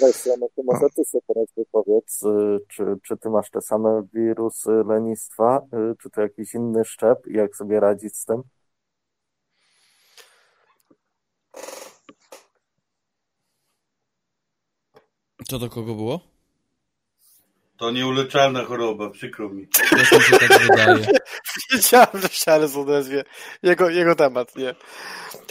Wreszcie, 0.01 0.31
no 0.41 0.49
to 0.57 0.63
może 0.63 0.87
ty 0.97 1.05
sobie 1.05 1.23
teraz 1.27 1.47
wypowiedz, 1.57 2.23
y, 2.23 2.59
czy, 2.69 2.85
czy 3.03 3.17
ty 3.17 3.31
masz 3.31 3.51
te 3.51 3.61
same 3.61 4.03
wirusy 4.15 4.71
lenistwa, 4.87 5.61
y, 5.93 5.97
czy 5.97 6.11
to 6.11 6.21
jakiś 6.21 6.55
inny 6.55 6.85
szczep, 6.85 7.27
jak 7.27 7.57
sobie 7.57 7.81
radzić 7.81 8.17
z 8.17 8.25
tym? 8.25 8.43
Co 15.49 15.59
do 15.59 15.69
kogo 15.69 15.95
było? 15.95 16.21
To 17.77 17.91
nieuleczalna 17.91 18.65
choroba, 18.65 19.11
przykro 19.11 19.49
mi. 19.49 19.67
Też 19.67 20.13
mi 20.13 20.21
się 20.21 20.39
tak 20.39 20.63
wydaje. 20.63 21.07
Wiedziałem, 21.73 22.09
że 22.15 22.29
Charles 22.45 22.77
odezwie. 22.77 23.25
Jego, 23.63 23.91
jego 23.91 24.15
temat, 24.15 24.57
nie. 24.57 24.75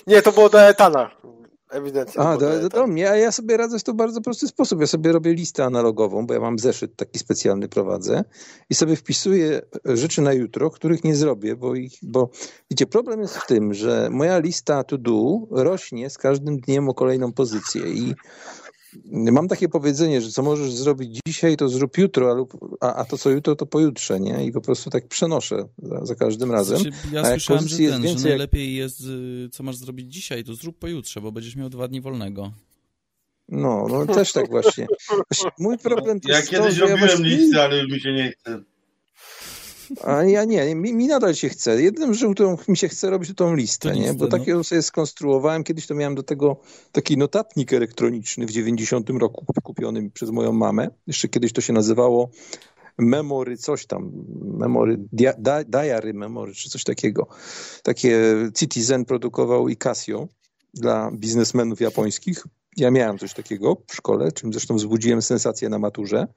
Nie, 0.07 0.22
to 0.22 0.31
było 0.31 0.49
do 0.49 0.61
Etana. 0.61 1.11
Ewidentnie. 1.72 2.23
A, 2.23 2.38
do, 2.38 2.59
do, 2.61 2.69
do 2.69 2.88
mnie, 2.88 3.09
a 3.09 3.15
ja 3.15 3.31
sobie 3.31 3.57
radzę 3.57 3.80
w 3.80 3.84
to 3.84 3.93
bardzo 3.93 4.22
prosty 4.22 4.47
sposób. 4.47 4.80
Ja 4.81 4.88
sobie 4.88 5.11
robię 5.11 5.34
listę 5.34 5.65
analogową, 5.65 6.27
bo 6.27 6.34
ja 6.34 6.39
mam 6.39 6.59
zeszyt 6.59 6.95
taki 6.95 7.19
specjalny 7.19 7.68
prowadzę 7.68 8.23
i 8.69 8.76
sobie 8.76 8.95
wpisuję 8.95 9.61
rzeczy 9.85 10.22
na 10.22 10.34
jutro, 10.34 10.69
których 10.69 11.03
nie 11.03 11.15
zrobię, 11.15 11.55
bo 11.55 11.76
ich, 11.76 11.93
bo 12.01 12.30
wiecie, 12.72 12.85
problem 12.85 13.22
jest 13.22 13.38
w 13.38 13.47
tym, 13.47 13.73
że 13.73 14.09
moja 14.11 14.39
lista 14.39 14.84
to 14.84 14.97
do 14.97 15.39
rośnie 15.51 16.09
z 16.09 16.18
każdym 16.18 16.59
dniem 16.59 16.89
o 16.89 16.93
kolejną 16.93 17.34
pozycję 17.34 17.81
i 17.81 18.15
mam 19.11 19.47
takie 19.47 19.69
powiedzenie, 19.69 20.22
że 20.22 20.30
co 20.30 20.43
możesz 20.43 20.73
zrobić 20.73 21.19
dzisiaj, 21.27 21.57
to 21.57 21.69
zrób 21.69 21.97
jutro, 21.97 22.47
a, 22.81 22.95
a 22.95 23.05
to 23.05 23.18
co 23.18 23.30
jutro, 23.30 23.55
to 23.55 23.65
pojutrze, 23.65 24.19
nie? 24.19 24.45
I 24.45 24.51
po 24.51 24.61
prostu 24.61 24.89
tak 24.89 25.07
przenoszę 25.07 25.68
za, 25.77 26.05
za 26.05 26.15
każdym 26.15 26.51
razem. 26.51 26.77
Znaczy, 26.77 26.97
ja 27.11 27.22
a 27.22 27.30
słyszałem, 27.30 27.68
że, 27.68 27.77
ten, 27.77 28.01
więcej, 28.01 28.23
że 28.23 28.30
najlepiej 28.30 28.76
jest, 28.76 29.01
y, 29.01 29.49
co 29.51 29.63
masz 29.63 29.76
zrobić 29.76 30.13
dzisiaj, 30.13 30.43
to 30.43 30.55
zrób 30.55 30.80
pojutrze, 30.80 31.22
bo 31.22 31.31
będziesz 31.31 31.55
miał 31.55 31.69
dwa 31.69 31.88
dni 31.88 32.01
wolnego. 32.01 32.51
No, 33.49 33.88
no 33.89 34.05
też 34.05 34.34
tak 34.34 34.49
właśnie. 34.49 34.88
Mój 35.59 35.77
problem 35.77 36.19
to 36.19 36.31
ja 36.31 36.38
jest 36.38 36.49
kiedyś 36.49 36.76
to, 36.76 36.81
robiłem 36.81 37.01
ja 37.01 37.07
właśnie... 37.07 37.26
listę, 37.26 37.63
ale 37.63 37.77
już 37.77 37.91
mi 37.91 37.99
się 37.99 38.13
nie 38.13 38.31
chce. 38.31 38.63
A 40.03 40.23
ja 40.23 40.45
nie, 40.45 40.76
mi, 40.76 40.93
mi 40.93 41.07
nadal 41.07 41.35
się 41.35 41.49
chce. 41.49 41.81
Jednym 41.81 42.13
rzeczą, 42.13 42.34
którą 42.34 42.57
mi 42.68 42.77
się 42.77 42.88
chce 42.88 43.09
robić, 43.09 43.30
to 43.30 43.35
tą 43.35 43.55
listę, 43.55 43.89
to 43.89 43.95
nie? 43.95 44.13
Bo 44.13 44.26
no. 44.26 44.31
takiego 44.31 44.63
sobie 44.63 44.81
skonstruowałem. 44.81 45.63
Kiedyś 45.63 45.88
to 45.88 45.95
miałem 45.95 46.15
do 46.15 46.23
tego 46.23 46.57
taki 46.91 47.18
notatnik 47.18 47.73
elektroniczny 47.73 48.45
w 48.45 48.51
90 48.51 49.09
roku 49.09 49.45
kupiony 49.63 50.09
przez 50.09 50.30
moją 50.30 50.53
mamę. 50.53 50.88
Jeszcze 51.07 51.27
kiedyś 51.27 51.53
to 51.53 51.61
się 51.61 51.73
nazywało 51.73 52.30
memory 52.97 53.57
coś 53.57 53.85
tam, 53.85 54.11
memory, 54.41 54.97
dia, 55.13 55.34
diary 55.68 56.13
memory, 56.13 56.53
czy 56.53 56.69
coś 56.69 56.84
takiego. 56.84 57.27
Takie 57.84 58.35
Citizen 58.57 59.05
produkował 59.05 59.69
i 59.69 59.77
Casio 59.77 60.27
dla 60.73 61.11
biznesmenów 61.11 61.81
japońskich. 61.81 62.43
Ja 62.77 62.91
miałem 62.91 63.18
coś 63.18 63.34
takiego 63.34 63.77
w 63.88 63.95
szkole, 63.95 64.31
czym 64.31 64.53
zresztą 64.53 64.76
wzbudziłem 64.76 65.22
sensację 65.22 65.69
na 65.69 65.80
maturze, 65.80 66.27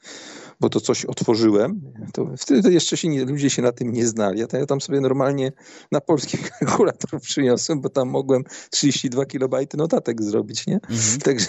bo 0.61 0.69
to 0.69 0.81
coś 0.81 1.05
otworzyłem. 1.05 1.81
To 2.13 2.31
wtedy 2.39 2.73
jeszcze 2.73 2.97
się 2.97 3.09
nie, 3.09 3.25
ludzie 3.25 3.51
się 3.51 3.63
na 3.63 3.73
tym 3.73 3.93
nie 3.93 4.07
znali. 4.07 4.41
Ja, 4.41 4.47
ja 4.53 4.67
tam 4.67 4.81
sobie 4.81 5.01
normalnie 5.01 5.53
na 5.93 6.01
polski 6.01 6.39
kalkulator 6.59 7.21
przyniosłem, 7.21 7.81
bo 7.81 7.89
tam 7.89 8.09
mogłem 8.09 8.45
32 8.71 9.27
kilobajty 9.27 9.77
notatek 9.77 10.23
zrobić, 10.23 10.67
nie? 10.67 10.75
Mhm. 10.75 11.21
Także 11.21 11.47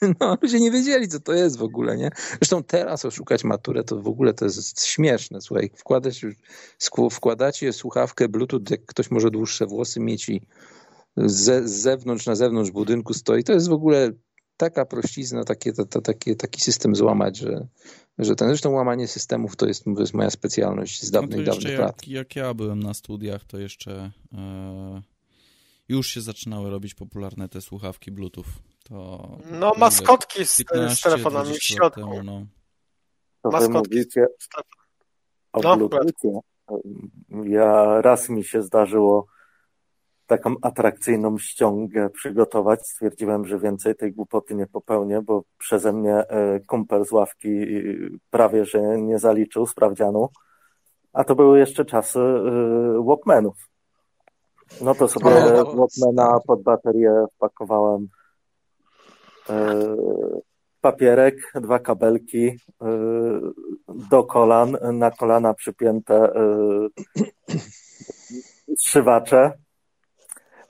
no, 0.20 0.36
ludzie 0.42 0.60
nie 0.60 0.70
wiedzieli, 0.70 1.08
co 1.08 1.20
to 1.20 1.32
jest 1.32 1.58
w 1.58 1.62
ogóle, 1.62 1.96
nie? 1.96 2.10
Zresztą 2.40 2.62
teraz 2.62 3.04
oszukać 3.04 3.44
maturę 3.44 3.84
to 3.84 4.02
w 4.02 4.08
ogóle 4.08 4.34
to 4.34 4.44
jest 4.44 4.84
śmieszne, 4.84 5.40
słuchaj. 5.40 5.70
Wkładać, 5.76 6.24
wkładacie 7.10 7.72
słuchawkę 7.72 8.28
Bluetooth, 8.28 8.60
jak 8.70 8.86
ktoś 8.86 9.10
może 9.10 9.30
dłuższe 9.30 9.66
włosy 9.66 10.00
mieć 10.00 10.28
i 10.28 10.40
z, 11.16 11.70
z 11.70 11.82
zewnątrz 11.82 12.26
na 12.26 12.34
zewnątrz 12.34 12.70
budynku 12.70 13.14
stoi. 13.14 13.44
To 13.44 13.52
jest 13.52 13.68
w 13.68 13.72
ogóle 13.72 14.12
taka 14.56 14.86
prościzna, 14.86 15.44
takie, 15.44 15.72
to, 15.72 15.86
to, 15.86 16.00
takie, 16.00 16.36
taki 16.36 16.60
system 16.60 16.94
złamać, 16.94 17.38
że, 17.38 17.66
że 18.18 18.36
ten, 18.36 18.48
zresztą 18.48 18.70
łamanie 18.70 19.08
systemów 19.08 19.56
to 19.56 19.66
jest, 19.66 19.84
to 19.84 20.00
jest 20.00 20.14
moja 20.14 20.30
specjalność 20.30 21.02
z 21.02 21.10
dawnych, 21.10 21.38
no 21.38 21.44
dawnych 21.44 21.72
jak, 21.72 21.80
lat. 21.80 22.08
Jak 22.08 22.36
ja 22.36 22.54
byłem 22.54 22.82
na 22.82 22.94
studiach, 22.94 23.44
to 23.44 23.58
jeszcze 23.58 24.10
e, 24.32 25.02
już 25.88 26.06
się 26.06 26.20
zaczynały 26.20 26.70
robić 26.70 26.94
popularne 26.94 27.48
te 27.48 27.60
słuchawki 27.60 28.10
Bluetooth. 28.10 28.44
To 28.84 29.28
no 29.50 29.72
maskotki 29.78 30.46
z, 30.46 30.56
15, 30.56 30.96
z 30.96 31.00
telefonami 31.00 31.54
w 31.54 31.62
środku. 31.62 32.00
Temu, 32.00 32.22
no. 32.22 32.46
To 33.42 33.50
maskotki. 33.50 33.94
Mówicie 33.94 34.26
o 35.52 35.60
no, 35.62 35.76
Bluetoothie. 35.76 36.40
Ja 37.44 38.00
raz 38.02 38.28
mi 38.28 38.44
się 38.44 38.62
zdarzyło 38.62 39.26
taką 40.30 40.54
atrakcyjną 40.62 41.38
ściągę 41.38 42.10
przygotować. 42.10 42.88
Stwierdziłem, 42.88 43.46
że 43.46 43.58
więcej 43.58 43.94
tej 43.94 44.12
głupoty 44.12 44.54
nie 44.54 44.66
popełnię, 44.66 45.22
bo 45.22 45.42
przeze 45.58 45.92
mnie 45.92 46.14
e, 46.14 46.60
kumpel 46.60 47.04
z 47.04 47.12
ławki 47.12 47.66
prawie, 48.30 48.64
że 48.64 48.80
nie 49.00 49.18
zaliczył 49.18 49.66
sprawdzianu. 49.66 50.28
A 51.12 51.24
to 51.24 51.34
były 51.34 51.58
jeszcze 51.58 51.84
czasy 51.84 52.20
e, 52.20 53.04
Walkmanów. 53.06 53.56
No 54.80 54.94
to 54.94 55.08
sobie 55.08 55.30
Walkmana 55.74 56.38
pod 56.46 56.62
baterię 56.62 57.24
wpakowałem 57.36 58.08
e, 59.50 59.84
papierek, 60.80 61.52
dwa 61.54 61.78
kabelki 61.78 62.56
do 64.10 64.24
kolan, 64.24 64.76
na 64.92 65.10
kolana 65.10 65.54
przypięte 65.54 66.32
zszywacze 68.76 69.52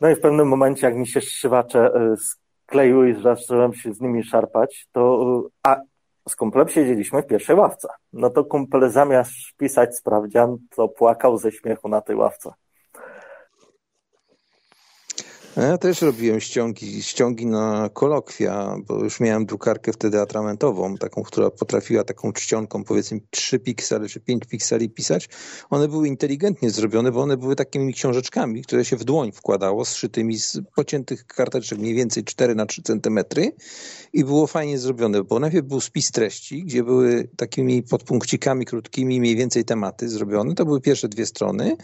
no 0.01 0.11
i 0.11 0.15
w 0.15 0.21
pewnym 0.21 0.49
momencie, 0.49 0.87
jak 0.87 0.97
mi 0.97 1.07
się 1.07 1.21
szywacze 1.21 1.95
e, 1.95 2.15
skleiły 2.17 3.11
i 3.11 3.23
zacząłem 3.23 3.75
się 3.75 3.95
z 3.95 4.01
nimi 4.01 4.25
szarpać, 4.25 4.89
to 4.93 5.23
e, 5.47 5.71
a 5.71 5.81
z 6.29 6.37
kumplem 6.37 6.69
siedzieliśmy 6.69 7.23
w 7.23 7.27
pierwszej 7.27 7.57
ławce. 7.57 7.89
No 8.13 8.31
to 8.31 8.45
kumpel 8.45 8.91
zamiast 8.91 9.33
pisać 9.57 9.97
sprawdzian, 9.97 10.57
to 10.77 10.89
płakał 10.89 11.39
ze 11.39 11.53
śmiechu 11.53 11.89
na 11.89 12.01
tej 12.01 12.17
ławce. 12.17 12.53
Ja 15.57 15.79
też 15.79 16.03
robiłem 16.03 16.41
ściągi, 16.41 17.03
ściągi 17.03 17.47
na 17.47 17.91
kolokwia, 17.93 18.77
bo 18.87 19.05
już 19.05 19.21
miałem 19.21 19.47
drukarkę 19.47 19.93
wtedy 19.93 20.21
atramentową, 20.21 20.97
taką, 20.97 21.23
która 21.23 21.51
potrafiła 21.51 22.05
taką 22.05 22.33
czcionką 22.33 22.85
powiedzmy 22.85 23.21
3 23.31 23.59
piksele 23.59 24.09
czy 24.09 24.21
5 24.21 24.45
pikseli 24.45 24.91
pisać. 24.91 25.29
One 25.71 25.89
były 25.89 26.09
inteligentnie 26.09 26.71
zrobione, 26.71 27.13
bo 27.13 27.21
one 27.21 27.37
były 27.37 27.57
takimi 27.57 27.95
książeczkami, 27.95 28.63
które 28.63 28.85
się 28.85 28.97
w 28.97 29.05
dłoń 29.05 29.33
wkładało, 29.33 29.85
zszytymi 29.85 30.39
z 30.39 30.59
pociętych 30.77 31.27
karteczek 31.27 31.79
mniej 31.79 31.95
więcej 31.95 32.25
4 32.25 32.55
na 32.55 32.67
3 32.67 32.83
centymetry 32.83 33.53
i 34.13 34.25
było 34.25 34.47
fajnie 34.47 34.79
zrobione, 34.79 35.25
bo 35.25 35.39
najpierw 35.39 35.67
był 35.67 35.81
spis 35.81 36.11
treści, 36.11 36.65
gdzie 36.65 36.85
były 36.85 37.29
takimi 37.37 37.83
podpunkcikami 37.83 38.67
krótkimi 38.67 39.21
mniej 39.21 39.37
więcej 39.37 39.65
tematy 39.65 40.09
zrobione. 40.09 40.55
To 40.55 40.65
były 40.65 40.81
pierwsze 40.81 41.09
dwie 41.09 41.27
strony 41.27 41.77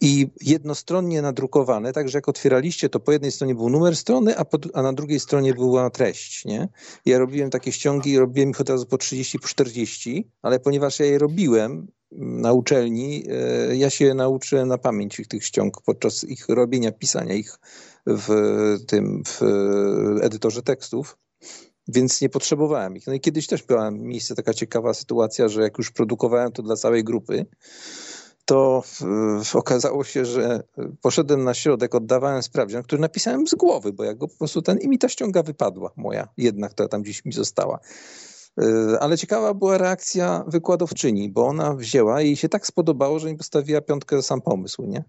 i 0.00 0.30
jednostronnie 0.40 1.22
nadrukowane, 1.22 1.92
także 1.92 2.18
jak 2.18 2.28
otwieraliście, 2.28 2.88
to 2.88 3.00
po 3.00 3.12
jednej 3.12 3.32
stronie 3.32 3.54
był 3.54 3.70
numer 3.70 3.96
strony, 3.96 4.36
a, 4.36 4.44
po, 4.44 4.58
a 4.74 4.82
na 4.82 4.92
drugiej 4.92 5.20
stronie 5.20 5.54
była 5.54 5.90
treść. 5.90 6.44
Nie? 6.44 6.68
Ja 7.06 7.18
robiłem 7.18 7.50
takie 7.50 7.72
ściągi 7.72 8.10
i 8.10 8.18
robiłem 8.18 8.50
ich 8.50 8.60
od 8.60 8.68
razu 8.68 8.86
po 8.86 8.98
30, 8.98 9.38
po 9.38 9.48
40, 9.48 10.30
ale 10.42 10.60
ponieważ 10.60 11.00
ja 11.00 11.06
je 11.06 11.18
robiłem 11.18 11.86
na 12.12 12.52
uczelni, 12.52 13.24
e, 13.28 13.76
ja 13.76 13.90
się 13.90 14.14
nauczyłem 14.14 14.68
na 14.68 14.78
pamięć 14.78 15.22
tych 15.28 15.44
ściąg 15.44 15.82
podczas 15.82 16.24
ich 16.24 16.48
robienia, 16.48 16.92
pisania 16.92 17.34
ich 17.34 17.58
w 18.06 18.28
tym 18.86 19.22
w 19.26 19.40
edytorze 20.22 20.62
tekstów 20.62 21.16
więc 21.88 22.20
nie 22.20 22.28
potrzebowałem 22.28 22.96
ich. 22.96 23.06
No 23.06 23.12
i 23.14 23.20
kiedyś 23.20 23.46
też 23.46 23.62
była 23.62 23.90
miejsce 23.90 24.34
taka 24.34 24.54
ciekawa 24.54 24.94
sytuacja, 24.94 25.48
że 25.48 25.62
jak 25.62 25.78
już 25.78 25.90
produkowałem 25.90 26.52
to 26.52 26.62
dla 26.62 26.76
całej 26.76 27.04
grupy, 27.04 27.46
to 28.48 28.82
okazało 29.54 30.04
się, 30.04 30.24
że 30.24 30.62
poszedłem 31.02 31.44
na 31.44 31.54
środek, 31.54 31.94
oddawałem 31.94 32.42
sprawdzian, 32.42 32.82
który 32.82 33.02
napisałem 33.02 33.46
z 33.46 33.54
głowy, 33.54 33.92
bo 33.92 34.04
jak 34.04 34.18
go 34.18 34.28
po 34.28 34.38
prostu 34.38 34.62
ten 34.62 34.78
i 34.78 34.88
mi 34.88 34.98
ta 34.98 35.08
ściąga 35.08 35.42
wypadła 35.42 35.92
moja, 35.96 36.28
jedna, 36.36 36.68
która 36.68 36.88
tam 36.88 37.02
gdzieś 37.02 37.24
mi 37.24 37.32
została. 37.32 37.78
E, 38.60 38.96
ale 39.00 39.18
ciekawa 39.18 39.54
była 39.54 39.78
reakcja 39.78 40.44
wykładowczyni, 40.46 41.30
bo 41.30 41.46
ona 41.46 41.74
wzięła 41.74 42.22
i 42.22 42.26
jej 42.26 42.36
się 42.36 42.48
tak 42.48 42.66
spodobało, 42.66 43.18
że 43.18 43.30
mi 43.30 43.36
postawiła 43.36 43.80
piątkę 43.80 44.16
za 44.16 44.22
sam 44.22 44.40
pomysł, 44.40 44.82
nie? 44.86 45.04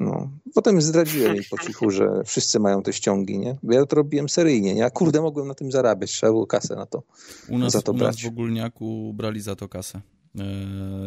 No. 0.00 0.30
Potem 0.54 0.82
zdradziłem 0.82 1.34
jej 1.34 1.44
po 1.50 1.58
cichu, 1.58 1.90
że 1.90 2.22
wszyscy 2.24 2.60
mają 2.60 2.82
te 2.82 2.92
ściągi, 2.92 3.38
nie? 3.38 3.58
Bo 3.62 3.74
ja 3.74 3.86
to 3.86 3.96
robiłem 3.96 4.28
seryjnie, 4.28 4.74
nie? 4.74 4.80
Ja 4.80 4.90
kurde 4.90 5.20
mogłem 5.22 5.48
na 5.48 5.54
tym 5.54 5.72
zarabiać, 5.72 6.10
trzeba 6.10 6.32
było 6.32 6.46
kasę 6.46 6.76
na 6.76 6.86
to, 6.86 7.02
U 7.48 7.58
nas, 7.58 7.72
za 7.72 7.82
to 7.82 7.92
u 7.92 7.94
brać. 7.94 8.16
nas 8.16 8.24
w 8.24 8.28
Ogólniaku 8.28 9.12
brali 9.14 9.40
za 9.40 9.56
to 9.56 9.68
kasę. 9.68 10.00
E, 10.38 10.42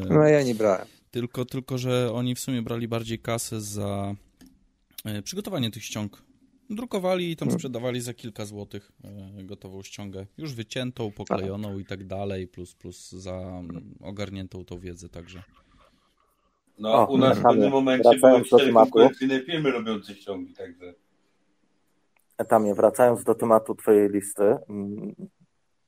No 0.09 0.19
a 0.21 0.29
ja 0.29 0.43
nie 0.43 0.55
brałem. 0.55 0.87
Tylko, 1.15 1.45
tylko, 1.45 1.77
że 1.77 2.11
oni 2.13 2.35
w 2.35 2.39
sumie 2.39 2.61
brali 2.61 2.87
bardziej 2.87 3.19
kasę 3.19 3.61
za 3.61 4.15
e, 5.05 5.21
przygotowanie 5.21 5.71
tych 5.71 5.83
ściąg. 5.83 6.23
Drukowali 6.69 7.31
i 7.31 7.35
tam 7.35 7.47
Hmm. 7.47 7.59
sprzedawali 7.59 8.01
za 8.01 8.13
kilka 8.13 8.45
złotych 8.45 8.91
e, 9.39 9.43
gotową 9.43 9.83
ściągę. 9.83 10.25
Już 10.37 10.53
wyciętą, 10.53 11.11
poklejoną 11.11 11.79
i 11.79 11.85
tak 11.85 12.07
dalej, 12.07 12.47
plus, 12.47 12.73
plus 12.73 13.11
za 13.11 13.31
mm, 13.31 13.95
ogarniętą 14.01 14.65
tą 14.65 14.79
wiedzę 14.79 15.09
także. 15.09 15.43
No, 16.79 16.93
O, 16.93 17.05
u 17.05 17.17
nas 17.17 17.39
w 17.39 17.43
pewnym 17.43 17.71
momencie 17.71 18.09
były 18.19 18.39
do 18.39 18.45
cztery 18.45 18.73
konkurencyjne 18.73 19.41
firmy 19.41 19.71
robiące 19.71 20.15
ściągi, 20.15 20.53
także. 20.53 20.93
Etamie, 22.37 22.75
wracając 22.75 23.23
do 23.23 23.35
tematu 23.35 23.75
Twojej 23.75 24.09
listy, 24.09 24.43
mm, 24.69 25.15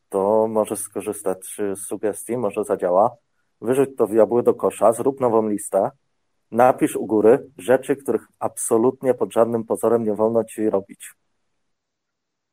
to 0.10 0.48
możesz 0.48 0.80
skorzystać 0.80 1.38
z 1.46 1.80
sugestii, 1.88 2.38
może 2.38 2.64
zadziała. 2.64 3.18
Wyrzuć 3.62 3.90
to 3.98 4.08
diabły 4.08 4.44
do 4.44 4.54
kosza, 4.54 4.94
zrób 4.94 5.20
nową 5.20 5.48
listę, 5.50 5.92
napisz 6.52 6.96
u 6.96 7.06
góry 7.06 7.50
rzeczy, 7.58 7.96
których 7.96 8.28
absolutnie 8.40 9.14
pod 9.14 9.34
żadnym 9.34 9.64
pozorem 9.64 10.04
nie 10.04 10.14
wolno 10.14 10.44
Ci 10.44 10.70
robić. 10.70 11.14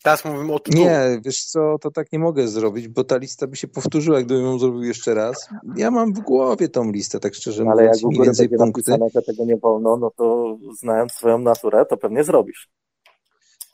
Teraz 0.03 0.25
mówimy 0.25 0.53
o 0.53 0.59
tytule. 0.59 0.85
Nie, 0.85 1.21
wiesz 1.25 1.45
co, 1.45 1.77
to 1.81 1.91
tak 1.91 2.13
nie 2.13 2.19
mogę 2.19 2.49
zrobić, 2.49 2.89
bo 2.89 3.05
ta 3.05 3.17
lista 3.17 3.47
by 3.47 3.57
się 3.57 3.69
powtórzyła, 3.69 4.23
gdybym 4.23 4.45
ją 4.45 4.59
zrobił 4.59 4.83
jeszcze 4.83 5.15
raz. 5.15 5.49
Ja 5.77 5.91
mam 5.91 6.13
w 6.13 6.21
głowie 6.21 6.69
tą 6.69 6.91
listę, 6.93 7.21
tak 7.21 7.35
szczerze 7.35 7.65
Ale 7.71 7.85
jak 7.85 7.93
mówiąc, 7.93 8.03
u 8.03 8.07
mniej 8.07 8.17
góry 8.17 8.27
więcej 8.27 8.49
będzie 8.49 8.65
punkty. 8.65 8.91
napisane, 8.91 9.11
że 9.15 9.23
tego 9.23 9.45
nie 9.45 9.57
wolno, 9.57 9.97
no 9.97 10.11
to 10.17 10.57
znając 10.81 11.13
swoją 11.13 11.39
naturę, 11.39 11.87
to 11.87 11.97
pewnie 11.97 12.25
zrobisz. 12.25 12.69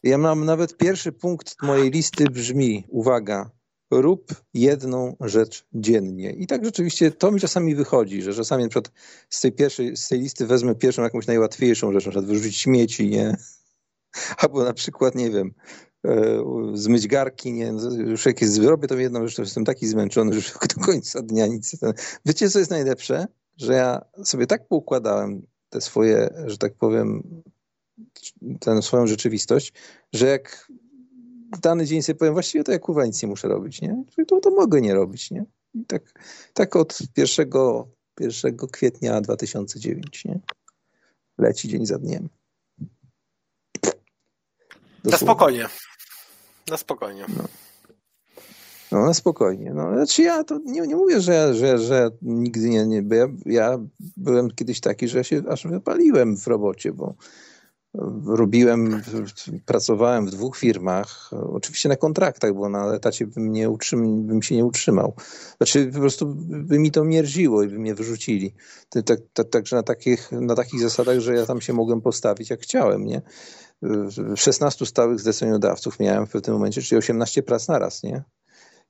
Ja 0.02 0.18
mam 0.18 0.44
nawet 0.44 0.76
pierwszy 0.76 1.12
punkt 1.12 1.62
mojej 1.62 1.90
listy 1.90 2.24
brzmi, 2.24 2.84
uwaga, 2.88 3.50
rób 3.90 4.34
jedną 4.54 5.16
rzecz 5.20 5.66
dziennie. 5.72 6.30
I 6.30 6.46
tak 6.46 6.64
rzeczywiście 6.64 7.10
to 7.10 7.30
mi 7.30 7.40
czasami 7.40 7.74
wychodzi, 7.74 8.22
że 8.22 8.34
czasami 8.34 8.62
na 8.62 8.68
przykład 8.68 8.92
z 9.30 9.40
tej 9.40 9.52
pierwszej, 9.52 9.96
z 9.96 10.08
tej 10.08 10.20
listy 10.20 10.46
wezmę 10.46 10.74
pierwszą 10.74 11.02
jakąś 11.02 11.26
najłatwiejszą 11.26 11.92
rzecz, 11.92 12.06
na 12.06 12.10
przykład 12.10 12.26
wyrzucić 12.26 12.56
śmieci, 12.56 13.10
nie? 13.10 13.36
Albo 14.38 14.64
na 14.64 14.72
przykład, 14.72 15.14
nie 15.14 15.30
wiem, 15.30 15.54
e, 16.06 16.42
zmyć 16.74 17.06
garki, 17.06 17.52
nie? 17.52 17.72
Już 17.98 18.26
jak 18.26 18.44
zrobię 18.44 18.88
tą 18.88 18.98
jedną 18.98 19.26
rzecz, 19.26 19.36
to 19.36 19.42
jestem 19.42 19.64
taki 19.64 19.86
zmęczony, 19.86 20.32
że 20.32 20.38
już 20.38 20.52
do 20.76 20.84
końca 20.84 21.22
dnia 21.22 21.46
nic. 21.46 21.76
Wiecie, 22.26 22.50
co 22.50 22.58
jest 22.58 22.70
najlepsze? 22.70 23.26
Że 23.56 23.72
ja 23.72 24.04
sobie 24.24 24.46
tak 24.46 24.68
poukładałem 24.68 25.46
te 25.70 25.80
swoje, 25.80 26.30
że 26.46 26.58
tak 26.58 26.74
powiem, 26.74 27.42
tę 28.60 28.82
swoją 28.82 29.06
rzeczywistość, 29.06 29.72
że 30.12 30.26
jak 30.26 30.70
dany 31.58 31.86
dzień 31.86 32.02
sobie 32.02 32.18
powiem, 32.18 32.34
właściwie 32.34 32.64
to 32.64 32.72
ja 32.72 32.78
kurwa 32.78 33.06
nic 33.06 33.22
nie 33.22 33.28
muszę 33.28 33.48
robić, 33.48 33.82
nie? 33.82 34.04
To, 34.26 34.40
to 34.40 34.50
mogę 34.50 34.80
nie 34.80 34.94
robić, 34.94 35.30
nie? 35.30 35.44
I 35.74 35.84
tak, 35.84 36.02
tak 36.54 36.76
od 36.76 36.98
1, 37.16 37.50
1 38.20 38.56
kwietnia 38.72 39.20
2009, 39.20 40.24
nie? 40.24 40.40
Leci 41.38 41.68
dzień 41.68 41.86
za 41.86 41.98
dniem. 41.98 42.28
Na 45.04 45.10
Dosłownie. 45.10 45.18
spokojnie. 45.18 45.66
Na 46.70 46.76
spokojnie. 46.76 47.26
No, 48.92 49.06
na 49.06 49.14
spokojnie. 49.14 49.74
No, 49.74 49.94
znaczy 49.94 50.22
ja 50.22 50.44
to 50.44 50.58
nie, 50.64 50.80
nie 50.80 50.96
mówię, 50.96 51.20
że, 51.20 51.54
że, 51.54 51.78
że 51.78 52.10
nigdy 52.22 52.68
nie, 52.68 52.86
nie 52.86 53.02
ja, 53.16 53.26
ja 53.46 53.78
byłem 54.16 54.50
kiedyś 54.50 54.80
taki, 54.80 55.08
że 55.08 55.24
się 55.24 55.42
aż 55.48 55.66
wypaliłem 55.66 56.36
w 56.36 56.46
robocie, 56.46 56.92
bo 56.92 57.14
robiłem, 58.26 59.02
pracowałem 59.66 60.26
w 60.26 60.30
dwóch 60.30 60.56
firmach, 60.56 61.30
oczywiście 61.32 61.88
na 61.88 61.96
kontraktach, 61.96 62.54
bo 62.54 62.68
na 62.68 62.94
etacie 62.94 63.26
bym, 63.26 63.52
nie 63.52 63.70
utrzym, 63.70 64.26
bym 64.26 64.42
się 64.42 64.56
nie 64.56 64.64
utrzymał. 64.64 65.14
Znaczy 65.56 65.90
po 65.92 65.98
prostu 65.98 66.34
by 66.36 66.78
mi 66.78 66.90
to 66.90 67.04
mierziło 67.04 67.62
i 67.62 67.68
by 67.68 67.78
mnie 67.78 67.94
wyrzucili. 67.94 68.54
Tak, 68.88 69.04
tak, 69.32 69.48
także 69.48 69.76
na 69.76 69.82
takich, 69.82 70.32
na 70.32 70.54
takich 70.54 70.80
zasadach, 70.80 71.20
że 71.20 71.34
ja 71.34 71.46
tam 71.46 71.60
się 71.60 71.72
mogłem 71.72 72.00
postawić 72.00 72.50
jak 72.50 72.60
chciałem, 72.60 73.04
nie? 73.04 73.22
16 74.36 74.86
stałych 74.86 75.20
zleceniodawców 75.20 76.00
miałem 76.00 76.26
w 76.26 76.30
pewnym 76.30 76.56
momencie, 76.56 76.82
czyli 76.82 76.98
18 76.98 77.42
prac 77.42 77.68
naraz, 77.68 78.02
nie? 78.02 78.22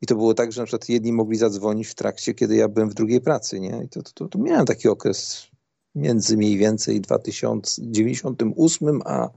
I 0.02 0.06
to 0.06 0.14
było 0.14 0.34
tak, 0.34 0.52
że 0.52 0.60
na 0.60 0.66
przykład 0.66 0.88
jedni 0.88 1.12
mogli 1.12 1.36
zadzwonić 1.36 1.88
w 1.88 1.94
trakcie, 1.94 2.34
kiedy 2.34 2.56
ja 2.56 2.68
byłem 2.68 2.90
w 2.90 2.94
drugiej 2.94 3.20
pracy, 3.20 3.60
nie? 3.60 3.82
I 3.84 3.88
to, 3.88 4.02
to, 4.14 4.28
to 4.28 4.38
miałem 4.38 4.66
taki 4.66 4.88
okres 4.88 5.50
między 5.94 6.36
mniej 6.36 6.58
więcej 6.58 7.00
1998 7.00 9.02
a 9.04 9.30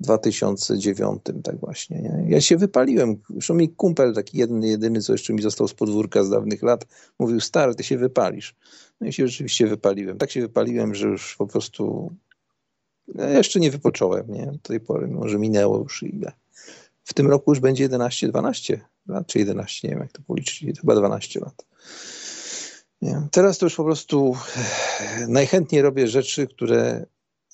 2009, 0.00 1.22
tak 1.42 1.60
właśnie. 1.60 2.02
Nie? 2.02 2.24
Ja 2.28 2.40
się 2.40 2.56
wypaliłem. 2.56 3.16
Zresztą 3.30 3.54
mi 3.54 3.68
kumpel, 3.68 4.14
taki 4.14 4.38
jeden, 4.38 4.62
jedyny, 4.62 5.00
co 5.00 5.12
jeszcze 5.12 5.32
mi 5.32 5.42
został 5.42 5.68
z 5.68 5.74
podwórka 5.74 6.24
z 6.24 6.30
dawnych 6.30 6.62
lat, 6.62 6.86
mówił, 7.18 7.40
stary, 7.40 7.74
ty 7.74 7.84
się 7.84 7.98
wypalisz. 7.98 8.54
No 9.00 9.06
i 9.06 9.12
się 9.12 9.28
rzeczywiście 9.28 9.66
wypaliłem. 9.66 10.18
Tak 10.18 10.30
się 10.30 10.40
wypaliłem, 10.40 10.94
że 10.94 11.08
już 11.08 11.36
po 11.36 11.46
prostu 11.46 12.12
no, 13.14 13.28
jeszcze 13.28 13.60
nie 13.60 13.70
wypocząłem, 13.70 14.26
nie? 14.28 14.46
Do 14.46 14.58
tej 14.58 14.80
pory, 14.80 15.06
może 15.06 15.38
minęło 15.38 15.78
już 15.78 16.02
ile. 16.02 16.32
W 17.04 17.14
tym 17.14 17.26
roku 17.26 17.50
już 17.50 17.60
będzie 17.60 17.84
11, 17.84 18.28
12 18.28 18.80
lat, 19.06 19.26
czy 19.26 19.38
11, 19.38 19.88
nie 19.88 19.94
wiem 19.94 20.02
jak 20.02 20.12
to 20.12 20.22
policzyć, 20.22 20.80
chyba 20.80 20.94
12 20.94 21.40
lat. 21.40 21.66
Nie. 23.02 23.28
Teraz 23.30 23.58
to 23.58 23.66
już 23.66 23.74
po 23.74 23.84
prostu 23.84 24.36
najchętniej 25.28 25.82
robię 25.82 26.08
rzeczy, 26.08 26.46
które 26.46 27.06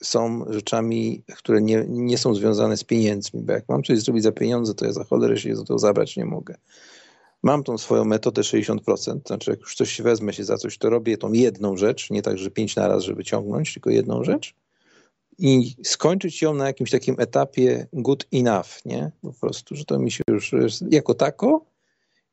są 0.02 0.44
rzeczami, 0.48 1.22
które 1.36 1.62
nie, 1.62 1.84
nie 1.88 2.18
są 2.18 2.34
związane 2.34 2.76
z 2.76 2.84
pieniędzmi, 2.84 3.42
bo 3.42 3.52
jak 3.52 3.68
mam 3.68 3.82
coś 3.82 4.00
zrobić 4.00 4.22
za 4.22 4.32
pieniądze, 4.32 4.74
to 4.74 4.84
ja 4.84 4.92
za 4.92 5.04
cholerę 5.04 5.38
się 5.38 5.56
za 5.56 5.64
to 5.64 5.78
zabrać 5.78 6.16
nie 6.16 6.24
mogę. 6.24 6.54
Mam 7.42 7.64
tą 7.64 7.78
swoją 7.78 8.04
metodę 8.04 8.42
60%, 8.42 9.20
znaczy 9.26 9.50
jak 9.50 9.60
już 9.60 9.74
coś 9.74 10.02
wezmę 10.02 10.32
się 10.32 10.44
za 10.44 10.56
coś, 10.56 10.78
to 10.78 10.90
robię 10.90 11.18
tą 11.18 11.32
jedną 11.32 11.76
rzecz, 11.76 12.10
nie 12.10 12.22
tak, 12.22 12.38
że 12.38 12.50
pięć 12.50 12.76
na 12.76 12.88
raz, 12.88 13.02
żeby 13.02 13.24
ciągnąć, 13.24 13.74
tylko 13.74 13.90
jedną 13.90 14.24
rzecz 14.24 14.54
i 15.40 15.76
skończyć 15.84 16.42
ją 16.42 16.54
na 16.54 16.66
jakimś 16.66 16.90
takim 16.90 17.14
etapie 17.18 17.86
good 17.92 18.26
enough, 18.32 18.84
nie? 18.84 19.10
Po 19.22 19.32
prostu, 19.32 19.76
że 19.76 19.84
to 19.84 19.98
mi 19.98 20.10
się 20.10 20.22
już 20.28 20.54
jako 20.90 21.14
tako 21.14 21.64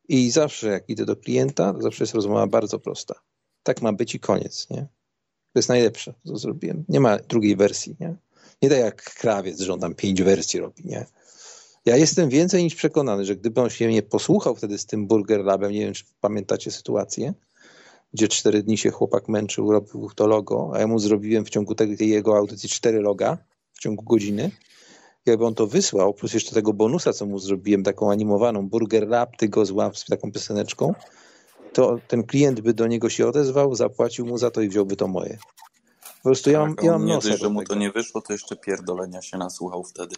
i 0.08 0.32
zawsze 0.32 0.68
jak 0.68 0.90
idę 0.90 1.06
do 1.06 1.16
klienta, 1.16 1.74
to 1.74 1.82
zawsze 1.82 2.04
jest 2.04 2.14
rozmowa 2.14 2.48
bardzo 2.48 2.80
prosta. 2.80 3.16
Tak 3.64 3.82
ma 3.82 3.94
być 3.94 4.16
i 4.16 4.20
koniec, 4.20 4.68
nie? 4.70 4.82
To 5.54 5.60
jest 5.60 5.70
najlepsze, 5.70 6.14
co 6.26 6.38
zrobiłem. 6.38 6.86
Nie 6.90 7.00
ma 7.00 7.18
drugiej 7.18 7.56
wersji, 7.56 7.96
nie? 8.00 8.16
Nie 8.62 8.70
tak 8.70 8.80
jak 8.80 9.04
krawiec, 9.04 9.60
że 9.60 9.74
on 9.74 9.80
tam 9.80 9.96
pięć 9.96 10.24
wersji 10.24 10.60
robi, 10.60 10.84
nie? 10.86 11.06
Ja 11.86 11.98
jestem 11.98 12.30
więcej 12.30 12.64
niż 12.64 12.76
przekonany, 12.76 13.26
że 13.26 13.36
gdyby 13.36 13.62
on 13.62 13.70
się 13.70 13.88
mnie 13.88 14.04
posłuchał 14.04 14.56
wtedy 14.56 14.78
z 14.78 14.86
tym 14.86 15.08
Burger 15.08 15.44
Labem, 15.44 15.72
nie 15.72 15.80
wiem, 15.80 15.94
czy 15.94 16.04
pamiętacie 16.22 16.72
sytuację, 16.72 17.34
gdzie 18.14 18.28
cztery 18.28 18.64
dni 18.64 18.78
się 18.78 18.92
chłopak 18.92 19.28
męczył, 19.28 19.72
robił 19.72 20.10
to 20.16 20.28
logo, 20.28 20.72
a 20.74 20.80
ja 20.80 20.88
mu 20.88 21.00
zrobiłem 21.00 21.46
w 21.46 21.50
ciągu 21.50 21.76
tej 21.76 22.10
jego 22.10 22.38
audycji 22.38 22.70
cztery 22.70 23.02
loga 23.02 23.38
w 23.74 23.80
ciągu 23.80 24.04
godziny. 24.04 24.52
Jakby 25.32 25.46
on 25.46 25.56
to 25.56 25.68
wysłał, 25.68 26.14
plus 26.14 26.34
jeszcze 26.34 26.56
tego 26.56 26.74
bonusa, 26.74 27.14
co 27.14 27.26
mu 27.26 27.40
zrobiłem, 27.40 27.84
taką 27.84 28.12
animowaną 28.12 28.70
Burger 28.70 29.08
Lab, 29.08 29.38
ty 29.38 29.50
go 29.50 29.66
złap 29.66 29.98
z 29.98 30.06
taką 30.06 30.32
pioseneczką, 30.32 30.94
to 31.74 32.00
ten 32.08 32.24
klient 32.24 32.62
by 32.62 32.74
do 32.74 32.88
niego 32.88 33.10
się 33.10 33.28
odezwał, 33.28 33.76
zapłacił 33.76 34.26
mu 34.26 34.38
za 34.38 34.52
to 34.52 34.62
i 34.62 34.70
wziąłby 34.70 34.96
to 34.96 35.08
moje. 35.08 35.38
Po 36.18 36.24
prostu 36.24 36.50
ja 36.52 36.60
mam, 36.60 36.76
Tak, 36.76 36.86
ja 36.86 36.92
mam 36.92 37.06
nie 37.06 37.14
nosa 37.14 37.30
dość, 37.30 37.42
do 37.42 37.48
że 37.48 37.54
mu 37.54 37.64
to 37.64 37.76
nie 37.76 37.92
wyszło, 37.92 38.22
to 38.22 38.34
jeszcze 38.34 38.56
pierdolenia 38.56 39.22
się 39.22 39.38
nasłuchał 39.38 39.84
wtedy. 39.84 40.16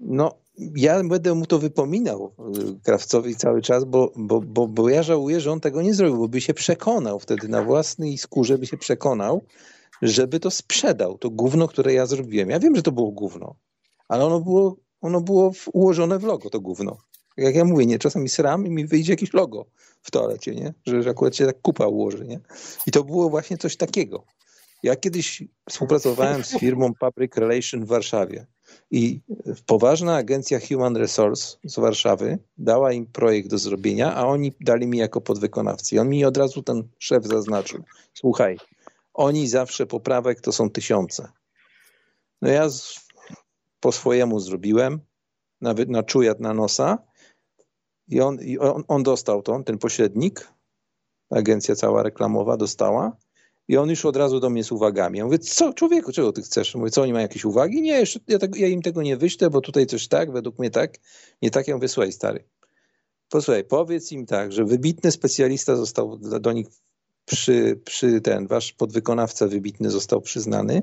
No, 0.00 0.34
ja 0.58 1.04
będę 1.04 1.34
mu 1.34 1.46
to 1.46 1.58
wypominał 1.58 2.32
y, 2.56 2.80
Krawcowi 2.84 3.36
cały 3.36 3.62
czas, 3.62 3.84
bo, 3.84 4.12
bo, 4.16 4.40
bo, 4.40 4.66
bo 4.66 4.88
ja 4.88 5.02
żałuję, 5.02 5.40
że 5.40 5.52
on 5.52 5.60
tego 5.60 5.82
nie 5.82 5.94
zrobił, 5.94 6.18
bo 6.18 6.28
by 6.28 6.40
się 6.40 6.54
przekonał 6.54 7.20
wtedy 7.20 7.48
na 7.48 7.64
własnej 7.64 8.18
skórze, 8.18 8.58
by 8.58 8.66
się 8.66 8.76
przekonał, 8.76 9.42
żeby 10.02 10.40
to 10.40 10.50
sprzedał, 10.50 11.18
to 11.18 11.30
gówno, 11.30 11.68
które 11.68 11.92
ja 11.92 12.06
zrobiłem. 12.06 12.50
Ja 12.50 12.58
wiem, 12.58 12.76
że 12.76 12.82
to 12.82 12.92
było 12.92 13.10
gówno, 13.10 13.54
ale 14.10 14.24
ono 14.24 14.40
było, 14.40 14.76
ono 15.00 15.20
było 15.20 15.52
ułożone 15.72 16.18
w 16.18 16.24
logo, 16.24 16.50
to 16.50 16.60
gówno. 16.60 16.98
Jak 17.36 17.54
ja 17.54 17.64
mówię, 17.64 17.86
nie, 17.86 17.98
czasami 17.98 18.28
sram 18.28 18.66
i 18.66 18.70
mi 18.70 18.86
wyjdzie 18.86 19.12
jakieś 19.12 19.32
logo 19.32 19.66
w 20.02 20.10
toalecie, 20.10 20.54
nie? 20.54 20.74
Że, 20.86 21.02
że 21.02 21.10
akurat 21.10 21.36
się 21.36 21.46
tak 21.46 21.60
kupa 21.62 21.86
ułoży, 21.86 22.26
nie? 22.26 22.40
I 22.86 22.90
to 22.90 23.04
było 23.04 23.30
właśnie 23.30 23.58
coś 23.58 23.76
takiego. 23.76 24.24
Ja 24.82 24.96
kiedyś 24.96 25.42
współpracowałem 25.68 26.44
z 26.44 26.58
firmą 26.58 26.92
Public 27.00 27.36
Relation 27.36 27.84
w 27.84 27.88
Warszawie 27.88 28.46
i 28.90 29.20
poważna 29.66 30.16
agencja 30.16 30.60
Human 30.68 30.96
Resource 30.96 31.56
z 31.64 31.78
Warszawy 31.78 32.38
dała 32.58 32.92
im 32.92 33.06
projekt 33.06 33.48
do 33.50 33.58
zrobienia, 33.58 34.14
a 34.14 34.26
oni 34.26 34.52
dali 34.60 34.86
mi 34.86 34.98
jako 34.98 35.20
podwykonawcy. 35.20 35.94
I 35.94 35.98
on 35.98 36.08
mi 36.08 36.24
od 36.24 36.36
razu 36.36 36.62
ten 36.62 36.88
szef 36.98 37.26
zaznaczył. 37.26 37.84
Słuchaj, 38.14 38.58
oni 39.14 39.48
zawsze 39.48 39.86
poprawek 39.86 40.40
to 40.40 40.52
są 40.52 40.70
tysiące. 40.70 41.28
No 42.42 42.50
ja 42.50 42.68
z, 42.68 43.09
po 43.80 43.92
swojemu 43.92 44.40
zrobiłem, 44.40 45.00
nawet 45.60 45.88
na 45.88 46.02
czujat 46.02 46.40
na 46.40 46.54
nosa 46.54 46.98
i 48.08 48.20
on, 48.20 48.40
i 48.40 48.58
on, 48.58 48.84
on 48.88 49.02
dostał 49.02 49.42
to, 49.42 49.62
ten 49.62 49.78
pośrednik, 49.78 50.48
agencja 51.30 51.74
cała 51.74 52.02
reklamowa 52.02 52.56
dostała 52.56 53.16
I 53.68 53.76
on 53.76 53.90
już 53.90 54.04
od 54.04 54.16
razu 54.16 54.40
do 54.40 54.50
mnie 54.50 54.64
z 54.64 54.72
uwagami. 54.72 55.18
Ja 55.18 55.24
mówię, 55.24 55.38
co 55.38 55.72
człowieku, 55.72 56.12
czego 56.12 56.32
ty 56.32 56.42
chcesz? 56.42 56.74
Mówię, 56.74 56.90
co 56.90 57.02
oni 57.02 57.12
mają 57.12 57.22
jakieś 57.22 57.44
uwagi? 57.44 57.82
Nie, 57.82 57.92
jeszcze, 57.92 58.20
ja, 58.28 58.38
tego, 58.38 58.58
ja 58.58 58.68
im 58.68 58.82
tego 58.82 59.02
nie 59.02 59.16
wyślę, 59.16 59.50
bo 59.50 59.60
tutaj 59.60 59.86
coś 59.86 60.08
tak, 60.08 60.32
według 60.32 60.58
mnie 60.58 60.70
tak, 60.70 60.98
nie 61.42 61.50
tak. 61.50 61.68
Ja 61.68 61.74
mówię, 61.74 61.88
słuchaj 61.88 62.12
stary, 62.12 62.44
posłuchaj, 63.28 63.64
powiedz 63.64 64.12
im 64.12 64.26
tak, 64.26 64.52
że 64.52 64.64
wybitny 64.64 65.12
specjalista 65.12 65.76
został 65.76 66.18
do 66.18 66.52
nich 66.52 66.66
przy, 67.24 67.80
przy 67.84 68.20
ten, 68.20 68.46
wasz 68.46 68.72
podwykonawca 68.72 69.46
wybitny 69.46 69.90
został 69.90 70.20
przyznany. 70.20 70.82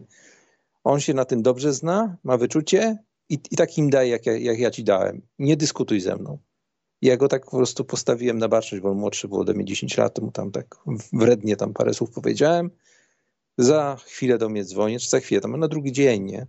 On 0.88 1.00
się 1.00 1.14
na 1.14 1.26
tym 1.26 1.42
dobrze 1.42 1.74
zna, 1.74 2.18
ma 2.24 2.38
wyczucie 2.38 2.98
i, 3.30 3.40
i 3.52 3.56
tak 3.56 3.78
im 3.78 3.90
daje, 3.90 4.10
jak 4.10 4.26
ja, 4.26 4.38
jak 4.38 4.60
ja 4.60 4.72
ci 4.72 4.84
dałem. 4.84 5.22
Nie 5.40 5.58
dyskutuj 5.58 6.02
ze 6.02 6.16
mną. 6.16 6.40
Ja 7.02 7.18
go 7.18 7.28
tak 7.28 7.46
po 7.46 7.58
prostu 7.58 7.86
postawiłem 7.86 8.38
na 8.38 8.48
baczność, 8.48 8.82
bo 8.82 8.90
on 8.90 8.98
młodszy 8.98 9.28
był 9.28 9.40
ode 9.40 9.54
mnie 9.54 9.66
10 9.66 9.98
lat, 9.98 10.20
mu 10.20 10.32
tam 10.32 10.52
tak 10.52 10.76
wrednie 11.14 11.56
tam 11.56 11.74
parę 11.74 11.94
słów 11.94 12.12
powiedziałem. 12.12 12.72
Za 13.58 13.98
chwilę 14.06 14.38
do 14.38 14.50
mnie 14.50 14.64
dzwoni, 14.64 15.00
czy 15.00 15.10
za 15.10 15.20
chwilę, 15.20 15.42
tam 15.42 15.60
na 15.60 15.68
drugi 15.68 15.92
dzień, 15.92 16.24
nie? 16.24 16.48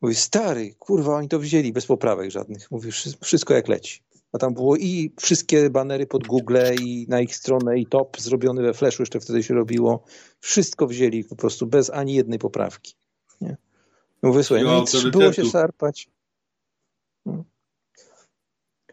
Mówi, 0.00 0.14
stary, 0.14 0.74
kurwa, 0.78 1.16
oni 1.16 1.28
to 1.28 1.38
wzięli 1.38 1.72
bez 1.72 1.86
poprawek 1.86 2.30
żadnych. 2.30 2.70
Mówi, 2.70 2.90
wszystko 3.22 3.54
jak 3.54 3.68
leci. 3.68 4.02
A 4.32 4.38
tam 4.38 4.54
było 4.54 4.76
i 4.76 5.12
wszystkie 5.20 5.70
banery 5.70 6.06
pod 6.06 6.26
Google 6.26 6.58
i 6.82 7.06
na 7.08 7.20
ich 7.20 7.36
stronę 7.36 7.78
i 7.78 7.86
top 7.86 8.20
zrobiony 8.20 8.62
we 8.62 8.74
Flashu, 8.74 9.02
jeszcze 9.02 9.20
wtedy 9.20 9.42
się 9.42 9.54
robiło. 9.54 10.04
Wszystko 10.40 10.86
wzięli 10.86 11.24
po 11.24 11.36
prostu 11.36 11.66
bez 11.66 11.90
ani 11.90 12.14
jednej 12.14 12.38
poprawki. 12.38 12.94
No 14.22 14.80
nic, 14.80 15.04
było 15.10 15.32
się 15.32 15.44
szarpać. 15.44 16.08
No. 17.26 17.44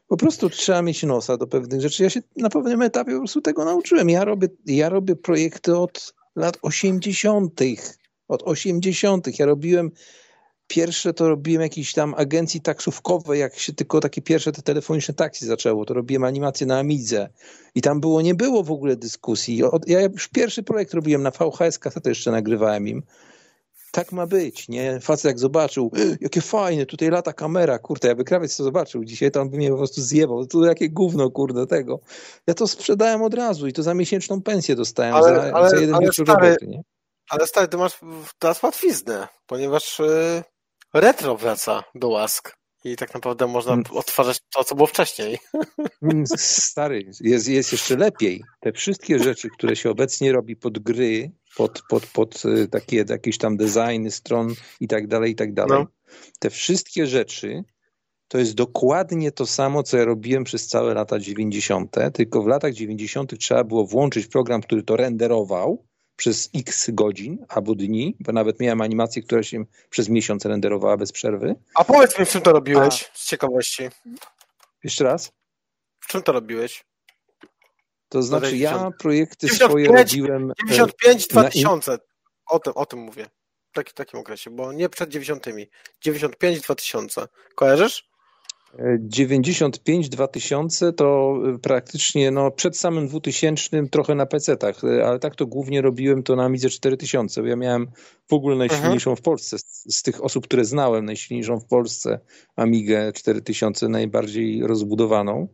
Po 0.07 0.17
prostu 0.17 0.49
trzeba 0.49 0.81
mieć 0.81 1.03
nosa 1.03 1.37
do 1.37 1.47
pewnych 1.47 1.81
rzeczy. 1.81 2.03
Ja 2.03 2.09
się 2.09 2.21
na 2.35 2.49
pewnym 2.49 2.81
etapie 2.81 3.11
po 3.11 3.17
prostu 3.17 3.41
tego 3.41 3.65
nauczyłem. 3.65 4.09
Ja 4.09 4.25
robię, 4.25 4.47
ja 4.65 4.89
robię 4.89 5.15
projekty 5.15 5.77
od 5.77 6.13
lat 6.35 6.57
80. 6.61 7.59
Od 8.27 8.43
80. 8.43 9.39
Ja 9.39 9.45
robiłem 9.45 9.91
pierwsze 10.67 11.13
to 11.13 11.29
robiłem 11.29 11.61
jakiejś 11.61 11.93
tam 11.93 12.13
agencji 12.17 12.61
taksówkowej, 12.61 13.39
jak 13.39 13.59
się 13.59 13.73
tylko 13.73 13.99
takie 13.99 14.21
pierwsze 14.21 14.51
te 14.51 14.61
telefoniczne 14.61 15.13
taksy 15.13 15.45
zaczęło, 15.45 15.85
to 15.85 15.93
robiłem 15.93 16.23
animację 16.23 16.67
na 16.67 16.79
Amidze 16.79 17.29
i 17.75 17.81
tam 17.81 18.01
było, 18.01 18.21
nie 18.21 18.35
było 18.35 18.63
w 18.63 18.71
ogóle 18.71 18.95
dyskusji. 18.95 19.61
Ja 19.87 20.01
już 20.01 20.27
pierwszy 20.27 20.63
projekt 20.63 20.93
robiłem 20.93 21.23
na 21.23 21.31
VHS, 21.31 21.79
kasetę 21.79 22.09
jeszcze 22.09 22.31
nagrywałem 22.31 22.87
im. 22.87 23.03
Tak 23.93 24.11
ma 24.11 24.27
być, 24.27 24.69
nie? 24.69 24.99
Facet 24.99 25.25
jak 25.25 25.39
zobaczył, 25.39 25.91
jakie 26.21 26.41
fajne, 26.41 26.85
tutaj 26.85 27.09
lata 27.09 27.33
kamera, 27.33 27.79
kurde, 27.79 28.07
jakby 28.07 28.23
krawiec 28.23 28.57
to 28.57 28.63
zobaczył 28.63 29.03
dzisiaj, 29.03 29.31
to 29.31 29.41
on 29.41 29.49
by 29.49 29.57
mnie 29.57 29.69
po 29.69 29.77
prostu 29.77 30.01
zjebał. 30.01 30.45
Tu 30.45 30.65
jakie 30.65 30.89
gówno, 30.89 31.31
kurde, 31.31 31.67
tego. 31.67 31.99
Ja 32.47 32.53
to 32.53 32.67
sprzedałem 32.67 33.21
od 33.21 33.33
razu 33.33 33.67
i 33.67 33.73
to 33.73 33.83
za 33.83 33.93
miesięczną 33.93 34.41
pensję 34.41 34.75
dostałem, 34.75 35.15
ale, 35.15 35.35
za, 35.35 35.53
ale, 35.53 35.69
za 35.69 35.75
jeden 35.75 35.95
ale 35.95 36.05
wieczór 36.05 36.25
stary, 36.25 36.47
roboty, 36.47 36.67
nie? 36.67 36.81
Ale 37.29 37.47
stary, 37.47 37.67
ty 37.67 37.77
masz 37.77 37.99
teraz 38.39 38.63
łatwiznę, 38.63 39.27
ponieważ 39.45 39.99
yy, 39.99 40.43
retro 40.93 41.37
wraca 41.37 41.83
do 41.95 42.09
łask. 42.09 42.57
I 42.83 42.95
tak 42.95 43.13
naprawdę 43.13 43.47
można 43.47 43.73
mm. 43.73 43.85
odtwarzać 43.91 44.39
to, 44.55 44.63
co 44.63 44.75
było 44.75 44.87
wcześniej. 44.87 45.39
Mm, 46.01 46.23
stary, 46.37 47.13
jest, 47.21 47.47
jest 47.47 47.71
jeszcze 47.71 47.97
lepiej. 47.97 48.43
Te 48.59 48.71
wszystkie 48.71 49.19
rzeczy, 49.19 49.49
które 49.57 49.75
się 49.75 49.89
obecnie 49.89 50.31
robi 50.31 50.55
pod 50.55 50.79
gry, 50.79 51.31
pod, 51.57 51.81
pod, 51.89 52.07
pod 52.07 52.45
y, 52.45 52.67
takie 52.67 53.05
jakieś 53.09 53.37
tam 53.37 53.57
designy 53.57 54.11
stron 54.11 54.53
i 54.79 54.87
tak 54.87 55.07
dalej, 55.07 55.31
i 55.31 55.35
tak 55.35 55.53
dalej. 55.53 55.79
No. 55.79 55.87
Te 56.39 56.49
wszystkie 56.49 57.07
rzeczy 57.07 57.63
to 58.27 58.37
jest 58.37 58.53
dokładnie 58.53 59.31
to 59.31 59.45
samo, 59.45 59.83
co 59.83 59.97
ja 59.97 60.05
robiłem 60.05 60.43
przez 60.43 60.67
całe 60.67 60.93
lata 60.93 61.19
90., 61.19 61.95
tylko 62.13 62.41
w 62.41 62.47
latach 62.47 62.73
90. 62.73 63.39
trzeba 63.39 63.63
było 63.63 63.85
włączyć 63.85 64.27
program, 64.27 64.61
który 64.61 64.83
to 64.83 64.95
renderował 64.95 65.85
przez 66.15 66.49
x 66.55 66.89
godzin 66.93 67.45
albo 67.49 67.75
dni, 67.75 68.15
bo 68.19 68.31
nawet 68.31 68.59
miałem 68.59 68.81
animację, 68.81 69.21
która 69.21 69.43
się 69.43 69.65
przez 69.89 70.09
miesiąc 70.09 70.45
renderowała 70.45 70.97
bez 70.97 71.11
przerwy. 71.11 71.55
A 71.75 71.83
powiedz 71.83 72.19
mi, 72.19 72.25
w 72.25 72.29
czym 72.29 72.41
to 72.41 72.51
robiłeś, 72.51 73.09
A... 73.13 73.17
z 73.17 73.27
ciekawości. 73.27 73.83
Jeszcze 74.83 75.03
raz? 75.03 75.31
W 75.99 76.07
czym 76.07 76.21
to 76.21 76.31
robiłeś? 76.31 76.85
To 78.13 78.23
znaczy, 78.23 78.57
ja 78.57 78.91
projekty 78.99 79.47
95, 79.47 79.69
swoje 79.69 79.87
robiłem. 79.87 80.51
95 80.67 81.27
2000. 81.27 81.91
Na... 81.91 81.97
O, 82.49 82.59
tym, 82.59 82.73
o 82.75 82.85
tym 82.85 82.99
mówię. 82.99 83.25
W 83.71 83.75
taki, 83.75 83.93
takim 83.93 84.19
okresie, 84.19 84.51
bo 84.51 84.73
nie 84.73 84.89
przed 84.89 85.09
90. 85.09 85.45
95 86.01 86.61
2000. 86.61 87.27
Kojarzysz? 87.55 88.09
95 88.99 90.09
2000 90.09 90.93
to 90.93 91.37
praktycznie 91.61 92.31
no, 92.31 92.51
przed 92.51 92.77
samym 92.77 93.07
2000 93.07 93.87
trochę 93.87 94.15
na 94.15 94.25
PC-tach, 94.25 94.83
ale 95.05 95.19
tak 95.19 95.35
to 95.35 95.45
głównie 95.45 95.81
robiłem 95.81 96.23
to 96.23 96.35
na 96.35 96.45
Amidze 96.45 96.69
4000. 96.69 97.41
Ja 97.41 97.55
miałem 97.55 97.87
w 98.27 98.33
ogóle 98.33 98.55
najsilniejszą 98.55 99.11
mhm. 99.11 99.17
w 99.17 99.21
Polsce, 99.21 99.59
z, 99.59 99.95
z, 99.97 100.03
tych 100.03 100.23
osób, 100.23 100.47
które 100.47 100.65
znałem, 100.65 101.05
najsilniejszą 101.05 101.59
w 101.59 101.65
Polsce 101.65 102.19
Amigę 102.55 103.13
4000, 103.13 103.89
najbardziej 103.89 104.67
rozbudowaną. 104.67 105.47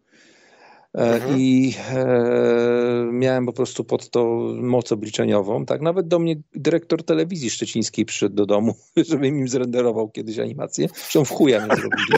E, 0.97 1.15
mhm. 1.15 1.39
I 1.39 1.75
e, 1.89 3.09
miałem 3.11 3.45
po 3.45 3.53
prostu 3.53 3.83
pod 3.83 4.09
to 4.09 4.25
moc 4.61 4.91
obliczeniową. 4.91 5.65
Tak, 5.65 5.81
nawet 5.81 6.07
do 6.07 6.19
mnie 6.19 6.35
dyrektor 6.55 7.03
telewizji 7.03 7.49
szczecińskiej 7.49 8.05
przyszedł 8.05 8.35
do 8.35 8.45
domu, 8.45 8.75
żeby 9.09 9.27
im 9.27 9.47
zrenderował 9.47 10.09
kiedyś 10.09 10.39
animację. 10.39 10.87
Zresztą 10.93 11.25
w 11.25 11.29
chuja 11.29 11.65
mnie 11.65 11.75
zrobili. 11.75 12.17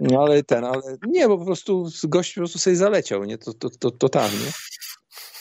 No 0.00 0.22
ale 0.22 0.42
ten, 0.42 0.64
ale 0.64 0.82
nie, 1.06 1.28
bo 1.28 1.38
po 1.38 1.44
prostu 1.44 1.88
gość 2.04 2.34
po 2.34 2.40
prostu 2.40 2.58
sobie 2.58 2.76
zaleciał, 2.76 3.24
nie? 3.24 3.38
To, 3.38 3.54
to, 3.54 3.70
to, 3.70 3.90
totalnie. 3.90 4.46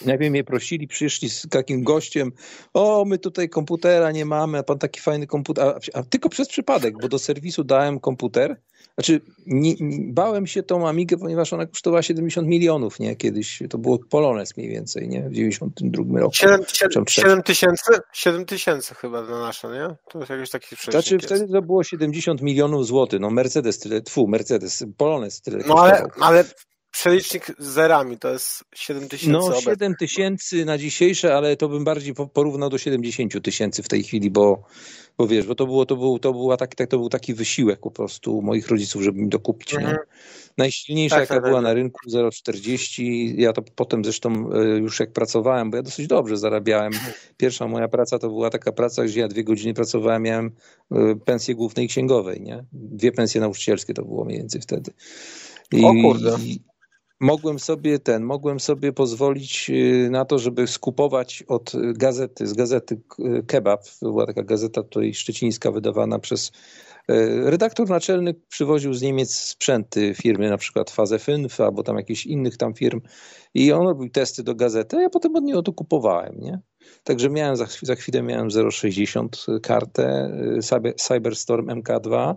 Nie 0.05 0.17
wiem, 0.17 0.31
mnie 0.31 0.43
prosili, 0.43 0.87
przyszli 0.87 1.29
z 1.29 1.47
takim 1.49 1.83
gościem, 1.83 2.31
o, 2.73 3.05
my 3.05 3.17
tutaj 3.17 3.49
komputera 3.49 4.11
nie 4.11 4.25
mamy, 4.25 4.57
a 4.57 4.63
pan 4.63 4.79
taki 4.79 4.99
fajny 4.99 5.27
komputer, 5.27 5.67
a, 5.67 5.99
a 5.99 6.03
tylko 6.03 6.29
przez 6.29 6.47
przypadek, 6.47 6.97
bo 7.01 7.07
do 7.07 7.19
serwisu 7.19 7.63
dałem 7.63 7.99
komputer, 7.99 8.61
znaczy, 8.97 9.21
nie, 9.45 9.73
nie, 9.79 10.13
bałem 10.13 10.47
się 10.47 10.63
tą 10.63 10.87
Amigę, 10.87 11.17
ponieważ 11.17 11.53
ona 11.53 11.65
kosztowała 11.65 12.01
70 12.01 12.47
milionów, 12.47 12.99
nie? 12.99 13.15
Kiedyś 13.15 13.63
to 13.69 13.77
było 13.77 13.99
Polones 14.09 14.57
mniej 14.57 14.69
więcej, 14.69 15.07
nie? 15.09 15.29
W 15.29 15.33
92 15.33 16.19
roku. 16.19 16.35
7, 16.35 16.61
7, 16.73 17.03
7 17.07 17.43
tysięcy? 17.43 17.93
7 18.13 18.45
tysięcy 18.45 18.95
chyba 18.95 19.21
na 19.21 19.39
nasze, 19.39 19.67
nie? 19.67 19.95
To 20.11 20.19
jest 20.19 20.29
jakiś 20.31 20.49
taki 20.49 20.91
Znaczy, 20.91 21.13
jest. 21.13 21.25
wtedy 21.25 21.47
to 21.53 21.61
było 21.61 21.83
70 21.83 22.41
milionów 22.41 22.87
złotych, 22.87 23.19
no 23.19 23.29
Mercedes 23.29 23.79
tyle, 23.79 24.01
tfu, 24.01 24.27
Mercedes, 24.27 24.85
Polones 24.97 25.41
tyle 25.41 25.59
No 25.67 25.75
ale, 25.75 26.07
ale 26.19 26.43
przelicznik 26.95 27.55
z 27.59 27.67
zerami 27.67 28.17
to 28.17 28.29
jest 28.29 28.63
7 28.75 29.09
tysięcy. 29.09 29.31
No 29.31 29.45
obecnie. 29.45 29.61
7 29.61 29.95
tysięcy 29.95 30.65
na 30.65 30.77
dzisiejsze, 30.77 31.35
ale 31.35 31.57
to 31.57 31.69
bym 31.69 31.83
bardziej 31.83 32.13
porównał 32.33 32.69
do 32.69 32.77
70 32.77 33.43
tysięcy 33.43 33.83
w 33.83 33.87
tej 33.87 34.03
chwili, 34.03 34.31
bo, 34.31 34.63
bo 35.17 35.27
wiesz, 35.27 35.47
bo 35.47 35.55
to, 35.55 35.65
było, 35.65 35.85
to, 35.85 35.95
był, 35.95 36.19
to, 36.19 36.31
była 36.31 36.57
taki, 36.57 36.87
to 36.87 36.97
był 36.97 37.09
taki 37.09 37.33
wysiłek 37.33 37.79
po 37.79 37.91
prostu 37.91 38.41
moich 38.41 38.67
rodziców, 38.67 39.01
żeby 39.01 39.19
mi 39.19 39.29
dokupić. 39.29 39.73
Mhm. 39.73 39.91
Nie? 39.91 39.99
Najsilniejsza 40.57 41.15
tak, 41.15 41.21
jaka 41.21 41.35
tak, 41.35 41.43
była 41.43 41.55
tak. 41.55 41.63
na 41.63 41.73
rynku 41.73 41.99
0,40. 42.09 43.33
Ja 43.37 43.53
to 43.53 43.61
potem 43.75 44.03
zresztą 44.03 44.49
e, 44.53 44.63
już 44.63 44.99
jak 44.99 45.11
pracowałem, 45.11 45.71
bo 45.71 45.77
ja 45.77 45.83
dosyć 45.83 46.07
dobrze 46.07 46.37
zarabiałem. 46.37 46.93
Pierwsza 47.37 47.67
moja 47.67 47.87
praca 47.87 48.19
to 48.19 48.27
była 48.27 48.49
taka 48.49 48.71
praca, 48.71 49.03
gdzie 49.03 49.19
ja 49.19 49.27
dwie 49.27 49.43
godziny 49.43 49.73
pracowałem, 49.73 50.23
miałem 50.23 50.51
e, 50.91 51.15
pensję 51.25 51.55
głównej 51.55 51.87
księgowej, 51.87 52.41
nie? 52.41 52.65
Dwie 52.73 53.11
pensje 53.11 53.41
nauczycielskie 53.41 53.93
to 53.93 54.05
było 54.05 54.25
mniej 54.25 54.37
więcej 54.37 54.61
wtedy. 54.61 54.91
I, 55.71 55.85
o 55.85 55.91
kurde 55.91 56.37
mogłem 57.19 57.59
sobie 57.59 57.99
ten, 57.99 58.23
mogłem 58.23 58.59
sobie 58.59 58.93
pozwolić 58.93 59.69
y, 59.69 60.09
na 60.11 60.25
to, 60.25 60.39
żeby 60.39 60.67
skupować 60.67 61.43
od 61.47 61.71
gazety, 61.93 62.47
z 62.47 62.53
gazety 62.53 63.01
Kebab, 63.47 63.83
to 63.99 64.11
była 64.11 64.25
taka 64.25 64.43
gazeta 64.43 64.83
tutaj 64.83 65.13
szczecińska 65.13 65.71
wydawana 65.71 66.19
przez 66.19 66.51
y, 67.11 67.41
redaktor 67.43 67.89
naczelny 67.89 68.33
przywoził 68.33 68.93
z 68.93 69.01
Niemiec 69.01 69.35
sprzęty 69.35 70.13
firmy, 70.13 70.49
na 70.49 70.57
przykład 70.57 70.91
Fazę 70.91 71.19
Fynf 71.19 71.59
albo 71.59 71.83
tam 71.83 71.97
jakichś 71.97 72.25
innych 72.25 72.57
tam 72.57 72.73
firm 72.73 73.01
i 73.53 73.71
on 73.71 73.87
robił 73.87 74.09
testy 74.09 74.43
do 74.43 74.55
gazety, 74.55 74.97
a 74.97 75.01
ja 75.01 75.09
potem 75.09 75.35
od 75.35 75.43
niego 75.43 75.63
to 75.63 75.73
kupowałem, 75.73 76.39
nie? 76.39 76.59
Także 77.03 77.29
miałem, 77.29 77.55
za, 77.55 77.67
za 77.81 77.95
chwilę 77.95 78.21
miałem 78.21 78.49
0,60 78.49 79.59
kartę 79.61 80.31
y, 80.85 80.93
Cyberstorm 80.95 81.67
MK2, 81.67 82.35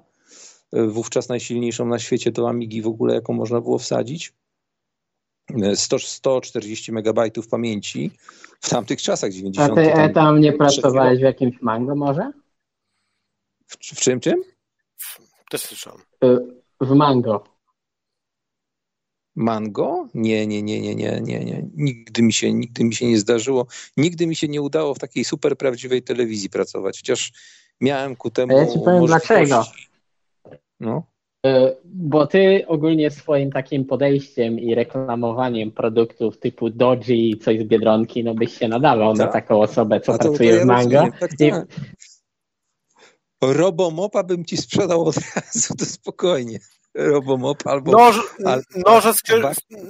wówczas 0.88 1.28
najsilniejszą 1.28 1.86
na 1.86 1.98
świecie 1.98 2.32
to 2.32 2.48
Amigi 2.48 2.82
w 2.82 2.86
ogóle, 2.86 3.14
jaką 3.14 3.32
można 3.32 3.60
było 3.60 3.78
wsadzić. 3.78 4.32
100, 5.74 5.98
140 5.98 6.92
megabajtów 6.92 7.48
pamięci 7.48 8.10
w 8.60 8.70
tamtych 8.70 9.02
czasach 9.02 9.32
90. 9.32 9.72
A 9.72 9.82
ty 9.82 9.92
tam, 9.92 10.12
tam 10.12 10.40
nie 10.40 10.52
pracowałeś 10.52 11.18
w 11.18 11.22
jakimś 11.22 11.62
Mango 11.62 11.96
może? 11.96 12.32
W, 13.66 13.74
w 13.74 14.00
czym, 14.00 14.20
czym? 14.20 14.42
Też 15.50 15.60
słyszałem. 15.60 16.00
Y, 16.24 16.38
w 16.80 16.90
Mango. 16.90 17.44
Mango? 19.38 20.08
Nie, 20.14 20.46
nie, 20.46 20.62
nie, 20.62 20.80
nie, 20.80 20.94
nie, 20.94 21.20
nie, 21.20 21.44
nie. 21.44 21.68
Nigdy 21.76 22.22
mi 22.22 22.32
się, 22.32 22.52
nigdy 22.52 22.84
mi 22.84 22.94
się 22.94 23.06
nie 23.06 23.18
zdarzyło. 23.18 23.66
Nigdy 23.96 24.26
mi 24.26 24.36
się 24.36 24.48
nie 24.48 24.62
udało 24.62 24.94
w 24.94 24.98
takiej 24.98 25.24
super 25.24 25.56
prawdziwej 25.56 26.02
telewizji 26.02 26.50
pracować, 26.50 26.98
chociaż 26.98 27.32
miałem 27.80 28.16
ku 28.16 28.30
temu. 28.30 28.58
Ja 28.58 28.66
ci 28.66 28.78
powiem 28.84 29.06
dlaczego. 29.06 29.64
No. 30.80 31.02
Y, 31.46 31.76
bo 31.84 32.26
ty 32.26 32.64
ogólnie 32.66 33.10
swoim 33.10 33.52
takim 33.52 33.84
podejściem 33.84 34.60
i 34.60 34.74
reklamowaniem 34.74 35.70
produktów 35.70 36.38
typu 36.38 36.70
Doji 36.70 37.30
i 37.30 37.38
coś 37.38 37.60
z 37.60 37.64
Biedronki, 37.64 38.24
no 38.24 38.34
byś 38.34 38.58
się 38.58 38.68
nadawał 38.68 39.16
tak. 39.16 39.26
na 39.26 39.32
taką 39.32 39.62
osobę, 39.62 40.00
co 40.00 40.12
to, 40.12 40.18
pracuje 40.18 40.54
ja 40.54 40.62
w 40.62 40.66
Mango. 40.66 41.04
Tak, 41.20 41.30
I... 41.40 41.50
tak. 41.50 41.66
Robomopa 43.42 44.22
bym 44.22 44.44
ci 44.44 44.56
sprzedał 44.56 45.04
od 45.04 45.16
razu, 45.16 45.74
to 45.74 45.84
spokojnie. 45.84 46.58
Robomop 46.94 47.66
albo... 47.66 47.92
Noż, 47.92 48.20
noże, 48.86 49.14
z 49.14 49.18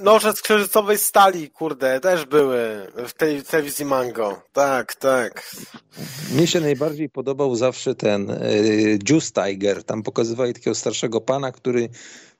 noże 0.03 0.33
z 0.33 0.41
księżycowej 0.41 0.97
stali, 0.97 1.49
kurde, 1.49 1.99
też 1.99 2.25
były 2.25 2.87
w 3.07 3.13
tej 3.13 3.43
telewizji 3.43 3.85
Mango. 3.85 4.41
Tak, 4.53 4.95
tak. 4.95 5.51
Mnie 6.33 6.47
się 6.47 6.59
najbardziej 6.61 7.09
podobał 7.09 7.55
zawsze 7.55 7.95
ten 7.95 8.29
y, 8.29 8.99
Juice 9.09 9.31
Tiger. 9.31 9.83
Tam 9.83 10.03
pokazywali 10.03 10.53
takiego 10.53 10.75
starszego 10.75 11.21
pana, 11.21 11.51
który 11.51 11.89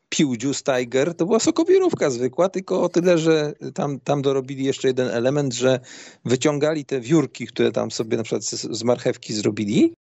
pił 0.10 0.36
Juice 0.44 0.64
Tiger. 0.64 1.16
To 1.16 1.26
była 1.26 1.40
sokowirówka 1.40 2.10
zwykła, 2.10 2.50
tylko 2.50 2.82
o 2.82 2.90
tyle, 2.90 3.18
że 3.18 3.54
tam, 3.74 4.00
tam 4.00 4.22
dorobili 4.22 4.64
jeszcze 4.64 4.88
jeden 4.88 5.08
element, 5.08 5.54
że 5.54 5.80
wyciągali 6.26 6.86
te 6.86 7.00
wiórki, 7.02 7.48
które 7.48 7.72
tam 7.72 7.92
sobie 7.92 8.18
na 8.18 8.24
przykład 8.24 8.44
z, 8.44 8.62
z 8.62 8.84
marchewki 8.84 9.34
zrobili 9.34 9.94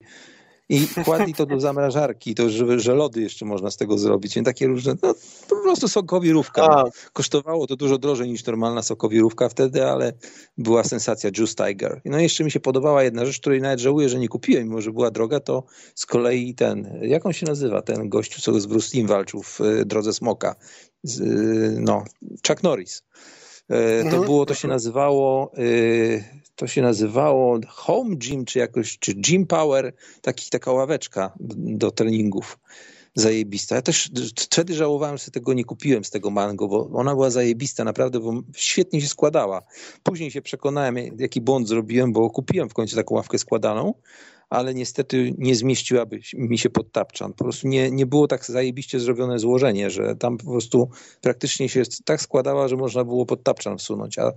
i 0.69 0.87
kładli 1.05 1.33
to 1.33 1.45
do 1.45 1.59
zamrażarki, 1.59 2.35
to 2.35 2.49
że, 2.49 2.79
że 2.79 2.93
lody 2.93 3.21
jeszcze 3.21 3.45
można 3.45 3.71
z 3.71 3.77
tego 3.77 3.97
zrobić. 3.97 4.37
I 4.37 4.43
takie 4.43 4.67
różne, 4.67 4.93
no 5.03 5.15
po 5.49 5.55
prostu 5.55 5.87
sokowirówka. 5.87 6.63
A. 6.63 6.83
Kosztowało 7.13 7.67
to 7.67 7.75
dużo 7.75 7.97
drożej 7.97 8.29
niż 8.29 8.45
normalna 8.45 8.83
sokowirówka 8.83 9.49
wtedy, 9.49 9.85
ale 9.85 10.13
była 10.57 10.83
sensacja 10.83 11.29
Juice 11.37 11.53
Tiger. 11.55 12.01
No 12.05 12.19
i 12.19 12.23
jeszcze 12.23 12.43
mi 12.43 12.51
się 12.51 12.59
podobała 12.59 13.03
jedna 13.03 13.25
rzecz, 13.25 13.39
której 13.39 13.61
nawet 13.61 13.79
żałuję, 13.79 14.09
że 14.09 14.19
nie 14.19 14.27
kupiłem, 14.27 14.63
mimo 14.63 14.81
że 14.81 14.91
była 14.91 15.11
droga, 15.11 15.39
to 15.39 15.63
z 15.95 16.05
kolei 16.05 16.55
ten, 16.55 16.99
jak 17.01 17.25
on 17.25 17.33
się 17.33 17.45
nazywa, 17.45 17.81
ten 17.81 18.09
gościu, 18.09 18.41
co 18.41 18.59
z 18.59 18.65
Bruce 18.65 18.97
Lee 18.97 19.05
walczył 19.05 19.43
w 19.43 19.61
y, 19.61 19.85
Drodze 19.85 20.13
Smoka, 20.13 20.55
z, 21.03 21.19
y, 21.19 21.77
no, 21.79 22.03
Chuck 22.47 22.63
Norris. 22.63 22.97
Y, 22.97 23.03
to 24.01 24.05
mhm. 24.05 24.23
było, 24.23 24.45
to 24.45 24.53
się 24.53 24.67
nazywało 24.67 25.51
to 26.59 26.67
się 26.67 26.81
nazywało 26.81 27.59
Home 27.67 28.15
Gym, 28.15 28.45
czy 28.45 28.59
jakoś, 28.59 28.99
czy 28.99 29.13
Gym 29.13 29.47
Power, 29.47 29.93
taki, 30.21 30.49
taka 30.49 30.71
ławeczka 30.71 31.33
do 31.57 31.91
treningów 31.91 32.59
zajebista. 33.15 33.75
Ja 33.75 33.81
też 33.81 34.11
wtedy 34.35 34.73
żałowałem, 34.73 35.17
że 35.17 35.31
tego 35.31 35.53
nie 35.53 35.65
kupiłem 35.65 36.03
z 36.03 36.09
tego 36.09 36.29
mango, 36.29 36.67
bo 36.67 36.89
ona 36.93 37.13
była 37.13 37.29
zajebista, 37.29 37.83
naprawdę, 37.83 38.19
bo 38.19 38.33
świetnie 38.55 39.01
się 39.01 39.07
składała. 39.07 39.61
Później 40.03 40.31
się 40.31 40.41
przekonałem, 40.41 40.95
jaki 41.17 41.41
błąd 41.41 41.67
zrobiłem, 41.67 42.13
bo 42.13 42.29
kupiłem 42.29 42.69
w 42.69 42.73
końcu 42.73 42.95
taką 42.95 43.15
ławkę 43.15 43.37
składaną, 43.37 43.93
ale 44.49 44.73
niestety 44.73 45.33
nie 45.37 45.55
zmieściłaby 45.55 46.19
mi 46.33 46.57
się 46.57 46.69
pod 46.69 46.91
tapczan. 46.91 47.33
Po 47.33 47.43
prostu 47.43 47.67
nie, 47.67 47.91
nie 47.91 48.05
było 48.05 48.27
tak 48.27 48.45
zajebiście 48.45 48.99
zrobione 48.99 49.39
złożenie, 49.39 49.89
że 49.89 50.15
tam 50.15 50.37
po 50.37 50.51
prostu 50.51 50.89
praktycznie 51.21 51.69
się 51.69 51.83
tak 52.05 52.21
składała, 52.21 52.67
że 52.67 52.75
można 52.75 53.03
było 53.03 53.25
pod 53.25 53.43
tapczan 53.43 53.77
wsunąć, 53.77 54.19
a 54.19 54.31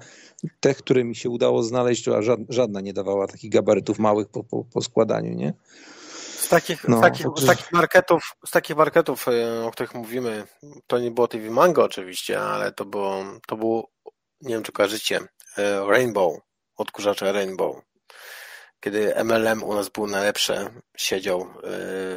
te, 0.60 0.74
które 0.74 1.04
mi 1.04 1.16
się 1.16 1.30
udało 1.30 1.62
znaleźć, 1.62 2.04
to 2.04 2.22
żadna 2.48 2.80
nie 2.80 2.92
dawała 2.92 3.26
takich 3.26 3.50
gabarytów 3.50 3.98
małych 3.98 4.28
po, 4.28 4.44
po, 4.44 4.64
po 4.64 4.82
składaniu, 4.82 5.34
nie? 5.34 5.54
Z 6.38 6.48
takich, 6.48 6.88
no, 6.88 6.98
z, 6.98 7.00
takich, 7.00 7.26
z 7.36 7.46
takich 7.46 7.72
marketów, 7.72 8.22
z 8.46 8.50
takich 8.50 8.76
marketów, 8.76 9.28
e, 9.28 9.64
o 9.64 9.70
których 9.70 9.94
mówimy, 9.94 10.44
to 10.86 10.98
nie 10.98 11.10
było 11.10 11.28
TV 11.28 11.50
Mango 11.50 11.84
oczywiście, 11.84 12.40
ale 12.40 12.72
to 12.72 12.84
było, 12.84 13.24
to 13.46 13.56
było, 13.56 13.88
nie 14.40 14.54
wiem 14.54 14.62
czy 14.62 14.72
kojarzycie, 14.72 15.20
e, 15.58 15.86
Rainbow, 15.86 16.38
odkurzacze 16.76 17.32
Rainbow 17.32 17.76
kiedy 18.82 19.14
MLM 19.24 19.62
u 19.62 19.74
nas 19.74 19.88
był 19.88 20.06
najlepsze, 20.06 20.70
siedział 20.96 21.40
y, 21.40 21.46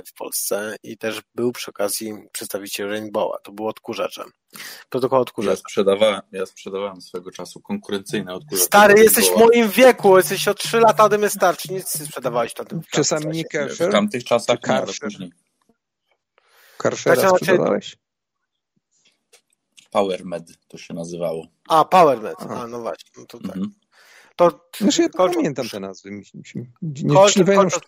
w 0.05 0.13
Polsce 0.17 0.75
i 0.83 0.97
też 0.97 1.21
był 1.35 1.51
przy 1.51 1.71
okazji 1.71 2.13
przedstawiciel 2.31 2.89
Rainbowa. 2.89 3.37
To 3.43 3.51
był 3.51 3.67
odkurzaczem. 3.67 4.29
Protokół 4.89 5.19
odkurzacza. 5.19 5.51
Ja 5.51 5.57
sprzedawałem, 5.57 6.21
ja 6.31 6.45
sprzedawałem 6.45 7.01
swego 7.01 7.31
czasu 7.31 7.61
konkurencyjne 7.61 8.33
odkurzacze. 8.33 8.65
Stary, 8.65 9.03
jesteś 9.03 9.29
w 9.29 9.37
moim 9.37 9.69
wieku, 9.69 10.17
jesteś 10.17 10.47
o 10.47 10.53
3 10.53 10.79
lata 10.79 11.03
ode 11.03 11.17
mnie 11.17 11.29
starszy, 11.29 11.73
nic 11.73 11.99
nie 11.99 12.05
sprzedawałeś 12.05 12.55
na 12.55 12.65
tym 12.65 12.81
Czasami 12.91 13.27
nie 13.27 13.45
Karcher? 13.45 13.89
W 13.89 13.91
tamtych 13.91 14.23
czasach 14.23 14.59
nie, 14.67 14.73
ale 14.73 14.93
później. 15.01 15.31
Karszera 16.77 17.15
znaczy, 17.15 17.37
sprzedawałeś? 17.37 17.97
PowerMed 19.91 20.51
to 20.67 20.77
się 20.77 20.93
nazywało. 20.93 21.47
A, 21.69 21.85
PowerMed, 21.85 22.41
a 22.49 22.67
no 22.67 22.81
właśnie. 22.81 23.11
No 23.17 23.25
to 23.25 23.37
tak. 23.37 23.45
Mhm. 23.45 23.84
To 24.35 24.69
znaczy, 24.77 25.01
ja 25.01 25.09
kończąc, 25.09 25.35
pamiętam 25.35 25.69
te 25.69 25.79
nazwy. 25.79 26.11
Nie, 26.11 26.23
kończąc, 27.13 27.47
nie 27.47 27.55
kończąc, 27.55 27.83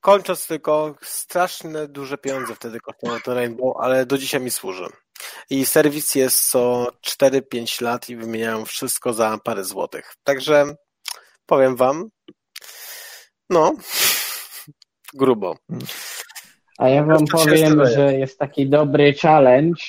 kończąc 0.00 0.46
tylko, 0.46 0.94
straszne 1.02 1.88
duże 1.88 2.18
pieniądze 2.18 2.54
wtedy 2.54 2.80
kosztowało 2.80 3.20
to 3.20 3.34
Rainbow, 3.34 3.76
ale 3.80 4.06
do 4.06 4.18
dzisiaj 4.18 4.40
mi 4.40 4.50
służy. 4.50 4.84
I 5.50 5.66
serwis 5.66 6.14
jest 6.14 6.50
co 6.50 6.92
4-5 7.22 7.82
lat 7.82 8.08
i 8.08 8.16
wymieniają 8.16 8.64
wszystko 8.64 9.12
za 9.12 9.38
parę 9.44 9.64
złotych. 9.64 10.14
Także 10.24 10.74
powiem 11.46 11.76
wam, 11.76 12.08
no, 13.50 13.74
grubo. 15.14 15.56
A 16.78 16.88
ja 16.88 17.04
wam 17.04 17.26
powiem, 17.26 17.86
że 17.86 18.14
jest 18.14 18.38
taki 18.38 18.68
dobry 18.68 19.14
challenge. 19.14 19.82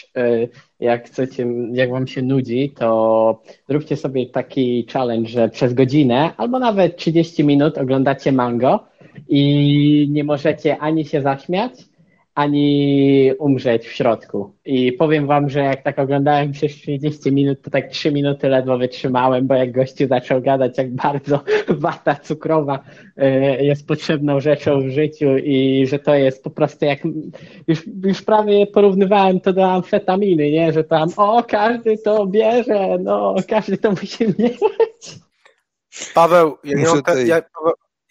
Jak 0.82 1.06
chcecie, 1.06 1.48
jak 1.74 1.92
wam 1.92 2.08
się 2.08 2.22
nudzi, 2.22 2.70
to 2.70 3.42
zróbcie 3.70 3.98
sobie 3.98 4.26
taki 4.26 4.86
challenge, 4.94 5.30
że 5.30 5.50
przez 5.50 5.74
godzinę 5.74 6.32
albo 6.38 6.60
nawet 6.60 6.98
30 6.98 7.44
minut 7.44 7.78
oglądacie 7.78 8.32
mango 8.32 8.80
i 9.30 10.08
nie 10.12 10.24
możecie 10.24 10.78
ani 10.78 11.06
się 11.06 11.22
zaśmiać, 11.22 11.72
ani 12.36 13.32
umrzeć 13.40 13.88
w 13.88 13.92
środku. 13.92 14.56
I 14.66 14.92
powiem 14.92 15.28
wam, 15.28 15.50
że 15.50 15.60
jak 15.60 15.84
tak 15.84 16.00
oglądałem 16.00 16.52
przez 16.52 16.72
30 16.72 17.32
minut, 17.32 17.62
to 17.62 17.70
tak 17.70 17.88
3 17.88 18.12
minuty 18.12 18.50
ledwo 18.50 18.78
wytrzymałem, 18.78 19.48
bo 19.48 19.54
jak 19.54 19.72
gościu 19.72 20.08
zaczął 20.08 20.42
gadać, 20.42 20.78
jak 20.78 20.96
bardzo 20.96 21.44
wata 21.70 22.16
cukrowa 22.16 22.80
e, 23.18 23.64
jest 23.64 23.88
potrzebną 23.88 24.40
rzeczą 24.40 24.82
w 24.82 24.90
życiu 24.90 25.38
i 25.38 25.88
że 25.88 26.00
to 26.00 26.16
jest 26.16 26.44
po 26.44 26.50
prostu 26.50 26.86
jak, 26.86 27.00
już, 27.68 27.84
już 28.04 28.22
prawie 28.22 28.68
porównywałem 28.68 29.40
to 29.40 29.54
do 29.54 29.72
amfetaminy, 29.72 30.52
nie, 30.52 30.74
że 30.74 30.84
tam 30.84 31.10
o, 31.18 31.44
każdy 31.44 31.98
to 31.98 32.28
bierze, 32.28 32.98
no, 33.00 33.36
każdy 33.48 33.78
to 33.78 33.92
musi 33.92 34.26
mieć. 34.40 35.20
Paweł, 36.14 36.58
ja, 36.64 36.78
nie 36.78 36.86
mam, 36.86 37.02
ja, 37.26 37.42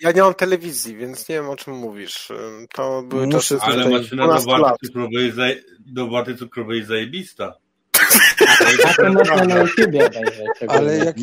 ja 0.01 0.13
nie 0.13 0.23
mam 0.23 0.35
telewizji, 0.35 0.97
więc 0.97 1.29
nie 1.29 1.35
wiem 1.35 1.51
o 1.51 1.57
czym 1.57 1.75
mówisz. 1.75 2.29
To 2.75 3.03
były 3.03 3.27
Muszę 3.27 3.39
czasy. 3.39 3.59
Ale 3.61 3.89
maszyna 3.89 4.27
do 4.27 4.41
waty, 4.41 4.87
cukrowej 4.87 5.25
jest 5.25 5.37
zaje... 5.37 5.57
do 5.87 6.09
waty 6.09 6.37
cukrowej 6.37 6.85
zajebista. 6.85 7.55
Ale 10.69 10.97
jak, 10.97 11.21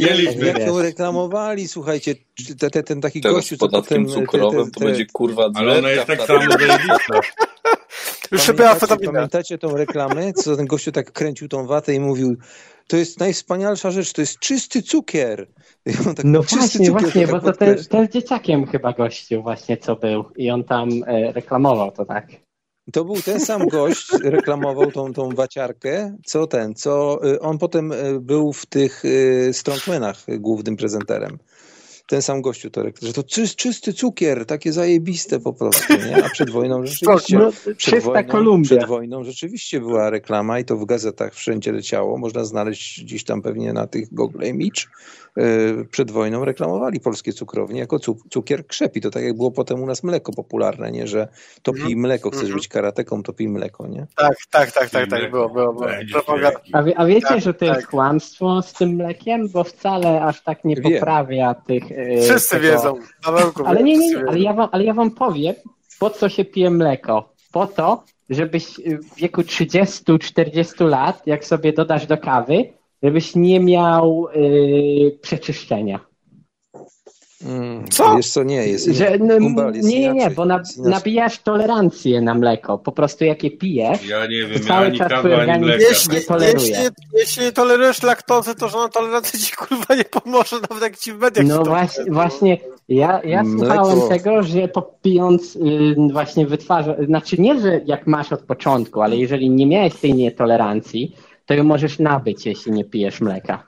ją 0.68 0.82
reklamowali, 0.82 1.68
słuchajcie, 1.68 2.16
te, 2.60 2.70
te, 2.70 2.84
ten 2.84 3.02
taki 3.02 3.22
Teraz 3.22 3.36
gościu, 3.36 3.56
z 3.56 3.60
podatkiem 3.60 4.06
potem, 4.06 4.26
cukrowym 4.26 4.66
te, 4.66 4.72
te, 4.72 4.80
to 4.80 4.86
będzie 4.86 5.06
kurwa 5.14 5.49
Ale 5.56 5.78
ona 5.78 5.90
jest 5.90 6.08
tak 6.08 6.22
samo 6.22 6.52
zajebista. 6.52 7.20
Pamiętacie, 8.58 9.06
pamiętacie 9.06 9.58
tą 9.58 9.78
reklamę, 9.78 10.34
co 10.34 10.56
ten 10.56 10.66
gościu 10.66 10.91
tak 10.91 11.12
kręcił 11.12 11.48
tą 11.48 11.68
watę 11.68 11.94
i 11.94 11.99
mówił 11.99 12.38
to 12.88 12.97
jest 12.97 13.19
najwspanialsza 13.19 13.91
rzecz, 13.91 14.14
to 14.14 14.22
jest 14.22 14.39
czysty 14.39 14.81
cukier. 14.81 15.47
Tak, 16.15 16.23
no 16.23 16.41
właśnie, 16.43 16.91
właśnie, 16.91 17.27
bo 17.27 17.39
to, 17.39 17.53
te, 17.53 17.76
to 17.76 18.01
jest 18.01 18.14
dzieciakiem 18.14 18.68
chyba 18.68 18.93
gościu 18.93 19.41
właśnie, 19.41 19.77
co 19.77 19.95
był 19.95 20.23
i 20.35 20.51
on 20.51 20.64
tam 20.64 20.89
e, 21.07 21.31
reklamował 21.31 21.91
to 21.91 22.05
tak. 22.05 22.27
To 22.93 23.05
był 23.05 23.22
ten 23.22 23.39
sam 23.39 23.68
gość, 23.68 24.11
reklamował 24.23 24.91
tą, 24.91 25.14
tą 25.14 25.30
waciarkę, 25.30 26.18
co 26.26 26.47
ten, 26.47 26.76
co 26.76 27.19
e, 27.34 27.39
on 27.39 27.57
potem 27.57 27.91
e, 27.91 28.19
był 28.19 28.53
w 28.53 28.65
tych 28.65 29.03
Strongmanach 29.51 30.26
głównym 30.39 30.77
prezenterem 30.77 31.38
ten 32.08 32.22
sam 32.22 32.42
gościu 32.42 32.70
to 32.70 32.84
że 33.02 33.14
to 33.14 33.24
czysty 33.56 33.94
cukier, 33.94 34.46
takie 34.46 34.74
zajebiste 34.74 35.40
po 35.40 35.54
prostu, 35.54 35.94
nie? 35.94 36.26
A 36.26 36.30
przed 36.30 36.50
wojną 36.50 36.86
rzeczywiście, 36.86 37.38
no, 37.38 37.52
przed, 37.78 38.04
wojną, 38.04 38.62
przed 38.62 38.86
wojną 38.86 39.24
rzeczywiście 39.24 39.80
była 39.80 40.10
reklama 40.10 40.60
i 40.60 40.66
to 40.66 40.78
w 40.78 40.86
gazetach 40.86 41.36
wszędzie 41.36 41.72
leciało, 41.72 42.18
można 42.18 42.46
znaleźć 42.46 43.04
gdzieś 43.04 43.24
tam 43.24 43.42
pewnie 43.42 43.74
na 43.74 43.88
tych 43.88 44.14
Google 44.14 44.44
Image, 44.46 44.82
przed 45.91 46.11
wojną 46.11 46.45
reklamowali 46.45 46.99
polskie 46.99 47.34
cukrownie 47.34 47.80
jako 47.80 47.99
cukier 48.30 48.68
krzepi. 48.68 49.01
To 49.01 49.09
tak 49.09 49.23
jak 49.23 49.35
było 49.35 49.51
potem 49.51 49.81
u 49.81 49.85
nas 49.85 50.03
mleko 50.03 50.31
popularne, 50.31 50.91
nie? 50.91 51.07
że 51.07 51.27
to 51.61 51.73
pij 51.73 51.81
mhm. 51.81 51.99
mleko, 51.99 52.30
chcesz 52.30 52.41
mhm. 52.41 52.57
być 52.57 52.68
karateką, 52.68 53.23
to 53.23 53.34
pij 53.34 53.49
mleko, 53.49 53.88
nie? 53.88 54.07
Tak, 54.15 54.38
tak, 54.51 54.72
tak, 54.72 54.89
tak, 54.89 55.09
tak, 55.09 55.31
było, 55.31 55.49
było, 55.49 55.73
było. 55.73 55.88
A, 56.73 56.84
wie, 56.84 56.97
a 56.97 57.05
wiecie, 57.05 57.27
tak, 57.27 57.41
że 57.41 57.53
to 57.53 57.65
jest 57.65 57.81
tak. 57.81 57.89
kłamstwo 57.89 58.61
z 58.61 58.73
tym 58.73 58.89
mlekiem? 58.89 59.49
Bo 59.49 59.64
wcale 59.64 60.22
aż 60.22 60.43
tak 60.43 60.64
nie 60.64 60.76
Wiem. 60.76 60.93
poprawia 60.93 61.55
tych... 61.55 61.91
E, 61.91 62.22
Wszyscy 62.22 62.55
tego... 62.55 62.68
wiedzą. 62.68 62.95
Ale 63.65 63.84
nie, 63.84 63.97
nie, 63.97 64.09
nie, 64.09 64.23
ale 64.27 64.39
ja, 64.39 64.53
wam, 64.53 64.69
ale 64.72 64.84
ja 64.84 64.93
wam 64.93 65.11
powiem, 65.11 65.55
po 65.99 66.09
co 66.09 66.30
się 66.30 66.45
pije 66.45 66.69
mleko? 66.69 67.34
Po 67.51 67.68
to, 67.68 68.03
żebyś 68.30 68.65
w 69.11 69.15
wieku 69.15 69.41
30-40 69.41 70.89
lat, 70.89 71.27
jak 71.27 71.45
sobie 71.45 71.73
dodasz 71.73 72.05
do 72.05 72.18
kawy, 72.18 72.77
żebyś 73.03 73.36
nie 73.36 73.60
miał 73.60 74.28
yy, 74.36 75.11
przeczyszczenia. 75.22 75.99
Mm, 77.45 77.88
Co? 77.90 78.15
Wiesz 78.18 78.30
co, 78.30 78.44
nie, 78.44 78.68
jest 78.68 78.86
Że, 78.86 79.18
no, 79.19 79.34
jest 79.74 79.88
nie, 79.90 79.99
nie, 79.99 79.99
nie, 79.99 80.15
inaczej, 80.15 80.36
bo 80.36 80.45
na, 80.45 80.56
inaczej. 80.56 80.84
nabijasz 80.84 81.40
tolerancję 81.44 82.22
na 82.22 82.34
mleko. 82.34 82.78
Po 82.78 82.91
prostu 82.91 83.26
jak 83.26 83.44
je 83.44 83.52
pijesz, 83.52 84.06
Ja 84.06 84.26
nie 84.28 84.41
to 84.44 84.49
wiem, 84.49 84.61
ja 84.61 84.68
cały 84.68 84.86
ani 84.86 84.98
czas 84.98 85.07
kawy, 85.10 85.19
twój 85.30 85.34
ani 85.34 85.41
organizm 85.41 85.65
mleka. 85.65 85.90
Jeśli, 85.90 86.14
nie 86.15 86.22
toleruje. 86.22 86.68
jeśli, 86.69 86.86
jeśli 87.14 87.44
nie 87.44 87.52
tolerujesz 87.52 88.03
laktozy, 88.03 88.56
to 88.56 88.69
żadna 88.69 88.90
tolerancja 88.90 89.40
ci 89.40 89.56
kurwa 89.56 89.95
nie 89.95 90.06
pomoże, 90.06 90.56
nawet 90.69 90.84
jak 90.84 90.98
ci 90.98 91.14
w 91.14 91.18
mediach 91.19 91.45
No 91.45 91.57
to 91.64 91.69
właśnie, 91.69 92.06
właśnie 92.11 92.57
ja, 92.90 93.22
ja 93.24 93.44
Mleko. 93.44 93.65
słuchałem 93.86 94.10
tego, 94.10 94.44
że 94.44 94.68
popijając 94.68 95.56
y, 95.56 95.95
właśnie 96.11 96.45
wytwarza, 96.48 96.95
znaczy 97.06 97.41
nie, 97.41 97.60
że 97.61 97.82
jak 97.86 98.07
masz 98.07 98.34
od 98.34 98.41
początku, 98.41 99.02
ale 99.02 99.18
jeżeli 99.18 99.49
nie 99.49 99.65
miałeś 99.68 99.94
tej 99.95 100.14
nietolerancji, 100.14 101.15
to 101.48 101.53
ją 101.53 101.64
możesz 101.64 101.99
nabyć, 101.99 102.45
jeśli 102.45 102.72
nie 102.72 102.86
pijesz 102.86 103.22
mleka. 103.22 103.68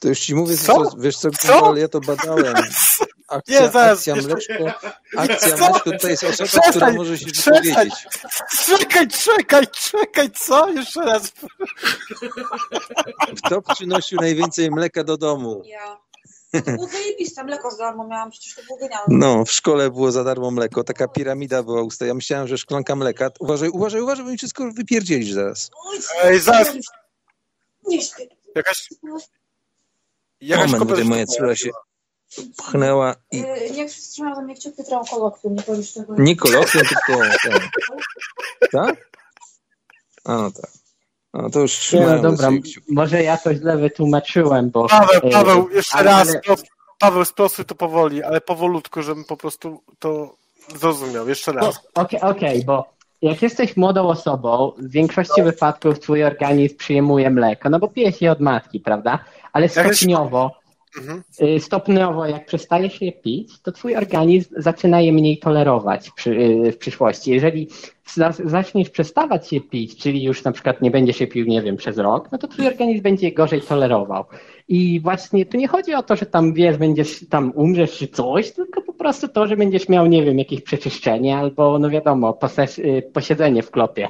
To 0.00 0.08
już 0.08 0.20
ci 0.20 0.34
mówię, 0.34 0.56
Co? 0.56 0.84
co? 0.84 0.96
wiesz 0.96 1.16
co, 1.16 1.30
Co? 1.30 1.76
ja 1.76 1.88
to 1.88 2.00
badałem. 2.00 2.54
Akcja, 3.28 3.60
Nie, 3.60 3.70
zaraz, 3.70 3.98
akcja 3.98 4.14
mleczko, 4.14 4.54
akcja 5.16 5.56
Co? 5.56 5.70
mleczko, 5.70 5.90
to 6.00 6.08
jest 6.08 6.24
osoba, 6.24 6.46
Przestań, 6.48 6.70
która 6.70 6.92
może 6.92 7.18
się 7.18 7.26
wypowiedzieć. 7.26 7.94
Czekaj, 8.66 9.08
czekaj, 9.08 9.66
czekaj, 9.66 10.30
co? 10.30 10.70
Jeszcze 10.70 11.00
raz. 11.00 11.32
Kto 13.44 13.62
przynosił 13.62 14.18
najwięcej 14.20 14.70
mleka 14.70 15.04
do 15.04 15.16
domu? 15.16 15.62
Ja. 15.64 15.98
To 16.52 16.60
było 16.72 16.86
zajebiste, 16.98 17.44
mleko 17.44 17.70
za 17.70 17.76
darmo 17.76 18.06
miałam, 18.06 18.30
przecież 18.30 18.54
to 18.54 18.62
było 18.62 18.78
genialne. 18.78 19.06
No, 19.08 19.44
w 19.44 19.52
szkole 19.52 19.90
było 19.90 20.12
za 20.12 20.24
darmo 20.24 20.50
mleko, 20.50 20.84
taka 20.84 21.08
piramida 21.08 21.62
była 21.62 21.82
usta. 21.82 22.06
Ja 22.06 22.14
myślałem, 22.14 22.48
że 22.48 22.58
szklanka 22.58 22.96
mleka. 22.96 23.30
Uważaj, 23.40 23.68
uważaj, 23.68 24.00
uważaj, 24.00 24.24
bo 24.24 24.30
mi 24.30 24.38
wszystko 24.38 24.72
wypierdzielisz 24.72 25.32
zaraz. 25.32 25.70
Oj, 25.86 25.98
Ej, 26.22 26.40
zaraz. 26.40 26.68
Nie 27.88 28.02
śpię. 28.02 28.28
Jakaś, 28.54 28.88
jakaś 30.40 30.70
Moment, 30.70 30.88
tutaj 30.90 31.04
moja 31.04 31.26
córa 31.26 31.56
się 31.56 31.70
pchnęła 32.56 33.14
i 33.32 33.38
Yy, 33.38 33.70
Niech 33.70 33.90
wstrzymam 33.92 34.34
za 34.34 34.42
mnie 34.42 34.54
kciuki, 34.54 34.84
trwało 34.84 35.04
kolokwium, 35.04 35.54
nie 35.54 35.62
powiesz 35.62 35.92
tego. 35.92 36.14
nie 36.18 36.36
kolokwium, 36.36 36.82
tylko. 36.86 37.22
Tak? 38.72 39.10
A 40.24 40.36
no 40.36 40.50
tak. 40.50 40.70
No 41.34 41.50
to 41.50 41.60
już 41.60 41.72
Nie, 41.72 41.80
trzymałem 41.80 42.22
no 42.22 42.30
dobra, 42.30 42.48
może 42.88 43.22
ja 43.22 43.36
to 43.36 43.54
źle 43.54 43.76
wytłumaczyłem, 43.76 44.70
bo... 44.70 44.88
Paweł, 44.88 45.20
e, 45.22 45.30
Paweł, 45.30 45.68
jeszcze 45.70 45.98
ale- 45.98 46.10
raz. 46.10 46.36
Paweł, 46.98 47.24
sprostuj 47.24 47.64
to 47.64 47.74
powoli, 47.74 48.22
ale 48.22 48.40
powolutku, 48.40 49.02
żebym 49.02 49.24
po 49.24 49.36
prostu 49.36 49.80
to 49.98 50.34
zrozumiał. 50.76 51.28
Jeszcze 51.28 51.52
No, 51.52 51.60
raz. 51.60 51.80
Okej, 51.94 52.20
okej, 52.20 52.64
bo 52.64 52.84
jak 53.22 53.42
jesteś 53.42 53.76
młodą 53.76 54.08
osobą, 54.08 54.72
w 54.78 54.90
większości 54.90 55.42
wypadków 55.42 56.00
twój 56.00 56.24
organizm 56.24 56.76
przyjmuje 56.76 57.30
mleko, 57.30 57.70
no 57.70 57.78
bo 57.78 57.88
pijesz 57.88 58.20
je 58.20 58.32
od 58.32 58.40
matki, 58.40 58.80
prawda? 58.80 59.18
Ale 59.52 59.68
stopniowo, 59.68 60.59
Mhm. 60.98 61.22
y, 61.42 61.60
stopniowo 61.60 62.26
jak 62.26 62.46
przestajesz 62.46 63.02
je 63.02 63.12
pić, 63.12 63.60
to 63.62 63.72
twój 63.72 63.96
organizm 63.96 64.54
zaczyna 64.56 65.00
je 65.00 65.12
mniej 65.12 65.38
tolerować 65.38 66.10
przy, 66.10 66.30
y, 66.30 66.72
w 66.72 66.78
przyszłości. 66.78 67.30
Jeżeli 67.30 67.68
za- 68.14 68.32
zaczniesz 68.44 68.90
przestawać 68.90 69.52
je 69.52 69.60
pić, 69.60 69.96
czyli 69.96 70.22
już 70.24 70.44
na 70.44 70.52
przykład 70.52 70.82
nie 70.82 70.90
będziesz 70.90 71.20
je 71.20 71.26
pił, 71.26 71.46
nie 71.46 71.62
wiem, 71.62 71.76
przez 71.76 71.98
rok, 71.98 72.28
no 72.32 72.38
to 72.38 72.48
twój 72.48 72.66
organizm 72.66 73.02
będzie 73.02 73.26
je 73.26 73.32
gorzej 73.34 73.60
tolerował. 73.60 74.24
I 74.68 75.00
właśnie 75.00 75.46
tu 75.46 75.56
nie 75.56 75.68
chodzi 75.68 75.94
o 75.94 76.02
to, 76.02 76.16
że 76.16 76.26
tam 76.26 76.52
wiesz, 76.54 76.76
będziesz 76.76 77.28
tam 77.28 77.52
umrzesz 77.54 77.98
czy 77.98 78.08
coś, 78.08 78.52
tylko 78.52 78.82
po 78.82 78.92
prostu 78.92 79.28
to, 79.28 79.46
że 79.46 79.56
będziesz 79.56 79.88
miał, 79.88 80.06
nie 80.06 80.24
wiem, 80.24 80.38
jakieś 80.38 80.60
przeczyszczenie 80.60 81.36
albo, 81.38 81.78
no 81.78 81.90
wiadomo, 81.90 82.32
poses- 82.42 82.78
y, 82.84 83.02
posiedzenie 83.12 83.62
w 83.62 83.70
klopie. 83.70 84.08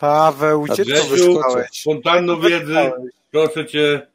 Paweł, 0.00 0.62
gdzie 0.62 0.84
to 0.84 1.04
wyszukałeś? 1.04 1.68
spontanną 1.72 2.40
wiedzę, 2.40 2.92
proszę 3.30 3.66
cię, 3.66 4.06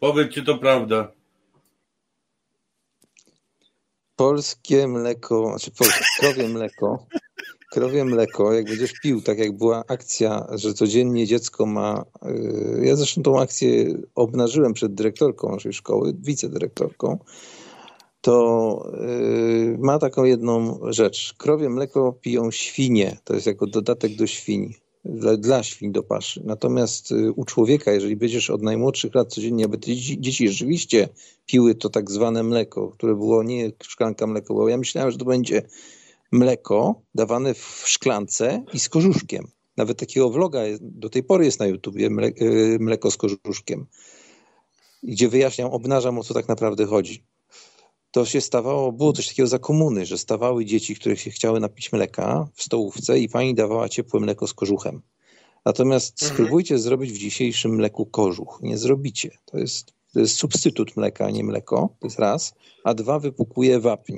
powiedz, 0.00 0.32
czy 0.32 0.42
to 0.44 0.58
prawda. 0.58 1.12
Polskie 4.16 4.88
mleko, 4.88 5.48
znaczy 5.48 5.70
polskie, 5.70 6.04
krowie 6.20 6.48
mleko, 6.48 7.06
krowie 7.70 8.04
mleko, 8.04 8.52
jak 8.52 8.64
będziesz 8.64 8.92
pił, 8.92 9.22
tak 9.22 9.38
jak 9.38 9.56
była 9.56 9.84
akcja, 9.88 10.46
że 10.54 10.74
codziennie 10.74 11.26
dziecko 11.26 11.66
ma, 11.66 12.04
yy, 12.22 12.86
ja 12.86 12.96
zresztą 12.96 13.22
tą 13.22 13.40
akcję 13.40 13.94
obnażyłem 14.14 14.72
przed 14.74 14.94
dyrektorką 14.94 15.52
naszej 15.52 15.72
szkoły, 15.72 16.14
wicedyrektorką, 16.18 17.18
to 18.20 18.92
yy, 19.00 19.78
ma 19.78 19.98
taką 19.98 20.24
jedną 20.24 20.80
rzecz. 20.92 21.34
Krowie 21.38 21.68
mleko 21.68 22.12
piją 22.12 22.50
świnie, 22.50 23.16
to 23.24 23.34
jest 23.34 23.46
jako 23.46 23.66
dodatek 23.66 24.16
do 24.16 24.26
świń, 24.26 24.74
dla, 25.04 25.36
dla 25.36 25.62
świń 25.62 25.92
do 25.92 26.02
paszy. 26.02 26.42
Natomiast 26.44 27.10
yy, 27.10 27.32
u 27.32 27.44
człowieka, 27.44 27.92
jeżeli 27.92 28.16
będziesz 28.16 28.50
od 28.50 28.62
najmłodszych 28.62 29.14
lat 29.14 29.34
codziennie, 29.34 29.64
aby 29.64 29.78
dzieci, 29.78 30.20
dzieci 30.20 30.48
rzeczywiście 30.48 31.08
piły 31.46 31.74
to 31.74 31.88
tak 31.88 32.10
zwane 32.10 32.42
mleko, 32.42 32.88
które 32.88 33.14
było 33.14 33.42
nie 33.42 33.72
szklanka 33.82 34.26
mleka, 34.26 34.54
bo 34.54 34.68
ja 34.68 34.76
myślałem, 34.76 35.10
że 35.10 35.18
to 35.18 35.24
będzie 35.24 35.62
mleko 36.32 37.02
dawane 37.14 37.54
w 37.54 37.82
szklance 37.86 38.64
i 38.72 38.78
z 38.78 38.88
korzuszkiem. 38.88 39.46
Nawet 39.76 39.98
takiego 39.98 40.30
vloga 40.30 40.60
do 40.80 41.10
tej 41.10 41.22
pory 41.22 41.44
jest 41.44 41.60
na 41.60 41.66
YouTubie, 41.66 42.08
yy, 42.40 42.78
mleko 42.80 43.10
z 43.10 43.16
korzuszkiem, 43.16 43.86
gdzie 45.02 45.28
wyjaśniam, 45.28 45.70
obnażam 45.70 46.18
o 46.18 46.24
co 46.24 46.34
tak 46.34 46.48
naprawdę 46.48 46.86
chodzi. 46.86 47.24
To 48.10 48.24
się 48.24 48.40
stawało, 48.40 48.92
było 48.92 49.12
coś 49.12 49.28
takiego 49.28 49.46
za 49.46 49.58
komuny, 49.58 50.06
że 50.06 50.18
stawały 50.18 50.64
dzieci, 50.64 50.94
które 50.94 51.16
się 51.16 51.30
chciały 51.30 51.60
napić 51.60 51.92
mleka 51.92 52.48
w 52.54 52.62
stołówce 52.62 53.18
i 53.18 53.28
pani 53.28 53.54
dawała 53.54 53.88
ciepłe 53.88 54.20
mleko 54.20 54.46
z 54.46 54.54
kożuchem. 54.54 55.02
Natomiast 55.64 56.22
Mhm. 56.22 56.36
spróbujcie 56.36 56.78
zrobić 56.78 57.12
w 57.12 57.18
dzisiejszym 57.18 57.74
mleku 57.74 58.06
kożuch. 58.06 58.58
Nie 58.62 58.78
zrobicie. 58.78 59.30
To 59.44 59.58
jest, 59.58 59.92
to 60.12 60.20
jest 60.20 60.36
substytut 60.36 60.96
mleka, 60.96 61.24
a 61.24 61.30
nie 61.30 61.44
mleko. 61.44 61.88
To 62.00 62.06
jest 62.06 62.18
raz. 62.18 62.54
A 62.84 62.94
dwa, 62.94 63.18
wypukuje 63.18 63.80
wapń 63.80 64.16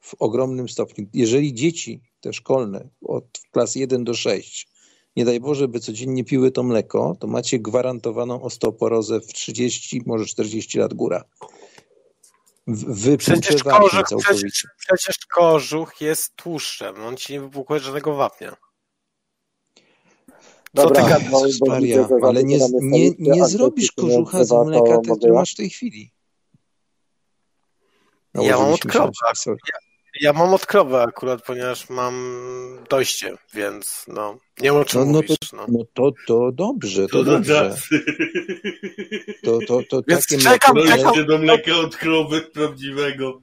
w 0.00 0.14
ogromnym 0.18 0.68
stopniu. 0.68 1.06
Jeżeli 1.14 1.54
dzieci, 1.54 2.00
te 2.20 2.32
szkolne, 2.32 2.88
od 3.02 3.24
klas 3.52 3.74
1 3.74 4.04
do 4.04 4.14
6, 4.14 4.68
nie 5.16 5.24
daj 5.24 5.40
Boże, 5.40 5.68
by 5.68 5.80
codziennie 5.80 6.24
piły 6.24 6.50
to 6.50 6.62
mleko, 6.62 7.16
to 7.20 7.26
macie 7.26 7.58
gwarantowaną 7.58 8.42
osteoporozę 8.42 9.20
w 9.20 9.26
30, 9.26 10.02
może 10.06 10.26
40 10.26 10.78
lat 10.78 10.94
góra. 10.94 11.24
Przecież 13.18 13.62
kożuch, 13.62 14.04
przecież, 14.18 14.66
przecież 14.78 15.18
kożuch 15.34 16.00
jest 16.00 16.36
tłuszczem. 16.36 17.04
On 17.04 17.16
ci 17.16 17.32
nie 17.32 17.40
wypłukuje 17.40 17.80
żadnego 17.80 18.14
wapnia. 18.14 18.56
Co 20.76 20.82
Dobra, 20.86 21.02
ty 21.02 21.08
gadasz? 21.08 21.30
bo- 21.30 21.42
bo 21.60 21.66
Maria, 21.66 22.08
ale 22.22 22.44
nie, 22.44 22.58
nie, 22.80 23.10
nie 23.18 23.44
zrobisz 23.48 23.92
kożucha 23.92 24.44
z 24.44 24.52
mleka, 24.52 24.98
to 25.08 25.16
tak, 25.16 25.32
masz 25.32 25.52
w 25.52 25.56
tej 25.56 25.70
chwili. 25.70 26.12
Ja 28.34 28.58
mam 28.58 28.72
od 28.72 28.80
krowa. 28.80 29.12
sorry. 29.34 29.58
Ja 30.20 30.32
mam 30.32 30.54
od 30.54 30.66
krowy 30.66 31.00
akurat, 31.00 31.42
ponieważ 31.42 31.90
mam 31.90 32.14
dojście, 32.90 33.36
więc 33.54 34.04
no, 34.08 34.32
nie 34.60 34.70
wiem 34.70 34.76
o 34.76 34.84
czym 34.84 35.00
No, 35.00 35.06
no, 35.06 35.12
mówisz. 35.12 35.38
to, 35.50 35.56
No. 35.56 35.66
no 35.68 35.84
to, 35.94 36.12
to 36.26 36.52
dobrze, 36.52 37.06
to 37.08 37.18
To 37.18 37.24
do 37.24 37.32
dobrze. 37.32 37.76
To, 39.44 39.58
to, 39.68 39.82
to 39.90 40.02
Więc 40.08 40.26
takie 40.26 40.42
czekam, 40.42 40.74
mleko, 40.76 40.96
czekam. 41.12 41.26
Do 41.26 41.38
mleka 41.38 41.72
od 41.76 41.96
krowy 41.96 42.40
prawdziwego. 42.40 43.40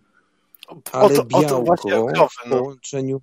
ale 0.91 1.03
o 1.05 1.09
to, 1.09 1.37
o 1.37 1.43
to 1.43 1.61
właśnie 1.61 1.91
białko 1.91 2.13
krowy, 2.13 2.29
w 2.45 2.49
no. 2.49 2.57
połączeniu 2.57 3.21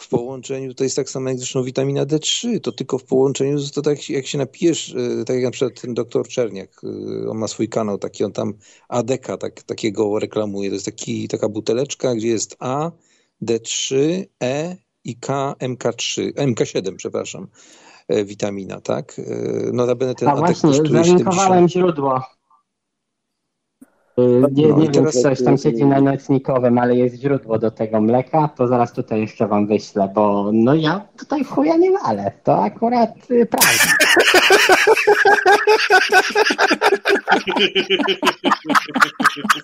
w 0.00 0.08
połączeniu 0.08 0.74
to 0.74 0.84
jest 0.84 0.96
tak 0.96 1.10
samo 1.10 1.28
jak 1.28 1.38
zresztą 1.38 1.62
witamina 1.62 2.06
D3, 2.06 2.60
to 2.60 2.72
tylko 2.72 2.98
w 2.98 3.04
połączeniu, 3.04 3.58
to 3.74 3.82
tak 3.82 4.10
jak 4.10 4.26
się 4.26 4.38
napijesz, 4.38 4.94
e, 5.20 5.24
tak 5.24 5.36
jak 5.36 5.44
na 5.44 5.50
przykład 5.50 5.80
ten 5.80 5.94
doktor 5.94 6.28
Czerniak, 6.28 6.70
e, 6.84 7.30
on 7.30 7.38
ma 7.38 7.48
swój 7.48 7.68
kanał 7.68 7.98
taki, 7.98 8.24
on 8.24 8.32
tam 8.32 8.54
ADK 8.88 9.36
tak, 9.40 9.62
takiego 9.62 10.18
reklamuje, 10.18 10.70
to 10.70 10.74
jest 10.74 10.86
taki, 10.86 11.28
taka 11.28 11.48
buteleczka, 11.48 12.14
gdzie 12.14 12.28
jest 12.28 12.56
A, 12.58 12.90
D3, 13.42 13.96
E 14.42 14.76
i 15.04 15.16
K, 15.16 15.54
MK3, 15.58 16.32
MK7, 16.32 16.96
przepraszam, 16.96 17.48
e, 18.08 18.24
witamina, 18.24 18.80
tak? 18.80 19.20
Notabene 19.72 20.14
ten 20.14 20.28
A 20.28 20.36
właśnie, 20.36 20.54
kosztuje 20.54 20.74
70 20.76 21.06
zalinkowałem 21.08 21.68
źródło. 21.68 22.20
Y, 24.18 24.22
Nie, 24.52 24.68
No 24.68 24.76
nie 24.78 24.84
i 24.84 24.90
wiem, 24.90 24.92
teraz- 24.92 25.14
czy 25.14 25.20
coś 25.22 25.44
tam 25.44 25.58
siedzi 25.58 25.84
na 25.84 26.00
nocnikowym, 26.00 26.78
ale 26.78 26.96
jest 26.96 27.16
źródło 27.16 27.58
do 27.58 27.70
tego 27.70 28.00
mleka, 28.00 28.48
to 28.56 28.68
zaraz 28.68 28.92
tutaj 28.92 29.20
jeszcze 29.20 29.46
wam 29.46 29.66
wyślę, 29.66 30.08
bo 30.14 30.50
no 30.52 30.74
ja 30.74 31.00
tutaj 31.18 31.44
w 31.44 31.50
chuja 31.50 31.76
nie 31.76 31.90
walę. 31.90 32.32
To 32.44 32.62
akurat 32.64 33.10
y, 33.30 33.46
prawda. 33.46 33.70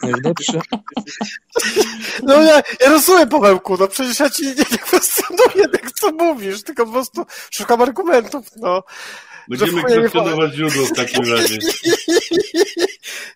Najlepsze, 0.02 0.60
No 2.23 2.43
ja, 2.43 2.62
ja 2.81 2.89
rozumiem, 2.90 3.28
Pawełku, 3.28 3.77
no 3.81 3.89
przecież 3.89 4.20
ja 4.20 4.31
ci 4.31 4.43
nie, 4.47 4.55
nie 4.55 4.78
kwestionuję 4.78 5.68
tego, 5.68 5.89
co 5.94 6.10
mówisz, 6.12 6.62
tylko 6.62 6.86
po 6.86 6.93
prostu 6.93 7.27
szukam 7.51 7.82
argumentów, 7.82 8.47
no. 8.56 8.82
Będziemy 9.48 9.73
nie 9.73 9.82
kwestionować 9.82 10.52
źródło 10.55 10.86
w 10.86 10.93
takim 10.93 11.24
razie. 11.32 11.59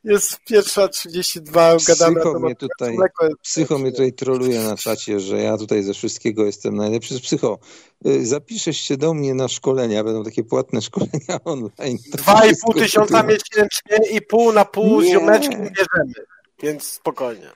Jest 0.04 0.38
pierwsza 0.44 0.88
32, 0.88 1.76
gadamy 1.88 2.14
Psycho 2.20 2.40
mnie 2.40 2.56
tutaj- 2.56 2.96
Psycho 3.42 3.78
mnie 3.78 3.90
tutaj 3.92 4.12
troluje 4.12 4.60
na 4.60 4.76
czacie, 4.76 5.20
że 5.20 5.38
ja 5.38 5.56
tutaj 5.56 5.82
ze 5.82 5.94
wszystkiego 5.94 6.44
jestem 6.46 6.76
najlepszy. 6.76 7.20
Psycho, 7.20 7.58
y, 8.06 8.26
zapiszesz 8.26 8.76
się 8.76 8.96
do 8.96 9.14
mnie 9.14 9.34
na 9.34 9.48
szkolenia, 9.48 10.04
będą 10.04 10.24
takie 10.24 10.44
płatne 10.44 10.82
szkolenia 10.90 11.40
online. 11.44 11.98
To 12.12 12.18
Dwa 12.18 12.46
i 12.46 12.52
pół 12.64 12.74
tysiąca 12.74 13.22
miesięcznie 13.22 14.16
i 14.16 14.22
pół 14.22 14.52
na 14.52 14.64
pół 14.64 15.02
z 15.02 15.04
Nie. 15.04 15.10
ziomeczkiem 15.12 15.60
bierzemy, 15.60 16.14
więc 16.62 16.84
spokojnie. 16.84 17.50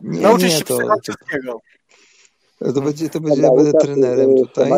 Nie, 0.00 0.20
Nauczysz 0.20 0.52
nie, 0.52 0.58
się 0.58 0.64
to, 0.64 0.78
wszystkiego. 1.02 1.60
to 2.74 2.80
będzie, 2.80 3.08
to 3.10 3.20
będzie, 3.20 3.42
Dobra, 3.42 3.58
ja 3.58 3.64
będę 3.64 3.78
trenerem 3.78 4.30
y, 4.30 4.34
tutaj, 4.34 4.70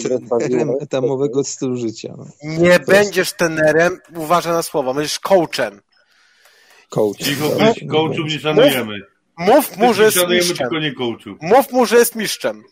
trenerem 0.00 0.70
etamowego 0.80 1.44
stylu 1.44 1.76
życia. 1.76 2.14
No. 2.18 2.26
Nie 2.42 2.80
będziesz 2.80 3.32
tenerem, 3.32 3.98
uważaj 4.16 4.52
na 4.52 4.62
słowa, 4.62 4.94
będziesz 4.94 5.20
coachem. 5.20 5.80
Coach. 6.90 7.16
Cicho, 7.18 7.48
no 7.60 7.92
coachów 7.92 8.26
nie 8.32 8.38
szanujemy. 8.38 9.00
Mów 9.38 9.76
mu, 9.76 9.94
że 9.94 10.02
jest 10.02 10.16
szanujemy 10.16 10.36
mistrzem. 10.44 10.68
tylko 10.68 10.78
nie 10.78 10.92
coachów. 10.92 11.38
Mów 11.42 11.72
mu, 11.72 11.86
że 11.86 11.96
jest 11.96 12.16
mistrzem. 12.16 12.62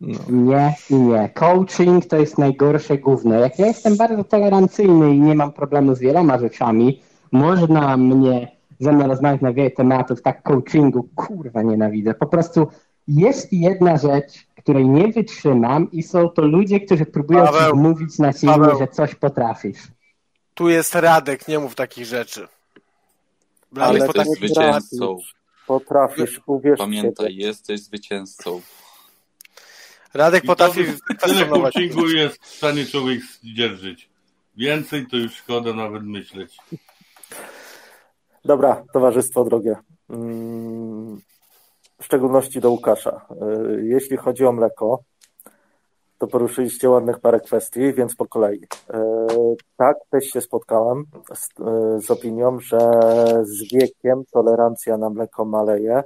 No. 0.00 0.18
Nie 0.28 0.74
i 0.90 0.94
nie. 0.94 1.28
Coaching 1.34 2.06
to 2.06 2.16
jest 2.16 2.38
najgorsze 2.38 2.98
gówno. 2.98 3.34
Jak 3.34 3.58
ja 3.58 3.66
jestem 3.66 3.96
bardzo 3.96 4.24
tolerancyjny 4.24 5.14
i 5.14 5.20
nie 5.20 5.34
mam 5.34 5.52
problemu 5.52 5.94
z 5.94 5.98
wieloma 6.00 6.38
rzeczami, 6.38 7.02
można 7.32 7.96
mnie 7.96 8.56
ze 8.80 8.92
mną 8.92 9.06
rozmawiać 9.06 9.40
na 9.40 9.52
wiele 9.52 9.70
tematów, 9.70 10.22
tak 10.22 10.42
coachingu, 10.42 11.08
kurwa 11.14 11.62
nienawidzę. 11.62 12.14
Po 12.14 12.26
prostu 12.26 12.68
jest 13.08 13.52
jedna 13.52 13.96
rzecz, 13.96 14.46
której 14.56 14.88
nie 14.88 15.08
wytrzymam 15.12 15.90
i 15.92 16.02
są 16.02 16.28
to 16.28 16.42
ludzie, 16.42 16.80
którzy 16.80 17.06
próbują 17.06 17.44
Paweł, 17.44 17.70
ci 17.72 17.78
mówić 17.78 18.18
na 18.18 18.32
siłę, 18.32 18.52
Paweł. 18.52 18.78
że 18.78 18.88
coś 18.88 19.14
potrafisz. 19.14 19.78
Tu 20.54 20.68
jest 20.68 20.94
Radek, 20.94 21.48
nie 21.48 21.58
mów 21.58 21.74
takich 21.74 22.04
rzeczy. 22.04 22.48
Ale 23.80 23.98
jesteś 23.98 24.14
nie 24.16 24.22
potrafi- 24.24 24.36
zwycięzcą. 24.36 25.18
Potrafisz, 25.66 26.40
uwierz 26.46 26.78
Pamiętaj, 26.78 27.36
jesteś 27.36 27.80
zwycięzcą. 27.80 28.60
Radek 30.14 30.44
I 30.44 30.46
potrafi 30.46 30.84
Tyle 31.20 31.46
coachingu 31.46 32.08
jest 32.08 32.44
w 32.44 32.46
stanie 32.56 32.86
człowiek 32.86 33.20
zdzierżyć. 33.22 34.08
Więcej 34.56 35.06
to 35.06 35.16
już 35.16 35.34
szkoda 35.34 35.72
nawet 35.72 36.02
myśleć. 36.06 36.56
Dobra, 38.44 38.84
towarzystwo 38.92 39.44
drogie. 39.44 39.76
Mm, 40.10 41.20
W 42.00 42.04
szczególności 42.04 42.60
do 42.60 42.70
Łukasza. 42.70 43.26
Y, 43.78 43.84
Jeśli 43.86 44.16
chodzi 44.16 44.44
o 44.44 44.52
mleko, 44.52 45.02
to 46.18 46.26
poruszyliście 46.26 46.90
ładnych 46.90 47.20
parę 47.20 47.40
kwestii, 47.40 47.92
więc 47.92 48.14
po 48.14 48.26
kolei. 48.26 48.62
Y, 48.62 48.66
Tak, 49.76 49.96
też 50.10 50.24
się 50.24 50.40
spotkałem 50.40 51.04
z, 51.34 51.48
y, 51.48 52.06
z 52.06 52.10
opinią, 52.10 52.60
że 52.60 52.78
z 53.42 53.72
wiekiem 53.72 54.24
tolerancja 54.32 54.96
na 54.96 55.10
mleko 55.10 55.44
maleje, 55.44 56.02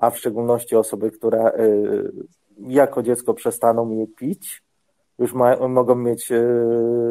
a 0.00 0.10
w 0.10 0.18
szczególności 0.18 0.76
osoby, 0.76 1.10
które 1.10 1.52
y, 1.58 2.12
jako 2.58 3.02
dziecko 3.02 3.34
przestaną 3.34 3.90
je 3.90 4.06
pić, 4.06 4.62
już 5.18 5.32
ma, 5.32 5.68
mogą 5.68 5.94
mieć 5.94 6.32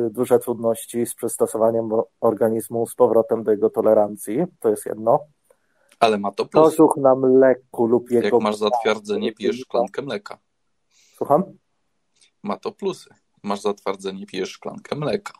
duże 0.09 0.39
trudności 0.39 1.05
z 1.05 1.15
przystosowaniem 1.15 1.89
organizmu 2.21 2.87
z 2.87 2.95
powrotem 2.95 3.43
do 3.43 3.51
jego 3.51 3.69
tolerancji. 3.69 4.43
To 4.59 4.69
jest 4.69 4.85
jedno. 4.85 5.19
Ale 5.99 6.17
ma 6.17 6.31
to 6.31 6.45
plus. 6.45 6.63
Kożuch 6.63 6.97
na 6.97 7.15
mleku 7.15 7.85
lub 7.85 8.11
jego... 8.11 8.25
Jak 8.25 8.43
masz 8.43 8.55
zatwardzenie, 8.55 9.33
pijesz 9.33 9.59
szklankę 9.59 10.01
mleka. 10.01 10.37
Słucham? 11.17 11.43
Ma 12.43 12.57
to 12.57 12.71
plusy. 12.71 13.09
Masz 13.43 13.61
zatwardzenie, 13.61 14.25
pijesz 14.25 14.49
szklankę 14.49 14.95
mleka. 14.95 15.33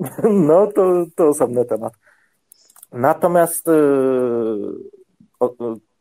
No 0.48 0.66
to, 0.66 1.04
to 1.16 1.28
osobny 1.28 1.64
temat. 1.64 1.92
Natomiast 2.92 3.66
yy, 3.66 4.74
o, 5.40 5.54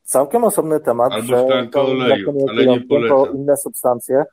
całkiem 0.04 0.44
osobny 0.44 0.80
temat, 0.80 1.14
Albo 1.14 1.28
że 1.28 1.44
szklankę 1.44 1.72
to 1.72 1.82
oleju, 1.82 2.46
ale 2.50 2.66
nie 2.66 2.88
to 2.88 3.32
inne 3.32 3.58
substancje 3.58 4.26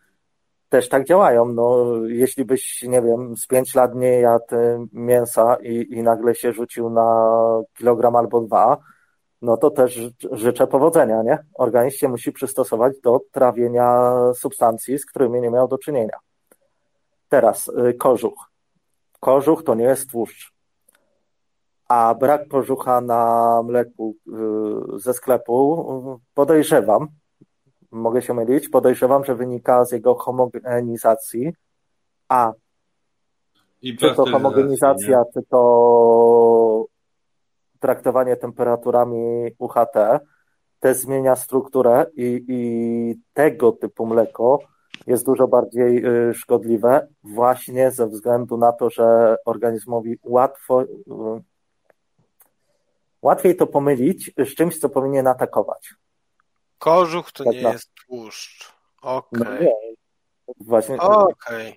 też 0.74 0.88
tak 0.88 1.04
działają. 1.04 1.44
No, 1.44 1.86
jeśli 2.06 2.44
byś, 2.44 2.82
nie 2.82 3.02
wiem, 3.02 3.36
z 3.36 3.46
pięć 3.46 3.74
lat 3.74 3.94
nie 3.94 4.20
jadł 4.20 4.54
y, 4.54 4.86
mięsa 4.92 5.56
i, 5.62 5.86
i 5.90 6.02
nagle 6.02 6.34
się 6.34 6.52
rzucił 6.52 6.90
na 6.90 7.08
kilogram 7.74 8.16
albo 8.16 8.40
dwa, 8.40 8.78
no 9.44 9.56
to 9.56 9.70
też 9.70 9.94
ży- 9.94 10.12
życzę 10.32 10.66
powodzenia, 10.66 11.22
nie? 11.22 11.38
Organizm 11.54 11.96
się 11.96 12.08
musi 12.08 12.32
przystosować 12.32 12.92
do 13.00 13.20
trawienia 13.32 14.12
substancji, 14.34 14.98
z 14.98 15.06
którymi 15.06 15.40
nie 15.40 15.50
miał 15.50 15.68
do 15.68 15.78
czynienia. 15.78 16.18
Teraz 17.28 17.68
y, 17.68 17.94
kożuch. 17.94 18.50
Kożuch 19.20 19.64
to 19.64 19.74
nie 19.74 19.84
jest 19.84 20.10
tłuszcz. 20.10 20.52
A 21.88 22.14
brak 22.14 22.48
kożucha 22.48 23.00
na 23.00 23.62
mleku 23.64 24.14
y, 24.96 24.98
ze 24.98 25.14
sklepu 25.14 25.84
y, 26.16 26.32
podejrzewam, 26.34 27.08
mogę 27.90 28.22
się 28.22 28.34
mylić, 28.34 28.68
podejrzewam, 28.68 29.24
że 29.24 29.34
wynika 29.34 29.84
z 29.84 29.92
jego 29.92 30.14
homogenizacji, 30.14 31.52
a 32.28 32.52
I 33.82 33.96
czy 33.96 34.14
to 34.14 34.24
homogenizacja, 34.26 35.24
czy 35.34 35.42
to 35.50 36.86
traktowanie 37.84 38.36
temperaturami 38.36 39.50
UHT, 39.58 39.94
też 40.80 40.96
zmienia 40.96 41.36
strukturę 41.36 42.06
i, 42.16 42.44
i 42.48 42.60
tego 43.32 43.72
typu 43.72 44.06
mleko 44.06 44.58
jest 45.06 45.26
dużo 45.26 45.48
bardziej 45.48 46.06
y, 46.06 46.34
szkodliwe 46.34 47.08
właśnie 47.22 47.90
ze 47.90 48.06
względu 48.06 48.56
na 48.56 48.72
to, 48.72 48.90
że 48.90 49.36
organizmowi 49.44 50.18
łatwo 50.22 50.82
y, 50.82 50.86
łatwiej 53.22 53.56
to 53.56 53.66
pomylić 53.66 54.32
z 54.38 54.54
czymś, 54.54 54.78
co 54.78 54.88
powinien 54.88 55.26
atakować. 55.26 55.94
Kożuch 56.78 57.32
to 57.32 57.44
Tak 57.44 57.52
nie 57.54 57.62
na- 57.62 57.72
jest 57.72 57.90
tłuszcz. 58.06 58.72
No 59.04 59.14
Okej. 59.16 59.60
nie, 59.60 59.72
właśnie 60.60 60.96
Okej. 61.00 61.76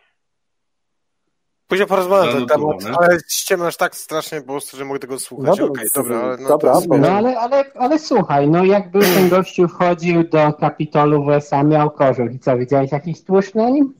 Później 1.67 1.87
porozmawiam 1.87 2.25
na 2.27 2.33
ten 2.33 2.47
temat, 2.47 2.81
Zanotowane. 2.81 2.97
ale 2.97 3.19
ściemniasz 3.29 3.77
tak 3.77 3.95
strasznie 3.95 4.41
po 4.41 4.47
prostu, 4.47 4.77
że 4.77 4.85
mogę 4.85 4.99
tego 4.99 5.19
słuchać. 5.19 5.59
No 5.59 5.65
Okej, 5.65 5.87
dobra, 5.95 6.19
ale 6.19 6.37
no 6.37 6.49
dobra, 6.49 6.75
jest... 6.75 6.87
No 6.87 7.09
ale, 7.09 7.39
ale, 7.39 7.71
ale 7.75 7.99
słuchaj, 7.99 8.49
no 8.49 8.65
jakby 8.65 8.99
ten 8.99 9.29
gościu 9.29 9.67
wchodził 9.67 10.29
do 10.29 10.53
Kapitolu 10.53 11.23
w 11.23 11.27
USA, 11.27 11.63
miał 11.63 11.91
kożuch 11.91 12.33
i 12.33 12.39
co, 12.39 12.57
widziałeś 12.57 12.91
jakiś 12.91 13.23
tłuszcz 13.23 13.53
na 13.53 13.69
nim? 13.69 13.93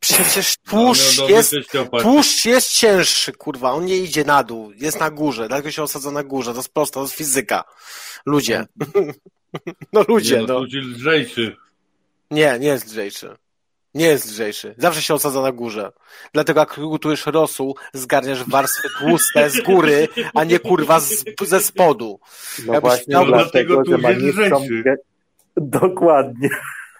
Przecież 0.00 0.54
No, 0.66 0.70
tłuszcz 0.70 1.18
no, 1.18 1.28
jest. 1.28 1.54
Tłuszcz 2.02 2.44
jest 2.44 2.70
cięższy, 2.72 3.32
kurwa, 3.32 3.72
on 3.72 3.84
nie 3.84 3.96
idzie 3.96 4.24
na 4.24 4.44
dół, 4.44 4.72
jest 4.76 5.00
na 5.00 5.10
górze, 5.10 5.48
dlatego 5.48 5.70
się 5.70 5.82
osadza 5.82 6.10
na 6.10 6.22
górze, 6.22 6.50
to 6.50 6.56
jest 6.56 6.74
prosto, 6.74 6.94
to 6.94 7.02
jest 7.02 7.14
fizyka. 7.14 7.64
Ludzie. 8.26 8.66
No 9.92 10.04
ludzie, 10.08 10.34
Nie, 10.34 10.46
no, 10.46 10.46
no. 10.46 10.60
to 10.60 10.76
jest 10.76 10.88
lżejszy. 10.88 11.56
Nie, 12.30 12.58
nie 12.60 12.68
jest 12.68 12.86
lżejszy. 12.86 13.36
Nie 13.94 14.06
jest 14.06 14.30
lżejszy. 14.30 14.74
Zawsze 14.78 15.02
się 15.02 15.14
osadza 15.14 15.42
na 15.42 15.52
górze. 15.52 15.92
Dlatego 16.34 16.60
jak 16.60 16.80
gotujesz 16.80 17.26
rosół, 17.26 17.76
zgarniasz 17.92 18.44
warstwy 18.44 18.88
tłuste 18.98 19.50
z 19.50 19.60
góry, 19.60 20.08
a 20.34 20.44
nie 20.44 20.58
kurwa 20.58 21.00
z, 21.00 21.24
ze 21.42 21.60
spodu. 21.60 22.20
no 22.66 22.72
jakbyś 22.74 22.90
właśnie 22.90 23.14
miał- 23.14 23.26
dlatego, 23.26 23.74
że 23.84 23.92
tu 23.96 23.98
ma 24.02 24.10
jest 24.10 24.22
niższą... 24.22 24.40
lżejszy. 24.56 24.82
ge- 24.86 24.96
Dokładnie. 25.56 26.48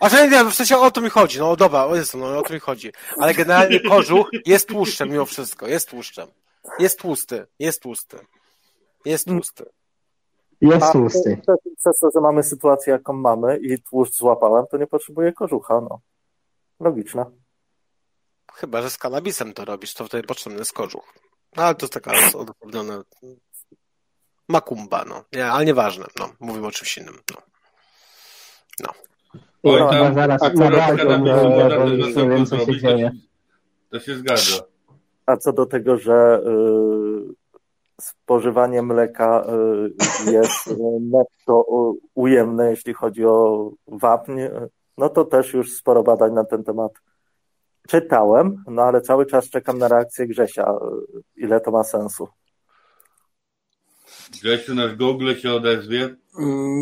A 0.01 0.09
że 0.09 0.29
nie, 0.29 0.45
w 0.45 0.55
sensie 0.55 0.79
o 0.79 0.91
to 0.91 1.01
mi 1.01 1.11
chodzi, 1.11 1.39
no 1.39 1.57
dobra, 1.57 1.85
o 1.87 1.97
jest, 1.97 2.15
no 2.15 2.39
o 2.39 2.43
to 2.43 2.55
mi 2.55 2.61
chodzi. 2.61 2.93
Ale 3.19 3.35
generalnie 3.35 3.81
kożuch 3.81 4.31
jest 4.47 4.69
tłuszczem 4.69 5.11
mimo 5.11 5.25
wszystko, 5.27 5.67
jest 5.69 5.89
tłuszczem. 5.91 6.29
Jest 6.79 6.99
tłusty, 6.99 7.47
jest 7.59 7.83
tłusty. 7.83 8.19
Jest 9.05 9.27
tłusty. 9.27 9.65
Jest 10.61 10.93
tłusty. 10.93 11.41
przez 11.79 11.99
to, 11.99 12.11
że 12.15 12.21
mamy 12.21 12.43
sytuację, 12.43 12.93
jaką 12.93 13.13
mamy 13.13 13.59
i 13.59 13.83
tłuszcz 13.83 14.15
złapałem, 14.17 14.65
to 14.71 14.77
nie 14.77 14.87
potrzebuję 14.87 15.33
kożucha, 15.33 15.81
no. 15.81 16.01
Logiczne. 16.81 17.25
Chyba, 18.55 18.83
że 18.83 18.91
z 18.91 18.99
kanabisem 18.99 19.53
to 19.53 19.65
robisz, 19.65 19.95
to 19.95 20.05
wtedy 20.05 20.27
potrzebny 20.27 20.59
jest 20.59 20.73
kożuch. 20.73 21.15
No, 21.57 21.63
ale 21.63 21.75
to 21.75 21.87
jest 21.87 21.95
taka 21.95 22.13
odosobniona 22.35 23.03
makumba, 24.49 25.05
no. 25.05 25.25
Nie, 25.33 25.47
ale 25.47 25.65
nieważne, 25.65 26.07
no. 26.19 26.29
Mówimy 26.41 26.67
o 26.67 26.71
czymś 26.71 26.99
innym, 26.99 27.15
no. 27.31 27.37
Oj, 29.63 29.81
No, 29.81 29.91
tam 29.91 30.15
zaraz 30.15 30.43
akurat 30.43 30.97
kanabis 30.97 32.17
nie 32.17 32.29
wiem, 32.29 32.47
co 32.47 32.57
się 32.59 32.65
zrobić, 32.65 32.83
dzieje. 32.83 33.11
To, 33.91 33.99
to 33.99 34.05
się 34.05 34.17
zgadza. 34.17 34.63
A 35.27 35.37
co 35.37 35.53
do 35.53 35.67
tego, 35.67 35.97
że 35.97 36.41
y, 36.47 37.35
spożywanie 38.01 38.83
mleka 38.83 39.47
y, 40.27 40.33
jest 40.33 40.67
y, 40.67 40.77
netto 41.13 41.65
y, 41.95 41.99
ujemne, 42.15 42.71
jeśli 42.71 42.95
chodzi 42.95 43.25
o 43.25 43.71
wapń, 43.87 44.41
no 45.01 45.09
to 45.09 45.25
też 45.25 45.53
już 45.53 45.73
sporo 45.73 46.03
badań 46.03 46.33
na 46.33 46.45
ten 46.45 46.65
temat 46.65 46.93
czytałem, 47.89 48.65
no 48.67 48.83
ale 48.83 49.01
cały 49.01 49.27
czas 49.27 49.51
czekam 49.51 49.79
na 49.79 49.89
reakcję 49.89 50.27
Grzesia, 50.27 50.73
y, 50.73 51.23
ile 51.37 51.61
to 51.61 51.71
ma 51.71 51.85
sensu. 51.85 52.29
Grzesiu, 54.43 54.75
nasz 54.75 54.97
Google 54.97 55.35
się 55.35 55.53
odezwie. 55.53 56.17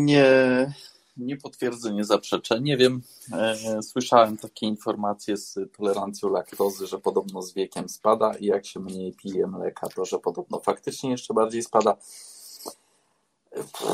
Nie, 0.03 0.73
nie 1.17 1.37
potwierdzę, 1.37 1.93
nie 1.93 2.03
zaprzeczę. 2.03 2.61
Nie 2.61 2.77
wiem. 2.77 3.01
E, 3.33 3.55
Słyszałem 3.83 4.37
takie 4.37 4.65
informacje 4.65 5.37
z 5.37 5.59
tolerancją 5.77 6.29
laktozy, 6.29 6.87
że 6.87 6.97
podobno 6.97 7.41
z 7.41 7.53
wiekiem 7.53 7.89
spada 7.89 8.33
i 8.39 8.45
jak 8.45 8.65
się 8.65 8.79
mniej 8.79 9.13
pije 9.13 9.47
mleka, 9.47 9.87
to 9.95 10.05
że 10.05 10.19
podobno 10.19 10.59
faktycznie 10.59 11.11
jeszcze 11.11 11.33
bardziej 11.33 11.63
spada. 11.63 11.97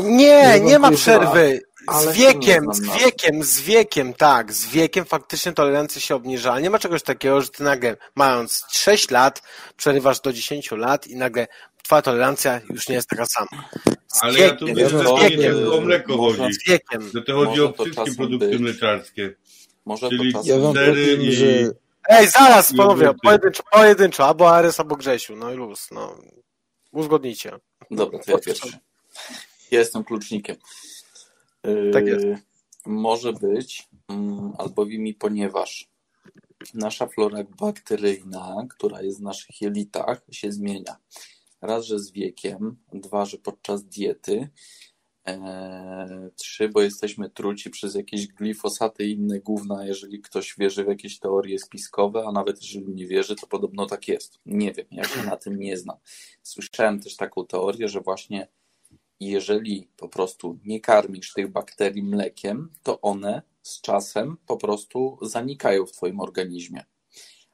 Nie, 0.03 0.59
nie 0.59 0.79
ma 0.79 0.91
przerwy. 0.91 1.61
Z 2.01 2.11
wiekiem, 2.13 2.73
z 2.73 2.81
wiekiem, 3.03 3.43
z 3.43 3.61
wiekiem, 3.61 4.13
tak. 4.13 4.53
Z 4.53 4.65
wiekiem 4.67 5.05
faktycznie 5.05 5.51
tolerancja 5.53 6.01
się 6.01 6.15
obniża. 6.15 6.51
Ale 6.51 6.61
nie 6.61 6.69
ma 6.69 6.79
czegoś 6.79 7.03
takiego, 7.03 7.41
że 7.41 7.49
ty 7.49 7.63
nagle, 7.63 7.97
mając 8.15 8.63
6 8.69 9.11
lat, 9.11 9.41
przerywasz 9.77 10.19
do 10.21 10.33
10 10.33 10.71
lat 10.71 11.07
i 11.07 11.15
nagle 11.15 11.47
twoja 11.83 12.01
tolerancja 12.01 12.61
już 12.69 12.89
nie 12.89 12.95
jest 12.95 13.09
taka 13.09 13.25
sama. 13.25 13.69
Z 14.07 14.23
Ale 14.23 14.39
ja 14.39 14.55
tu 14.55 14.65
wiekiem, 14.65 14.83
mówię, 14.83 14.89
że 14.89 14.99
z 14.99 15.03
to 15.03 15.17
wiekiem, 15.17 15.55
o 15.73 15.81
mleko 15.81 16.17
chodzi. 16.17 16.53
z 16.53 16.69
wiekiem. 16.69 17.09
Że 17.13 17.21
to 17.21 17.33
chodzi 17.33 17.49
Może 17.49 17.65
o 17.65 17.69
to 17.73 17.83
wszystkie 17.83 18.15
produkty 18.15 18.49
być. 18.49 18.59
mleczarskie. 18.61 19.35
Może 19.85 20.09
Czyli 20.09 20.33
to 20.33 20.39
Ja 20.39 20.43
czasem... 20.43 20.61
wam 20.61 20.73
Sery 20.75 21.13
i- 21.13 21.31
że 21.31 21.45
Ej, 22.09 22.27
zaraz, 22.27 22.73
panowie, 22.77 23.11
pojedynczo, 23.23 23.63
pojedynczo, 23.71 24.27
albo 24.27 24.51
Ares, 24.55 24.79
albo 24.79 24.95
Grzesiu, 24.95 25.35
no 25.35 25.51
i 25.51 25.55
luz, 25.55 25.87
no. 25.91 26.17
Uzgodnijcie. 26.91 27.51
Dobra, 27.91 28.19
to 28.19 28.31
ja 28.31 28.37
pierwszy. 28.37 28.77
Jestem 29.71 30.03
klucznikiem. 30.03 30.55
Yy, 31.63 31.91
Tak 31.93 32.07
jest. 32.07 32.25
Może 32.85 33.33
być, 33.33 33.89
mm, 34.09 34.53
albowiem 34.57 35.07
i 35.07 35.13
ponieważ 35.13 35.89
nasza 36.73 37.07
flora 37.07 37.43
bakteryjna, 37.43 38.65
która 38.69 39.01
jest 39.01 39.19
w 39.19 39.23
naszych 39.23 39.61
jelitach, 39.61 40.21
się 40.31 40.51
zmienia. 40.51 40.97
Raz, 41.61 41.85
że 41.85 41.99
z 41.99 42.11
wiekiem, 42.11 42.77
dwa, 42.93 43.25
że 43.25 43.37
podczas 43.37 43.83
diety, 43.83 44.49
e, 45.27 46.29
trzy, 46.35 46.69
bo 46.69 46.81
jesteśmy 46.81 47.29
truci 47.29 47.69
przez 47.69 47.95
jakieś 47.95 48.27
glifosaty 48.27 49.05
i 49.05 49.11
inne 49.11 49.39
gówna, 49.39 49.85
jeżeli 49.85 50.21
ktoś 50.21 50.55
wierzy 50.57 50.83
w 50.83 50.87
jakieś 50.87 51.19
teorie 51.19 51.59
spiskowe, 51.59 52.23
a 52.27 52.31
nawet 52.31 52.63
jeżeli 52.63 52.93
nie 52.93 53.07
wierzy, 53.07 53.35
to 53.35 53.47
podobno 53.47 53.85
tak 53.85 54.07
jest. 54.07 54.39
Nie 54.45 54.73
wiem, 54.73 54.85
ja 54.91 55.03
się 55.03 55.23
na 55.23 55.37
tym 55.37 55.59
nie 55.59 55.77
znam. 55.77 55.97
Słyszałem 56.43 56.99
też 56.99 57.15
taką 57.15 57.45
teorię, 57.45 57.87
że 57.87 58.01
właśnie 58.01 58.47
jeżeli 59.19 59.89
po 59.97 60.09
prostu 60.09 60.59
nie 60.65 60.79
karmisz 60.79 61.33
tych 61.33 61.51
bakterii 61.51 62.03
mlekiem, 62.03 62.69
to 62.83 63.01
one 63.01 63.41
z 63.61 63.81
czasem 63.81 64.37
po 64.47 64.57
prostu 64.57 65.17
zanikają 65.21 65.85
w 65.85 65.91
Twoim 65.91 66.19
organizmie. 66.19 66.85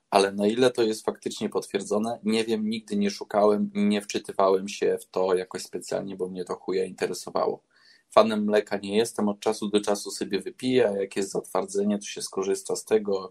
Ale 0.10 0.32
na 0.32 0.48
ile 0.48 0.72
to 0.72 0.84
jest 0.84 1.06
faktycznie 1.06 1.50
potwierdzone, 1.50 2.20
nie 2.24 2.44
wiem, 2.44 2.70
nigdy 2.70 2.96
nie 2.96 3.12
szukałem, 3.12 3.72
nie 3.74 4.02
wczytywałem 4.02 4.68
się 4.68 4.98
w 5.02 5.06
to 5.06 5.36
jakoś 5.36 5.62
specjalnie, 5.62 6.16
bo 6.16 6.28
mnie 6.28 6.46
to 6.46 6.56
chuja 6.56 6.86
interesowało. 6.86 7.64
Fanem 8.10 8.44
mleka 8.44 8.78
nie 8.78 8.98
jestem, 8.98 9.30
od 9.30 9.40
czasu 9.40 9.70
do 9.70 9.82
czasu 9.82 10.12
sobie 10.12 10.42
wypiję, 10.42 10.90
a 10.90 10.92
jak 10.92 11.16
jest 11.16 11.32
zatwardzenie, 11.32 11.98
to 11.98 12.06
się 12.06 12.22
skorzysta 12.22 12.76
z 12.76 12.86
tego. 12.86 13.30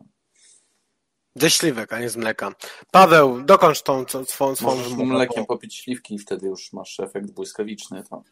Ze 1.37 1.51
śliwek, 1.51 1.93
a 1.93 2.01
nie 2.01 2.11
z 2.11 2.17
mleka. 2.17 2.53
Paweł, 2.91 3.41
dokończ 3.43 3.83
tą 3.83 4.05
co- 4.05 4.25
swą, 4.25 4.57
swą 4.57 4.67
Możesz 4.77 4.89
wymowę, 4.89 5.05
mlekiem 5.05 5.47
popić 5.47 5.77
śliwki 5.77 6.15
i 6.15 6.19
wtedy 6.19 6.47
już 6.47 6.73
masz 6.73 7.01
efekt 7.01 7.31
błyskawiczny. 7.31 8.03
To. 8.11 8.23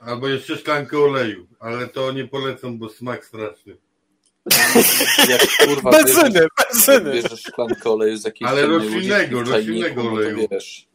Albo 0.00 0.28
jeszcze 0.28 0.56
szklankę 0.56 0.98
oleju, 0.98 1.46
ale 1.60 1.88
to 1.88 2.12
nie 2.12 2.24
polecam, 2.28 2.78
bo 2.78 2.88
smak 2.88 3.24
straszny. 3.24 3.76
Jak 5.28 5.40
kurwa 5.68 5.90
Benzyny, 5.90 6.30
bierzesz, 6.30 6.48
benzyny. 6.72 7.12
bierzesz 7.12 7.40
szklankę 7.42 7.90
oleju 7.90 8.16
z 8.16 8.24
jakiejś 8.24 8.50
Ale 8.50 8.66
roślinnego, 8.66 9.42
roślinnego 9.42 10.02
no 10.04 10.10
oleju. 10.10 10.48
wiesz. 10.50 10.88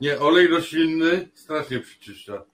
Nie, 0.00 0.18
olej 0.20 0.46
roślinny 0.46 1.28
strasznie 1.34 1.80
przyczyszcza. 1.80 2.44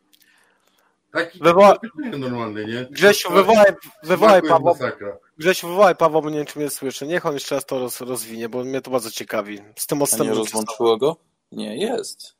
Taki 1.12 1.38
Wywoła- 1.38 1.78
normalny, 2.18 2.64
nie? 2.66 2.86
Grzesiu, 2.90 3.30
wywołaj, 3.32 3.72
wywołaj 4.02 4.42
Pawła, 4.42 4.72
masakra. 4.72 5.16
Grzesiu, 5.40 5.68
wywołaj 5.68 5.96
Pawła, 5.96 6.20
bo 6.20 6.30
nie 6.30 6.36
wiem, 6.36 6.46
czy 6.46 6.58
mnie 6.58 6.70
słyszy. 6.70 7.06
Niech 7.06 7.26
on 7.26 7.34
jeszcze 7.34 7.54
raz 7.54 7.66
to 7.66 7.78
roz, 7.78 8.00
rozwinie, 8.00 8.48
bo 8.48 8.64
mnie 8.64 8.80
to 8.80 8.90
bardzo 8.90 9.10
ciekawi. 9.10 9.58
Z 9.76 9.86
tym 9.86 9.98
A 10.20 10.24
nie 10.24 10.30
rozłączyło 10.34 10.96
go? 10.96 11.16
Nie, 11.52 11.76
jest. 11.76 12.36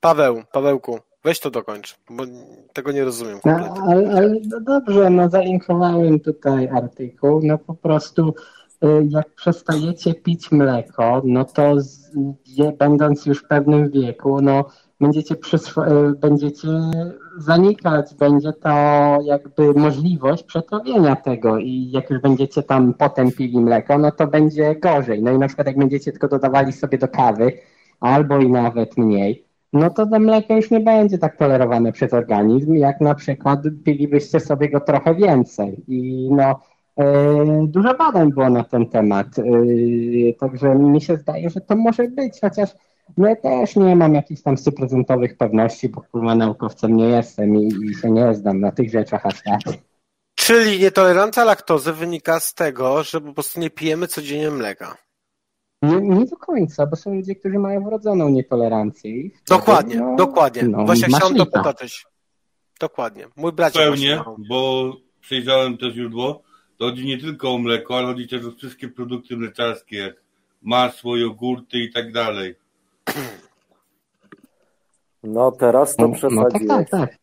Paweł, 0.00 0.42
Pawełku, 0.52 0.98
weź 1.24 1.40
to 1.40 1.50
dokończ, 1.50 1.96
bo 2.10 2.24
tego 2.72 2.92
nie 2.92 3.04
rozumiem 3.04 3.40
No, 3.44 3.52
kompletnie. 3.52 3.82
ale, 3.82 4.10
ale 4.10 4.34
no 4.48 4.60
dobrze, 4.60 5.10
no 5.10 5.28
zalinkowałem 5.28 6.20
tutaj 6.20 6.68
artykuł, 6.68 7.40
no 7.42 7.58
po 7.58 7.74
prostu 7.74 8.34
y, 8.84 8.86
jak 9.08 9.34
przestajecie 9.34 10.14
pić 10.14 10.52
mleko, 10.52 11.22
no 11.24 11.44
to 11.44 11.80
z, 11.80 12.10
je, 12.46 12.72
będąc 12.72 13.26
już 13.26 13.38
w 13.38 13.48
pewnym 13.48 13.90
wieku, 13.90 14.40
no 14.42 14.64
będziecie, 15.00 15.34
y, 15.34 16.18
będziecie 16.18 16.68
zanikać, 17.38 18.14
będzie 18.14 18.52
to 18.52 18.70
jakby 19.24 19.74
możliwość 19.74 20.42
przetrawienia 20.42 21.16
tego 21.16 21.58
i 21.58 21.90
jak 21.90 22.10
już 22.10 22.20
będziecie 22.20 22.62
tam 22.62 22.94
potem 22.94 23.32
pili 23.32 23.60
mleko, 23.60 23.98
no 23.98 24.10
to 24.10 24.26
będzie 24.26 24.74
gorzej. 24.74 25.22
No 25.22 25.32
i 25.32 25.38
na 25.38 25.46
przykład 25.46 25.66
jak 25.66 25.78
będziecie 25.78 26.12
tylko 26.12 26.28
dodawali 26.28 26.72
sobie 26.72 26.98
do 26.98 27.08
kawy, 27.08 27.52
albo 28.00 28.38
i 28.38 28.50
nawet 28.50 28.96
mniej, 28.96 29.44
no 29.72 29.90
to 29.90 30.06
to 30.06 30.20
mleko 30.20 30.56
już 30.56 30.70
nie 30.70 30.80
będzie 30.80 31.18
tak 31.18 31.36
tolerowane 31.36 31.92
przez 31.92 32.14
organizm, 32.14 32.74
jak 32.74 33.00
na 33.00 33.14
przykład 33.14 33.60
pilibyście 33.84 34.40
sobie 34.40 34.70
go 34.70 34.80
trochę 34.80 35.14
więcej. 35.14 35.84
I 35.88 36.28
no, 36.32 36.60
e, 36.96 37.06
dużo 37.66 37.94
badań 37.94 38.32
było 38.32 38.50
na 38.50 38.64
ten 38.64 38.86
temat, 38.86 39.26
e, 39.38 39.42
także 40.40 40.74
mi 40.74 41.00
się 41.00 41.16
zdaje, 41.16 41.50
że 41.50 41.60
to 41.60 41.76
może 41.76 42.08
być, 42.08 42.40
chociaż 42.40 42.70
no 43.16 43.28
ja 43.28 43.36
też 43.36 43.76
nie 43.76 43.96
mam 43.96 44.14
jakichś 44.14 44.42
tam 44.42 44.56
stuprocentowych 44.58 45.36
pewności, 45.36 45.88
bo 45.88 46.00
kurwa 46.00 46.34
naukowcem 46.34 46.96
nie 46.96 47.08
jestem 47.08 47.56
i, 47.56 47.68
i 47.90 47.94
się 47.94 48.10
nie 48.10 48.34
znam 48.34 48.60
na 48.60 48.72
tych 48.72 48.90
rzeczach 48.90 49.26
aż 49.26 49.42
tak. 49.42 49.60
Czyli 50.34 50.78
nietolerancja 50.80 51.44
laktozy 51.44 51.92
wynika 51.92 52.40
z 52.40 52.54
tego, 52.54 53.02
że 53.02 53.20
po 53.20 53.32
prostu 53.32 53.60
nie 53.60 53.70
pijemy 53.70 54.06
codziennie 54.06 54.50
mleka. 54.50 54.96
Nie, 55.82 56.00
nie 56.00 56.26
do 56.26 56.36
końca, 56.36 56.86
bo 56.86 56.96
są 56.96 57.14
ludzie, 57.14 57.34
którzy 57.34 57.58
mają 57.58 57.84
wrodzoną 57.84 58.28
nietolerancję. 58.28 59.10
i 59.10 59.30
wtedy, 59.30 59.44
Dokładnie, 59.48 59.96
no, 59.96 60.16
dokładnie. 60.16 60.62
no, 60.62 60.84
Właśnie 60.84 61.08
chciałem 61.16 61.34
lipa. 61.34 61.62
dopytać. 61.62 62.06
Dokładnie. 62.80 63.26
Mój 63.36 63.52
bracie 63.52 63.78
Pełnie, 63.78 64.22
bo 64.48 64.92
przejrzałem 65.20 65.78
to 65.78 65.90
źródło. 65.90 66.42
To 66.78 66.84
chodzi 66.84 67.06
nie 67.06 67.18
tylko 67.18 67.54
o 67.54 67.58
mleko, 67.58 67.98
ale 67.98 68.06
chodzi 68.06 68.28
też 68.28 68.44
o 68.44 68.50
wszystkie 68.50 68.88
produkty 68.88 69.36
mleczarskie, 69.36 69.96
jak 69.98 70.14
masło, 70.62 71.16
jogurty 71.16 71.78
i 71.78 71.92
tak 71.92 72.12
dalej. 72.12 72.54
No 75.22 75.52
teraz 75.52 75.96
to 75.96 76.02
No, 76.02 76.08
no 76.08 76.14
tak, 76.14 76.18
przesadziłeś, 76.20 76.90
tak, 76.90 77.00
tak. 77.00 77.16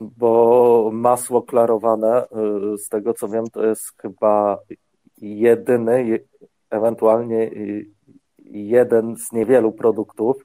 bo 0.00 0.90
masło 0.92 1.42
klarowane, 1.42 2.24
y, 2.74 2.78
z 2.78 2.88
tego 2.88 3.14
co 3.14 3.28
wiem, 3.28 3.44
to 3.52 3.66
jest 3.66 3.92
chyba 4.02 4.58
jedyny, 5.18 6.04
je- 6.06 6.18
ewentualnie 6.70 7.42
y, 7.42 7.86
jeden 8.52 9.16
z 9.16 9.32
niewielu 9.32 9.72
produktów, 9.72 10.36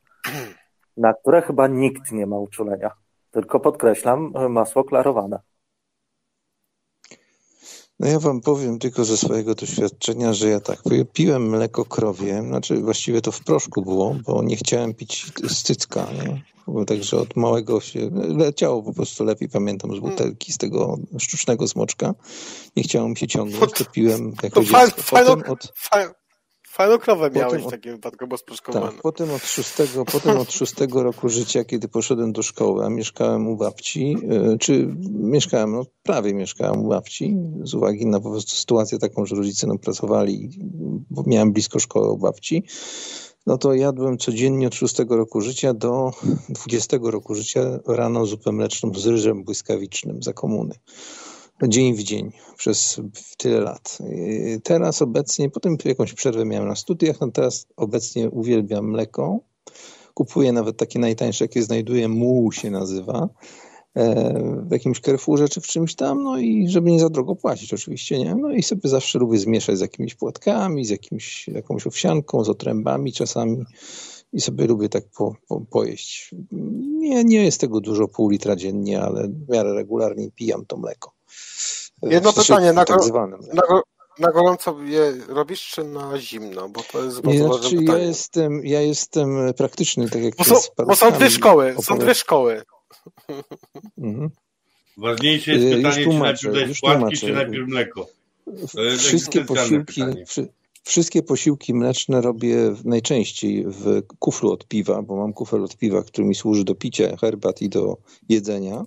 na 0.97 1.13
które 1.13 1.41
chyba 1.41 1.67
nikt 1.67 2.11
nie 2.11 2.25
ma 2.25 2.37
uczulenia. 2.37 2.91
Tylko 3.31 3.59
podkreślam, 3.59 4.33
masło 4.49 4.83
klarowane. 4.83 5.39
No 7.99 8.07
ja 8.07 8.19
wam 8.19 8.41
powiem 8.41 8.79
tylko 8.79 9.05
ze 9.05 9.17
swojego 9.17 9.55
doświadczenia, 9.55 10.33
że 10.33 10.49
ja 10.49 10.59
tak 10.59 10.83
piłem 11.13 11.49
mleko 11.49 11.85
krowie, 11.85 12.43
znaczy 12.47 12.77
właściwie 12.77 13.21
to 13.21 13.31
w 13.31 13.43
proszku 13.43 13.81
było, 13.81 14.15
bo 14.25 14.43
nie 14.43 14.55
chciałem 14.55 14.93
pić 14.93 15.31
z 15.47 15.63
cycka, 15.63 16.07
nie? 16.13 16.43
Bo 16.67 16.85
także 16.85 17.17
od 17.17 17.35
małego 17.35 17.81
się 17.81 18.09
leciało 18.13 18.83
po 18.83 18.93
prostu 18.93 19.23
lepiej, 19.23 19.49
pamiętam 19.49 19.95
z 19.95 19.99
butelki, 19.99 20.53
z 20.53 20.57
tego 20.57 20.97
sztucznego 21.19 21.67
smoczka. 21.67 22.13
Nie 22.75 22.83
chciało 22.83 23.09
mi 23.09 23.17
się 23.17 23.27
ciągnąć, 23.27 23.73
to 23.73 23.85
piłem 23.85 24.33
jako 24.43 24.59
To 24.59 24.65
dziecko. 24.65 25.01
Potem 25.09 25.51
od, 25.51 25.73
Potem 27.29 27.47
miałeś 27.47 27.63
w 27.63 27.65
od- 27.65 27.71
takim 27.71 27.91
wypadku, 27.91 28.27
bo 28.27 28.37
sproszkowaną. 28.37 28.87
tak, 28.87 29.01
potem 29.01 29.31
od, 29.31 29.41
szóstego, 29.43 30.05
potem 30.05 30.37
od 30.37 30.51
szóstego 30.51 31.03
roku 31.03 31.29
życia, 31.29 31.63
kiedy 31.63 31.87
poszedłem 31.87 32.31
do 32.33 32.43
szkoły, 32.43 32.85
a 32.85 32.89
mieszkałem 32.89 33.47
u 33.47 33.57
babci, 33.57 34.15
y, 34.53 34.57
czy 34.57 34.95
mieszkałem, 35.11 35.71
no 35.71 35.85
prawie 36.03 36.33
mieszkałem 36.33 36.85
u 36.85 36.89
babci, 36.89 37.37
z 37.63 37.73
uwagi 37.73 38.05
na 38.05 38.19
po 38.19 38.31
prostu 38.31 38.55
sytuację 38.55 38.97
taką, 38.99 39.25
że 39.25 39.35
rodzice 39.35 39.67
no, 39.67 39.77
pracowali, 39.77 40.49
bo 41.09 41.23
miałem 41.27 41.51
blisko 41.53 41.79
szkoły 41.79 42.11
u 42.11 42.17
babci, 42.17 42.63
no 43.47 43.57
to 43.57 43.73
jadłem 43.73 44.17
codziennie 44.17 44.67
od 44.67 44.75
szóstego 44.75 45.17
roku 45.17 45.41
życia 45.41 45.73
do 45.73 46.11
dwudziestego 46.49 47.11
roku 47.11 47.35
życia 47.35 47.79
rano 47.87 48.25
zupę 48.25 48.51
mleczną 48.51 48.91
z 48.95 49.05
ryżem 49.05 49.43
błyskawicznym 49.43 50.23
za 50.23 50.33
komuny. 50.33 50.75
Dzień 51.63 51.95
w 51.95 52.03
dzień 52.03 52.31
przez 52.57 53.01
tyle 53.37 53.59
lat. 53.59 53.97
Yy, 53.99 54.59
Teraz 54.63 55.01
obecnie, 55.01 55.49
potem 55.49 55.77
jakąś 55.85 56.13
przerwę 56.13 56.45
miałem 56.45 56.67
na 56.67 56.75
studiach, 56.75 57.21
no 57.21 57.31
teraz 57.31 57.67
obecnie 57.77 58.29
uwielbiam 58.29 58.89
mleko. 58.89 59.39
Kupuję 60.13 60.51
nawet 60.51 60.77
takie 60.77 60.99
najtańsze, 60.99 61.43
jakie 61.43 61.63
znajduję, 61.63 62.07
muł 62.07 62.51
się 62.51 62.71
nazywa, 62.71 63.29
e, 63.95 64.33
w 64.67 64.71
jakimś 64.71 64.99
Carrefourze 64.99 65.49
czy 65.49 65.61
w 65.61 65.67
czymś 65.67 65.95
tam, 65.95 66.23
no 66.23 66.37
i 66.37 66.69
żeby 66.69 66.91
nie 66.91 66.99
za 66.99 67.09
drogo 67.09 67.35
płacić 67.35 67.73
oczywiście, 67.73 68.19
nie? 68.19 68.35
No 68.35 68.51
i 68.51 68.63
sobie 68.63 68.89
zawsze 68.89 69.19
lubię 69.19 69.37
zmieszać 69.37 69.77
z 69.77 69.81
jakimiś 69.81 70.15
płatkami, 70.15 70.85
z 70.85 70.89
jakimś, 70.89 71.47
jakąś 71.47 71.87
owsianką, 71.87 72.43
z 72.43 72.49
otrębami 72.49 73.13
czasami 73.13 73.63
i 74.33 74.41
sobie 74.41 74.65
lubię 74.67 74.89
tak 74.89 75.03
po, 75.17 75.35
po, 75.47 75.61
pojeść. 75.61 76.35
Nie, 76.81 77.23
nie 77.23 77.43
jest 77.43 77.61
tego 77.61 77.81
dużo, 77.81 78.07
pół 78.07 78.29
litra 78.29 78.55
dziennie, 78.55 79.01
ale 79.01 79.27
w 79.27 79.49
miarę 79.49 79.73
regularnie 79.73 80.31
pijam 80.31 80.65
to 80.65 80.77
mleko. 80.77 81.14
E, 82.03 82.09
Jedno 82.13 82.33
pytanie, 82.33 82.73
na 82.73 82.85
tak 82.85 83.01
mleko. 83.01 83.39
Na, 83.53 83.61
na 84.19 84.31
gorąco 84.31 84.81
je 84.81 85.13
robisz, 85.27 85.67
czy 85.67 85.83
na 85.83 86.19
zimno? 86.19 86.69
Bo 86.69 86.83
to 86.91 87.03
jest 87.03 87.21
bardzo 87.21 87.39
znaczy, 87.47 87.61
ważne 87.63 87.71
ja 87.75 87.79
pytanie. 87.81 88.05
jestem, 88.05 88.61
ja 88.65 88.81
jestem 88.81 89.53
praktyczny, 89.57 90.09
tak 90.09 90.23
jak 90.23 90.35
Bo 90.35 90.43
są, 90.43 90.55
bo 90.87 90.95
są 90.95 91.11
dwie 91.11 91.29
szkoły, 91.29 91.71
są 91.73 91.79
opowiadam. 91.79 92.05
dwie 92.05 92.15
szkoły. 92.15 92.63
Mhm. 93.97 94.29
Ważniejsze 94.97 95.51
jest 95.51 95.63
y, 95.65 95.75
pytanie, 95.77 96.03
czy 96.37 96.49
najpierw 96.49 96.67
dać 96.69 96.79
płatki, 96.79 97.17
czy 97.17 97.33
najpierw 97.33 97.67
mleko. 97.67 98.07
Wszystkie 98.97 99.45
posiłki, 99.45 100.01
wszystkie 100.83 101.23
posiłki 101.23 101.73
mleczne 101.73 102.21
robię 102.21 102.57
najczęściej 102.83 103.65
w 103.67 104.01
kuflu 104.19 104.51
od 104.51 104.67
piwa, 104.67 105.01
bo 105.01 105.15
mam 105.15 105.33
kufel 105.33 105.63
od 105.63 105.77
piwa, 105.77 106.03
który 106.03 106.27
mi 106.27 106.35
służy 106.35 106.63
do 106.63 106.75
picia 106.75 107.17
herbat 107.17 107.61
i 107.61 107.69
do 107.69 107.97
jedzenia. 108.29 108.83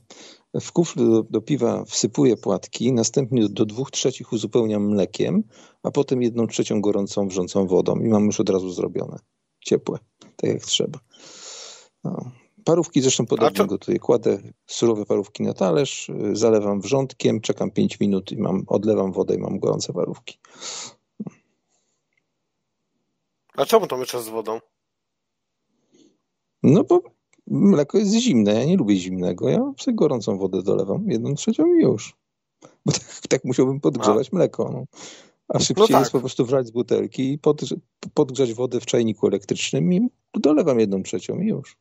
W 0.54 0.72
kuflu 0.72 1.10
do, 1.10 1.22
do 1.22 1.40
piwa 1.40 1.84
wsypuję 1.84 2.36
płatki, 2.36 2.92
następnie 2.92 3.48
do, 3.48 3.66
dwóch 3.66 3.90
trzecich 3.90 4.32
uzupełniam 4.32 4.88
mlekiem, 4.88 5.42
a 5.82 5.90
potem 5.90 6.22
jedną 6.22 6.46
trzecią 6.46 6.80
gorącą, 6.80 7.28
wrzącą 7.28 7.66
wodą 7.66 7.96
i 7.96 8.08
mam 8.08 8.26
już 8.26 8.40
od 8.40 8.50
razu 8.50 8.70
zrobione. 8.70 9.18
Ciepłe, 9.60 9.98
tak 10.36 10.50
jak 10.50 10.62
trzeba. 10.62 10.98
No. 12.04 12.30
Parówki 12.64 13.02
zresztą 13.02 13.26
podobnie 13.26 13.66
gotuję. 13.66 13.98
Kładę 13.98 14.38
surowe 14.66 15.06
parówki 15.06 15.42
na 15.42 15.54
talerz, 15.54 16.10
zalewam 16.32 16.80
wrzątkiem, 16.80 17.40
czekam 17.40 17.70
5 17.70 18.00
minut 18.00 18.32
i 18.32 18.36
mam, 18.36 18.64
odlewam 18.66 19.12
wodę 19.12 19.34
i 19.34 19.38
mam 19.38 19.58
gorące 19.58 19.92
parówki. 19.92 20.38
A 23.56 23.66
czemu 23.66 23.86
to 23.86 23.96
mieszasz 23.96 24.22
z 24.22 24.28
wodą? 24.28 24.60
No 26.62 26.84
bo 26.84 27.17
mleko 27.50 27.98
jest 27.98 28.12
zimne, 28.12 28.54
ja 28.54 28.64
nie 28.64 28.76
lubię 28.76 28.96
zimnego. 28.96 29.48
Ja 29.48 29.72
sobie 29.78 29.94
gorącą 29.94 30.38
wodę 30.38 30.62
dolewam, 30.62 31.10
jedną 31.10 31.34
trzecią 31.34 31.74
i 31.74 31.82
już. 31.82 32.16
Bo 32.86 32.92
tak, 32.92 33.02
tak 33.28 33.44
musiałbym 33.44 33.80
podgrzewać 33.80 34.28
A. 34.32 34.36
mleko. 34.36 34.70
No. 34.72 34.84
A 35.48 35.58
szybciej 35.58 35.82
no 35.82 35.88
tak. 35.88 36.00
jest 36.00 36.12
po 36.12 36.20
prostu 36.20 36.46
wlać 36.46 36.66
z 36.66 36.70
butelki 36.70 37.32
i 37.32 37.38
podgrzać 38.14 38.54
wodę 38.54 38.80
w 38.80 38.86
czajniku 38.86 39.26
elektrycznym 39.26 39.92
i 39.92 40.08
dolewam 40.34 40.80
jedną 40.80 41.02
trzecią 41.02 41.40
i 41.40 41.46
już. 41.46 41.76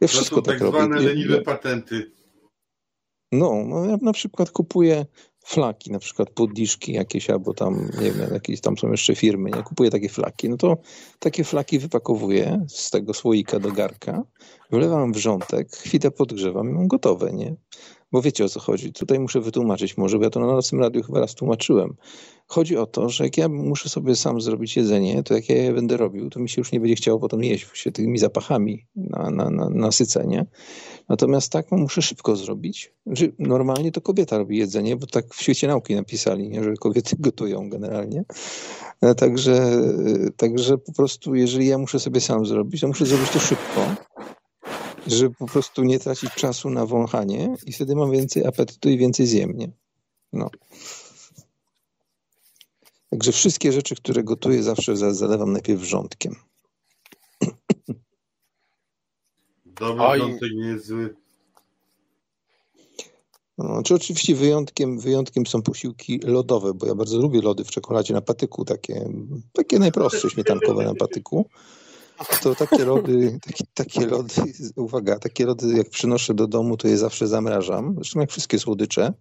Ja 0.00 0.08
wszystko 0.08 0.36
to 0.36 0.42
tak, 0.42 0.58
tak 0.58 0.68
zwane 0.68 0.96
robię. 0.96 1.08
leniwe 1.08 1.40
patenty. 1.40 2.10
No, 3.32 3.64
no 3.68 3.84
ja 3.84 3.96
na 4.02 4.12
przykład 4.12 4.50
kupuję 4.50 5.06
flaki, 5.44 5.92
na 5.92 5.98
przykład 5.98 6.30
poddiszki 6.30 6.92
jakieś, 6.92 7.30
albo 7.30 7.54
tam, 7.54 7.90
nie 8.00 8.10
wiem, 8.10 8.32
jakieś 8.32 8.60
tam 8.60 8.78
są 8.78 8.90
jeszcze 8.90 9.14
firmy, 9.14 9.50
nie? 9.50 9.62
Kupuję 9.62 9.90
takie 9.90 10.08
flaki, 10.08 10.48
no 10.48 10.56
to 10.56 10.76
takie 11.18 11.44
flaki 11.44 11.78
wypakowuję 11.78 12.64
z 12.68 12.90
tego 12.90 13.14
słoika 13.14 13.60
do 13.60 13.72
garka, 13.72 14.22
wlewam 14.70 15.12
wrzątek, 15.12 15.76
chwilę 15.76 16.10
podgrzewam 16.10 16.70
i 16.70 16.72
mam 16.72 16.88
gotowe, 16.88 17.32
nie? 17.32 17.56
Bo 18.12 18.22
wiecie 18.22 18.44
o 18.44 18.48
co 18.48 18.60
chodzi. 18.60 18.92
Tutaj 18.92 19.18
muszę 19.18 19.40
wytłumaczyć 19.40 19.96
może, 19.96 20.18
bo 20.18 20.24
ja 20.24 20.30
to 20.30 20.40
na 20.40 20.46
nocnym 20.46 20.80
radiu 20.80 21.02
chyba 21.02 21.20
raz 21.20 21.34
tłumaczyłem. 21.34 21.96
Chodzi 22.46 22.76
o 22.76 22.86
to, 22.86 23.08
że 23.08 23.24
jak 23.24 23.38
ja 23.38 23.48
muszę 23.48 23.88
sobie 23.88 24.16
sam 24.16 24.40
zrobić 24.40 24.76
jedzenie, 24.76 25.22
to 25.22 25.34
jak 25.34 25.48
ja 25.48 25.56
je 25.56 25.72
będę 25.72 25.96
robił, 25.96 26.30
to 26.30 26.40
mi 26.40 26.48
się 26.48 26.60
już 26.60 26.72
nie 26.72 26.80
będzie 26.80 26.96
chciało 26.96 27.18
potem 27.20 27.44
jeść 27.44 27.66
się 27.74 27.92
tymi 27.92 28.18
zapachami 28.18 28.86
na, 28.96 29.30
na, 29.30 29.50
na 29.50 29.68
nasycenie. 29.68 30.46
Natomiast 31.08 31.52
tak 31.52 31.70
muszę 31.70 32.02
szybko 32.02 32.36
zrobić. 32.36 32.92
Znaczy, 33.06 33.32
normalnie 33.38 33.92
to 33.92 34.00
kobieta 34.00 34.38
robi 34.38 34.58
jedzenie, 34.58 34.96
bo 34.96 35.06
tak 35.06 35.34
w 35.34 35.42
świecie 35.42 35.68
nauki 35.68 35.94
napisali, 35.94 36.48
nie? 36.48 36.62
że 36.64 36.74
kobiety 36.74 37.16
gotują 37.26 37.70
generalnie. 37.70 38.24
E, 39.00 39.14
także, 39.14 39.52
e, 39.52 40.30
także 40.36 40.78
po 40.78 40.92
prostu, 40.92 41.34
jeżeli 41.34 41.66
ja 41.66 41.78
muszę 41.78 42.00
sobie 42.00 42.20
sam 42.20 42.46
zrobić, 42.46 42.80
to 42.80 42.88
muszę 42.88 43.06
zrobić 43.06 43.30
to 43.30 43.38
szybko 43.38 43.86
żeby 45.06 45.34
po 45.34 45.46
prostu 45.46 45.84
nie 45.84 45.98
tracić 46.00 46.30
czasu 46.34 46.70
na 46.70 46.86
wąchanie 46.86 47.56
i 47.66 47.72
wtedy 47.72 47.96
mam 47.96 48.10
więcej 48.10 48.46
apetytu 48.46 48.88
i 48.88 48.98
więcej 48.98 49.26
zjem, 49.26 49.56
nie? 49.56 49.70
No. 50.32 50.50
Także 53.10 53.32
wszystkie 53.32 53.72
rzeczy, 53.72 53.94
które 53.94 54.24
gotuję, 54.24 54.62
zawsze 54.62 54.96
zalewam 54.96 55.52
najpierw 55.52 55.80
wrzątkiem. 55.80 56.36
Dobry 59.80 60.18
wrzątek 60.18 60.52
nie 60.52 60.66
jest 60.66 60.86
zły. 60.86 61.14
No, 63.58 63.82
czy 63.82 63.94
oczywiście 63.94 64.34
wyjątkiem, 64.34 64.98
wyjątkiem 64.98 65.46
są 65.46 65.62
posiłki 65.62 66.20
lodowe, 66.24 66.74
bo 66.74 66.86
ja 66.86 66.94
bardzo 66.94 67.18
lubię 67.18 67.40
lody 67.40 67.64
w 67.64 67.70
czekoladzie 67.70 68.14
na 68.14 68.20
patyku, 68.20 68.64
takie, 68.64 69.08
takie 69.52 69.78
najprostsze, 69.78 70.30
śmietankowe 70.30 70.84
na 70.84 70.94
patyku. 70.94 71.48
To 72.42 72.54
takie 72.54 72.84
lody, 72.84 73.38
takie, 73.42 73.64
takie 73.74 74.06
lody, 74.06 74.34
uwaga, 74.76 75.18
takie 75.18 75.46
lody 75.46 75.76
jak 75.76 75.90
przynoszę 75.90 76.34
do 76.34 76.46
domu, 76.46 76.76
to 76.76 76.88
je 76.88 76.98
zawsze 76.98 77.26
zamrażam. 77.26 77.94
Zresztą 77.94 78.20
jak 78.20 78.30
wszystkie 78.30 78.58
słodycze. 78.58 79.12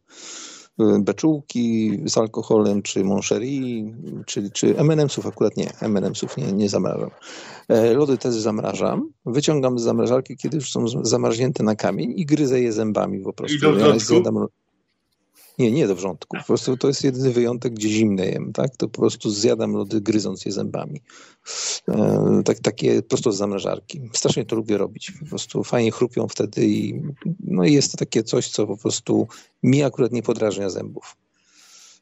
Beczułki 0.99 1.99
z 2.05 2.17
alkoholem, 2.17 2.81
czy 2.81 3.03
Moncherie, 3.03 3.93
czy, 4.25 4.51
czy 4.51 4.77
M&M'sów 4.77 5.27
akurat 5.27 5.57
nie, 5.57 5.71
M&M'sów 5.81 6.37
nie, 6.37 6.51
nie 6.51 6.69
zamrażam. 6.69 7.09
E, 7.69 7.93
lody 7.93 8.17
też 8.17 8.33
zamrażam, 8.35 9.09
wyciągam 9.25 9.79
z 9.79 9.81
zamrażarki, 9.81 10.37
kiedy 10.37 10.57
już 10.57 10.71
są 10.71 10.85
zamarznięte 10.87 11.63
na 11.63 11.75
kamień 11.75 12.13
i 12.15 12.25
gryzę 12.25 12.61
je 12.61 12.73
zębami 12.73 13.19
po 13.19 13.33
prostu. 13.33 13.57
I 13.57 13.59
do 13.59 13.77
ja 13.77 13.93
nie, 15.59 15.71
nie 15.71 15.87
do 15.87 15.95
wrzątku. 15.95 16.37
Po 16.37 16.43
prostu 16.43 16.77
to 16.77 16.87
jest 16.87 17.03
jedyny 17.03 17.31
wyjątek, 17.31 17.73
gdzie 17.73 17.89
zimne 17.89 18.25
jem, 18.25 18.53
tak? 18.53 18.75
To 18.77 18.89
po 18.89 19.01
prostu 19.01 19.29
zjadam 19.29 19.73
lody 19.73 20.01
gryząc 20.01 20.45
je 20.45 20.51
zębami. 20.51 21.01
E, 21.87 22.41
tak, 22.45 22.59
takie 22.59 23.01
prosto 23.01 23.31
z 23.31 23.37
zamrażarki. 23.37 24.01
Strasznie 24.13 24.45
to 24.45 24.55
lubię 24.55 24.77
robić. 24.77 25.11
Po 25.19 25.25
prostu 25.25 25.63
fajnie 25.63 25.91
chrupią 25.91 26.27
wtedy 26.27 26.67
i 26.67 27.01
no 27.39 27.63
jest 27.63 27.91
to 27.91 27.97
takie 27.97 28.23
coś, 28.23 28.49
co 28.49 28.67
po 28.67 28.77
prostu 28.77 29.27
mi 29.63 29.83
akurat 29.83 30.11
nie 30.11 30.23
podrażnia 30.23 30.69
zębów. 30.69 31.15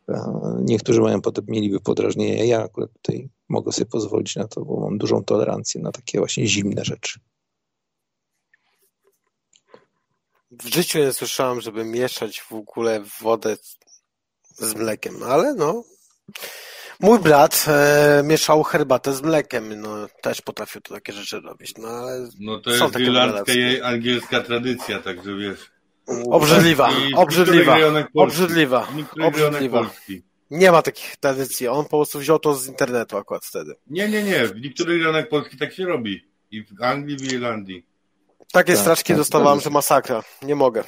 E, 0.10 0.34
niektórzy 0.64 1.02
mają 1.02 1.20
mieliby 1.48 1.80
podrażnienie. 1.80 2.46
Ja 2.46 2.64
akurat 2.64 2.90
tutaj 2.94 3.30
mogę 3.50 3.72
sobie 3.72 3.86
pozwolić 3.86 4.36
na 4.36 4.48
to, 4.48 4.66
bo 4.66 4.80
mam 4.80 4.98
dużą 4.98 5.24
tolerancję 5.24 5.82
na 5.82 5.92
takie 5.92 6.18
właśnie 6.18 6.48
zimne 6.48 6.86
rzeczy. 6.86 7.20
W 10.52 10.74
życiu 10.74 11.00
nie 11.00 11.14
słyszałem, 11.14 11.62
żeby 11.62 11.86
mieszać 11.86 12.42
w 12.42 12.54
ogóle 12.54 13.04
wodę 13.22 13.58
z 14.52 14.76
mlekiem, 14.76 15.24
ale 15.24 15.54
no. 15.54 15.84
Mój 17.00 17.20
brat 17.20 17.66
e, 17.68 18.24
mieszał 18.26 18.64
herbatę 18.64 19.14
z 19.14 19.22
mlekiem, 19.22 19.82
no 19.82 20.08
też 20.22 20.42
potrafił 20.42 20.82
to 20.82 20.94
takie 20.94 21.14
rzeczy 21.14 21.40
robić, 21.40 21.74
no 21.78 21.88
ale. 21.88 22.30
No 22.40 22.60
to 22.60 22.72
jest 22.72 23.00
irlandzka 23.00 23.54
i 23.54 23.82
angielska 23.82 24.42
tradycja, 24.42 25.00
także 25.00 25.36
wiesz. 25.36 25.72
Obrzydliwa, 26.32 26.90
obrzydliwa, 27.16 27.78
obrzydliwa, 28.14 28.88
obrzydliwa. 29.22 29.90
Nie 30.52 30.72
ma 30.72 30.82
takich 30.82 31.18
tradycji, 31.18 31.68
on 31.68 31.84
po 31.84 31.90
prostu 31.90 32.20
wziął 32.20 32.40
to 32.40 32.56
z 32.56 32.68
internetu 32.68 33.18
akurat 33.18 33.46
wtedy. 33.46 33.76
Nie, 33.88 34.10
nie, 34.10 34.24
nie, 34.24 34.48
w 34.48 34.62
niektórych 34.62 35.02
rejonach 35.02 35.28
Polski 35.28 35.58
tak 35.58 35.74
się 35.74 35.86
robi. 35.86 36.32
I 36.52 36.64
w 36.64 36.82
Anglii, 36.82 37.18
w 37.18 37.34
Irlandii. 37.34 37.86
Takie 38.52 38.74
tak, 38.74 38.82
straczki 38.82 39.08
tak, 39.08 39.18
dostawałem, 39.18 39.60
że 39.60 39.70
masakra. 39.70 40.24
Nie 40.42 40.56
mogę. 40.56 40.84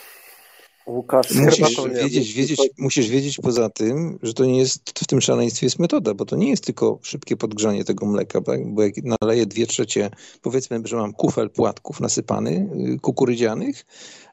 Łukasz, 0.87 1.31
musisz 1.31 1.81
wiedzieć, 1.93 2.33
wiedzieć, 2.33 2.59
musisz 2.77 3.09
wiedzieć 3.09 3.37
poza 3.37 3.69
tym, 3.69 4.19
że 4.23 4.33
to 4.33 4.45
nie 4.45 4.59
jest, 4.59 4.99
w 4.99 5.07
tym 5.07 5.21
szaleństwie 5.21 5.65
jest 5.65 5.79
metoda, 5.79 6.13
bo 6.13 6.25
to 6.25 6.35
nie 6.35 6.49
jest 6.49 6.65
tylko 6.65 6.99
szybkie 7.01 7.37
podgrzanie 7.37 7.83
tego 7.83 8.05
mleka, 8.05 8.41
bo 8.65 8.83
jak 8.83 8.93
naleję 9.21 9.45
dwie 9.45 9.67
trzecie, 9.67 10.09
powiedzmy, 10.41 10.81
że 10.85 10.95
mam 10.95 11.13
kufel 11.13 11.49
płatków 11.49 11.99
nasypany, 11.99 12.69
y, 12.95 12.99
kukurydzianych, 12.99 13.85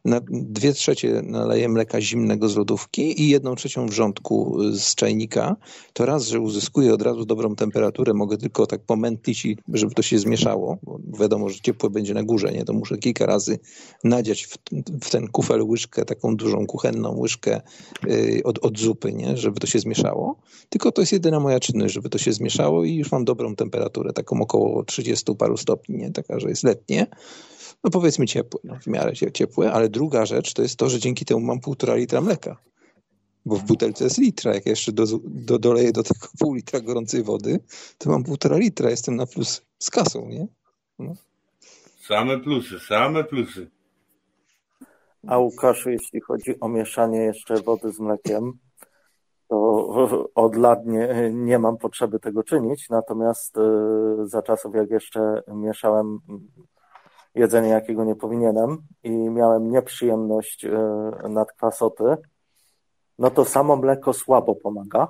na 0.05 0.20
dwie 0.31 0.72
trzecie 0.72 1.22
naleję 1.22 1.68
mleka 1.68 2.01
zimnego 2.01 2.48
z 2.48 2.56
lodówki 2.56 3.22
i 3.22 3.28
jedną 3.28 3.55
trzecią 3.55 3.86
wrzątku 3.86 4.59
z 4.72 4.94
czajnika, 4.94 5.56
to 5.93 6.06
raz, 6.06 6.27
że 6.27 6.40
uzyskuję 6.40 6.94
od 6.94 7.02
razu 7.02 7.24
dobrą 7.24 7.56
temperaturę, 7.56 8.14
mogę 8.14 8.36
tylko 8.39 8.66
tak 8.66 8.81
pomętlić 8.81 9.44
i 9.44 9.56
żeby 9.68 9.94
to 9.94 10.02
się 10.02 10.18
zmieszało, 10.18 10.78
bo 10.82 10.98
wiadomo, 11.20 11.48
że 11.48 11.60
ciepłe 11.60 11.90
będzie 11.90 12.14
na 12.14 12.22
górze, 12.22 12.52
nie? 12.52 12.64
To 12.64 12.72
muszę 12.72 12.98
kilka 12.98 13.27
razy 13.27 13.59
nadziać 14.05 14.47
w, 14.47 14.56
w 15.02 15.10
ten 15.10 15.28
kufel 15.28 15.62
łyżkę, 15.62 16.05
taką 16.05 16.36
dużą 16.36 16.66
kuchenną 16.66 17.18
łyżkę 17.18 17.60
yy, 18.06 18.40
od, 18.44 18.59
od 18.59 18.78
zupy, 18.78 19.12
nie? 19.12 19.36
Żeby 19.36 19.60
to 19.60 19.66
się 19.66 19.78
zmieszało. 19.78 20.40
Tylko 20.68 20.93
to 20.93 21.02
jest 21.02 21.12
jedyna 21.12 21.40
moja 21.40 21.60
czynność, 21.60 21.94
żeby 21.94 22.09
to 22.09 22.18
się 22.18 22.32
zmieszało 22.32 22.85
i 22.85 22.94
już 22.94 23.12
mam 23.12 23.24
dobrą 23.24 23.56
temperaturę, 23.56 24.12
taką 24.12 24.40
około 24.40 24.85
30 24.85 25.35
paru 25.36 25.56
stopni, 25.56 25.97
nie? 25.97 26.10
Taka, 26.10 26.40
że 26.40 26.48
jest 26.48 26.62
letnie 26.62 27.06
no 27.85 27.90
powiedzmy 27.90 28.27
ciepłe, 28.27 28.61
no, 28.65 28.78
w 28.81 28.86
miarę 28.86 29.12
ciepłe, 29.32 29.73
ale 29.73 29.89
druga 29.89 30.27
rzecz 30.27 30.55
to 30.55 30.62
jest 30.62 30.77
to, 30.77 30.89
że 30.89 30.98
dzięki 30.98 31.24
temu 31.24 31.40
mam 31.40 31.61
półtora 31.61 31.94
litra 31.94 32.20
mleka. 32.20 32.57
Bo 33.47 33.57
w 33.57 33.65
butelce 33.65 34.05
jest 34.05 34.19
litra. 34.19 34.55
Jak 34.55 34.66
jeszcze 34.66 34.93
do, 34.93 35.05
do, 35.24 35.59
doleję 35.59 35.93
do 35.93 36.02
tego 36.02 36.27
pół 36.39 36.55
litra 36.55 36.81
gorącej 36.81 37.23
wody, 37.23 37.61
to 37.98 38.11
mam 38.11 38.24
półtora 38.24 38.57
litra. 38.57 38.90
Jestem 38.90 39.16
na 39.16 39.27
plus 39.27 39.62
z 39.78 39.90
kasą, 39.90 40.28
nie? 40.28 40.47
No. 40.98 41.15
Same 42.09 42.40
plusy, 42.40 42.81
same 42.81 43.24
plusy. 43.24 43.70
A 45.27 45.39
Łukaszu, 45.39 45.90
jeśli 45.90 46.20
chodzi 46.20 46.61
o 46.61 46.69
mieszanie 46.69 47.19
jeszcze 47.19 47.55
wody 47.55 47.93
z 47.93 48.01
mlekiem, 48.01 48.52
to 49.48 50.27
od 50.35 50.57
lat 50.57 50.86
nie, 50.86 51.31
nie 51.32 51.59
mam 51.59 51.77
potrzeby 51.77 52.20
tego 52.20 52.43
czynić, 52.43 52.89
natomiast 52.90 53.57
y, 53.57 53.61
za 54.28 54.43
czasów, 54.43 54.74
jak 54.74 54.90
jeszcze 54.90 55.43
mieszałem 55.48 56.19
jedzenie, 57.35 57.69
jakiego 57.69 58.05
nie 58.05 58.15
powinienem 58.15 58.78
i 59.02 59.11
miałem 59.11 59.70
nieprzyjemność 59.70 60.65
e, 60.65 60.70
nadkwasoty, 61.28 62.16
no 63.19 63.31
to 63.31 63.44
samo 63.44 63.77
mleko 63.77 64.12
słabo 64.12 64.57
pomaga, 64.57 65.09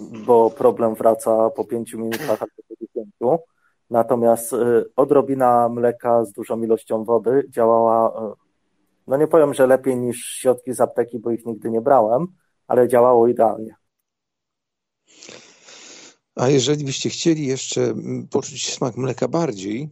bo 0.00 0.50
problem 0.50 0.94
wraca 0.94 1.50
po 1.50 1.64
pięciu 1.64 1.98
minutach 1.98 2.42
albo 2.42 2.62
po 2.68 2.74
dziesięciu 2.80 3.38
Natomiast 3.90 4.54
odrobina 4.96 5.68
mleka 5.68 6.24
z 6.24 6.32
dużą 6.32 6.62
ilością 6.62 7.04
wody 7.04 7.44
działała, 7.50 8.12
no 9.06 9.16
nie 9.16 9.26
powiem, 9.26 9.54
że 9.54 9.66
lepiej 9.66 9.96
niż 9.96 10.16
środki 10.40 10.72
z 10.72 10.80
apteki, 10.80 11.18
bo 11.18 11.30
ich 11.30 11.46
nigdy 11.46 11.70
nie 11.70 11.80
brałem, 11.80 12.26
ale 12.66 12.88
działało 12.88 13.28
idealnie. 13.28 13.74
A 16.36 16.48
jeżeli 16.48 16.84
byście 16.84 17.10
chcieli 17.10 17.46
jeszcze 17.46 17.94
poczuć 18.30 18.74
smak 18.74 18.96
mleka 18.96 19.28
bardziej, 19.28 19.90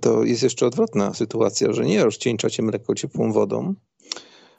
to 0.00 0.24
jest 0.24 0.42
jeszcze 0.42 0.66
odwrotna 0.66 1.14
sytuacja, 1.14 1.72
że 1.72 1.84
nie 1.84 2.04
rozcieńczacie 2.04 2.62
mleko 2.62 2.94
ciepłą 2.94 3.32
wodą, 3.32 3.74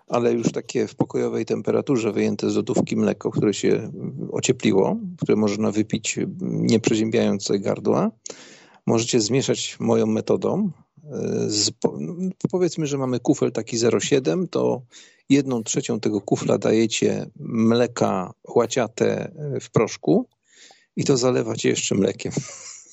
ale 0.07 0.33
już 0.33 0.51
takie 0.51 0.87
w 0.87 0.95
pokojowej 0.95 1.45
temperaturze 1.45 2.11
wyjęte 2.11 2.49
z 2.49 2.55
lodówki 2.55 2.95
mleko, 2.97 3.31
które 3.31 3.53
się 3.53 3.91
ociepliło, 4.31 4.97
które 5.17 5.35
można 5.35 5.71
wypić 5.71 6.19
nie 6.41 6.79
przeziębiając 6.79 7.43
sobie 7.43 7.59
gardła, 7.59 8.11
możecie 8.85 9.21
zmieszać 9.21 9.77
moją 9.79 10.05
metodą. 10.05 10.71
Z, 11.47 11.71
powiedzmy, 12.51 12.87
że 12.87 12.97
mamy 12.97 13.19
kufel 13.19 13.51
taki 13.51 13.77
0,7, 13.77 14.47
to 14.49 14.81
jedną 15.29 15.63
trzecią 15.63 15.99
tego 15.99 16.21
kufla 16.21 16.57
dajecie 16.57 17.29
mleka 17.39 18.33
łaciate 18.55 19.31
w 19.61 19.71
proszku 19.71 20.27
i 20.95 21.03
to 21.03 21.17
zalewacie 21.17 21.69
jeszcze 21.69 21.95
mlekiem 21.95 22.31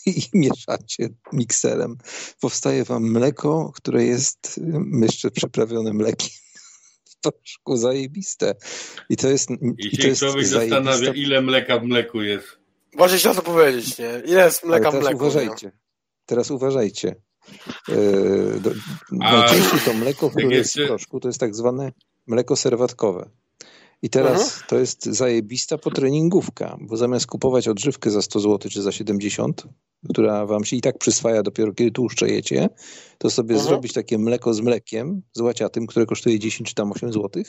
i 0.07 0.23
mieszacie 0.39 1.09
mikserem. 1.33 1.97
Powstaje 2.41 2.85
wam 2.85 3.03
mleko, 3.03 3.73
które 3.75 4.05
jest 4.05 4.61
jeszcze 5.03 5.31
przyprawione 5.31 5.93
mlekiem. 5.93 6.31
Troszkę 7.23 7.77
zajebiste. 7.77 8.55
I 9.09 9.17
to 9.17 9.29
jest. 9.29 9.51
I, 9.51 9.87
i 9.93 9.97
się 9.97 10.09
jest 10.09 10.21
człowiek 10.21 10.47
zastanawia, 10.47 11.13
ile 11.13 11.43
mleka 11.43 11.79
w 11.79 11.85
mleku 11.85 12.23
jest. 12.23 12.47
Właśnie 12.97 13.19
chciałem 13.19 13.37
to 13.37 13.43
powiedzieć, 13.43 13.99
nie? 13.99 14.23
Ile 14.27 14.45
jest 14.45 14.65
mleka 14.65 14.91
w 14.91 14.95
mleku? 14.95 15.17
Uważajcie. 15.17 15.67
Nie? 15.67 15.73
Teraz 16.27 16.51
uważajcie. 16.51 17.17
Yy, 17.89 18.61
do, 18.61 18.71
najczęściej 19.11 19.81
to 19.85 19.95
mleko, 19.95 20.31
które 20.31 20.57
jest 20.57 20.79
w 20.79 20.87
proszku, 20.87 21.21
to 21.21 21.29
jest 21.29 21.41
tak 21.41 21.55
zwane 21.55 21.93
mleko 22.27 22.57
serwatkowe. 22.57 23.31
I 24.05 24.11
teraz 24.11 24.43
mhm. 24.43 24.63
to 24.69 24.79
jest 24.79 25.05
zajebista 25.05 25.79
potreningówka, 25.79 26.77
bo 26.81 26.97
zamiast 26.97 27.27
kupować 27.27 27.69
odżywkę 27.69 28.11
za 28.11 28.23
100 28.23 28.41
zł 28.41 28.71
czy 28.71 28.83
za 28.83 28.93
70, 28.93 29.67
która 30.11 30.47
wam 30.47 30.65
się 30.65 30.77
i 30.77 30.81
tak 30.81 30.99
przyswaja 30.99 31.43
dopiero 31.43 31.73
kiedy 31.73 31.91
tłuszczejecie, 31.91 32.69
to 33.19 33.31
sobie 33.31 33.55
mhm. 33.55 33.69
zrobić 33.69 33.93
takie 33.93 34.19
mleko 34.19 34.55
z 34.55 34.61
mlekiem, 34.61 35.23
z 35.33 35.41
łaciatym, 35.41 35.87
które 35.87 36.07
kosztuje 36.07 36.39
10 36.39 36.69
czy 36.69 36.75
tam 36.75 36.93
8 36.93 37.13
zł, 37.13 37.43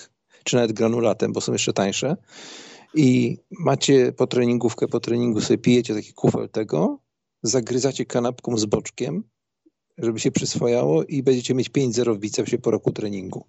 czy 0.43 0.55
nawet 0.55 0.73
granulatem, 0.73 1.33
bo 1.33 1.41
są 1.41 1.53
jeszcze 1.53 1.73
tańsze. 1.73 2.17
I 2.93 3.37
macie 3.59 4.11
po 4.11 4.27
treningówkę, 4.27 4.87
po 4.87 4.99
treningu 4.99 5.41
sobie 5.41 5.57
pijecie 5.57 5.93
taki 5.93 6.13
kufel 6.13 6.49
tego, 6.49 6.99
zagryzacie 7.43 8.05
kanapką 8.05 8.57
z 8.57 8.65
boczkiem, 8.65 9.23
żeby 9.97 10.19
się 10.19 10.31
przyswajało 10.31 11.03
i 11.03 11.23
będziecie 11.23 11.53
mieć 11.53 11.69
5-0 11.69 12.15
w 12.15 12.19
bicepsie 12.19 12.57
po 12.57 12.71
roku 12.71 12.91
treningu. 12.91 13.45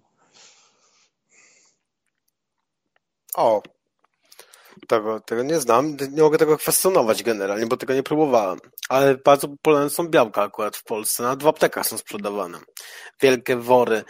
O, 3.37 3.61
tego, 4.87 5.19
tego 5.19 5.43
nie 5.43 5.59
znam. 5.59 5.97
Nie 6.11 6.21
mogę 6.21 6.37
tego 6.37 6.57
kwestionować 6.57 7.23
generalnie, 7.23 7.65
bo 7.65 7.77
tego 7.77 7.93
nie 7.93 8.03
próbowałem. 8.03 8.59
Ale 8.89 9.15
bardzo 9.15 9.47
popularne 9.47 9.89
są 9.89 10.07
białka 10.07 10.43
akurat 10.43 10.77
w 10.77 10.83
Polsce. 10.83 11.23
Nawet 11.23 11.43
w 11.43 11.47
aptekach 11.47 11.87
są 11.87 11.97
sprzedawane. 11.97 12.59
Wielkie 13.21 13.55
wory 13.55 14.03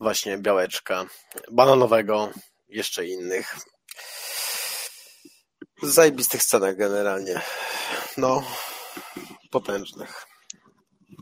właśnie 0.00 0.38
białeczka, 0.38 1.06
bananowego, 1.50 2.30
jeszcze 2.68 3.06
innych. 3.06 3.56
Zajebistych 5.82 6.42
scenach 6.42 6.76
generalnie. 6.76 7.40
No, 8.16 8.42
potężnych. 9.50 10.31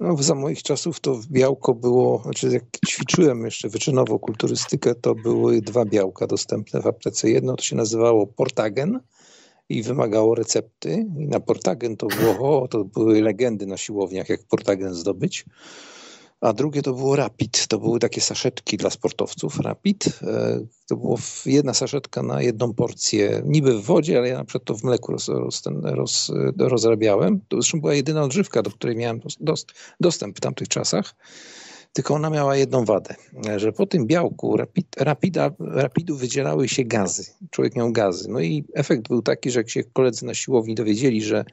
No, 0.01 0.17
za 0.17 0.35
moich 0.35 0.63
czasów 0.63 1.01
to 1.01 1.21
białko 1.31 1.75
było, 1.75 2.23
znaczy 2.23 2.49
jak 2.49 2.65
ćwiczyłem 2.87 3.45
jeszcze 3.45 3.69
wyczynowo 3.69 4.19
kulturystykę, 4.19 4.95
to 4.95 5.15
były 5.15 5.61
dwa 5.61 5.85
białka 5.85 6.27
dostępne 6.27 6.81
w 6.81 6.87
aptece. 6.87 7.31
Jedno 7.31 7.57
to 7.57 7.63
się 7.63 7.77
nazywało 7.77 8.27
Portagen 8.27 9.01
i 9.69 9.83
wymagało 9.83 10.35
recepty. 10.35 11.07
I 11.19 11.27
na 11.27 11.41
Portagen 11.41 11.97
to 11.97 12.07
było, 12.07 12.63
o, 12.63 12.69
to 12.69 12.85
były 12.85 13.23
legendy 13.23 13.67
na 13.67 13.77
siłowniach, 13.77 14.29
jak 14.29 14.43
Portagen 14.43 14.95
zdobyć 14.95 15.45
a 16.41 16.53
drugie 16.53 16.83
to 16.83 16.93
było 16.93 17.17
Rapid. 17.17 17.67
To 17.67 17.79
były 17.79 17.99
takie 17.99 18.21
saszetki 18.21 18.77
dla 18.77 18.91
sportowców 18.91 19.61
Rapid. 19.61 20.07
E, 20.23 20.61
to 20.89 20.97
było 20.97 21.19
jedna 21.47 21.75
saszetka 21.75 22.23
na 22.23 22.43
jedną 22.43 22.75
porcję, 22.75 23.43
niby 23.45 23.79
w 23.79 23.85
wodzie, 23.85 24.19
ale 24.19 24.29
ja 24.29 24.39
na 24.39 24.45
przykład 24.45 24.65
to 24.65 24.75
w 24.75 24.85
mleku 24.85 25.13
roz, 25.13 25.29
roz, 25.29 25.63
roz, 25.83 26.33
rozrabiałem. 26.59 27.41
To 27.49 27.57
zresztą 27.57 27.81
była 27.81 27.95
jedyna 27.95 28.23
odżywka, 28.23 28.63
do 28.63 28.71
której 28.71 28.97
miałem 28.97 29.21
dost, 29.41 29.73
dostęp 30.01 30.37
w 30.37 30.41
tamtych 30.41 30.69
czasach. 30.69 31.15
Tylko 31.93 32.15
ona 32.15 32.31
miała 32.31 32.57
jedną 32.57 32.85
wadę, 32.85 33.15
że 33.57 33.73
po 33.73 33.87
tym 33.87 34.07
białku 34.07 34.57
rapid, 34.57 34.87
rapida, 34.99 35.51
rapidu 35.61 36.17
wydzielały 36.17 36.69
się 36.69 36.85
gazy. 36.85 37.25
Człowiek 37.51 37.77
miał 37.77 37.93
gazy. 37.93 38.29
No 38.29 38.41
i 38.41 38.65
efekt 38.75 39.09
był 39.09 39.23
taki, 39.23 39.51
że 39.51 39.61
jak 39.61 39.71
się 39.71 39.85
koledzy 39.85 40.27
na 40.27 40.35
siłowni 40.35 40.75
dowiedzieli, 40.75 41.23
że 41.23 41.45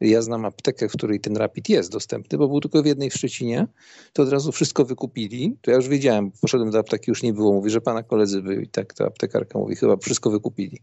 ja 0.00 0.22
znam 0.22 0.44
aptekę, 0.44 0.88
w 0.88 0.92
której 0.92 1.20
ten 1.20 1.36
rapid 1.36 1.68
jest 1.68 1.92
dostępny, 1.92 2.38
bo 2.38 2.48
był 2.48 2.60
tylko 2.60 2.82
w 2.82 2.86
jednej 2.86 3.10
w 3.10 3.14
Szczecinie, 3.14 3.66
to 4.12 4.22
od 4.22 4.28
razu 4.28 4.52
wszystko 4.52 4.84
wykupili. 4.84 5.58
To 5.62 5.70
ja 5.70 5.76
już 5.76 5.88
wiedziałem, 5.88 6.30
poszedłem 6.40 6.70
do 6.70 6.78
apteki, 6.78 7.10
już 7.10 7.22
nie 7.22 7.32
było. 7.32 7.52
Mówi, 7.52 7.70
że 7.70 7.80
pana 7.80 8.02
koledzy 8.02 8.42
byli. 8.42 8.64
I 8.64 8.68
tak 8.68 8.94
ta 8.94 9.04
aptekarka 9.04 9.58
mówi, 9.58 9.76
chyba 9.76 9.96
wszystko 9.96 10.30
wykupili. 10.30 10.82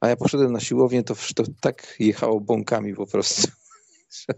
A 0.00 0.08
ja 0.08 0.16
poszedłem 0.16 0.52
na 0.52 0.60
siłownię, 0.60 1.02
to, 1.02 1.14
to 1.34 1.44
tak 1.60 1.96
jechało 1.98 2.40
bąkami 2.40 2.94
po 2.94 3.06
prostu, 3.06 3.48
że 4.20 4.34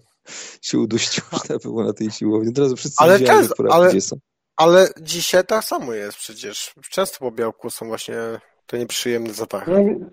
się 0.63 0.79
uduściło, 0.79 1.29
że 1.51 1.59
było 1.59 1.85
na 1.85 1.93
tej 1.93 2.11
siłowni. 2.11 2.49
Od 2.49 2.59
razu 2.59 2.77
wszyscy 2.77 2.97
ale 2.99 3.19
wiedzieli, 3.19 3.49
ale, 3.71 3.89
gdzie 3.89 4.01
są. 4.01 4.17
Ale 4.57 4.89
dzisiaj 5.01 5.45
tak 5.47 5.65
samo 5.65 5.93
jest 5.93 6.17
przecież. 6.17 6.75
Często 6.91 7.19
po 7.19 7.31
białku 7.31 7.71
są 7.71 7.87
właśnie 7.87 8.17
te 8.67 8.79
nieprzyjemne 8.79 9.35
zapachy. 9.35 9.71
No, 9.71 10.11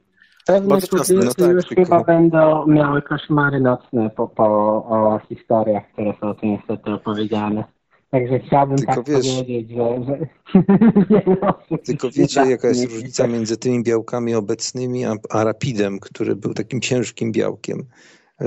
Pewne 0.47 0.81
kobiety 0.81 1.13
no 1.13 1.33
tak, 1.33 1.51
już 1.51 1.65
tylko... 1.65 1.83
chyba 1.83 2.03
będą 2.03 2.67
miały 2.67 3.01
koszmary 3.01 3.59
nocne 3.59 4.09
po, 4.09 4.27
po 4.27 4.45
o 4.85 5.19
historiach, 5.29 5.83
które 5.93 6.13
są 6.21 6.33
tu 6.33 6.45
niestety 6.45 6.91
opowiedziane. 6.91 7.63
Także 8.11 8.39
chciałbym 8.39 8.77
tylko 8.77 8.93
tak 8.93 9.09
wiesz, 9.09 9.35
powiedzieć, 9.35 9.69
że... 9.69 10.03
że 10.05 11.77
tylko 11.85 12.09
wiecie, 12.09 12.41
jaka 12.49 12.67
jest 12.67 12.85
różnica 12.85 13.27
między 13.27 13.57
tymi 13.57 13.83
białkami 13.83 14.35
obecnymi, 14.35 15.05
a, 15.05 15.15
a 15.29 15.43
rapidem, 15.43 15.99
który 15.99 16.35
był 16.35 16.53
takim 16.53 16.81
ciężkim 16.81 17.31
białkiem 17.31 17.85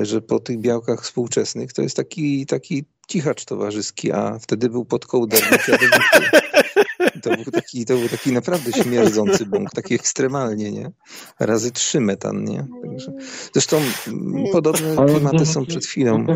że 0.02 0.20
po 0.20 0.40
tych 0.40 0.58
białkach 0.58 1.02
współczesnych 1.02 1.72
to 1.72 1.82
jest 1.82 1.96
taki, 1.96 2.46
taki 2.46 2.84
cichacz 3.08 3.44
towarzyski, 3.44 4.12
a 4.12 4.38
wtedy 4.38 4.70
był 4.70 4.84
pod 4.84 5.06
kołderem 5.06 5.48
To 7.24 7.30
był 7.30 7.52
taki, 7.52 7.84
to 7.84 7.96
był 7.96 8.08
taki 8.08 8.32
naprawdę 8.32 8.72
śmierdzący 8.72 9.46
bąk, 9.46 9.70
taki 9.70 9.94
ekstremalnie, 9.94 10.72
nie? 10.72 10.90
Razy 11.40 11.72
trzy 11.72 12.00
metan, 12.00 12.44
nie? 12.44 12.66
Także, 12.82 13.12
zresztą 13.52 13.80
podobne 14.52 15.06
klimaty 15.06 15.46
są 15.46 15.66
przed 15.66 15.86
chwilą. 15.86 16.26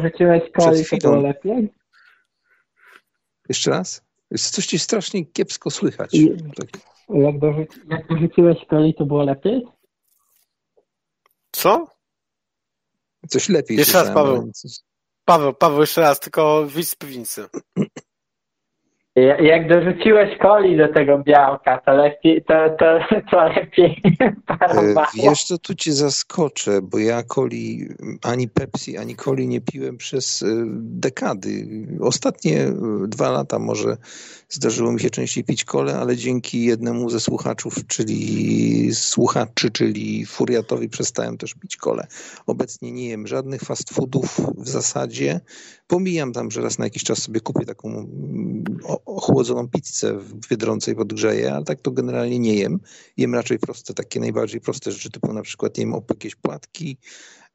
Przed 0.59 0.87
chwilą. 0.87 1.23
lepiej? 1.23 1.73
Jeszcze 3.49 3.71
raz? 3.71 4.03
Coś 4.39 4.67
ci 4.67 4.79
strasznie 4.79 5.27
kiepsko 5.27 5.71
słychać. 5.71 6.17
Tak. 6.57 6.69
Jak, 7.09 7.39
dorzuci, 7.39 7.81
jak 7.91 8.09
dorzuciłeś 8.09 8.59
koli, 8.71 8.95
to 8.95 9.07
było 9.07 9.23
lepiej? 9.23 9.63
Co? 11.53 11.87
Coś 13.29 13.49
lepiej. 13.49 13.77
Jeszcze 13.77 13.99
raz, 13.99 14.15
Paweł. 14.15 14.53
Paweł, 15.25 15.55
Paweł, 15.55 15.81
jeszcze 15.81 16.01
raz, 16.01 16.21
tylko 16.21 16.67
widz 16.67 16.91
z 16.91 16.95
piwnicy. 16.95 17.47
Jak 19.41 19.69
dorzuciłeś 19.69 20.39
coli 20.43 20.77
do 20.77 20.89
tego 20.89 21.19
białka, 21.19 21.79
to 21.79 21.93
lepiej, 21.93 22.45
to, 22.45 22.55
to, 22.79 22.99
to 23.31 23.49
lepiej 23.49 24.03
parowało. 24.59 25.07
Wiesz 25.23 25.45
co, 25.45 25.59
tu 25.59 25.75
cię 25.75 25.93
zaskoczę, 25.93 26.83
bo 26.83 26.99
ja 26.99 27.23
coli, 27.23 27.89
ani 28.23 28.49
Pepsi, 28.49 28.99
ani 28.99 29.17
coli 29.17 29.49
nie 29.49 29.61
piłem 29.61 29.97
przez 29.97 30.43
e, 30.43 30.47
dekady. 30.79 31.67
Ostatnie 32.01 32.61
e, 32.61 32.75
dwa 33.09 33.31
lata 33.31 33.59
może 33.59 33.97
zdarzyło 34.49 34.93
mi 34.93 35.01
się 35.01 35.11
częściej 35.11 35.45
pić 35.45 35.65
kole, 35.65 35.97
ale 35.97 36.17
dzięki 36.17 36.65
jednemu 36.65 37.11
ze 37.11 37.21
słuchaczów, 37.21 37.75
czyli 37.87 38.95
słuchaczy, 38.95 39.71
czyli 39.71 40.27
Furiatowi 40.27 40.89
przestałem 40.89 41.39
też 41.39 41.55
pić 41.55 41.77
kole. 41.77 42.07
Obecnie 42.47 42.93
nie 42.93 43.09
jem 43.09 43.27
żadnych 43.27 43.61
fast 43.61 43.95
foodów 43.95 44.41
w 44.57 44.69
zasadzie. 44.69 45.41
Pomijam 45.89 46.33
tam, 46.33 46.51
że 46.51 46.61
raz 46.61 46.79
na 46.79 46.85
jakiś 46.85 47.05
czas 47.05 47.23
sobie 47.23 47.41
kupię 47.41 47.67
taką 47.67 47.89
mm, 47.89 48.65
ochłodzoną 49.07 49.69
pizzę 49.69 50.19
w 50.19 50.49
Biedronce 50.49 50.91
i 50.91 50.95
ale 51.55 51.65
tak 51.65 51.81
to 51.81 51.91
generalnie 51.91 52.39
nie 52.39 52.55
jem. 52.55 52.81
Jem 53.17 53.35
raczej 53.35 53.59
proste, 53.59 53.95
takie 53.95 54.21
najbardziej 54.21 54.61
proste 54.61 54.93
rzeczy, 54.93 55.11
typu 55.11 55.33
na 55.33 55.43
przykład 55.43 55.79
jem 55.79 55.95
jakieś 56.11 56.35
płatki, 56.35 56.99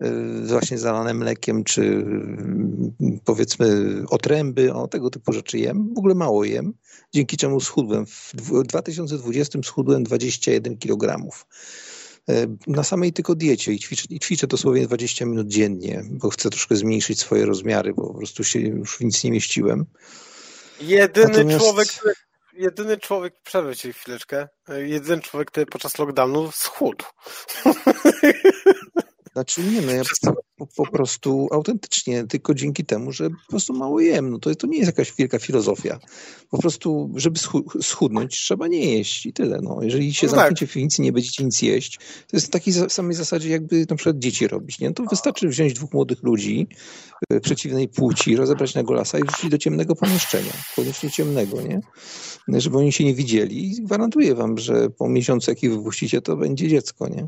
y, 0.03 0.47
właśnie 0.47 0.77
zalane 0.77 1.13
mlekiem, 1.13 1.63
czy 1.63 1.81
y, 1.81 3.19
powiedzmy 3.25 3.95
otręby, 4.09 4.73
o 4.73 4.87
tego 4.87 5.09
typu 5.09 5.33
rzeczy 5.33 5.59
jem. 5.59 5.93
W 5.93 5.97
ogóle 5.97 6.15
mało 6.15 6.43
jem, 6.43 6.73
dzięki 7.13 7.37
czemu 7.37 7.59
schudłem. 7.59 8.05
W 8.33 8.63
2020 8.63 9.59
schudłem 9.63 10.03
21 10.03 10.77
kg. 10.77 11.29
E, 12.29 12.47
na 12.67 12.83
samej 12.83 13.13
tylko 13.13 13.35
diecie 13.35 13.73
i 13.73 13.79
ćwiczę, 13.79 14.03
i 14.09 14.19
ćwiczę 14.19 14.47
dosłownie 14.47 14.87
20 14.87 15.25
minut 15.25 15.47
dziennie, 15.47 16.03
bo 16.09 16.29
chcę 16.29 16.49
troszkę 16.49 16.75
zmniejszyć 16.75 17.19
swoje 17.19 17.45
rozmiary, 17.45 17.93
bo 17.93 18.07
po 18.07 18.17
prostu 18.17 18.43
się 18.43 18.59
już 18.59 18.97
w 18.97 19.01
nic 19.01 19.23
nie 19.23 19.31
mieściłem. 19.31 19.85
Jedyny 20.81 21.27
Natomiast- 21.27 21.59
człowiek, 21.59 21.87
który, 21.87 22.13
jedyny 22.53 22.97
człowiek, 22.97 23.33
przerwę 23.43 23.75
ci 23.75 23.93
chwileczkę, 23.93 24.47
jedyny 24.69 25.21
człowiek, 25.21 25.51
który 25.51 25.65
podczas 25.65 25.97
lockdownu 25.99 26.51
schudł. 26.51 27.05
Znaczy 29.33 29.61
nie, 29.63 29.81
no 29.81 29.91
ja 29.91 30.03
po, 30.57 30.65
po, 30.65 30.91
prostu 30.91 31.47
autentycznie, 31.51 32.23
tylko 32.27 32.53
dzięki 32.53 32.85
temu, 32.85 33.11
że 33.11 33.29
po 33.29 33.49
prostu 33.49 33.73
mało 33.73 33.99
jem. 33.99 34.29
No 34.29 34.39
to, 34.39 34.55
to 34.55 34.67
nie 34.67 34.77
jest 34.77 34.87
jakaś 34.87 35.13
wielka 35.17 35.39
filozofia. 35.39 35.99
Po 36.49 36.57
prostu, 36.57 37.11
żeby 37.15 37.39
schu- 37.39 37.81
schudnąć, 37.81 38.31
trzeba 38.31 38.67
nie 38.67 38.97
jeść 38.97 39.25
i 39.25 39.33
tyle. 39.33 39.59
No. 39.61 39.79
Jeżeli 39.81 40.13
się 40.13 40.27
No 40.27 40.33
tak. 40.33 40.39
zamkniecie 40.39 40.67
w 40.67 40.73
piwnicy 40.73 41.01
nie 41.01 41.11
będziecie 41.11 41.43
nic 41.43 41.61
jeść, 41.61 41.97
to 42.27 42.37
jest 42.37 42.47
w 42.47 42.49
takiej 42.49 42.73
samej 42.89 43.15
zasadzie, 43.15 43.49
jakby 43.49 43.85
na 43.89 43.95
przykład 43.95 44.19
dzieci 44.19 44.47
robić. 44.47 44.79
Nie? 44.79 44.93
To 44.93 45.03
wystarczy 45.03 45.47
wziąć 45.47 45.73
dwóch 45.73 45.93
młodych 45.93 46.23
ludzi 46.23 46.67
y, 47.33 47.39
przeciwnej 47.41 47.87
płci, 47.87 48.35
rozebrać 48.35 48.75
na 48.75 48.83
golasa 48.83 49.19
i 49.19 49.23
wrzucić 49.23 49.49
do 49.49 49.57
ciemnego 49.57 49.95
pomieszczenia. 49.95 50.53
Koniecznie 50.75 51.11
ciemnego, 51.11 51.61
nie? 51.61 51.81
Żeby 52.47 52.77
oni 52.77 52.91
się 52.91 53.03
nie 53.03 53.13
widzieli. 53.13 53.71
I 53.71 53.83
gwarantuję 53.83 54.35
wam, 54.35 54.57
że 54.57 54.89
po 54.89 55.09
miesiącu, 55.09 55.51
jak 55.51 55.63
ich 55.63 55.71
wypuścicie, 55.77 56.21
to 56.21 56.37
będzie 56.37 56.67
dziecko, 56.67 57.07
nie? 57.07 57.27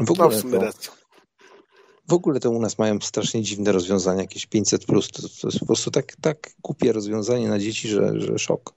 W 0.00 0.10
ogóle 0.10 0.30
w 0.30 0.50
to, 0.50 0.92
w 2.08 2.12
ogóle 2.12 2.40
to 2.40 2.50
u 2.50 2.60
nas 2.60 2.78
mają 2.78 3.00
strasznie 3.00 3.42
dziwne 3.42 3.72
rozwiązania, 3.72 4.20
jakieś 4.20 4.46
500 4.46 4.86
plus. 4.86 5.10
To, 5.10 5.22
to 5.22 5.48
jest 5.48 5.58
po 5.58 5.66
prostu 5.66 5.90
tak, 5.90 6.16
tak 6.20 6.50
głupie 6.62 6.92
rozwiązanie 6.92 7.48
na 7.48 7.58
dzieci, 7.58 7.88
że, 7.88 8.20
że 8.20 8.38
szok. 8.38 8.74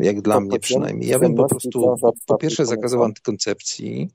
Jak 0.00 0.20
dla 0.20 0.34
To 0.34 0.40
mnie 0.40 0.60
przynajmniej. 0.60 1.08
Ja 1.10 1.18
bym 1.18 1.34
po 1.34 1.48
prostu 1.48 1.96
po 2.26 2.36
pierwsze 2.36 2.66
zakazał 2.66 3.04
antykoncepcji. 3.04 4.10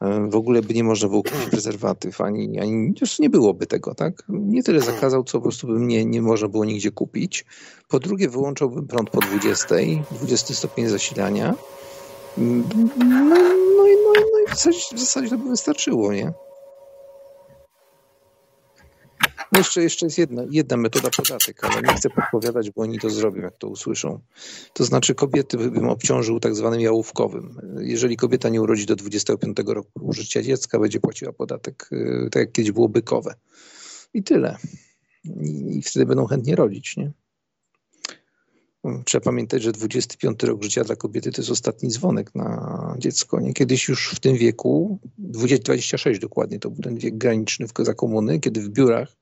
E, 0.00 0.28
W 0.30 0.36
ogóle 0.36 0.62
by 0.62 0.74
nie 0.74 0.84
można 0.84 1.08
było 1.08 1.22
kupić 1.22 1.48
prezerwatyw, 1.50 2.20
ani, 2.20 2.60
ani 2.60 2.94
już 3.00 3.18
nie 3.18 3.30
byłoby 3.30 3.66
tego, 3.66 3.94
tak? 3.94 4.22
Nie 4.28 4.62
tyle 4.62 4.80
zakazał, 4.80 5.24
co 5.24 5.38
po 5.38 5.42
prostu 5.42 5.66
by 5.66 5.72
nie, 5.80 6.04
nie 6.04 6.22
można 6.22 6.48
było 6.48 6.64
nigdzie 6.64 6.90
kupić. 6.90 7.44
Po 7.88 7.98
drugie, 7.98 8.28
wyłączałbym 8.28 8.86
prąd 8.86 9.10
po 9.10 9.20
20, 9.20 9.74
20 10.10 10.54
stopień 10.54 10.88
zasilania. 10.88 11.54
No, 12.36 12.44
no, 13.76 13.86
i- 13.86 13.96
no, 13.96 14.12
no 14.32 14.38
i 14.46 14.46
w 14.46 14.50
zasadzie, 14.50 14.78
w 14.96 15.00
zasadzie 15.00 15.28
to 15.28 15.38
by 15.38 15.48
wystarczyło, 15.48 16.12
nie? 16.12 16.32
No 19.52 19.58
jeszcze, 19.58 19.82
jeszcze 19.82 20.06
jest 20.06 20.18
jedna, 20.18 20.42
jedna 20.50 20.76
metoda 20.76 21.08
podatek, 21.16 21.64
ale 21.64 21.82
nie 21.82 21.94
chcę 21.94 22.10
podpowiadać, 22.10 22.70
bo 22.70 22.82
oni 22.82 22.98
to 22.98 23.10
zrobią, 23.10 23.42
jak 23.42 23.56
to 23.56 23.68
usłyszą. 23.68 24.20
To 24.72 24.84
znaczy 24.84 25.14
kobiety 25.14 25.56
by- 25.58 25.70
bym 25.70 25.88
obciążył 25.88 26.40
tak 26.40 26.54
zwanym 26.54 26.80
jałówkowym. 26.80 27.58
Jeżeli 27.80 28.16
kobieta 28.16 28.48
nie 28.48 28.62
urodzi 28.62 28.86
do 28.86 28.96
25 28.96 29.56
roku 29.74 30.12
życia 30.12 30.42
dziecka, 30.42 30.78
będzie 30.78 31.00
płaciła 31.00 31.32
podatek, 31.32 31.88
yy, 31.90 32.28
tak 32.30 32.40
jak 32.40 32.52
kiedyś 32.52 32.72
było 32.72 32.88
bykowe. 32.88 33.34
I 34.14 34.22
tyle. 34.22 34.56
I, 35.24 35.76
i 35.78 35.82
wtedy 35.82 36.06
będą 36.06 36.26
chętnie 36.26 36.56
rodzić, 36.56 36.96
nie? 36.96 37.12
Trzeba 39.04 39.24
pamiętać, 39.24 39.62
że 39.62 39.72
25 39.72 40.42
rok 40.42 40.62
życia 40.62 40.84
dla 40.84 40.96
kobiety 40.96 41.32
to 41.32 41.42
jest 41.42 41.50
ostatni 41.50 41.88
dzwonek 41.88 42.34
na 42.34 42.94
dziecko. 42.98 43.40
Nie? 43.40 43.52
Kiedyś 43.52 43.88
już 43.88 44.10
w 44.14 44.20
tym 44.20 44.36
wieku, 44.36 44.98
20, 45.18 45.64
26 45.64 46.20
dokładnie, 46.20 46.58
to 46.58 46.70
był 46.70 46.82
ten 46.82 46.98
wiek 46.98 47.18
graniczny 47.18 47.66
w, 47.66 47.72
za 47.78 47.94
komuny, 47.94 48.40
kiedy 48.40 48.60
w 48.60 48.68
biurach, 48.68 49.16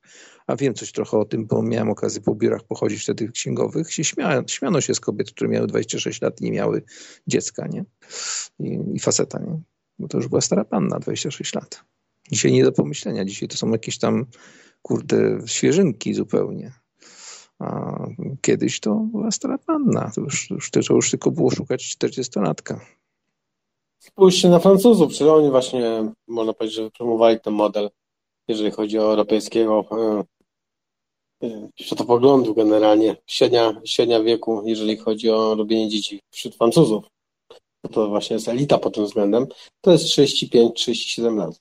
a 0.47 0.57
wiem 0.57 0.75
coś 0.75 0.93
trochę 0.93 1.19
o 1.19 1.25
tym, 1.25 1.47
bo 1.47 1.63
miałem 1.63 1.91
okazję 1.91 2.21
po 2.21 2.35
biurach 2.35 2.65
pochodzić 2.65 3.03
wtedy 3.03 3.29
księgowych, 3.29 3.93
się 3.93 4.05
śmiano, 4.05 4.49
śmiano 4.49 4.81
się 4.81 4.95
z 4.95 5.01
kobiet, 5.01 5.31
które 5.31 5.51
miały 5.51 5.67
26 5.67 6.23
lat 6.23 6.41
i 6.41 6.45
nie 6.45 6.53
miały 6.53 6.83
dziecka, 7.27 7.67
nie? 7.67 7.85
I, 8.59 8.79
i 8.95 9.01
faceta, 9.01 9.39
nie? 9.39 9.61
Bo 9.99 10.09
to 10.09 10.19
już 10.19 10.29
była 10.29 10.41
stara 10.41 10.65
panna, 10.65 10.99
26 10.99 11.55
lat. 11.55 11.85
Dzisiaj 12.33 12.53
nie 12.53 12.65
do 12.65 12.73
pomyślenia, 12.73 13.25
dzisiaj 13.25 13.49
to 13.49 13.57
są 13.57 13.71
jakieś 13.71 13.99
tam, 13.99 14.27
kurde, 14.83 15.39
świeżynki 15.47 16.15
zupełnie. 16.15 16.73
A 17.61 17.99
kiedyś 18.41 18.81
to 18.81 18.95
była 18.95 19.31
stara 19.31 19.59
panna. 19.59 20.11
To 20.15 20.21
już, 20.21 20.51
już, 20.51 20.71
to 20.71 20.81
już 20.91 21.11
tylko 21.11 21.31
było 21.31 21.51
szukać 21.51 21.97
40-latka. 22.01 22.81
Spójrzcie 23.99 24.49
na 24.49 24.59
Francuzów, 24.59 25.09
przecież 25.09 25.29
oni 25.29 25.51
właśnie, 25.51 26.13
można 26.29 26.53
powiedzieć, 26.53 26.77
że 26.77 26.83
wypromowali 26.83 27.41
ten 27.41 27.53
model, 27.53 27.91
jeżeli 28.49 28.71
chodzi 28.71 28.99
o 28.99 29.03
europejskiego 29.03 29.85
e, 29.91 30.25
e, 31.47 31.69
światopoglądu 31.81 32.55
generalnie, 32.55 33.17
średnia, 33.27 33.81
średnia 33.85 34.23
wieku, 34.23 34.63
jeżeli 34.67 34.97
chodzi 34.97 35.31
o 35.31 35.55
robienie 35.55 35.89
dzieci 35.89 36.21
wśród 36.31 36.57
Francuzów. 36.57 37.05
To 37.93 38.09
właśnie 38.09 38.35
jest 38.35 38.49
elita 38.49 38.79
pod 38.79 38.95
tym 38.95 39.05
względem. 39.05 39.47
To 39.81 39.93
jest 39.93 40.05
35-37 40.05 41.37
lat. 41.37 41.61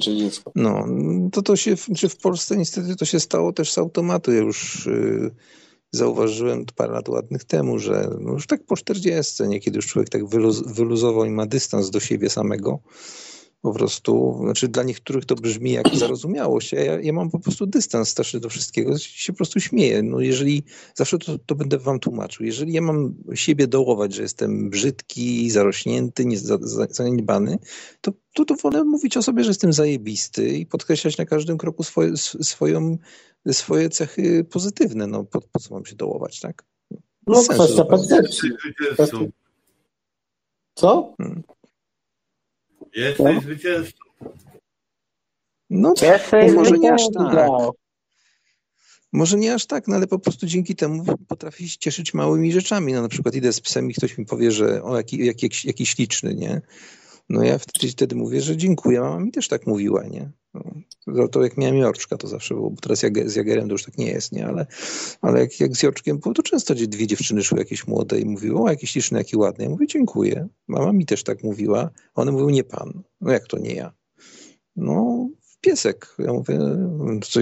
Czyli 0.00 0.18
dziecko. 0.18 0.52
No, 0.54 0.86
to 1.32 1.42
to 1.42 1.56
się, 1.56 1.74
czy 1.96 2.08
w 2.08 2.16
Polsce 2.16 2.56
niestety 2.56 2.96
to 2.96 3.04
się 3.04 3.20
stało 3.20 3.52
też 3.52 3.72
z 3.72 3.78
automatu. 3.78 4.32
Ja 4.32 4.38
już 4.38 4.86
y, 4.86 5.30
zauważyłem 5.92 6.64
parę 6.76 6.92
lat 6.92 7.08
ładnych 7.08 7.44
temu, 7.44 7.78
że 7.78 8.10
no 8.20 8.32
już 8.32 8.46
tak 8.46 8.64
po 8.64 8.76
40, 8.76 9.42
niekiedy 9.42 9.76
już 9.76 9.86
człowiek 9.86 10.08
tak 10.08 10.26
wyluz, 10.26 10.62
wyluzował 10.66 11.24
i 11.24 11.30
ma 11.30 11.46
dystans 11.46 11.90
do 11.90 12.00
siebie 12.00 12.30
samego. 12.30 12.80
Po 13.60 13.72
prostu, 13.72 14.38
znaczy 14.40 14.68
dla 14.68 14.82
niektórych 14.82 15.24
to 15.24 15.34
brzmi 15.34 15.72
jak 15.72 15.94
zarozumiałość, 15.96 16.74
a 16.74 16.80
ja, 16.80 17.00
ja 17.00 17.12
mam 17.12 17.30
po 17.30 17.38
prostu 17.38 17.66
dystans 17.66 18.08
straszny 18.08 18.40
do 18.40 18.48
wszystkiego, 18.48 18.98
się 18.98 19.32
po 19.32 19.36
prostu 19.36 19.60
śmieję. 19.60 20.02
No 20.02 20.20
jeżeli, 20.20 20.62
zawsze 20.94 21.18
to, 21.18 21.38
to 21.38 21.54
będę 21.54 21.78
wam 21.78 22.00
tłumaczył, 22.00 22.46
jeżeli 22.46 22.72
ja 22.72 22.82
mam 22.82 23.14
siebie 23.34 23.66
dołować, 23.66 24.14
że 24.14 24.22
jestem 24.22 24.70
brzydki, 24.70 25.50
zarośnięty, 25.50 26.24
nie, 26.24 26.38
za, 26.38 26.58
za, 26.60 26.86
zaniedbany, 26.90 27.58
to, 28.00 28.12
to, 28.34 28.44
to 28.44 28.54
wolę 28.54 28.84
mówić 28.84 29.16
o 29.16 29.22
sobie, 29.22 29.44
że 29.44 29.50
jestem 29.50 29.72
zajebisty 29.72 30.58
i 30.58 30.66
podkreślać 30.66 31.18
na 31.18 31.24
każdym 31.24 31.58
kroku 31.58 31.82
swoje, 31.82 32.16
swoją, 32.16 32.98
swoje 33.52 33.90
cechy 33.90 34.44
pozytywne. 34.44 35.06
No 35.06 35.24
po, 35.24 35.40
po 35.40 35.58
co 35.60 35.74
mam 35.74 35.86
się 35.86 35.96
dołować, 35.96 36.40
tak? 36.40 36.64
No 37.26 37.42
kwestia 37.42 37.84
percepcji. 37.84 38.50
Co? 40.74 41.14
Jesteś 42.94 43.42
zwycięzcą. 43.42 43.98
No, 45.70 45.94
Jesteś 46.02 46.52
może 46.52 46.78
nie 46.78 46.94
aż 46.94 47.02
tak. 47.14 47.48
Może 49.12 49.36
nie 49.36 49.54
aż 49.54 49.66
tak, 49.66 49.88
no 49.88 49.96
ale 49.96 50.06
po 50.06 50.18
prostu 50.18 50.46
dzięki 50.46 50.76
temu 50.76 51.04
potrafię 51.28 51.68
się 51.68 51.78
cieszyć 51.78 52.14
małymi 52.14 52.52
rzeczami. 52.52 52.92
No 52.92 53.02
na 53.02 53.08
przykład 53.08 53.34
idę 53.34 53.52
z 53.52 53.60
psem 53.60 53.90
i 53.90 53.94
ktoś 53.94 54.18
mi 54.18 54.26
powie, 54.26 54.52
że 54.52 54.82
o, 54.82 54.96
jaki, 54.96 55.26
jaki, 55.26 55.46
jaki, 55.46 55.68
jaki 55.68 55.86
śliczny, 55.86 56.34
nie? 56.34 56.60
No 57.28 57.42
ja 57.42 57.58
wtedy, 57.58 57.92
wtedy 57.92 58.16
mówię, 58.16 58.40
że 58.40 58.56
dziękuję, 58.56 59.00
mama 59.00 59.20
mi 59.20 59.30
też 59.30 59.48
tak 59.48 59.66
mówiła, 59.66 60.04
nie? 60.04 60.30
No, 61.06 61.28
to, 61.28 61.42
jak 61.42 61.56
miałem 61.56 61.76
Jorczka, 61.76 62.16
to 62.16 62.28
zawsze 62.28 62.54
było, 62.54 62.70
bo 62.70 62.76
teraz 62.80 63.02
jak, 63.02 63.30
z 63.30 63.36
Jagerem 63.36 63.68
to 63.68 63.72
już 63.72 63.84
tak 63.84 63.98
nie 63.98 64.06
jest, 64.06 64.32
nie? 64.32 64.46
Ale, 64.46 64.66
ale 65.22 65.40
jak, 65.40 65.60
jak 65.60 65.76
z 65.76 65.82
Jorczkiem 65.82 66.18
było, 66.18 66.34
to 66.34 66.42
często 66.42 66.74
dwie 66.74 67.06
dziewczyny 67.06 67.42
szły 67.42 67.58
jakieś 67.58 67.86
młode 67.86 68.20
i 68.20 68.24
mówiły, 68.24 68.60
o 68.60 68.68
jaki 68.68 68.86
śliczny, 68.86 69.18
jaki 69.18 69.36
ładny. 69.36 69.64
Ja 69.64 69.70
mówię, 69.70 69.86
dziękuję. 69.86 70.48
Mama 70.68 70.92
mi 70.92 71.06
też 71.06 71.22
tak 71.22 71.44
mówiła. 71.44 71.90
A 72.14 72.20
one 72.20 72.32
mówią, 72.32 72.48
nie 72.48 72.64
pan. 72.64 73.02
No 73.20 73.32
jak 73.32 73.46
to 73.46 73.58
nie 73.58 73.74
ja? 73.74 73.92
No, 74.76 75.28
piesek. 75.60 76.14
Ja 76.18 76.32
mówię, 76.32 76.58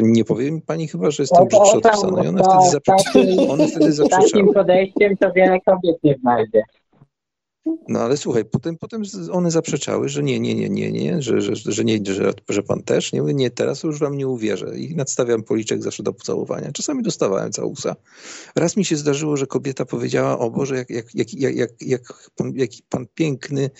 nie 0.02 0.24
powiem 0.24 0.60
pani 0.62 0.88
chyba, 0.88 1.10
że 1.10 1.22
jestem 1.22 1.38
No 1.40 1.46
brzydszy 1.46 1.76
od 1.76 1.82
psa. 1.82 2.10
No 2.10 2.24
i 2.24 2.26
one 2.26 2.42
wtedy, 2.42 3.68
wtedy 3.68 3.92
Z 3.92 4.08
takim 4.08 4.52
podejściem 4.52 5.16
to 5.16 5.32
wiele 5.32 5.60
kobiet 5.60 5.96
nie 6.04 6.16
znajdzie. 6.20 6.62
No 7.88 8.00
ale 8.00 8.16
słuchaj, 8.16 8.44
potem, 8.44 8.78
potem 8.78 9.02
one 9.32 9.50
zaprzeczały, 9.50 10.08
że 10.08 10.22
nie, 10.22 10.40
nie, 10.40 10.54
nie, 10.54 10.68
nie, 10.68 10.92
nie, 10.92 11.22
że, 11.22 11.40
że, 11.40 11.52
że 11.56 11.84
nie, 11.84 11.98
że, 12.04 12.32
że 12.48 12.62
pan 12.62 12.82
też. 12.82 13.12
Nie, 13.12 13.20
mówię, 13.20 13.34
nie, 13.34 13.50
teraz 13.50 13.82
już 13.82 13.98
wam 13.98 14.16
nie 14.16 14.28
uwierzę. 14.28 14.78
I 14.78 14.96
nadstawiam 14.96 15.42
policzek 15.42 15.82
zawsze 15.82 16.02
do 16.02 16.12
pocałowania. 16.12 16.72
Czasami 16.72 17.02
dostawałem 17.02 17.52
całusa. 17.52 17.96
Raz 18.56 18.76
mi 18.76 18.84
się 18.84 18.96
zdarzyło, 18.96 19.36
że 19.36 19.46
kobieta 19.46 19.84
powiedziała, 19.84 20.38
o 20.38 20.50
Boże, 20.50 20.76
jak, 20.76 20.90
jak, 20.90 21.14
jak, 21.14 21.32
jak, 21.32 21.56
jak, 21.56 21.70
jak, 21.80 22.30
pan, 22.36 22.52
jaki 22.54 22.82
pan 22.88 23.06
piękny, 23.14 23.70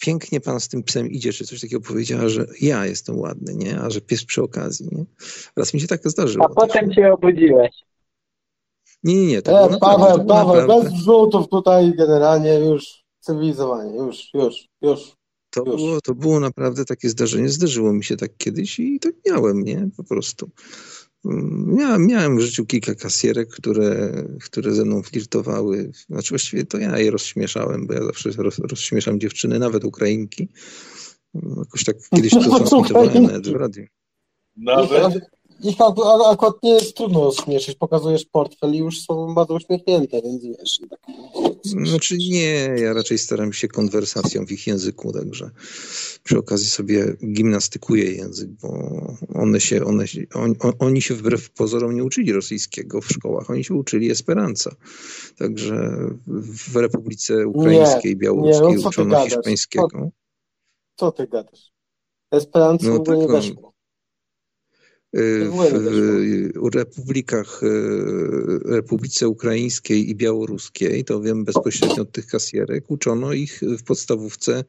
pięknie 0.00 0.40
pan 0.40 0.60
z 0.60 0.68
tym 0.68 0.82
psem 0.82 1.10
idzie, 1.10 1.32
czy 1.32 1.44
coś 1.44 1.60
takiego 1.60 1.82
powiedziała, 1.82 2.28
że 2.28 2.46
ja 2.60 2.86
jestem 2.86 3.18
ładny, 3.18 3.54
nie? 3.54 3.80
A 3.80 3.90
że 3.90 4.00
pies 4.00 4.24
przy 4.24 4.42
okazji, 4.42 4.88
nie? 4.92 5.04
Raz 5.56 5.74
mi 5.74 5.80
się 5.80 5.86
tak 5.86 6.00
zdarzyło. 6.04 6.44
A 6.44 6.48
potem 6.48 6.92
się 6.92 7.12
obudziłeś. 7.12 7.70
Nie, 9.02 9.14
nie, 9.14 9.26
nie. 9.26 9.38
E, 9.38 9.42
naprawdę, 9.42 9.78
Paweł, 9.78 10.26
Paweł, 10.26 10.56
naprawdę. 10.56 10.66
bez 10.66 10.92
wrzutów 10.92 11.48
tutaj 11.48 11.92
generalnie 11.96 12.58
już 12.58 13.07
cywilizowanie, 13.28 13.96
już, 13.96 14.30
już, 14.34 14.68
już. 14.82 15.18
To 15.50 15.64
Już. 15.66 15.76
było, 15.76 16.00
to 16.00 16.14
było 16.14 16.40
naprawdę 16.40 16.84
takie 16.84 17.08
zdarzenie. 17.08 17.48
Zdarzyło 17.48 17.92
mi 17.92 18.04
się 18.04 18.16
tak 18.16 18.36
kiedyś 18.36 18.80
i 18.80 19.00
tak 19.00 19.14
miałem, 19.26 19.64
nie? 19.64 19.88
Po 19.96 20.04
prostu. 20.04 20.50
Mm, 21.24 21.74
Miałem, 21.74 22.06
miałem 22.06 22.36
w 22.36 22.40
życiu 22.40 22.66
kilka 22.66 22.94
kasjerek, 22.94 23.48
które, 23.48 24.12
które 24.44 24.74
ze 24.74 24.84
mną 24.84 25.02
flirtowały. 25.02 25.90
Znaczy 26.08 26.28
właściwie 26.28 26.64
to 26.64 26.78
ja 26.78 26.98
je 26.98 27.10
rozśmieszałem, 27.10 27.86
bo 27.86 27.94
ja 27.94 28.04
zawsze 28.04 28.30
roz, 28.30 28.58
rozśmieszam 28.58 29.20
dziewczyny, 29.20 29.58
nawet 29.58 29.84
Ukrainki. 29.84 30.48
Mm, 31.34 31.54
Jakoś 31.58 31.84
tak 31.84 31.96
kiedyś 32.14 32.32
to 32.34 32.40
Nawet 32.40 32.68
transmitowałem 32.68 33.22
nawet 33.22 33.48
w 33.48 33.56
radiu. 33.56 33.84
Nawet 34.56 35.20
ich 35.62 35.80
ak- 35.80 36.26
akurat 36.32 36.62
nie 36.62 36.72
jest 36.72 36.96
trudno 36.96 37.24
rozśmieszyć. 37.24 37.76
Pokazujesz 37.76 38.24
portfel 38.24 38.74
i 38.74 38.78
już 38.78 39.00
są 39.00 39.34
bardzo 39.34 39.54
uśmiechnięte, 39.54 40.22
więc 40.22 40.44
wiesz. 40.44 40.80
Tak, 40.90 41.00
Znaczy 41.64 42.16
nie, 42.30 42.54
ja 42.82 42.92
raczej 42.92 43.18
staram 43.18 43.52
się 43.52 43.68
konwersacją 43.68 44.46
w 44.46 44.52
ich 44.52 44.66
języku, 44.66 45.12
także 45.12 45.50
przy 46.24 46.38
okazji 46.38 46.66
sobie 46.66 47.16
gimnastykuję 47.32 48.12
język, 48.12 48.50
bo 48.50 48.68
one 49.34 49.60
się, 49.60 49.84
one 49.84 50.08
się, 50.08 50.20
on, 50.34 50.54
on, 50.60 50.72
oni 50.78 51.02
się 51.02 51.14
wbrew 51.14 51.50
pozorom 51.50 51.94
nie 51.94 52.04
uczyli 52.04 52.32
rosyjskiego 52.32 53.00
w 53.00 53.08
szkołach, 53.08 53.50
oni 53.50 53.64
się 53.64 53.74
uczyli 53.74 54.10
Esperanza. 54.10 54.70
Także 55.38 55.96
w 56.26 56.76
Republice 56.76 57.46
Ukraińskiej, 57.46 58.16
Białoruskiej 58.16 58.68
nie, 58.68 58.76
no 58.76 58.82
co 58.82 58.88
uczono 58.88 59.24
hiszpańskiego. 59.24 60.10
Co 60.96 61.12
ty 61.12 61.26
gadasz? 61.26 61.72
Esperanto 62.32 62.86
No 62.86 62.98
tak, 62.98 63.18
nie 63.18 63.28
weszło. 63.28 63.77
Y, 65.16 65.44
W 65.44 65.52
ogóle 65.52 65.72
nie 65.72 66.48
W 66.54 66.74
republikach, 66.74 67.62
y, 67.62 67.66
Republice 68.64 69.28
Ukraińskiej 69.28 70.10
i 70.10 70.14
Białoruskiej, 70.14 71.04
to 71.04 71.20
wiem 71.20 71.44
bezpośrednio 71.44 72.02
od 72.02 72.12
tych 72.12 72.26
kasjerek, 72.26 72.90
uczono 72.90 73.32
ich 73.32 73.60
w 73.78 73.82
podstawówce 73.82 74.64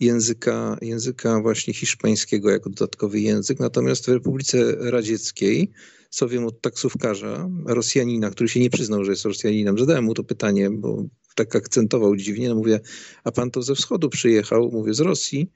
języka, 0.00 0.78
języka 0.82 1.40
właśnie 1.40 1.74
hiszpańskiego 1.74 2.50
jako 2.50 2.70
dodatkowy 2.70 3.20
język, 3.20 3.60
natomiast 3.60 4.06
w 4.06 4.08
Republice 4.08 4.76
Radzieckiej, 4.78 5.70
co 6.10 6.28
wiem 6.28 6.46
od 6.46 6.60
taksówkarza, 6.60 7.50
Rosjanina, 7.66 8.30
który 8.30 8.48
się 8.48 8.60
nie 8.60 8.70
przyznał, 8.70 9.04
że 9.04 9.10
jest 9.10 9.24
Rosjaninem, 9.24 9.78
zadałem 9.78 10.04
mu 10.04 10.14
to 10.14 10.24
pytanie, 10.24 10.70
bo 10.70 11.04
tak 11.34 11.56
akcentował 11.56 12.16
dziwnie, 12.16 12.48
no 12.48 12.54
mówię, 12.54 12.80
a 13.24 13.32
pan 13.32 13.50
to 13.50 13.62
ze 13.62 13.74
wschodu 13.74 14.08
przyjechał, 14.08 14.70
mówię, 14.72 14.94
z 14.94 15.00
Rosji, 15.00 15.50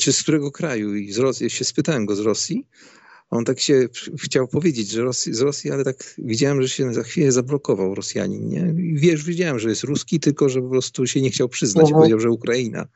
czy 0.00 0.12
z 0.12 0.22
którego 0.22 0.50
kraju? 0.50 0.94
I 0.94 1.12
z 1.12 1.18
Rosji, 1.18 1.50
się 1.50 1.64
spytałem 1.64 2.06
go 2.06 2.16
z 2.16 2.20
Rosji, 2.20 2.66
on 3.30 3.44
tak 3.44 3.60
się 3.60 3.88
chciał 4.18 4.48
powiedzieć, 4.48 4.90
że 4.90 5.02
Rosji, 5.02 5.34
z 5.34 5.40
Rosji, 5.40 5.70
ale 5.70 5.84
tak 5.84 6.14
widziałem, 6.18 6.62
że 6.62 6.68
się 6.68 6.94
za 6.94 7.02
chwilę 7.02 7.32
zablokował 7.32 7.94
Rosjanin, 7.94 8.48
nie? 8.48 8.74
Wiesz, 8.94 9.24
wiedziałem, 9.24 9.58
że 9.58 9.68
jest 9.68 9.84
Ruski, 9.84 10.20
tylko 10.20 10.48
że 10.48 10.62
po 10.62 10.68
prostu 10.68 11.06
się 11.06 11.22
nie 11.22 11.30
chciał 11.30 11.48
przyznać, 11.48 11.82
Mhm. 11.84 11.98
powiedział, 12.00 12.20
że 12.20 12.30
Ukraina. 12.30 12.86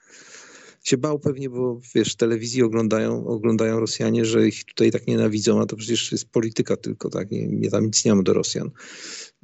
Się 0.85 0.97
bał 0.99 1.19
pewnie, 1.19 1.51
bo 1.51 1.81
wiesz, 1.95 2.17
telewizji 2.17 2.63
oglądają, 2.63 3.27
oglądają 3.27 3.81
Rosjanie, 3.81 4.25
że 4.25 4.49
ich 4.49 4.65
tutaj 4.65 4.91
tak 4.91 5.07
nienawidzą, 5.07 5.61
a 5.61 5.67
to 5.67 5.77
przecież 5.77 6.13
jest 6.13 6.29
polityka 6.29 6.77
tylko, 6.77 7.11
tak? 7.11 7.31
Nie, 7.31 7.47
nie 7.47 7.71
tam 7.71 7.85
nic 7.85 8.05
nie 8.05 8.15
mam 8.15 8.25
do 8.25 8.33
Rosjan. 8.33 8.71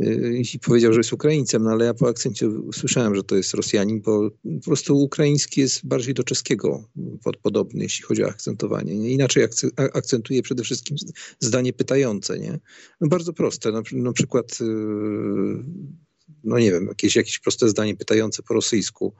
Yy, 0.00 0.42
I 0.54 0.58
powiedział, 0.58 0.92
że 0.92 1.00
jest 1.00 1.12
Ukraińcem, 1.12 1.62
no 1.62 1.70
ale 1.70 1.84
ja 1.84 1.94
po 1.94 2.08
akcencie 2.08 2.48
usłyszałem, 2.48 3.14
że 3.14 3.22
to 3.22 3.36
jest 3.36 3.54
Rosjanin, 3.54 4.00
bo 4.00 4.30
po 4.30 4.64
prostu 4.64 4.98
ukraiński 4.98 5.60
jest 5.60 5.86
bardziej 5.86 6.14
do 6.14 6.24
czeskiego 6.24 6.84
pod, 7.24 7.36
podobny, 7.36 7.82
jeśli 7.82 8.04
chodzi 8.04 8.24
o 8.24 8.28
akcentowanie. 8.28 8.98
Nie? 8.98 9.10
Inaczej 9.10 9.46
akcentuje 9.76 10.42
przede 10.42 10.62
wszystkim 10.62 10.96
zdanie 11.40 11.72
pytające, 11.72 12.38
nie? 12.38 12.58
No 13.00 13.08
bardzo 13.08 13.32
proste, 13.32 13.72
na, 13.72 13.82
na 13.92 14.12
przykład, 14.12 14.60
yy, 14.60 15.64
no 16.44 16.58
nie 16.58 16.72
wiem, 16.72 16.86
jakieś, 16.86 17.16
jakieś 17.16 17.38
proste 17.38 17.68
zdanie 17.68 17.96
pytające 17.96 18.42
po 18.42 18.54
rosyjsku. 18.54 19.14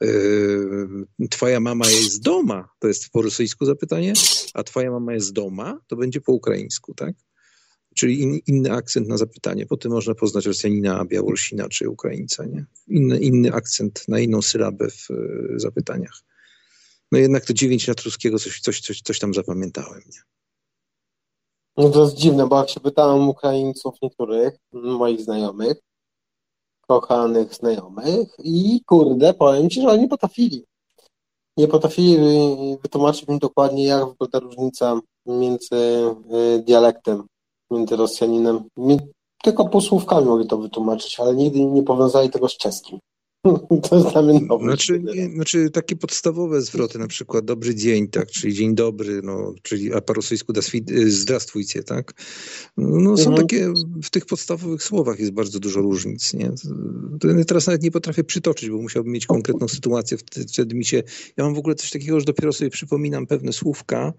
Yy, 0.00 1.28
Twoja 1.30 1.60
mama 1.60 1.90
jest 1.90 2.12
z 2.12 2.20
doma, 2.20 2.68
to 2.78 2.88
jest 2.88 3.10
po 3.10 3.22
rosyjsku 3.22 3.64
zapytanie, 3.64 4.12
a 4.54 4.62
twoja 4.62 4.90
mama 4.90 5.14
jest 5.14 5.32
doma, 5.32 5.80
to 5.86 5.96
będzie 5.96 6.20
po 6.20 6.32
ukraińsku, 6.32 6.94
tak? 6.94 7.14
Czyli 7.94 8.20
in, 8.20 8.40
inny 8.46 8.72
akcent 8.72 9.08
na 9.08 9.16
zapytanie. 9.16 9.66
Po 9.66 9.76
tym 9.76 9.92
można 9.92 10.14
poznać 10.14 10.46
Rosjanina, 10.46 11.04
Białorusina 11.04 11.68
czy 11.68 11.88
Ukraińca. 11.88 12.44
Nie? 12.44 12.64
Inny, 12.88 13.18
inny 13.18 13.52
akcent 13.52 14.04
na 14.08 14.18
inną 14.20 14.42
sylabę 14.42 14.88
w 14.90 15.10
e, 15.10 15.14
zapytaniach. 15.56 16.22
No 17.12 17.18
jednak 17.18 17.44
to 17.44 17.52
dziewięć 17.52 17.88
lat 17.88 18.00
ruskiego 18.00 18.38
coś, 18.38 18.60
coś, 18.60 18.80
coś, 18.80 19.02
coś 19.02 19.18
tam 19.18 19.34
zapamiętałem. 19.34 20.02
Nie? 20.06 20.20
No 21.76 21.90
to 21.90 22.04
jest 22.04 22.16
dziwne, 22.16 22.46
bo 22.46 22.58
jak 22.58 22.70
się 22.70 22.80
pytałem 22.80 23.28
Ukraińców 23.28 23.94
niektórych, 24.02 24.54
moich 24.72 25.20
znajomych, 25.20 25.76
kochanych 26.88 27.54
znajomych 27.54 28.28
i 28.44 28.80
kurde, 28.86 29.34
powiem 29.34 29.70
Ci, 29.70 29.82
że 29.82 29.88
oni 29.88 30.08
potrafili. 30.08 30.64
Nie 31.56 31.68
potrafili 31.68 32.16
wy- 32.16 32.78
wytłumaczyć 32.82 33.28
mi 33.28 33.38
dokładnie, 33.38 33.84
jak 33.84 34.08
wygląda 34.08 34.38
różnica 34.38 35.00
między 35.26 35.74
y, 35.76 36.62
dialektem, 36.66 37.26
między 37.70 37.96
Rosjaninem. 37.96 38.64
Mi, 38.76 38.98
tylko 39.42 39.68
półsłówkami 39.68 40.26
mogli 40.26 40.46
to 40.46 40.58
wytłumaczyć, 40.58 41.20
ale 41.20 41.34
nigdy 41.34 41.64
nie 41.64 41.82
powiązali 41.82 42.30
tego 42.30 42.48
z 42.48 42.56
czeskim. 42.56 42.98
To 44.12 44.22
mnie 44.22 44.40
nowe. 44.40 44.64
Znaczy, 44.64 45.00
nie, 45.00 45.30
znaczy 45.30 45.70
takie 45.70 45.96
podstawowe 45.96 46.62
zwroty, 46.62 46.98
na 46.98 47.06
przykład 47.06 47.44
dobry 47.44 47.74
dzień, 47.74 48.08
tak, 48.08 48.30
czyli 48.30 48.54
dzień 48.54 48.74
dobry, 48.74 49.20
no, 49.22 49.54
czyli 49.62 49.94
a 49.94 50.00
po 50.00 50.12
rosyjsku 50.12 50.52
y, 50.90 51.10
zdrastwujcie, 51.10 51.82
tak. 51.82 52.12
No, 52.76 53.16
są 53.16 53.30
Mhm. 53.30 53.36
takie, 53.48 53.72
w 54.02 54.10
tych 54.10 54.26
podstawowych 54.26 54.82
słowach 54.82 55.18
jest 55.20 55.32
bardzo 55.32 55.60
dużo 55.60 55.80
różnic, 55.80 56.34
nie. 56.34 56.52
Teraz 57.46 57.66
nawet 57.66 57.82
nie 57.82 57.90
potrafię 57.90 58.24
przytoczyć, 58.24 58.70
bo 58.70 58.76
musiałbym 58.76 59.12
mieć 59.12 59.26
konkretną 59.26 59.68
sytuację, 59.68 60.18
wtedy, 60.18 60.46
wtedy 60.48 60.74
mi 60.74 60.84
się, 60.84 61.02
ja 61.36 61.44
mam 61.44 61.54
w 61.54 61.58
ogóle 61.58 61.74
coś 61.74 61.90
takiego, 61.90 62.20
że 62.20 62.26
dopiero 62.26 62.52
sobie 62.52 62.70
przypominam 62.70 63.26
pewne 63.26 63.52
słówka, 63.52 64.12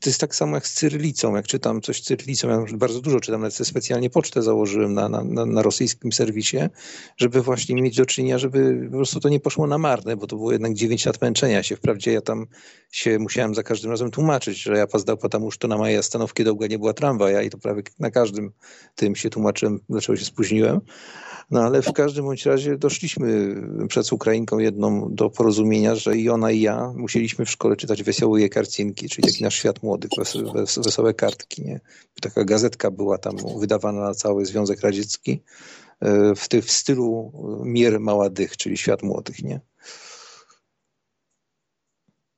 to 0.00 0.10
jest 0.10 0.20
tak 0.20 0.34
samo 0.34 0.56
jak 0.56 0.66
z 0.66 0.74
cyrylicą, 0.74 1.36
jak 1.36 1.46
czytam 1.46 1.80
coś 1.80 2.00
cyrylicą, 2.00 2.48
ja 2.48 2.64
bardzo 2.76 3.00
dużo 3.00 3.20
czytam, 3.20 3.40
nawet 3.40 3.54
specjalnie 3.54 4.10
pocztę 4.10 4.42
założyłem 4.42 4.94
na, 4.94 5.08
na, 5.08 5.24
na, 5.24 5.46
na 5.46 5.62
rosyjskim 5.62 6.12
serwisie, 6.12 6.58
żeby 7.16 7.42
właśnie 7.42 7.82
mieć 7.82 7.96
do 7.96 8.06
czynienia, 8.06 8.38
żeby 8.38 8.53
po 8.91 8.97
prostu 8.97 9.19
to 9.19 9.29
nie 9.29 9.39
poszło 9.39 9.67
na 9.67 9.77
marne, 9.77 10.17
bo 10.17 10.27
to 10.27 10.35
było 10.35 10.51
jednak 10.51 10.73
9 10.73 11.05
lat 11.05 11.21
męczenia 11.21 11.63
się. 11.63 11.75
Wprawdzie 11.75 12.13
ja 12.13 12.21
tam 12.21 12.47
się 12.91 13.19
musiałem 13.19 13.55
za 13.55 13.63
każdym 13.63 13.91
razem 13.91 14.11
tłumaczyć, 14.11 14.61
że 14.61 14.77
ja 14.77 14.87
pozdał 14.87 15.17
потому 15.17 15.51
что 15.51 15.67
na 15.67 15.77
mojej 15.77 15.97
остановке 15.97 16.43
długo 16.43 16.67
nie 16.67 16.79
była 16.79 16.93
tramwaja 16.93 17.41
i 17.41 17.49
to 17.49 17.57
prawie 17.57 17.83
na 17.99 18.11
każdym 18.11 18.51
tym 18.95 19.15
się 19.15 19.29
tłumaczyłem, 19.29 19.79
dlaczego 19.89 20.17
się 20.17 20.25
spóźniłem. 20.25 20.81
No 21.51 21.61
ale 21.61 21.81
w 21.81 21.93
każdym 21.93 22.25
bądź 22.25 22.45
razie 22.45 22.77
doszliśmy 22.77 23.55
przed 23.87 24.13
Ukrainką 24.13 24.59
jedną 24.59 25.15
do 25.15 25.29
porozumienia, 25.29 25.95
że 25.95 26.17
i 26.17 26.29
ona 26.29 26.51
i 26.51 26.61
ja 26.61 26.93
musieliśmy 26.95 27.45
w 27.45 27.49
szkole 27.49 27.75
czytać 27.75 28.03
Wesołe 28.03 28.49
Karcinki, 28.49 29.09
czyli 29.09 29.27
taki 29.27 29.43
nasz 29.43 29.55
świat 29.55 29.83
młodych, 29.83 30.11
wes- 30.17 30.53
wes- 30.53 30.83
wesołe 30.83 31.13
kartki. 31.13 31.65
Nie? 31.65 31.79
Taka 32.21 32.43
gazetka 32.43 32.91
była 32.91 33.17
tam 33.17 33.35
wydawana 33.59 34.01
na 34.01 34.13
cały 34.13 34.45
Związek 34.45 34.81
Radziecki 34.81 35.31
e, 35.31 35.82
w, 36.36 36.48
ty, 36.48 36.62
w 36.62 36.70
stylu 36.70 37.32
Mier 37.64 38.00
Maładych, 38.00 38.56
czyli 38.56 38.76
świat 38.76 39.02
młodych, 39.02 39.42
nie? 39.42 39.60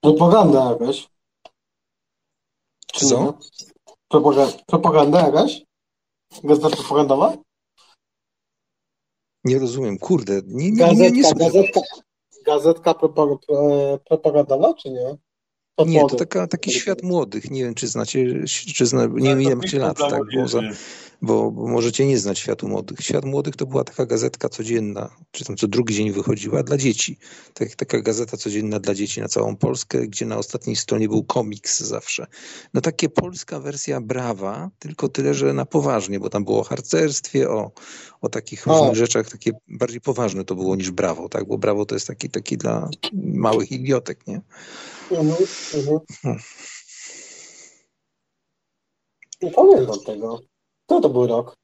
Propaganda 0.01 0.71
jakaś. 0.71 1.09
Czy 2.93 3.07
Co? 3.07 3.23
nie? 3.23 3.33
Propaganda, 4.09 4.59
propaganda 4.67 5.21
jakaś? 5.27 5.63
Gazeta 6.45 6.77
propagandowa? 6.77 7.37
Nie 9.45 9.59
rozumiem, 9.59 9.99
kurde, 9.99 10.41
nie, 10.47 10.71
nie, 10.71 10.95
nie, 10.95 11.11
nie, 11.11 11.23
Gazetka, 11.23 11.29
słucham. 11.29 11.39
gazetka, 11.39 11.81
gazetka 12.47 12.93
propa- 12.93 13.39
pro- 13.47 13.99
propagandowa, 13.99 14.75
czy 14.75 14.91
nie? 14.91 15.17
Od 15.77 15.89
Nie, 15.89 15.95
to 15.95 16.01
młodych. 16.01 16.19
taka, 16.19 16.47
taki 16.47 16.73
świat 16.73 17.03
młodych. 17.03 17.51
Nie 17.51 17.65
wiem, 17.65 17.75
czy 17.75 17.89
znacie, 17.89 18.45
czy 18.75 18.87
zna, 18.87 19.07
nie 19.07 19.29
wiem, 19.29 19.43
ile 19.43 19.57
macie 19.57 19.79
lat, 19.79 19.99
tak, 19.99 20.23
bo, 20.37 20.49
za, 20.49 20.61
bo, 21.23 21.51
bo 21.51 21.67
możecie 21.69 22.07
nie 22.07 22.19
znać 22.19 22.39
światu 22.39 22.69
młodych. 22.69 23.01
Świat 23.01 23.25
młodych 23.25 23.57
to 23.57 23.67
była 23.67 23.85
taka 23.85 24.07
gazetka 24.07 24.49
codzienna, 24.49 25.11
czy 25.31 25.45
tam 25.45 25.57
co 25.57 25.69
drugi 25.69 25.95
dzień 25.95 26.13
wychodziła 26.13 26.63
dla 26.63 26.77
dzieci. 26.77 27.19
Tak, 27.55 27.75
taka 27.75 28.01
gazeta 28.01 28.37
codzienna 28.37 28.81
dla 28.81 28.95
dzieci 28.95 29.21
na 29.21 29.29
całą 29.29 29.57
Polskę, 29.57 30.07
gdzie 30.07 30.27
na 30.27 30.37
ostatniej 30.39 30.77
stronie 30.77 31.09
był 31.09 31.25
komiks 31.25 31.81
zawsze. 31.81 32.27
No 32.75 32.81
takie 32.81 33.09
polska 33.09 33.61
wersja 33.61 34.01
Brawa, 34.01 34.71
tylko 34.79 35.09
tyle, 35.09 35.35
że 35.35 35.53
na 35.53 35.67
poważnie, 35.67 36.21
bo 36.21 36.31
tam 36.31 36.45
było 36.45 36.61
o 36.61 36.65
harcerstwie, 36.65 37.51
o, 37.51 37.73
o 38.21 38.29
takich 38.29 38.69
O. 38.69 38.79
różnych 38.79 38.97
rzeczach, 38.97 39.31
takie 39.31 39.51
bardziej 39.69 40.01
poważne 40.01 40.45
to 40.45 40.55
było 40.55 40.77
niż 40.77 40.91
Brawo, 40.91 41.29
tak, 41.29 41.49
bo 41.49 41.59
Brawo 41.59 41.87
to 41.87 41.95
jest 41.95 42.07
taki, 42.07 42.31
taki 42.31 42.57
dla 42.57 42.89
małych 43.13 43.73
idiotek, 43.73 44.27
nie? 44.27 44.41
Mhm, 45.11 45.37
mhm. 45.75 45.99
Hmm. 46.23 46.39
Nie 49.43 49.51
pamiętam 49.51 50.01
tego. 50.07 50.41
Co 50.89 51.01
to 51.01 51.09
był 51.09 51.27
rok? 51.27 51.57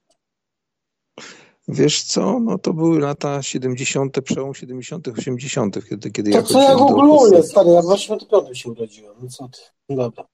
Wiesz 1.68 2.02
co, 2.02 2.40
no 2.40 2.58
to 2.58 2.72
były 2.72 3.00
lata 3.00 3.42
70., 3.42 4.20
przełom 4.24 4.54
70., 4.54 5.08
80., 5.08 5.88
kiedy, 5.88 6.10
kiedy 6.10 6.30
To 6.30 6.36
ja 6.36 6.42
co 6.42 6.62
ja 6.62 6.76
podstaw- 6.76 7.46
stary, 7.46 7.70
ja 7.70 7.82
w 7.82 7.86
85 7.86 8.58
się 8.58 8.70
urodziłem. 8.70 9.14
No 9.22 9.28
co 9.28 9.48
ty? 9.48 9.60
Dobra. 9.96 10.24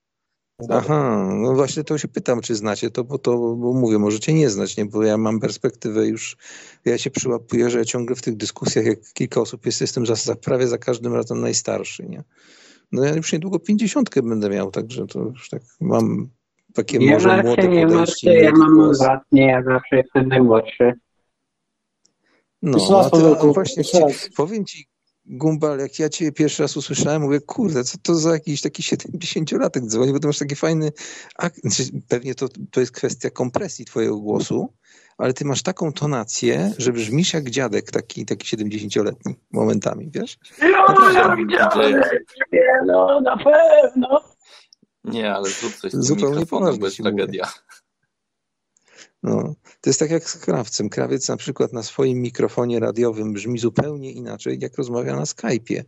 Dobra. 0.61 0.77
Aha, 0.77 1.29
no 1.37 1.55
właśnie 1.55 1.85
to 1.85 1.99
się 1.99 2.09
pytam, 2.09 2.41
czy 2.41 2.55
znacie 2.55 2.91
to, 2.91 3.05
bo 3.05 3.19
to, 3.19 3.33
bo 3.39 3.73
mówię, 3.73 3.99
możecie 3.99 4.33
nie 4.33 4.51
znać, 4.51 4.77
nie, 4.77 4.85
bo 4.85 5.03
ja 5.03 5.19
mam 5.19 5.41
perspektywę 5.41 6.07
już, 6.07 6.37
ja 6.85 6.99
się 6.99 7.11
przyłapuję, 7.11 7.71
że 7.71 7.79
ja 7.79 7.85
ciągle 7.85 8.17
w 8.17 8.23
tych 8.23 8.37
dyskusjach, 8.37 8.87
jak 8.87 9.13
kilka 9.13 9.41
osób 9.41 9.67
jest, 9.67 9.81
jestem 9.81 10.07
za, 10.07 10.15
za, 10.15 10.35
prawie 10.35 10.69
za 10.69 10.79
każdym 10.79 11.15
razem 11.15 11.41
najstarszy, 11.41 12.07
nie. 12.09 12.25
No 12.93 13.05
ja 13.05 13.15
już 13.15 13.33
niedługo 13.33 13.59
pięćdziesiątkę 13.59 14.23
będę 14.23 14.51
miał, 14.51 14.71
także 14.71 15.07
to 15.07 15.21
już 15.21 15.49
tak 15.49 15.63
mam 15.81 16.29
takie 16.75 16.99
Nie 16.99 17.11
może 17.11 17.43
młode 17.43 17.63
się, 17.63 17.69
nie 17.69 18.07
się, 18.07 18.33
ja 18.33 18.53
mam 18.53 18.81
odwrotnie, 18.81 19.47
ja 19.47 19.63
zawsze 19.63 19.97
jestem 19.97 20.29
najmłodszy. 20.29 20.93
No, 22.63 23.01
a 23.01 23.11
ty, 23.11 23.27
a 23.41 23.45
właśnie 23.45 23.85
ci, 23.85 23.99
powiem 24.37 24.65
ci, 24.65 24.87
Gumbal, 25.31 25.79
jak 25.79 25.99
ja 25.99 26.09
cię 26.09 26.33
pierwszy 26.33 26.63
raz 26.63 26.77
usłyszałem, 26.77 27.23
mówię, 27.23 27.41
kurde, 27.41 27.85
co 27.85 27.99
to 28.03 28.15
za 28.15 28.33
jakiś 28.33 28.61
taki 28.61 28.83
70-latek 28.83 29.87
dzwoni, 29.87 30.13
bo 30.13 30.19
ty 30.19 30.27
masz 30.27 30.39
taki 30.39 30.57
fajny... 30.57 30.93
ak- 31.37 31.57
znaczy, 31.65 31.83
Pewnie 32.09 32.35
to, 32.35 32.49
to 32.71 32.81
jest 32.81 32.93
kwestia 32.93 33.31
kompresji 33.31 33.85
twojego 33.85 34.17
głosu, 34.17 34.73
ale 35.19 35.33
ty 35.35 35.45
masz 35.45 35.63
taką 35.63 35.93
tonację, 35.93 36.73
że 36.79 36.93
brzmisz 36.93 37.35
jak 37.35 37.51
dziadek 37.51 37.91
taki, 37.91 38.27
taki 38.27 38.57
70-letni 38.57 39.35
momentami, 39.53 40.11
wiesz? 40.15 40.39
No, 40.63 41.11
ja 41.15 41.37
widziałem. 41.37 42.03
Nie, 42.53 42.81
no, 42.87 43.21
na 43.21 43.37
pewno. 43.37 44.21
Nie, 45.05 45.35
ale 45.35 45.49
zrób 45.49 45.75
coś 45.75 45.91
z 45.91 45.95
tym 45.95 46.03
Zupełnie 46.03 46.47
poważnie 46.47 46.79
bo 46.81 46.87
jest 46.87 46.97
ci 46.97 47.03
mówię. 47.03 47.27
No, 49.23 49.55
to 49.81 49.91
jest 49.91 50.01
tak 50.01 50.11
jak 50.11 50.31
z 50.31 50.37
krawcem. 50.37 50.89
Krawiec 50.89 51.29
na 51.29 51.37
przykład 51.37 51.73
na 51.73 51.83
swoim 51.83 52.19
mikrofonie 52.19 52.81
radiowym 52.81 53.33
brzmi 53.33 53.59
zupełnie 53.59 54.13
inaczej, 54.13 54.59
jak 54.61 54.79
rozmawia 54.79 55.17
na 55.17 55.23
Skype'ie. 55.23 55.83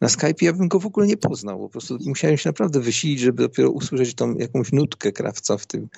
Na 0.00 0.08
Skype'ie 0.08 0.44
ja 0.44 0.52
bym 0.52 0.68
go 0.68 0.80
w 0.80 0.86
ogóle 0.86 1.06
nie 1.06 1.16
poznał. 1.16 1.58
Po 1.58 1.68
prostu 1.68 1.98
musiałem 2.06 2.36
się 2.36 2.48
naprawdę 2.48 2.80
wysilić, 2.80 3.20
żeby 3.20 3.42
dopiero 3.42 3.70
usłyszeć 3.70 4.14
tą 4.14 4.34
jakąś 4.34 4.72
nutkę 4.72 5.12
krawca 5.12 5.56
w 5.56 5.66
tym. 5.66 5.88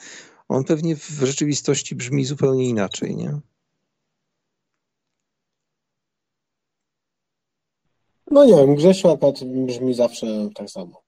On 0.49 0.65
pewnie 0.65 0.97
w 0.97 1.09
rzeczywistości 1.09 1.95
brzmi 1.95 2.25
zupełnie 2.25 2.69
inaczej, 2.69 3.17
nie? 3.17 3.41
No 8.31 8.45
nie 8.45 8.57
wiem, 8.57 8.75
Grzesiu 8.75 9.11
akurat 9.11 9.45
brzmi 9.45 9.95
zawsze 9.95 10.27
tak 10.55 10.71
samo. 10.71 11.03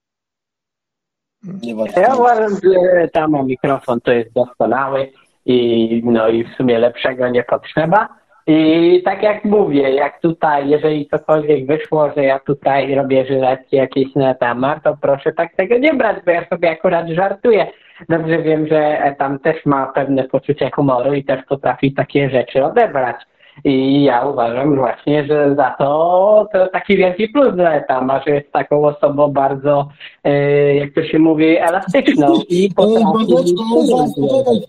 Nieważne. 1.43 2.01
Ja 2.01 2.15
uważam, 2.15 2.59
że 2.63 3.09
tam 3.13 3.45
mikrofon 3.45 4.01
to 4.01 4.11
jest 4.11 4.31
doskonały 4.33 5.11
i 5.45 6.01
no 6.05 6.27
i 6.27 6.43
w 6.43 6.55
sumie 6.55 6.79
lepszego 6.79 7.29
nie 7.29 7.43
potrzeba. 7.43 8.07
I 8.47 9.01
tak 9.05 9.23
jak 9.23 9.45
mówię, 9.45 9.89
jak 9.89 10.21
tutaj, 10.21 10.69
jeżeli 10.69 11.07
cokolwiek 11.07 11.65
wyszło, 11.65 12.11
że 12.17 12.23
ja 12.23 12.39
tutaj 12.39 12.95
robię 12.95 13.25
żyletki 13.25 13.75
jakieś 13.75 14.15
na 14.15 14.33
temat, 14.33 14.83
to 14.83 14.97
proszę 15.01 15.33
tak 15.33 15.55
tego 15.55 15.77
nie 15.77 15.93
brać, 15.93 16.17
bo 16.25 16.31
ja 16.31 16.45
sobie 16.45 16.69
akurat 16.69 17.09
żartuję. 17.09 17.67
Dobrze 18.09 18.41
wiem, 18.41 18.67
że 18.67 19.15
tam 19.17 19.39
też 19.39 19.65
ma 19.65 19.85
pewne 19.85 20.23
poczucie 20.23 20.71
humoru 20.75 21.13
i 21.13 21.23
też 21.23 21.45
potrafi 21.49 21.93
takie 21.93 22.29
rzeczy 22.29 22.63
odebrać. 22.63 23.15
I 23.63 24.03
ja 24.03 24.27
uważam 24.27 24.75
właśnie, 24.75 25.27
że 25.27 25.55
za 25.55 25.75
to, 25.79 26.47
to 26.53 26.67
taki 26.67 26.97
wielki 26.97 27.29
plus 27.29 27.55
dla 27.55 27.73
Etama, 27.73 28.21
że 28.27 28.35
jest 28.35 28.51
taką 28.51 28.85
osobą 28.87 29.27
bardzo, 29.27 29.87
e, 30.23 30.75
jak 30.75 30.93
to 30.93 31.03
się 31.03 31.19
mówi, 31.19 31.57
elastyczną 31.57 32.41
i 32.49 32.65
i 32.65 32.73
potrafi... 32.75 33.31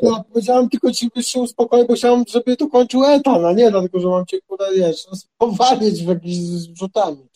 Ja 0.03 0.25
powiedziałem 0.33 0.69
tylko 0.69 0.93
ci, 0.93 1.09
byś 1.15 1.27
się 1.27 1.41
uspokoił, 1.41 1.87
bo 1.87 1.95
chciałem, 1.95 2.25
żeby 2.29 2.57
to 2.57 2.67
kończył 2.67 3.05
etan, 3.05 3.45
a 3.45 3.53
nie 3.53 3.71
dlatego, 3.71 4.01
że 4.01 4.09
mam 4.09 4.27
cię, 4.27 4.39
kurde, 4.47 4.65
wiesz, 4.77 5.07
powalić 5.39 6.05
w 6.05 6.09
jakiś 6.09 6.37
zrzutami. 6.37 7.27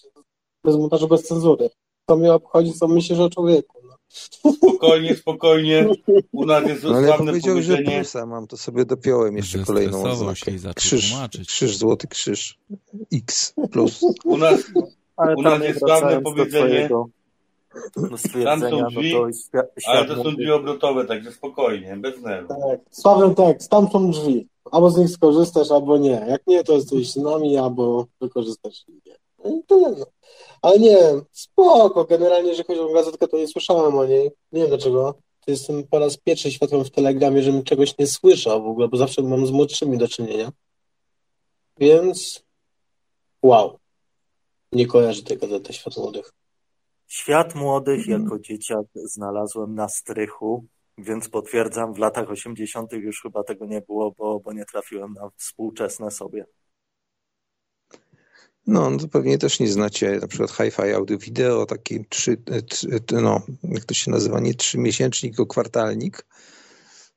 Bez 0.65 0.77
montażu, 0.77 1.09
bez 1.09 1.23
cenzury. 1.23 1.71
To 2.07 2.17
mnie 2.17 2.33
obchodzi, 2.33 2.73
co 2.73 2.89
myślisz 2.89 3.19
o 3.19 3.31
człowieku. 3.31 3.80
No. 4.45 4.53
Spokojnie, 4.53 5.17
spokojnie. 5.17 5.89
U 6.33 6.47
nas 6.47 6.69
jest 6.69 6.83
No, 6.83 6.97
ale 6.97 7.13
powiedział, 7.19 7.63
że 7.63 7.73
powiedzenie. 7.73 7.97
plusa 8.01 8.27
mam, 8.27 8.47
to 8.47 8.57
sobie 8.57 8.85
dopiąłem 8.85 9.37
jeszcze 9.37 9.59
kolejną 9.59 10.03
oznakę. 10.03 10.53
Krzyż, 10.75 11.11
tłumaczyć. 11.11 11.49
krzyż, 11.49 11.77
złoty 11.77 12.09
krzyż. 12.09 12.59
X 13.13 13.55
plus. 13.71 14.01
U 14.25 14.37
nas, 14.37 14.61
Ale 15.17 15.37
u 15.37 15.43
tam 15.43 15.53
nas 15.53 15.61
nie 15.61 15.67
jest 15.69 15.81
sławne 15.81 16.21
powiedzenie, 16.23 16.89
no, 17.97 18.19
stwierdzenia, 18.19 18.83
no 18.83 18.91
drzwi, 18.91 19.13
to 19.13 19.27
świat, 19.33 19.67
ale 19.87 20.07
to 20.07 20.17
są 20.23 20.31
drzwi 20.31 20.51
obrotowe, 20.51 21.05
także 21.05 21.33
spokojnie, 21.33 21.97
bez 21.97 22.21
nerwów. 22.21 22.49
Tak, 22.49 22.81
sławny 22.91 23.35
tekst, 23.35 23.71
tam 23.71 23.89
są 23.91 24.11
drzwi. 24.11 24.47
Albo 24.71 24.91
z 24.91 24.99
nich 24.99 25.11
skorzystasz, 25.11 25.71
albo 25.71 25.99
nie. 25.99 26.25
Jak 26.29 26.47
nie, 26.47 26.65
to 26.65 26.73
jesteś 26.73 27.13
z 27.13 27.17
nami, 27.17 27.59
albo 27.59 28.07
wykorzystasz 28.21 28.85
ich. 28.89 29.20
I 29.45 29.63
tyle, 29.67 29.91
no. 29.99 30.07
Ale 30.63 30.79
nie, 30.79 30.99
spoko. 31.33 32.05
Generalnie, 32.05 32.49
jeżeli 32.49 32.67
chodzi 32.67 32.81
o 32.81 32.93
gazetkę, 32.93 33.29
to 33.29 33.37
nie 33.37 33.49
słyszałem 33.49 33.99
o 33.99 34.07
niej. 34.07 34.31
Nie 34.53 34.61
wiem 34.61 34.69
dlaczego. 34.69 35.15
To 35.41 35.51
jestem 35.51 35.85
po 35.89 35.99
raz 35.99 36.17
pierwszy 36.17 36.51
świadkiem 36.51 36.85
w 36.85 36.91
Telegramie, 36.91 37.43
żebym 37.43 37.63
czegoś 37.63 37.99
nie 37.99 38.07
słyszał 38.07 38.63
w 38.63 38.67
ogóle, 38.67 38.89
bo 38.89 38.97
zawsze 38.97 39.23
mam 39.23 39.47
z 39.47 39.51
młodszymi 39.51 39.99
do 39.99 40.09
czynienia. 40.09 40.53
Więc 41.79 42.45
wow. 43.43 43.79
Nie 44.73 44.87
kojarzę 44.87 45.23
tej 45.23 45.39
gazety 45.39 45.73
Świat 45.73 45.97
Młodych. 45.97 46.33
Świat 47.07 47.55
młodych 47.55 48.07
jako 48.07 48.39
dzieciak 48.39 48.87
znalazłem 48.95 49.75
na 49.75 49.89
strychu, 49.89 50.65
więc 50.99 51.29
potwierdzam, 51.29 51.95
w 51.95 51.99
latach 51.99 52.31
80. 52.31 52.93
już 52.93 53.23
chyba 53.23 53.43
tego 53.45 53.67
nie 53.67 53.81
było, 53.81 54.11
bo, 54.19 54.41
bo 54.41 54.53
nie 54.53 54.65
trafiłem 54.65 55.13
na 55.13 55.31
współczesne 55.37 56.11
sobie. 56.11 56.47
No, 58.67 58.91
no 58.91 58.99
to 58.99 59.09
pewnie 59.09 59.39
też 59.39 59.61
nie 59.61 59.69
znacie 59.69 60.19
na 60.21 60.27
przykład 60.27 60.51
Hi-Fi 60.51 60.93
Audio 60.93 61.19
Video, 61.19 61.67
taki 61.67 62.05
trzy, 62.09 62.37
trzy, 62.69 63.01
no, 63.23 63.41
jak 63.63 63.85
to 63.85 63.95
się 63.95 64.11
nazywa, 64.11 64.41
nie 64.41 64.55
trzymiesięcznik, 64.55 65.33
tylko 65.33 65.47
kwartalnik. 65.47 66.27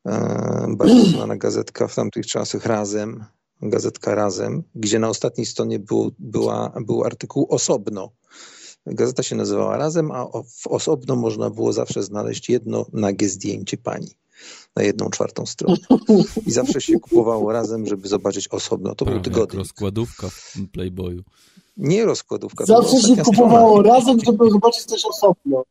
E, 0.06 0.66
Bardzo 0.78 1.06
znana 1.06 1.38
gazetka 1.38 1.88
w 1.88 1.96
tamtych 1.96 2.26
czasach 2.26 2.66
Razem, 2.66 3.26
gazetka 3.62 4.16
Razem, 4.16 4.64
gdzie 4.76 5.00
na 5.00 5.10
ostatniej 5.10 5.46
stronie 5.46 5.80
był, 5.80 6.12
była, 6.20 6.74
był 6.86 7.04
artykuł 7.04 7.48
osobno. 7.50 8.12
Gazeta 8.86 9.24
się 9.24 9.36
nazywała 9.36 9.78
Razem, 9.78 10.12
a 10.12 10.26
w 10.62 10.68
osobno 10.68 11.16
można 11.16 11.50
było 11.50 11.74
zawsze 11.74 12.04
znaleźć 12.04 12.50
jedno 12.50 12.86
nagie 12.94 13.30
zdjęcie 13.30 13.78
pani 13.78 14.08
na 14.76 14.84
jedną 14.84 15.10
czwartą 15.10 15.46
stronę. 15.46 15.78
I 16.48 16.52
zawsze 16.52 16.82
się 16.82 17.00
kupowało 17.00 17.52
razem, 17.52 17.88
żeby 17.88 18.08
zobaczyć 18.08 18.48
osobno. 18.48 18.96
To 18.96 19.06
był 19.06 19.14
jak 19.14 19.24
tygodnik. 19.24 19.54
rozkładówka 19.60 20.30
w 20.30 20.58
Playboyu. 20.72 21.24
Nie 21.78 22.06
rozkładówka. 22.06 22.66
Zawsze 22.66 23.02
się 23.02 23.16
kupowało 23.18 23.82
razem, 23.84 24.20
żeby 24.26 24.50
zobaczyć 24.50 24.84
coś 24.86 25.06
osobno. 25.06 25.64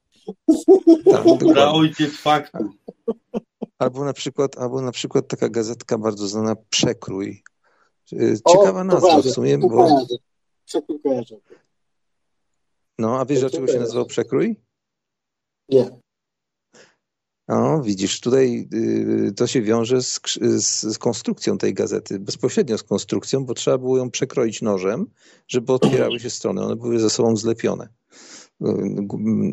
strona. 0.61 1.23
Tak, 1.25 1.39
Dla 1.53 1.73
ojciec 1.73 2.13
faktu. 2.17 2.59
Albo 3.79 4.05
na 4.05 4.13
przykład, 4.13 4.59
albo 4.59 4.83
na 4.83 4.93
przykład 4.93 5.29
taka 5.29 5.49
gazetka 5.49 5.99
bardzo 5.99 6.29
znana 6.29 6.57
Przekrój. 6.71 7.43
Y, 8.13 8.39
O, 8.45 8.53
Ciekawa 8.53 8.79
to 8.81 8.85
nazwa 8.85 9.23
w 9.23 9.31
sumie, 9.31 9.59
bo 9.59 9.69
kojarzę. 9.69 10.17
Przekrój 10.65 11.01
kojarzę. 11.03 11.37
no, 12.99 13.21
a 13.21 13.25
wiesz 13.25 13.41
dlaczego 13.41 13.67
się 13.67 13.79
nazywał 13.79 14.07
Przekrój? 14.07 14.57
Nie. 15.69 15.91
No, 17.53 17.83
widzisz, 17.83 18.21
tutaj 18.21 18.69
y, 19.29 19.33
to 19.37 19.47
się 19.47 19.63
wiąże 19.63 20.03
z, 20.03 20.21
z, 20.41 20.83
z 20.83 20.99
konstrukcją 20.99 21.59
tej 21.59 21.75
gazety, 21.75 22.19
bezpośrednio 22.19 22.79
z 22.79 22.83
konstrukcją, 22.83 23.45
bo 23.45 23.55
trzeba 23.55 23.79
było 23.79 23.99
ją 23.99 24.11
przekroić 24.11 24.63
nożem, 24.63 25.07
żeby 25.49 25.73
otwierały 25.73 26.21
się 26.21 26.31
strony. 26.31 26.63
One 26.63 26.77
były 26.77 26.99
ze 26.99 27.11
sobą 27.11 27.37
zlepione. 27.37 27.89
Y, 28.63 28.67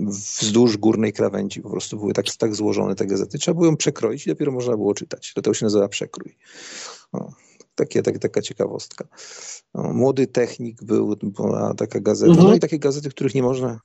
Wzdłuż 0.07 0.77
górnej 0.77 1.13
krawędzi 1.13 1.61
po 1.61 1.69
prostu 1.69 1.97
były 1.97 2.13
tak, 2.13 2.25
tak 2.37 2.55
złożone 2.55 2.95
te 2.95 3.05
gazety. 3.05 3.37
Trzeba 3.37 3.55
było 3.55 3.65
ją 3.65 3.77
przekroić 3.77 4.27
i 4.27 4.29
dopiero 4.29 4.51
można 4.51 4.77
było 4.77 4.93
czytać. 4.93 5.31
Dlatego 5.35 5.53
się 5.53 5.65
nazywa 5.65 5.87
przekrój. 5.87 6.37
O, 7.11 7.33
takie, 7.75 8.03
tak, 8.03 8.19
taka 8.19 8.41
ciekawostka. 8.41 9.07
Młody 9.73 10.27
technik 10.27 10.83
był, 10.83 11.15
była 11.23 11.73
taka 11.73 11.99
gazeta. 11.99 12.31
Mhm. 12.31 12.47
No 12.47 12.55
i 12.55 12.59
takie 12.59 12.79
gazety, 12.79 13.09
których 13.09 13.35
nie 13.35 13.43
można 13.43 13.79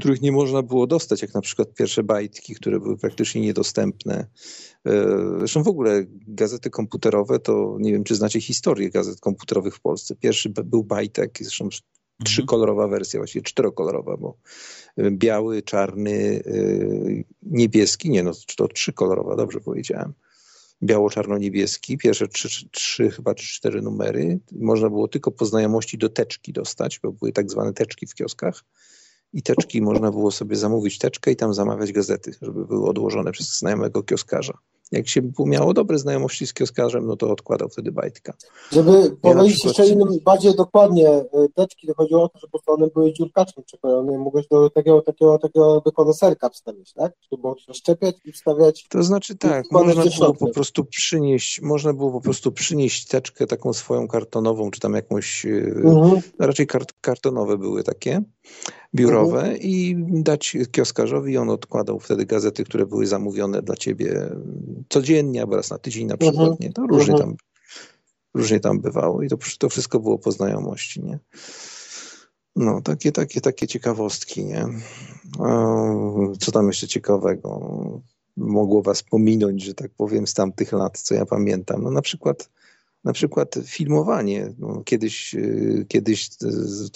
których 0.00 0.22
nie 0.22 0.32
można 0.32 0.62
było 0.62 0.86
dostać, 0.86 1.22
jak 1.22 1.34
na 1.34 1.40
przykład 1.40 1.74
pierwsze 1.74 2.02
bajtki, 2.02 2.54
które 2.54 2.80
były 2.80 2.96
praktycznie 2.96 3.40
niedostępne. 3.40 4.26
E, 4.86 5.06
Zresztą 5.38 5.62
w 5.62 5.68
ogóle 5.68 6.04
gazety 6.28 6.70
komputerowe, 6.70 7.38
to 7.38 7.76
nie 7.80 7.92
wiem, 7.92 8.04
czy 8.04 8.14
znacie 8.14 8.40
historię 8.40 8.90
gazet 8.90 9.20
komputerowych 9.20 9.74
w 9.74 9.80
Polsce. 9.80 10.16
Pierwszy 10.16 10.48
był 10.48 10.84
bajtek, 10.84 11.38
zresztą 11.40 11.68
trzykolorowa 12.24 12.88
wersja, 12.88 13.20
właściwie 13.20 13.42
czterokolorowa, 13.42 14.16
bo 14.16 14.36
e, 14.96 15.10
biały, 15.10 15.62
czarny, 15.62 16.42
e, 16.46 16.52
niebieski, 17.42 18.10
nie 18.10 18.22
no, 18.22 18.32
to 18.56 18.68
trzykolorowa, 18.68 19.36
dobrze 19.36 19.60
powiedziałem. 19.60 20.12
Biało-czarno-niebieski, 20.82 21.98
pierwsze 21.98 22.28
trzy, 22.28 22.48
trzy, 22.48 22.68
trzy 22.70 23.10
chyba 23.10 23.34
czy 23.34 23.46
cztery 23.46 23.82
numery. 23.82 24.40
Można 24.52 24.88
było 24.88 25.08
tylko 25.08 25.30
po 25.30 25.44
znajomości 25.44 25.98
do 25.98 26.08
teczki 26.08 26.52
dostać, 26.52 27.00
bo 27.02 27.12
były 27.12 27.32
tak 27.32 27.50
zwane 27.50 27.72
teczki 27.72 28.06
w 28.06 28.14
kioskach 28.14 28.64
i 29.36 29.42
teczki 29.42 29.82
można 29.82 30.10
było 30.10 30.30
sobie 30.30 30.56
zamówić 30.56 30.98
teczkę 30.98 31.30
i 31.30 31.36
tam 31.36 31.54
zamawiać 31.54 31.92
gazety, 31.92 32.32
żeby 32.42 32.64
były 32.66 32.88
odłożone 32.88 33.32
przez 33.32 33.58
znajomego 33.58 34.02
kioskarza. 34.02 34.58
Jak 34.92 35.08
się 35.08 35.22
miało 35.46 35.74
dobre 35.74 35.98
znajomości 35.98 36.46
z 36.46 36.52
kioskarzem, 36.54 37.06
no 37.06 37.16
to 37.16 37.30
odkładał 37.30 37.68
wtedy 37.68 37.92
bajtka. 37.92 38.34
Żeby 38.72 39.16
powiedzieć 39.22 39.54
przykład- 39.54 39.78
jeszcze 39.78 39.94
innym, 39.94 40.08
bardziej 40.24 40.54
dokładnie, 40.54 41.08
y, 41.10 41.24
teczki, 41.54 41.86
to 41.86 41.94
chodziło 41.94 42.22
o 42.22 42.28
to, 42.28 42.38
że 42.38 42.46
po 42.46 42.50
prostu 42.50 42.72
one 42.72 42.86
były 42.94 43.12
dziurkaczem 43.12 43.64
przekrojone, 43.64 44.18
mogłeś 44.18 44.48
do 44.48 44.70
takiego, 44.70 45.02
takiego, 45.02 45.38
takiego 45.38 45.80
do 45.84 45.92
koneserka 45.92 46.48
wstawić, 46.48 46.92
tak? 46.92 47.12
Żeby 47.32 47.40
było 47.40 47.56
rozszczepiać 47.68 48.16
i 48.24 48.32
wstawiać. 48.32 48.86
To 48.90 49.02
znaczy 49.02 49.36
tak, 49.36 49.64
można 49.70 50.02
było 50.18 50.34
po 50.34 50.50
prostu 50.50 50.84
przynieść, 50.84 51.60
można 51.62 51.92
było 51.92 52.12
po 52.12 52.20
prostu 52.20 52.52
przynieść 52.52 53.06
teczkę 53.06 53.46
taką 53.46 53.72
swoją 53.72 54.08
kartonową, 54.08 54.70
czy 54.70 54.80
tam 54.80 54.94
jakąś, 54.94 55.44
yy, 55.44 55.82
Mhm. 55.84 56.20
raczej 56.38 56.66
kart, 56.66 56.92
kartonowe 57.00 57.58
były 57.58 57.82
takie, 57.82 58.22
biurowe 58.96 59.38
Mhm. 59.38 59.58
i 59.60 59.96
dać 60.08 60.56
kioskarzowi 60.70 61.32
i 61.32 61.38
on 61.38 61.50
odkładał 61.50 62.00
wtedy 62.00 62.26
gazety, 62.26 62.64
które 62.64 62.86
były 62.86 63.06
zamówione 63.06 63.62
dla 63.62 63.76
ciebie 63.76 64.30
codziennie, 64.88 65.40
albo 65.40 65.56
raz 65.56 65.70
na 65.70 65.78
tydzień 65.78 66.06
na 66.06 66.16
przykład, 66.16 66.48
Mhm. 66.48 66.56
nie? 66.60 66.72
To 66.72 66.86
różnie 66.86 67.14
Mhm. 67.14 67.30
tam, 67.30 67.36
różnie 68.34 68.60
tam 68.60 68.80
bywało 68.80 69.22
i 69.22 69.28
to, 69.28 69.36
to 69.58 69.68
wszystko 69.68 70.00
było 70.00 70.18
po 70.18 70.32
znajomości, 70.32 71.02
nie? 71.02 71.18
No, 72.56 72.80
takie, 72.80 73.12
takie, 73.12 73.40
takie 73.40 73.66
ciekawostki, 73.66 74.44
nie? 74.44 74.66
Co 76.40 76.52
tam 76.52 76.66
jeszcze 76.66 76.88
ciekawego? 76.88 77.60
Mogło 78.36 78.82
was 78.82 79.02
pominąć, 79.02 79.64
że 79.64 79.74
tak 79.74 79.90
powiem, 79.96 80.26
z 80.26 80.34
tamtych 80.34 80.72
lat, 80.72 80.98
co 80.98 81.14
ja 81.14 81.26
pamiętam. 81.26 81.82
No 81.82 81.90
na 81.90 82.02
przykład 82.02 82.50
na 83.06 83.12
przykład 83.12 83.54
filmowanie. 83.64 84.54
No, 84.58 84.82
kiedyś, 84.84 85.34
y, 85.34 85.86
kiedyś 85.88 86.28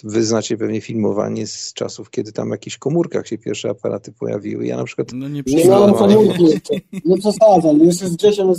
wy 0.04 0.24
znacie 0.24 0.56
pewnie 0.56 0.80
filmowanie 0.80 1.46
z 1.46 1.72
czasów, 1.72 2.10
kiedy 2.10 2.32
tam 2.32 2.48
w 2.48 2.50
jakichś 2.50 2.78
komórkach 2.78 3.28
się 3.28 3.38
pierwsze 3.38 3.70
aparaty 3.70 4.12
pojawiły. 4.12 4.66
Ja 4.66 4.76
na 4.76 4.84
przykład... 4.84 5.12
No 5.12 5.28
nie 5.28 5.42
Nie 5.46 5.64
miałem 5.64 5.94
komórki 5.94 6.44
jeszcze. 6.44 6.74
Nie 7.04 7.18
przesadzam. 7.18 7.78
Jeszcze 7.78 8.08
z 8.08 8.16
Grzesiem 8.16 8.52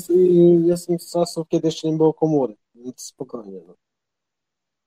jestem 0.65 0.99
z 0.99 1.11
czasów, 1.11 1.47
kiedy 1.47 1.67
jeszcze 1.67 1.91
nie 1.91 1.97
było 1.97 2.13
komórek, 2.13 2.57
więc 2.75 3.01
spokojnie. 3.01 3.61
No. 3.67 3.75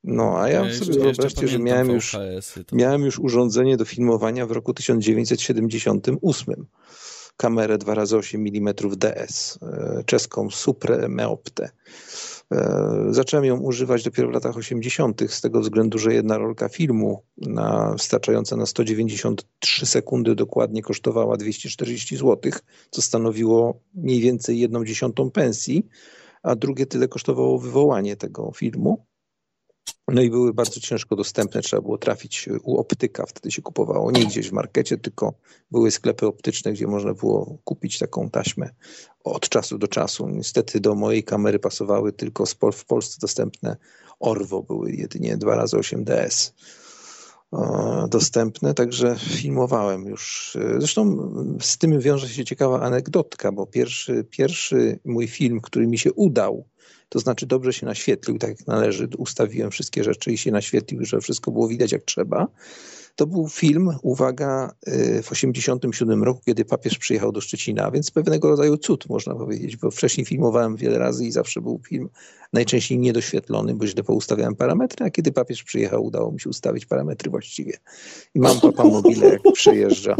No, 0.05 0.39
a 0.39 0.49
ja, 0.49 0.67
Ja 0.67 0.75
sobie 0.75 0.99
wyobraźcie, 0.99 1.49
że 1.49 1.59
miałem 1.59 1.91
już, 1.91 2.17
miałem 2.73 3.03
już 3.03 3.19
urządzenie 3.19 3.77
do 3.77 3.85
filmowania 3.85 4.47
w 4.47 4.51
roku 4.51 4.75
1978. 4.75 6.67
Kamerę 7.37 7.79
2x8 7.79 8.35
mm 8.37 8.75
DS, 8.97 9.59
czeską 10.07 10.51
Supre 10.51 11.09
Meoptę. 11.09 11.71
E, 12.53 12.95
Zacząłem 13.11 13.45
ją 13.45 13.61
używać 13.61 14.05
dopiero 14.05 14.29
w 14.29 14.33
latach 14.33 14.57
80. 14.57 15.23
z 15.29 15.41
tego 15.41 15.61
względu, 15.61 15.99
że 15.99 16.15
jedna 16.15 16.39
rolka 16.39 16.69
filmu 16.69 17.23
na, 17.37 17.95
starczająca 17.99 18.57
na 18.57 18.67
193 18.67 19.87
sekundy 19.87 20.35
dokładnie 20.35 20.83
kosztowała 20.83 21.37
240 21.37 22.17
zł, 22.17 22.53
co 22.91 23.03
stanowiło 23.03 23.81
mniej 23.95 24.21
więcej 24.21 24.59
jedną 24.59 24.85
dziesiątą 24.85 25.31
pensji, 25.31 25.87
a 26.43 26.57
drugie 26.57 26.87
tyle 26.87 27.09
kosztowało 27.09 27.59
wywołanie 27.59 28.17
tego 28.17 28.53
filmu. 28.57 29.07
No 30.09 30.23
i 30.23 30.31
były 30.31 30.55
bardzo 30.55 30.81
ciężko 30.81 31.17
dostępne, 31.17 31.61
trzeba 31.61 31.83
było 31.83 31.99
trafić 31.99 32.49
u 32.63 32.79
optyka, 32.79 33.27
wtedy 33.27 33.51
się 33.51 33.63
kupowało, 33.63 34.11
nie 34.11 34.27
gdzieś 34.27 34.49
w 34.49 34.53
markecie, 34.53 34.99
tylko 34.99 35.35
były 35.71 35.91
sklepy 35.91 36.27
optyczne, 36.27 36.73
gdzie 36.73 36.87
można 36.87 37.15
było 37.15 37.59
kupić 37.65 37.99
taką 37.99 38.31
taśmę 38.31 38.71
od 39.25 39.49
czasu 39.49 39.79
do 39.79 39.89
czasu. 39.89 40.29
Niestety 40.29 40.81
do 40.81 40.95
mojej 40.95 41.25
kamery 41.25 41.59
pasowały 41.59 42.13
tylko 42.13 42.45
w 42.73 42.85
Polsce 42.85 43.19
dostępne 43.21 43.77
Orwo, 44.21 44.63
były 44.63 44.93
jedynie 44.93 45.39
2x8 45.39 46.05
DS 46.05 46.55
e, 47.53 48.07
dostępne, 48.11 48.75
także 48.75 49.17
filmowałem 49.19 50.07
już. 50.07 50.57
E, 50.57 50.75
Zresztą 50.79 51.33
z 51.61 51.79
tym 51.79 52.01
wiąże 52.01 52.29
się 52.29 52.45
ciekawa 52.45 52.81
anegdotka, 52.81 53.53
bo 53.53 53.67
pierwszy, 53.67 54.25
pierwszy 54.31 54.99
mój 55.05 55.29
film, 55.29 55.61
który 55.61 55.87
mi 55.87 55.99
się 55.99 56.13
udał, 56.13 56.65
to 57.15 57.19
znaczy 57.21 57.47
dobrze 57.47 57.73
się 57.73 57.87
naświetlił, 57.87 58.39
tak 58.39 58.51
jak 58.51 58.67
należy, 58.67 59.09
ustawiłem 59.19 59.71
wszystkie 59.71 60.05
rzeczy 60.05 60.33
i 60.33 60.39
się 60.39 60.51
naświetlił, 60.51 61.05
że 61.05 61.21
wszystko 61.21 61.51
było 61.51 61.69
widać 61.69 61.93
jak 61.93 62.03
trzeba. 62.03 62.49
To 63.17 63.27
był 63.27 63.49
film, 63.49 63.91
uwaga, 64.03 64.75
y, 64.89 65.23
w 65.23 65.33
87 65.33 66.23
roku, 66.23 66.41
kiedy 66.47 66.65
papież 66.65 66.99
przyjechał 66.99 67.33
do 67.33 67.41
Szczecina, 67.41 67.91
więc 67.91 68.11
pewnego 68.11 68.49
rodzaju 68.49 68.77
cud, 68.77 69.09
można 69.09 69.35
powiedzieć, 69.35 69.77
bo 69.77 69.91
wcześniej 69.91 70.27
filmowałem 70.27 70.77
wiele 70.77 70.99
razy 70.99 71.25
i 71.25 71.33
zawsze 71.33 71.61
był 71.61 71.81
film 71.89 72.09
najczęściej 72.53 72.99
niedoświetlony, 72.99 73.75
bo 73.75 73.87
źle 73.87 74.03
poustawiałem 74.03 74.57
parametry, 74.57 75.07
a 75.07 75.11
kiedy 75.11 75.33
papież 75.33 75.63
przyjechał, 75.63 76.05
udało 76.05 76.33
mi 76.33 76.41
się 76.41 76.51
ustawić 76.51 76.87
parametry 76.87 77.31
właściwie. 77.31 77.79
I 78.35 78.41
mam 78.41 78.61
papa 78.61 78.85
mobile, 78.85 79.29
jak 79.29 79.43
przyjeżdża. 79.55 80.17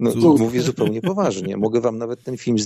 No, 0.00 0.12
Cud. 0.12 0.40
mówię 0.40 0.62
zupełnie 0.62 1.02
poważnie. 1.02 1.56
Mogę 1.56 1.80
wam 1.80 1.98
nawet 1.98 2.22
ten 2.22 2.36
film, 2.36 2.56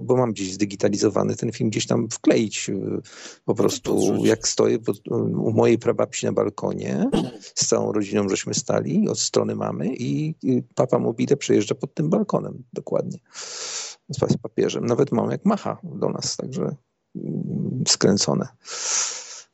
bo 0.00 0.16
mam 0.16 0.32
gdzieś 0.32 0.52
zdigitalizowany, 0.52 1.36
ten 1.36 1.52
film 1.52 1.70
gdzieś 1.70 1.86
tam 1.86 2.08
wkleić 2.10 2.68
y, 2.70 3.00
po 3.44 3.54
prostu, 3.54 3.94
podrzuć. 3.94 4.26
jak 4.26 4.48
stoję 4.48 4.78
pod, 4.78 5.08
u 5.08 5.52
mojej 5.52 5.78
prababci 5.78 6.26
na 6.26 6.32
balkonie, 6.32 7.10
z 7.54 7.66
całą 7.66 7.92
rodziną 7.92 8.28
żeśmy 8.28 8.54
stali 8.54 9.08
od 9.08 9.20
strony 9.20 9.54
mamy 9.54 9.94
i 9.98 10.34
papa 10.74 10.98
mobile 10.98 11.36
przejeżdża 11.36 11.74
pod 11.74 11.94
tym 11.94 12.10
balkonem, 12.10 12.62
dokładnie, 12.72 13.18
z 14.10 14.36
papieżem. 14.42 14.86
Nawet 14.86 15.12
mam 15.12 15.30
jak 15.30 15.44
macha 15.44 15.78
do 15.82 16.08
nas, 16.08 16.36
także 16.36 16.76
mm, 17.16 17.84
skręcone. 17.88 18.48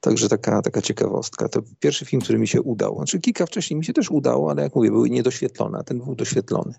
Także 0.01 0.29
taka, 0.29 0.63
taka 0.63 0.83
ciekawostka. 0.83 1.49
To 1.49 1.63
pierwszy 1.81 2.05
film, 2.05 2.23
który 2.23 2.39
mi 2.39 2.49
się 2.49 2.63
udał. 2.63 2.97
Znaczy 2.97 3.21
kilka 3.21 3.47
wcześniej 3.47 3.79
mi 3.79 3.85
się 3.85 3.93
też 3.93 4.11
udało, 4.11 4.51
ale 4.51 4.63
jak 4.63 4.75
mówię, 4.75 4.91
były 4.91 5.11
niedoświetlone, 5.11 5.79
a 5.79 5.83
ten 5.83 5.99
był 5.99 6.15
doświetlony. 6.15 6.75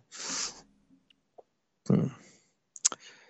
Hmm. 1.88 2.10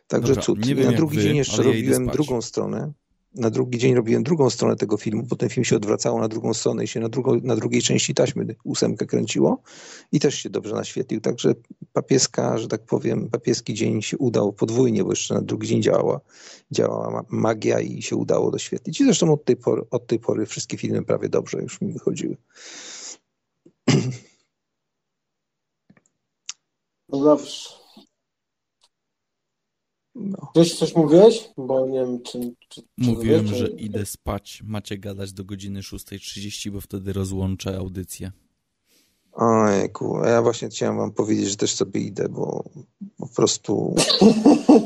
Także 0.08 0.28
Dobra, 0.28 0.44
cud. 0.44 0.66
nie 0.66 0.76
wiem 0.76 0.92
na 0.92 0.98
drugi 0.98 1.18
wy, 1.18 1.24
dzień 1.24 1.38
jeszcze 1.38 1.64
robiłem 1.64 2.08
drugą 2.08 2.42
stronę. 2.42 2.94
Na 3.36 3.50
drugi 3.50 3.78
dzień 3.78 3.96
robiłem 3.96 4.24
drugą 4.24 4.50
stronę 4.50 4.76
tego 4.76 4.98
filmu, 4.98 5.24
bo 5.24 5.36
ten 5.36 5.50
film 5.50 5.66
się 5.66 5.76
odwracało 5.76 6.20
na 6.20 6.28
drugą 6.28 6.54
stronę 6.54 6.84
i 6.84 6.88
się 6.88 7.00
na, 7.00 7.10
drugą, 7.10 7.40
na 7.44 7.56
drugiej 7.56 7.82
części 7.82 8.14
taśmy 8.14 8.56
ósemkę 8.64 9.06
kręciło 9.06 9.62
i 10.12 10.20
też 10.20 10.36
się 10.36 10.50
dobrze 10.50 10.76
naświetlił. 10.76 11.22
Także 11.22 11.54
papieska, 11.94 12.58
że 12.58 12.68
tak 12.68 12.86
powiem, 12.86 13.30
papieski 13.30 13.74
dzień 13.74 14.02
się 14.02 14.18
udał 14.18 14.54
podwójnie, 14.54 15.04
bo 15.04 15.10
jeszcze 15.10 15.34
na 15.34 15.42
drugi 15.42 15.68
dzień 15.68 15.82
działała, 15.82 16.20
działała 16.72 17.12
ma- 17.12 17.26
magia 17.30 17.80
i 17.80 18.02
się 18.02 18.16
udało 18.16 18.52
doświetlić. 18.52 19.02
I 19.02 19.06
zresztą 19.06 19.34
od 19.34 19.46
tej, 19.46 19.56
pory, 19.58 19.82
od 19.92 20.08
tej 20.08 20.20
pory 20.20 20.46
wszystkie 20.46 20.78
filmy 20.78 21.04
prawie 21.04 21.30
dobrze 21.30 21.62
już 21.62 21.82
mi 21.82 21.94
wychodziły. 21.94 22.38
No 27.10 27.24
dobrze. 27.24 27.81
No. 30.16 30.52
Gdzieś 30.56 30.76
coś 30.76 30.96
mówiłeś? 30.96 31.50
Bo 31.58 31.88
nie 31.88 32.00
wiem, 32.00 32.22
czy... 32.24 32.40
czy, 32.70 32.82
czy 32.82 33.12
Mówiłem, 33.12 33.44
wiecie. 33.46 33.56
że 33.56 33.68
idę 33.68 34.06
spać. 34.06 34.62
Macie 34.66 34.98
gadać 34.98 35.34
do 35.34 35.44
godziny 35.44 35.82
6.30, 35.82 36.72
bo 36.72 36.82
wtedy 36.82 37.14
rozłączę 37.14 37.78
audycję. 37.78 38.32
Ojku, 39.34 40.18
a 40.18 40.30
ja 40.30 40.42
właśnie 40.42 40.70
chciałem 40.70 40.98
wam 40.98 41.12
powiedzieć, 41.12 41.50
że 41.50 41.56
też 41.56 41.76
sobie 41.76 42.02
idę, 42.02 42.30
bo 42.30 42.64
po 43.18 43.28
prostu... 43.28 43.96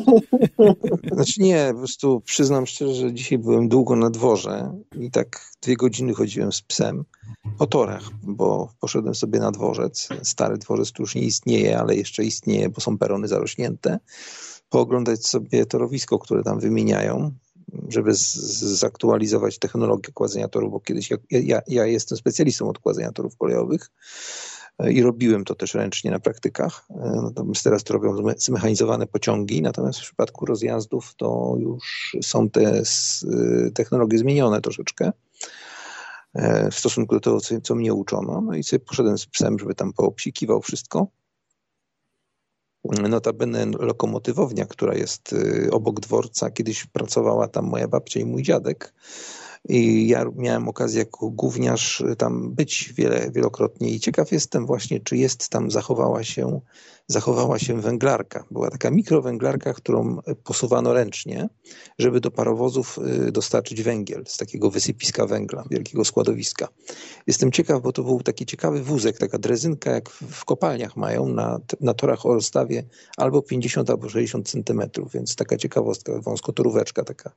Znaczy 1.14 1.42
nie, 1.42 1.70
po 1.72 1.78
prostu 1.78 2.22
przyznam 2.22 2.66
szczerze, 2.66 2.94
że 2.96 3.14
dzisiaj 3.14 3.38
byłem 3.38 3.70
długo 3.70 3.96
na 3.96 4.10
dworze 4.10 4.74
i 5.00 5.12
tak 5.12 5.52
dwie 5.62 5.76
godziny 5.76 6.14
chodziłem 6.14 6.52
z 6.52 6.62
psem 6.62 7.06
po 7.58 7.68
torach, 7.68 8.10
bo 8.24 8.70
poszedłem 8.80 9.16
sobie 9.16 9.40
na 9.40 9.52
dworzec, 9.52 10.10
stary 10.24 10.58
dworzec, 10.58 10.92
który 10.92 11.04
już 11.04 11.16
nie 11.16 11.22
istnieje, 11.22 11.80
ale 11.80 11.96
jeszcze 11.96 12.24
istnieje, 12.24 12.70
bo 12.70 12.82
są 12.82 12.98
perony 12.98 13.28
zarośnięte, 13.28 14.00
pooglądać 14.76 15.28
sobie 15.28 15.66
torowisko, 15.66 16.20
które 16.20 16.44
tam 16.44 16.60
wymieniają, 16.60 17.32
żeby 17.90 18.12
zaktualizować 18.14 19.60
technologię 19.60 20.14
kładzenia 20.14 20.48
torów, 20.48 20.72
bo 20.72 20.80
kiedyś 20.80 21.12
ja, 21.12 21.18
ja, 21.32 21.62
ja 21.68 21.86
jestem 21.86 22.18
specjalistą 22.18 22.70
od 22.70 22.80
kładzenia 22.80 23.12
torów 23.12 23.38
kolejowych 23.38 23.92
e, 24.80 24.92
i 24.92 25.02
robiłem 25.02 25.44
to 25.44 25.56
też 25.56 25.74
ręcznie 25.74 26.12
na 26.12 26.20
praktykach. 26.20 26.86
E, 26.90 27.22
Natomiast 27.24 27.64
teraz 27.64 27.84
to 27.84 27.94
robią 27.94 28.16
zme- 28.16 28.36
zmechanizowane 28.38 29.08
pociągi, 29.08 29.62
natomiast 29.62 30.00
w 30.00 30.04
przypadku 30.04 30.46
rozjazdów 30.46 31.14
to 31.18 31.56
już 31.60 32.16
są 32.22 32.50
te 32.50 32.82
y, 32.82 33.72
technologie 33.74 34.18
zmienione 34.18 34.62
troszeczkę 34.62 35.12
e, 36.34 36.72
w 36.72 36.76
stosunku 36.76 37.16
do 37.16 37.22
tego, 37.22 37.42
co, 37.42 37.62
co 37.62 37.76
mnie 37.76 37.94
uczono. 37.94 38.42
No 38.42 38.54
i 38.56 38.64
sobie 38.64 38.80
poszedłem 38.80 39.18
z 39.18 39.26
psem, 39.26 39.60
żeby 39.60 39.76
tam 39.76 39.94
poobsikiwał 39.94 40.62
wszystko. 40.62 41.08
Notabene 43.10 43.66
lokomotywownia, 43.66 44.66
która 44.66 44.96
jest 44.96 45.34
y, 45.34 45.70
obok 45.72 46.00
dworca, 46.00 46.52
kiedyś 46.52 46.86
pracowała 46.86 47.48
tam 47.48 47.66
moja 47.66 47.88
babcia 47.88 48.20
i 48.20 48.26
mój 48.26 48.44
dziadek. 48.44 48.94
I 49.70 50.08
ja 50.08 50.26
miałem 50.36 50.70
okazję 50.70 51.00
jako 51.00 51.30
gówniarz 51.30 52.04
tam 52.18 52.52
być 52.52 52.94
wiele, 52.94 53.32
wielokrotnie 53.32 53.90
i 53.90 54.00
ciekaw 54.00 54.32
jestem 54.32 54.66
właśnie, 54.66 55.00
czy 55.00 55.18
jest 55.18 55.50
tam, 55.50 55.72
zachowała 55.72 56.24
się, 56.24 56.60
zachowała 57.08 57.60
się 57.60 57.82
węglarka. 57.82 58.44
Była 58.52 58.70
taka 58.70 58.92
mikrowęglarka, 58.92 59.74
którą 59.74 60.18
posuwano 60.44 60.94
ręcznie, 60.94 61.50
żeby 62.00 62.22
do 62.22 62.32
parowozów 62.32 63.00
y, 63.28 63.32
dostarczyć 63.32 63.82
węgiel 63.82 64.24
z 64.28 64.38
takiego 64.38 64.72
wysypiska 64.72 65.26
węgla, 65.26 65.64
wielkiego 65.72 66.06
składowiska. 66.06 66.68
Jestem 67.28 67.52
ciekaw, 67.52 67.82
bo 67.82 67.92
to 67.92 68.04
był 68.04 68.22
taki 68.22 68.46
ciekawy 68.46 68.84
wózek, 68.84 69.18
taka 69.18 69.38
drezynka, 69.38 69.92
jak 69.92 70.10
w 70.10 70.46
kopalniach 70.46 70.98
mają 70.98 71.28
na, 71.28 71.60
na 71.82 71.94
torach 71.94 72.26
o 72.26 72.34
rozstawie 72.34 72.84
albo 73.18 73.42
50 73.42 73.90
albo 73.90 74.10
60 74.10 74.50
centymetrów, 74.50 75.12
więc 75.12 75.36
taka 75.36 75.58
ciekawostka, 75.58 76.20
wąskotoróweczka 76.22 77.04
taka 77.04 77.32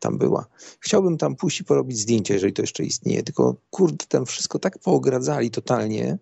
tam 0.00 0.18
była. 0.18 0.46
Chciałbym 0.80 1.18
tam 1.18 1.36
pójść 1.36 1.60
i 1.60 1.64
porobić 1.64 1.98
zdjęcia, 1.98 2.34
jeżeli 2.34 2.52
to 2.52 2.62
jeszcze 2.62 2.84
istnieje, 2.84 3.22
tylko 3.22 3.56
kurde, 3.70 4.04
tam 4.08 4.26
wszystko 4.26 4.58
tak 4.58 4.78
poogradzali 4.78 5.50
totalnie, 5.50 6.18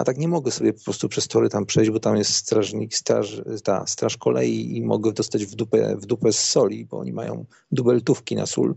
a 0.00 0.04
tak 0.04 0.18
nie 0.18 0.28
mogę 0.28 0.50
sobie 0.50 0.72
po 0.72 0.84
prostu 0.84 1.08
przez 1.08 1.28
tory 1.28 1.48
tam 1.48 1.66
przejść, 1.66 1.90
bo 1.90 2.00
tam 2.00 2.16
jest 2.16 2.34
strażnik, 2.34 2.94
straż, 2.94 3.42
ta, 3.64 3.86
straż 3.86 4.16
kolei 4.16 4.76
i 4.76 4.82
mogę 4.82 5.12
dostać 5.12 5.46
w 5.46 5.54
dupę, 5.54 5.96
w 5.96 6.06
dupę 6.06 6.32
z 6.32 6.38
soli, 6.38 6.86
bo 6.86 6.98
oni 6.98 7.12
mają 7.12 7.44
dubeltówki 7.72 8.36
na 8.36 8.46
sól. 8.46 8.74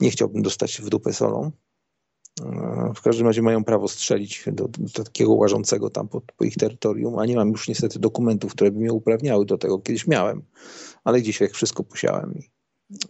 Nie 0.00 0.10
chciałbym 0.10 0.42
dostać 0.42 0.80
w 0.80 0.88
dupę 0.88 1.12
solą. 1.12 1.50
E, 2.40 2.92
W 2.96 3.02
każdym 3.02 3.26
razie 3.26 3.42
mają 3.42 3.64
prawo 3.64 3.88
strzelić 3.88 4.44
do, 4.52 4.68
do 4.68 5.04
takiego 5.04 5.34
łażącego 5.34 5.90
tam 5.90 6.08
po, 6.08 6.20
po 6.20 6.44
ich 6.44 6.56
terytorium, 6.56 7.18
a 7.18 7.26
nie 7.26 7.36
mam 7.36 7.48
już 7.48 7.68
niestety 7.68 7.98
dokumentów, 7.98 8.52
które 8.52 8.70
by 8.70 8.78
mnie 8.78 8.92
uprawniały 8.92 9.46
do 9.46 9.58
tego. 9.58 9.78
Kiedyś 9.78 10.06
miałem, 10.06 10.42
ale 11.04 11.22
dzisiaj 11.22 11.48
wszystko 11.48 11.84
posiałem. 11.84 12.34
I 12.34 12.50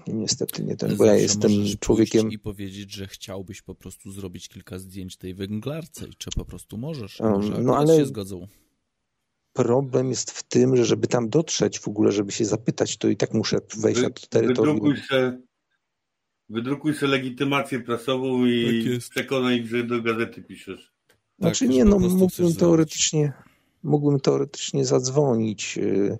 Niestety 0.06 0.64
nie 0.64 0.76
ten, 0.76 0.96
bo 0.96 1.04
ja 1.04 1.14
jestem 1.16 1.50
człowiekiem... 1.80 2.32
I 2.32 2.38
powiedzieć, 2.38 2.92
że 2.92 3.06
chciałbyś 3.06 3.62
po 3.62 3.74
prostu 3.74 4.10
zrobić 4.12 4.48
kilka 4.48 4.78
zdjęć 4.78 5.16
tej 5.16 5.34
węglarce 5.34 6.06
i 6.08 6.14
czy 6.18 6.30
po 6.30 6.44
prostu 6.44 6.78
możesz, 6.78 7.20
Um, 7.20 7.32
może 7.32 7.62
no 7.62 7.76
ale- 7.76 7.96
się 7.96 8.06
zgodzą. 8.06 8.46
Problem 9.52 10.08
jest 10.10 10.30
w 10.30 10.42
tym, 10.42 10.76
że 10.76 10.84
żeby 10.84 11.06
tam 11.06 11.28
dotrzeć 11.28 11.78
w 11.80 11.88
ogóle, 11.88 12.12
żeby 12.12 12.32
się 12.32 12.44
zapytać, 12.44 12.96
to 12.96 13.08
i 13.08 13.16
tak 13.16 13.34
muszę 13.34 13.58
wejść 13.76 14.02
na 14.02 14.10
to 14.10 14.26
terytorium. 14.26 14.76
Wydrukuj 14.76 15.02
se, 15.08 15.40
wydrukuj 16.48 16.94
se 16.94 17.06
legitymację 17.06 17.80
prasową 17.80 18.40
Tak 18.40 18.48
i 18.50 18.84
jest. 18.84 19.10
przekonaj 19.10 19.58
ich, 19.60 19.66
że 19.66 19.84
do 19.84 20.02
gazety 20.02 20.42
piszesz. 20.42 20.92
Znaczy 21.38 21.64
Tak, 21.66 21.74
nie, 21.74 21.84
no 21.84 21.98
mógłbym 21.98 22.28
zrobić. 22.30 22.58
teoretycznie, 22.58 23.32
mógłbym 23.88 24.20
teoretycznie 24.20 24.84
zadzwonić. 24.84 25.76
yy. 25.76 26.18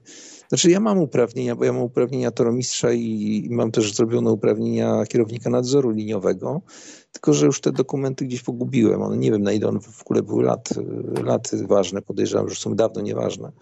Znaczy 0.48 0.70
ja 0.70 0.80
mam 0.80 0.98
uprawnienia, 0.98 1.56
bo 1.56 1.64
ja 1.64 1.72
mam 1.72 1.82
uprawnienia 1.82 2.30
toromistrza 2.30 2.92
i, 2.92 3.42
i 3.44 3.50
mam 3.50 3.70
też 3.70 3.94
zrobione 3.94 4.30
uprawnienia 4.32 5.04
kierownika 5.06 5.50
nadzoru 5.50 5.90
liniowego, 5.90 6.60
tylko 7.12 7.32
że 7.34 7.46
już 7.46 7.60
te 7.60 7.72
dokumenty 7.72 8.24
gdzieś 8.24 8.42
pogubiłem. 8.42 9.02
One 9.02 9.16
nie 9.16 9.30
wiem 9.32 9.42
na 9.42 9.52
ile 9.52 9.68
one 9.68 9.80
w 9.80 10.02
ogóle 10.02 10.22
były 10.22 10.44
lat, 10.44 10.68
lat 11.24 11.50
ważne, 11.66 12.02
podejrzewam, 12.02 12.48
że 12.48 12.54
są 12.54 12.74
dawno 12.74 13.00
nieważne. 13.02 13.52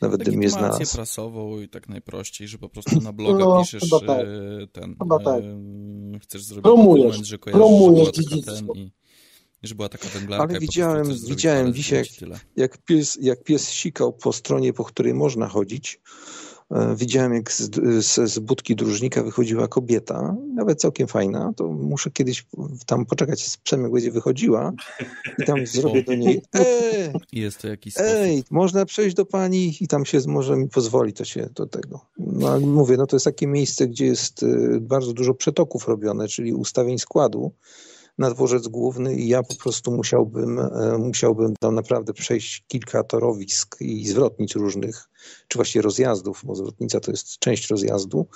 Nawet 0.00 0.20
gdybym 0.20 0.42
je 0.42 0.48
Legitymację 0.48 0.72
znalazł. 0.76 0.96
prasową 0.96 1.60
i 1.60 1.68
tak 1.68 1.88
najprościej, 1.88 2.48
że 2.48 2.58
po 2.58 2.68
prostu 2.68 3.00
na 3.00 3.12
bloga 3.12 3.44
No, 3.44 3.60
piszesz 3.60 3.82
chyba 3.82 4.00
tak. 4.00 4.26
e, 4.26 4.66
ten, 4.72 4.96
Chyba 5.02 5.18
tak. 5.18 5.42
chcesz 6.22 6.42
zrobić 6.44 6.62
Promujesz, 6.62 7.04
dokument, 7.04 7.26
że 7.26 7.38
kojarzysz, 7.38 7.62
że 7.62 7.68
promujesz 7.68 8.10
była 8.10 8.42
taka 8.42 8.52
ten 8.52 8.68
i 8.74 8.92
że 9.66 9.74
była 9.74 9.88
taka 9.88 10.08
węglarka 10.08 10.44
Ale 10.50 10.60
widziałem, 10.60 11.06
widziałem 11.28 11.74
dzisiaj, 11.74 12.04
tyle. 12.18 12.40
jak 12.56 12.78
pies, 12.78 13.18
jak 13.20 13.42
pies 13.42 13.68
sikał 13.68 14.12
po 14.12 14.32
stronie, 14.32 14.72
po 14.72 14.84
której 14.84 15.14
można 15.14 15.48
chodzić. 15.48 16.00
E, 16.70 16.96
Widziałem, 16.96 17.34
jak 17.34 17.52
z, 17.52 17.74
z, 18.06 18.30
z 18.32 18.38
budki 18.38 18.76
dróżnika 18.76 19.22
wychodziła 19.22 19.68
kobieta, 19.68 20.36
nawet 20.54 20.80
całkiem 20.80 21.06
fajna. 21.06 21.52
To 21.56 21.68
muszę 21.68 22.10
kiedyś 22.10 22.46
tam 22.86 23.06
poczekać 23.06 23.58
jak 23.82 23.92
będzie 23.92 24.10
wychodziła 24.10 24.72
i 25.38 25.44
tam 25.44 25.66
zrobię 25.66 26.02
do 26.02 26.14
niej 26.14 26.42
ej, 26.52 27.12
jest 27.32 27.58
to 27.58 27.68
jakiś 27.68 27.94
sposób. 27.94 28.12
ej, 28.14 28.44
można 28.50 28.84
przejść 28.84 29.16
do 29.16 29.26
pani 29.26 29.76
i 29.80 29.88
tam 29.88 30.04
się 30.04 30.18
może 30.26 30.56
mi 30.56 30.68
pozwoli 30.68 31.12
to 31.12 31.24
się 31.24 31.48
do 31.54 31.66
tego. 31.66 32.00
No 32.18 32.60
mówię, 32.60 32.96
no 32.96 33.06
to 33.06 33.16
jest 33.16 33.24
takie 33.24 33.46
miejsce, 33.46 33.88
gdzie 33.88 34.06
jest 34.06 34.42
y, 34.42 34.78
bardzo 34.80 35.12
dużo 35.12 35.34
przetoków 35.34 35.88
robione, 35.88 36.28
czyli 36.28 36.54
ustawień 36.54 36.98
składu 36.98 37.52
na 38.18 38.30
dworzec 38.30 38.68
główny 38.68 39.14
i 39.14 39.28
ja 39.28 39.42
po 39.42 39.54
prostu 39.54 39.92
musiałbym, 39.92 40.58
e, 40.58 40.98
musiałbym 40.98 41.54
tam 41.60 41.74
naprawdę 41.74 42.12
przejść 42.12 42.64
kilka 42.68 43.04
torowisk 43.04 43.76
i 43.80 44.08
zwrotnic 44.08 44.54
różnych, 44.54 45.08
czy 45.48 45.58
właściwie 45.58 45.82
rozjazdów, 45.82 46.42
bo 46.44 46.54
zwrotnica 46.54 47.00
to 47.00 47.10
jest 47.10 47.38
część 47.38 47.70
rozjazdu, 47.70 48.26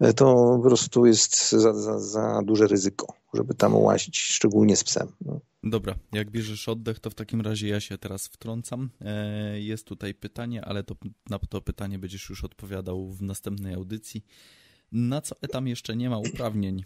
E, 0.00 0.12
to 0.12 0.24
po 0.62 0.68
prostu 0.68 1.06
jest 1.06 1.52
za, 1.52 1.74
za, 1.74 1.98
za 1.98 2.42
duże 2.44 2.66
ryzyko, 2.66 3.14
żeby 3.34 3.54
tam 3.54 3.74
łazić, 3.76 4.18
szczególnie 4.18 4.76
z 4.76 4.84
psem. 4.84 5.08
No. 5.20 5.40
Dobra, 5.64 5.94
jak 6.12 6.30
bierzesz 6.30 6.68
oddech, 6.68 7.00
to 7.00 7.10
w 7.10 7.14
takim 7.14 7.40
razie 7.40 7.68
ja 7.68 7.80
się 7.80 7.98
teraz 7.98 8.26
wtrącam. 8.26 8.90
E, 9.00 9.60
Jest 9.60 9.86
tutaj 9.86 10.14
pytanie, 10.14 10.64
ale 10.64 10.84
to, 10.84 10.94
na 11.30 11.38
to 11.38 11.60
pytanie 11.60 11.98
będziesz 11.98 12.30
już 12.30 12.44
odpowiadał 12.44 13.10
w 13.12 13.22
następnej 13.22 13.74
audycji. 13.74 14.24
Na 14.92 15.20
co 15.20 15.34
etam 15.42 15.68
jeszcze 15.68 15.96
nie 15.96 16.10
ma 16.10 16.18
uprawnień? 16.18 16.84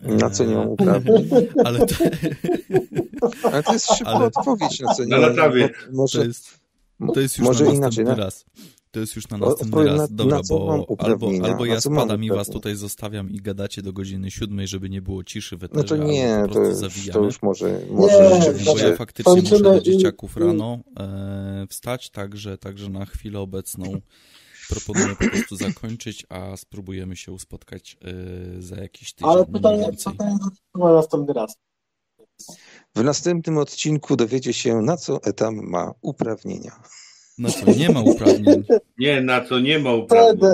Na 0.00 0.30
co 0.30 0.44
nie 0.44 0.54
mam 0.54 0.66
E, 0.66 0.70
uprawnień? 0.70 1.28
Ale 1.64 1.86
to, 1.86 1.94
Ale 3.42 3.62
to 3.62 3.72
jest 3.72 3.86
szybka 3.94 4.12
Ale- 4.12 4.26
odpowiedź, 4.26 4.80
na 4.80 4.94
co 4.94 5.04
nie 5.04 5.10
Na 5.10 5.18
mam. 5.18 5.32
Może, 5.92 6.18
to 6.18 6.24
jest, 6.24 6.60
to 7.14 7.20
jest 7.20 7.38
już 7.38 7.46
może 7.46 7.64
na 7.64 7.70
inaczej. 7.72 8.04
następny 8.04 8.16
Na, 8.16 8.24
raz. 8.24 8.44
To 8.90 9.00
jest 9.00 9.16
już 9.16 9.28
na 9.28 9.36
O- 9.36 9.40
następny 9.40 9.66
odpowiem 9.80 9.98
raz. 10.00 10.10
na- 10.10 10.16
Dobra, 10.16 10.36
na 10.36 10.42
bo 10.48 10.86
albo, 10.98 11.30
albo 11.42 11.64
ja 11.64 11.80
spadam 11.80 12.24
i 12.24 12.30
was 12.30 12.48
tutaj 12.48 12.74
zostawiam 12.76 13.30
i 13.30 13.36
gadacie 13.40 13.82
do 13.82 13.92
godziny 13.92 14.30
siódmej, 14.30 14.66
żeby 14.68 14.90
nie 14.90 15.02
było 15.02 15.24
ciszy 15.24 15.56
w 15.56 15.60
no 15.60 15.66
eterze, 15.66 15.84
to 15.88 15.94
albo 15.94 16.06
nie, 16.06 16.38
po 16.42 16.48
to 16.48 16.54
prostu 16.54 16.70
już, 16.70 16.78
zawijamy. 16.94 17.12
to 17.12 17.24
już 17.24 17.42
może, 17.42 17.80
może 17.90 18.18
Nie, 18.22 18.28
Bo 18.30 18.42
rzeczywiście. 18.42 18.88
ja 18.88 18.96
faktycznie 18.96 19.34
muszę 19.42 19.58
do 19.60 19.80
dzieciaków 19.80 20.36
i- 20.36 20.40
rano 20.40 20.78
e, 21.00 21.66
wstać, 21.68 22.10
także, 22.10 22.58
także 22.58 22.88
na 22.90 23.06
chwilę 23.06 23.40
obecną 23.40 24.00
proponuję 24.74 25.16
po 25.16 25.28
prostu 25.28 25.56
zakończyć, 25.56 26.26
a 26.28 26.56
spróbujemy 26.56 27.16
się 27.16 27.38
spotkać 27.38 27.96
e, 28.04 28.62
za 28.62 28.76
jakiś 28.76 29.12
tydzień 29.12 29.30
Ale 29.30 29.46
pytanie, 29.46 29.90
chyba 30.72 30.92
następny 30.94 31.34
raz. 31.34 31.56
W 32.96 33.04
następnym 33.04 33.58
odcinku 33.58 34.16
dowiecie 34.16 34.52
się, 34.52 34.82
na 34.82 34.96
co 34.96 35.22
etam 35.22 35.54
ma 35.70 35.92
uprawnienia. 36.02 36.82
Na 37.38 37.50
co 37.50 37.70
nie 37.78 37.90
ma 37.90 38.00
uprawnień. 38.00 38.64
Nie, 38.98 39.20
na 39.20 39.44
co 39.44 39.58
nie 39.60 39.78
ma 39.78 39.92
uprawnień. 39.92 40.50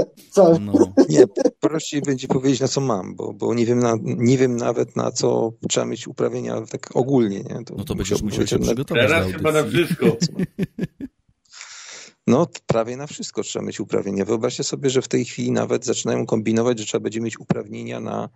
No, 0.60 0.72
Nie, 1.08 1.24
prościej 1.60 2.02
będzie 2.02 2.28
powiedzieć, 2.28 2.60
na 2.60 2.68
co 2.68 2.80
mam, 2.80 3.16
bo, 3.16 3.32
bo 3.32 3.54
nie, 3.54 3.66
wiem 3.66 3.78
na, 3.78 3.96
nie 4.02 4.38
wiem 4.38 4.56
nawet, 4.56 4.96
na 4.96 5.10
co 5.12 5.52
trzeba 5.68 5.86
mieć 5.86 6.08
uprawnienia 6.08 6.62
tak 6.70 6.96
ogólnie. 6.96 7.38
Nie? 7.38 7.60
no 7.76 7.84
to 7.84 7.94
będziesz 7.94 8.22
musiał 8.22 8.46
się 8.46 8.58
na- 8.58 8.62
przygotować 8.66 9.08
Teraz 9.08 9.32
chyba 9.32 9.52
na 9.52 9.64
wszystko. 9.64 10.06
No, 12.28 12.46
prawie 12.66 12.96
na 12.96 13.06
wszystko 13.06 13.42
trzeba 13.42 13.64
mieć 13.64 13.80
uprawnienia. 13.80 14.24
Wyobraźcie 14.24 14.64
sobie, 14.64 14.90
że 14.90 15.02
w 15.02 15.08
tej 15.08 15.24
chwili 15.24 15.52
nawet 15.52 15.84
zaczynają 15.84 16.26
kombinować, 16.26 16.78
że 16.78 16.84
trzeba 16.84 17.02
będzie 17.02 17.20
mieć 17.20 17.40
uprawnienia 17.40 18.00
na 18.00 18.28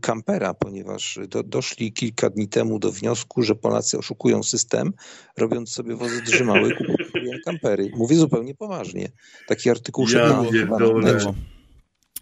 kampera, 0.00 0.54
ponieważ 0.54 1.18
do, 1.28 1.42
doszli 1.42 1.92
kilka 1.92 2.30
dni 2.30 2.48
temu 2.48 2.78
do 2.78 2.92
wniosku, 2.92 3.42
że 3.42 3.54
Polacy 3.54 3.98
oszukują 3.98 4.42
system, 4.42 4.92
robiąc 5.36 5.70
sobie 5.70 5.96
wozy 5.96 6.22
drzymałe 6.22 6.68
i 6.68 6.72
kupują 6.72 7.32
kampery. 7.44 7.90
Mówię 7.96 8.16
zupełnie 8.16 8.54
poważnie. 8.54 9.12
Taki 9.46 9.70
artykuł 9.70 10.04
Ja 10.04 10.10
szedł. 10.10 10.44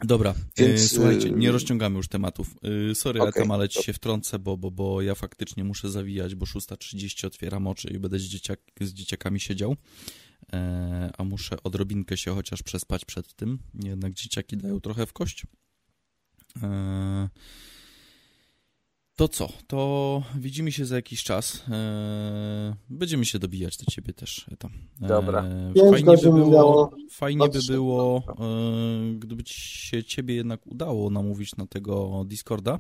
Dobra, 0.05 0.35
Więc, 0.57 0.81
e, 0.81 0.89
słuchajcie, 0.89 1.31
nie 1.31 1.53
rozciągamy 1.53 1.97
już 1.97 2.09
tematów. 2.09 2.55
E, 2.91 2.95
sorry, 2.95 3.21
Okej, 3.21 3.31
Etam, 3.31 3.51
ale 3.51 3.69
ci 3.69 3.83
się 3.83 3.93
wtrącę, 3.93 4.39
bo, 4.39 4.57
bo, 4.57 4.71
bo 4.71 5.03
ja 5.03 5.15
faktycznie 5.15 5.65
muszę 5.65 5.91
zawijać, 5.91 6.35
bo 6.35 6.47
6.30 6.47 7.27
otwieram 7.27 7.67
oczy 7.67 7.89
i 7.89 7.99
będę 7.99 8.19
z, 8.19 8.23
dzieciak, 8.23 8.61
z 8.81 8.93
dzieciakami 8.93 9.41
siedział. 9.41 9.77
E, 10.53 11.11
a 11.19 11.25
muszę 11.25 11.57
odrobinkę 11.63 12.17
się 12.17 12.35
chociaż 12.35 12.63
przespać 12.63 13.05
przed 13.05 13.35
tym. 13.35 13.59
Jednak 13.85 14.13
dzieciaki 14.13 14.57
dają 14.57 14.81
trochę 14.81 15.07
w 15.07 15.13
kość. 15.13 15.47
E, 16.63 17.29
to 19.17 19.29
co? 19.29 19.49
To 19.67 20.23
widzimy 20.35 20.73
się 20.73 20.87
za 20.87 20.97
jakiś 20.97 21.23
czas. 21.23 21.65
E, 21.71 22.77
będziemy 22.91 23.25
się 23.25 23.39
dobijać 23.39 23.77
do 23.77 23.85
ciebie 23.85 24.13
też. 24.13 24.47
Etam. 24.53 24.71
E, 25.03 25.07
Dobra. 25.07 25.45
Fajnie 25.91 26.17
by 26.17 26.31
było, 26.31 26.91
fajnie 27.11 27.49
by 27.49 27.63
było 27.63 28.23
gdyby 29.19 29.45
ci 29.45 29.61
się 29.61 30.05
ciebie 30.05 30.35
jednak 30.35 30.67
udało 30.67 31.11
namówić 31.11 31.57
na 31.57 31.67
tego 31.67 32.25
Discorda. 32.27 32.79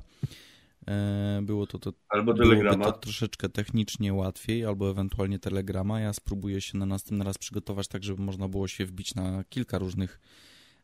E, 0.88 1.40
było 1.42 1.66
to, 1.66 1.78
to 1.78 1.92
Albo 2.08 2.34
telegrama. 2.34 2.84
to 2.84 2.98
troszeczkę 2.98 3.48
technicznie 3.48 4.14
łatwiej, 4.14 4.64
albo 4.64 4.90
ewentualnie 4.90 5.38
telegrama. 5.38 6.00
Ja 6.00 6.12
spróbuję 6.12 6.60
się 6.60 6.78
na 6.78 6.86
następny 6.86 7.24
raz 7.24 7.38
przygotować 7.38 7.88
tak, 7.88 8.04
żeby 8.04 8.22
można 8.22 8.48
było 8.48 8.68
się 8.68 8.86
wbić 8.86 9.14
na 9.14 9.44
kilka 9.44 9.78
różnych 9.78 10.20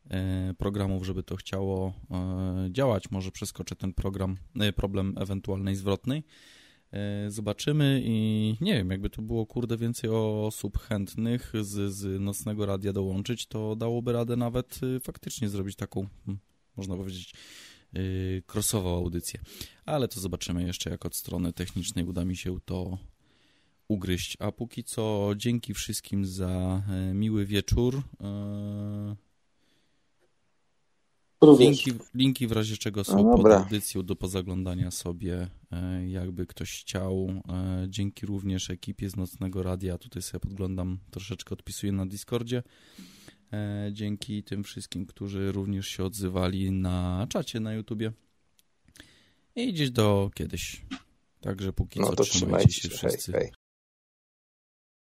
e, 0.09 0.53
programów, 0.57 1.05
żeby 1.05 1.23
to 1.23 1.35
chciało 1.35 1.93
e, 2.11 2.69
działać. 2.71 3.11
Może 3.11 3.31
przeskoczę 3.31 3.75
ten 3.75 3.93
program, 3.93 4.37
problem 4.75 5.15
ewentualnej 5.17 5.75
zwrotnej. 5.75 6.23
Zobaczymy 7.27 8.01
i 8.05 8.57
nie 8.61 8.73
wiem, 8.73 8.89
jakby 8.89 9.09
to 9.09 9.21
było 9.21 9.45
kurde 9.45 9.77
więcej 9.77 10.09
osób 10.09 10.77
chętnych 10.77 11.53
z, 11.61 11.93
z 11.93 12.21
nocnego 12.21 12.65
radia 12.65 12.93
dołączyć, 12.93 13.47
to 13.47 13.75
dałoby 13.75 14.13
radę 14.13 14.35
nawet 14.35 14.79
faktycznie 15.01 15.49
zrobić 15.49 15.75
taką, 15.75 16.07
hmm, 16.25 16.39
można 16.77 16.95
powiedzieć, 16.95 17.33
y, 17.97 18.43
crossową 18.53 18.95
audycję. 18.95 19.39
Ale 19.85 20.07
to 20.07 20.19
zobaczymy 20.19 20.63
jeszcze, 20.63 20.89
jak 20.89 21.05
od 21.05 21.15
strony 21.15 21.53
technicznej 21.53 22.05
uda 22.05 22.25
mi 22.25 22.37
się 22.37 22.59
to 22.65 22.97
ugryźć. 23.91 24.37
A 24.39 24.51
póki 24.51 24.83
co 24.83 25.31
dzięki 25.37 25.73
wszystkim 25.73 26.25
za 26.25 26.83
e, 26.89 27.13
miły 27.13 27.45
wieczór. 27.45 28.03
E, 28.21 29.15
Również. 31.41 31.85
Linki, 31.85 32.03
linki 32.15 32.47
w 32.47 32.51
razie 32.51 32.77
czego 32.77 33.03
są 33.03 33.23
No 33.23 33.37
pod 33.37 33.51
audycją 33.51 34.03
do 34.03 34.15
pozaglądania 34.15 34.91
sobie, 34.91 35.47
e, 35.71 36.09
jakby 36.09 36.47
ktoś 36.47 36.81
chciał. 36.81 37.41
Dzięki 37.87 38.25
również 38.25 38.69
ekipie 38.69 39.09
z 39.09 39.15
Nocnego 39.15 39.63
Radia, 39.63 39.97
tutaj 39.97 40.21
sobie 40.21 40.39
podglądam, 40.39 40.99
troszeczkę 41.11 41.53
odpisuję 41.53 41.91
na 41.91 42.05
Discordzie. 42.05 42.63
E, 43.53 43.89
Dzięki 43.93 44.43
tym 44.43 44.63
wszystkim, 44.63 45.05
którzy 45.05 45.51
również 45.51 45.87
się 45.87 46.03
odzywali 46.03 46.71
na 46.71 47.27
czacie 47.29 47.59
na 47.59 47.73
YouTubie. 47.73 48.11
I 49.55 49.73
gdzieś 49.73 49.91
do 49.91 50.31
kiedyś. 50.35 50.81
Także 51.41 51.73
póki 51.73 51.99
No 51.99 52.15
co 52.15 52.23
trzymajcie 52.23 52.73
się 52.73 52.89
się. 52.89 52.97
Hej, 52.97 53.09
wszyscy. 53.09 53.31
hej. 53.31 53.51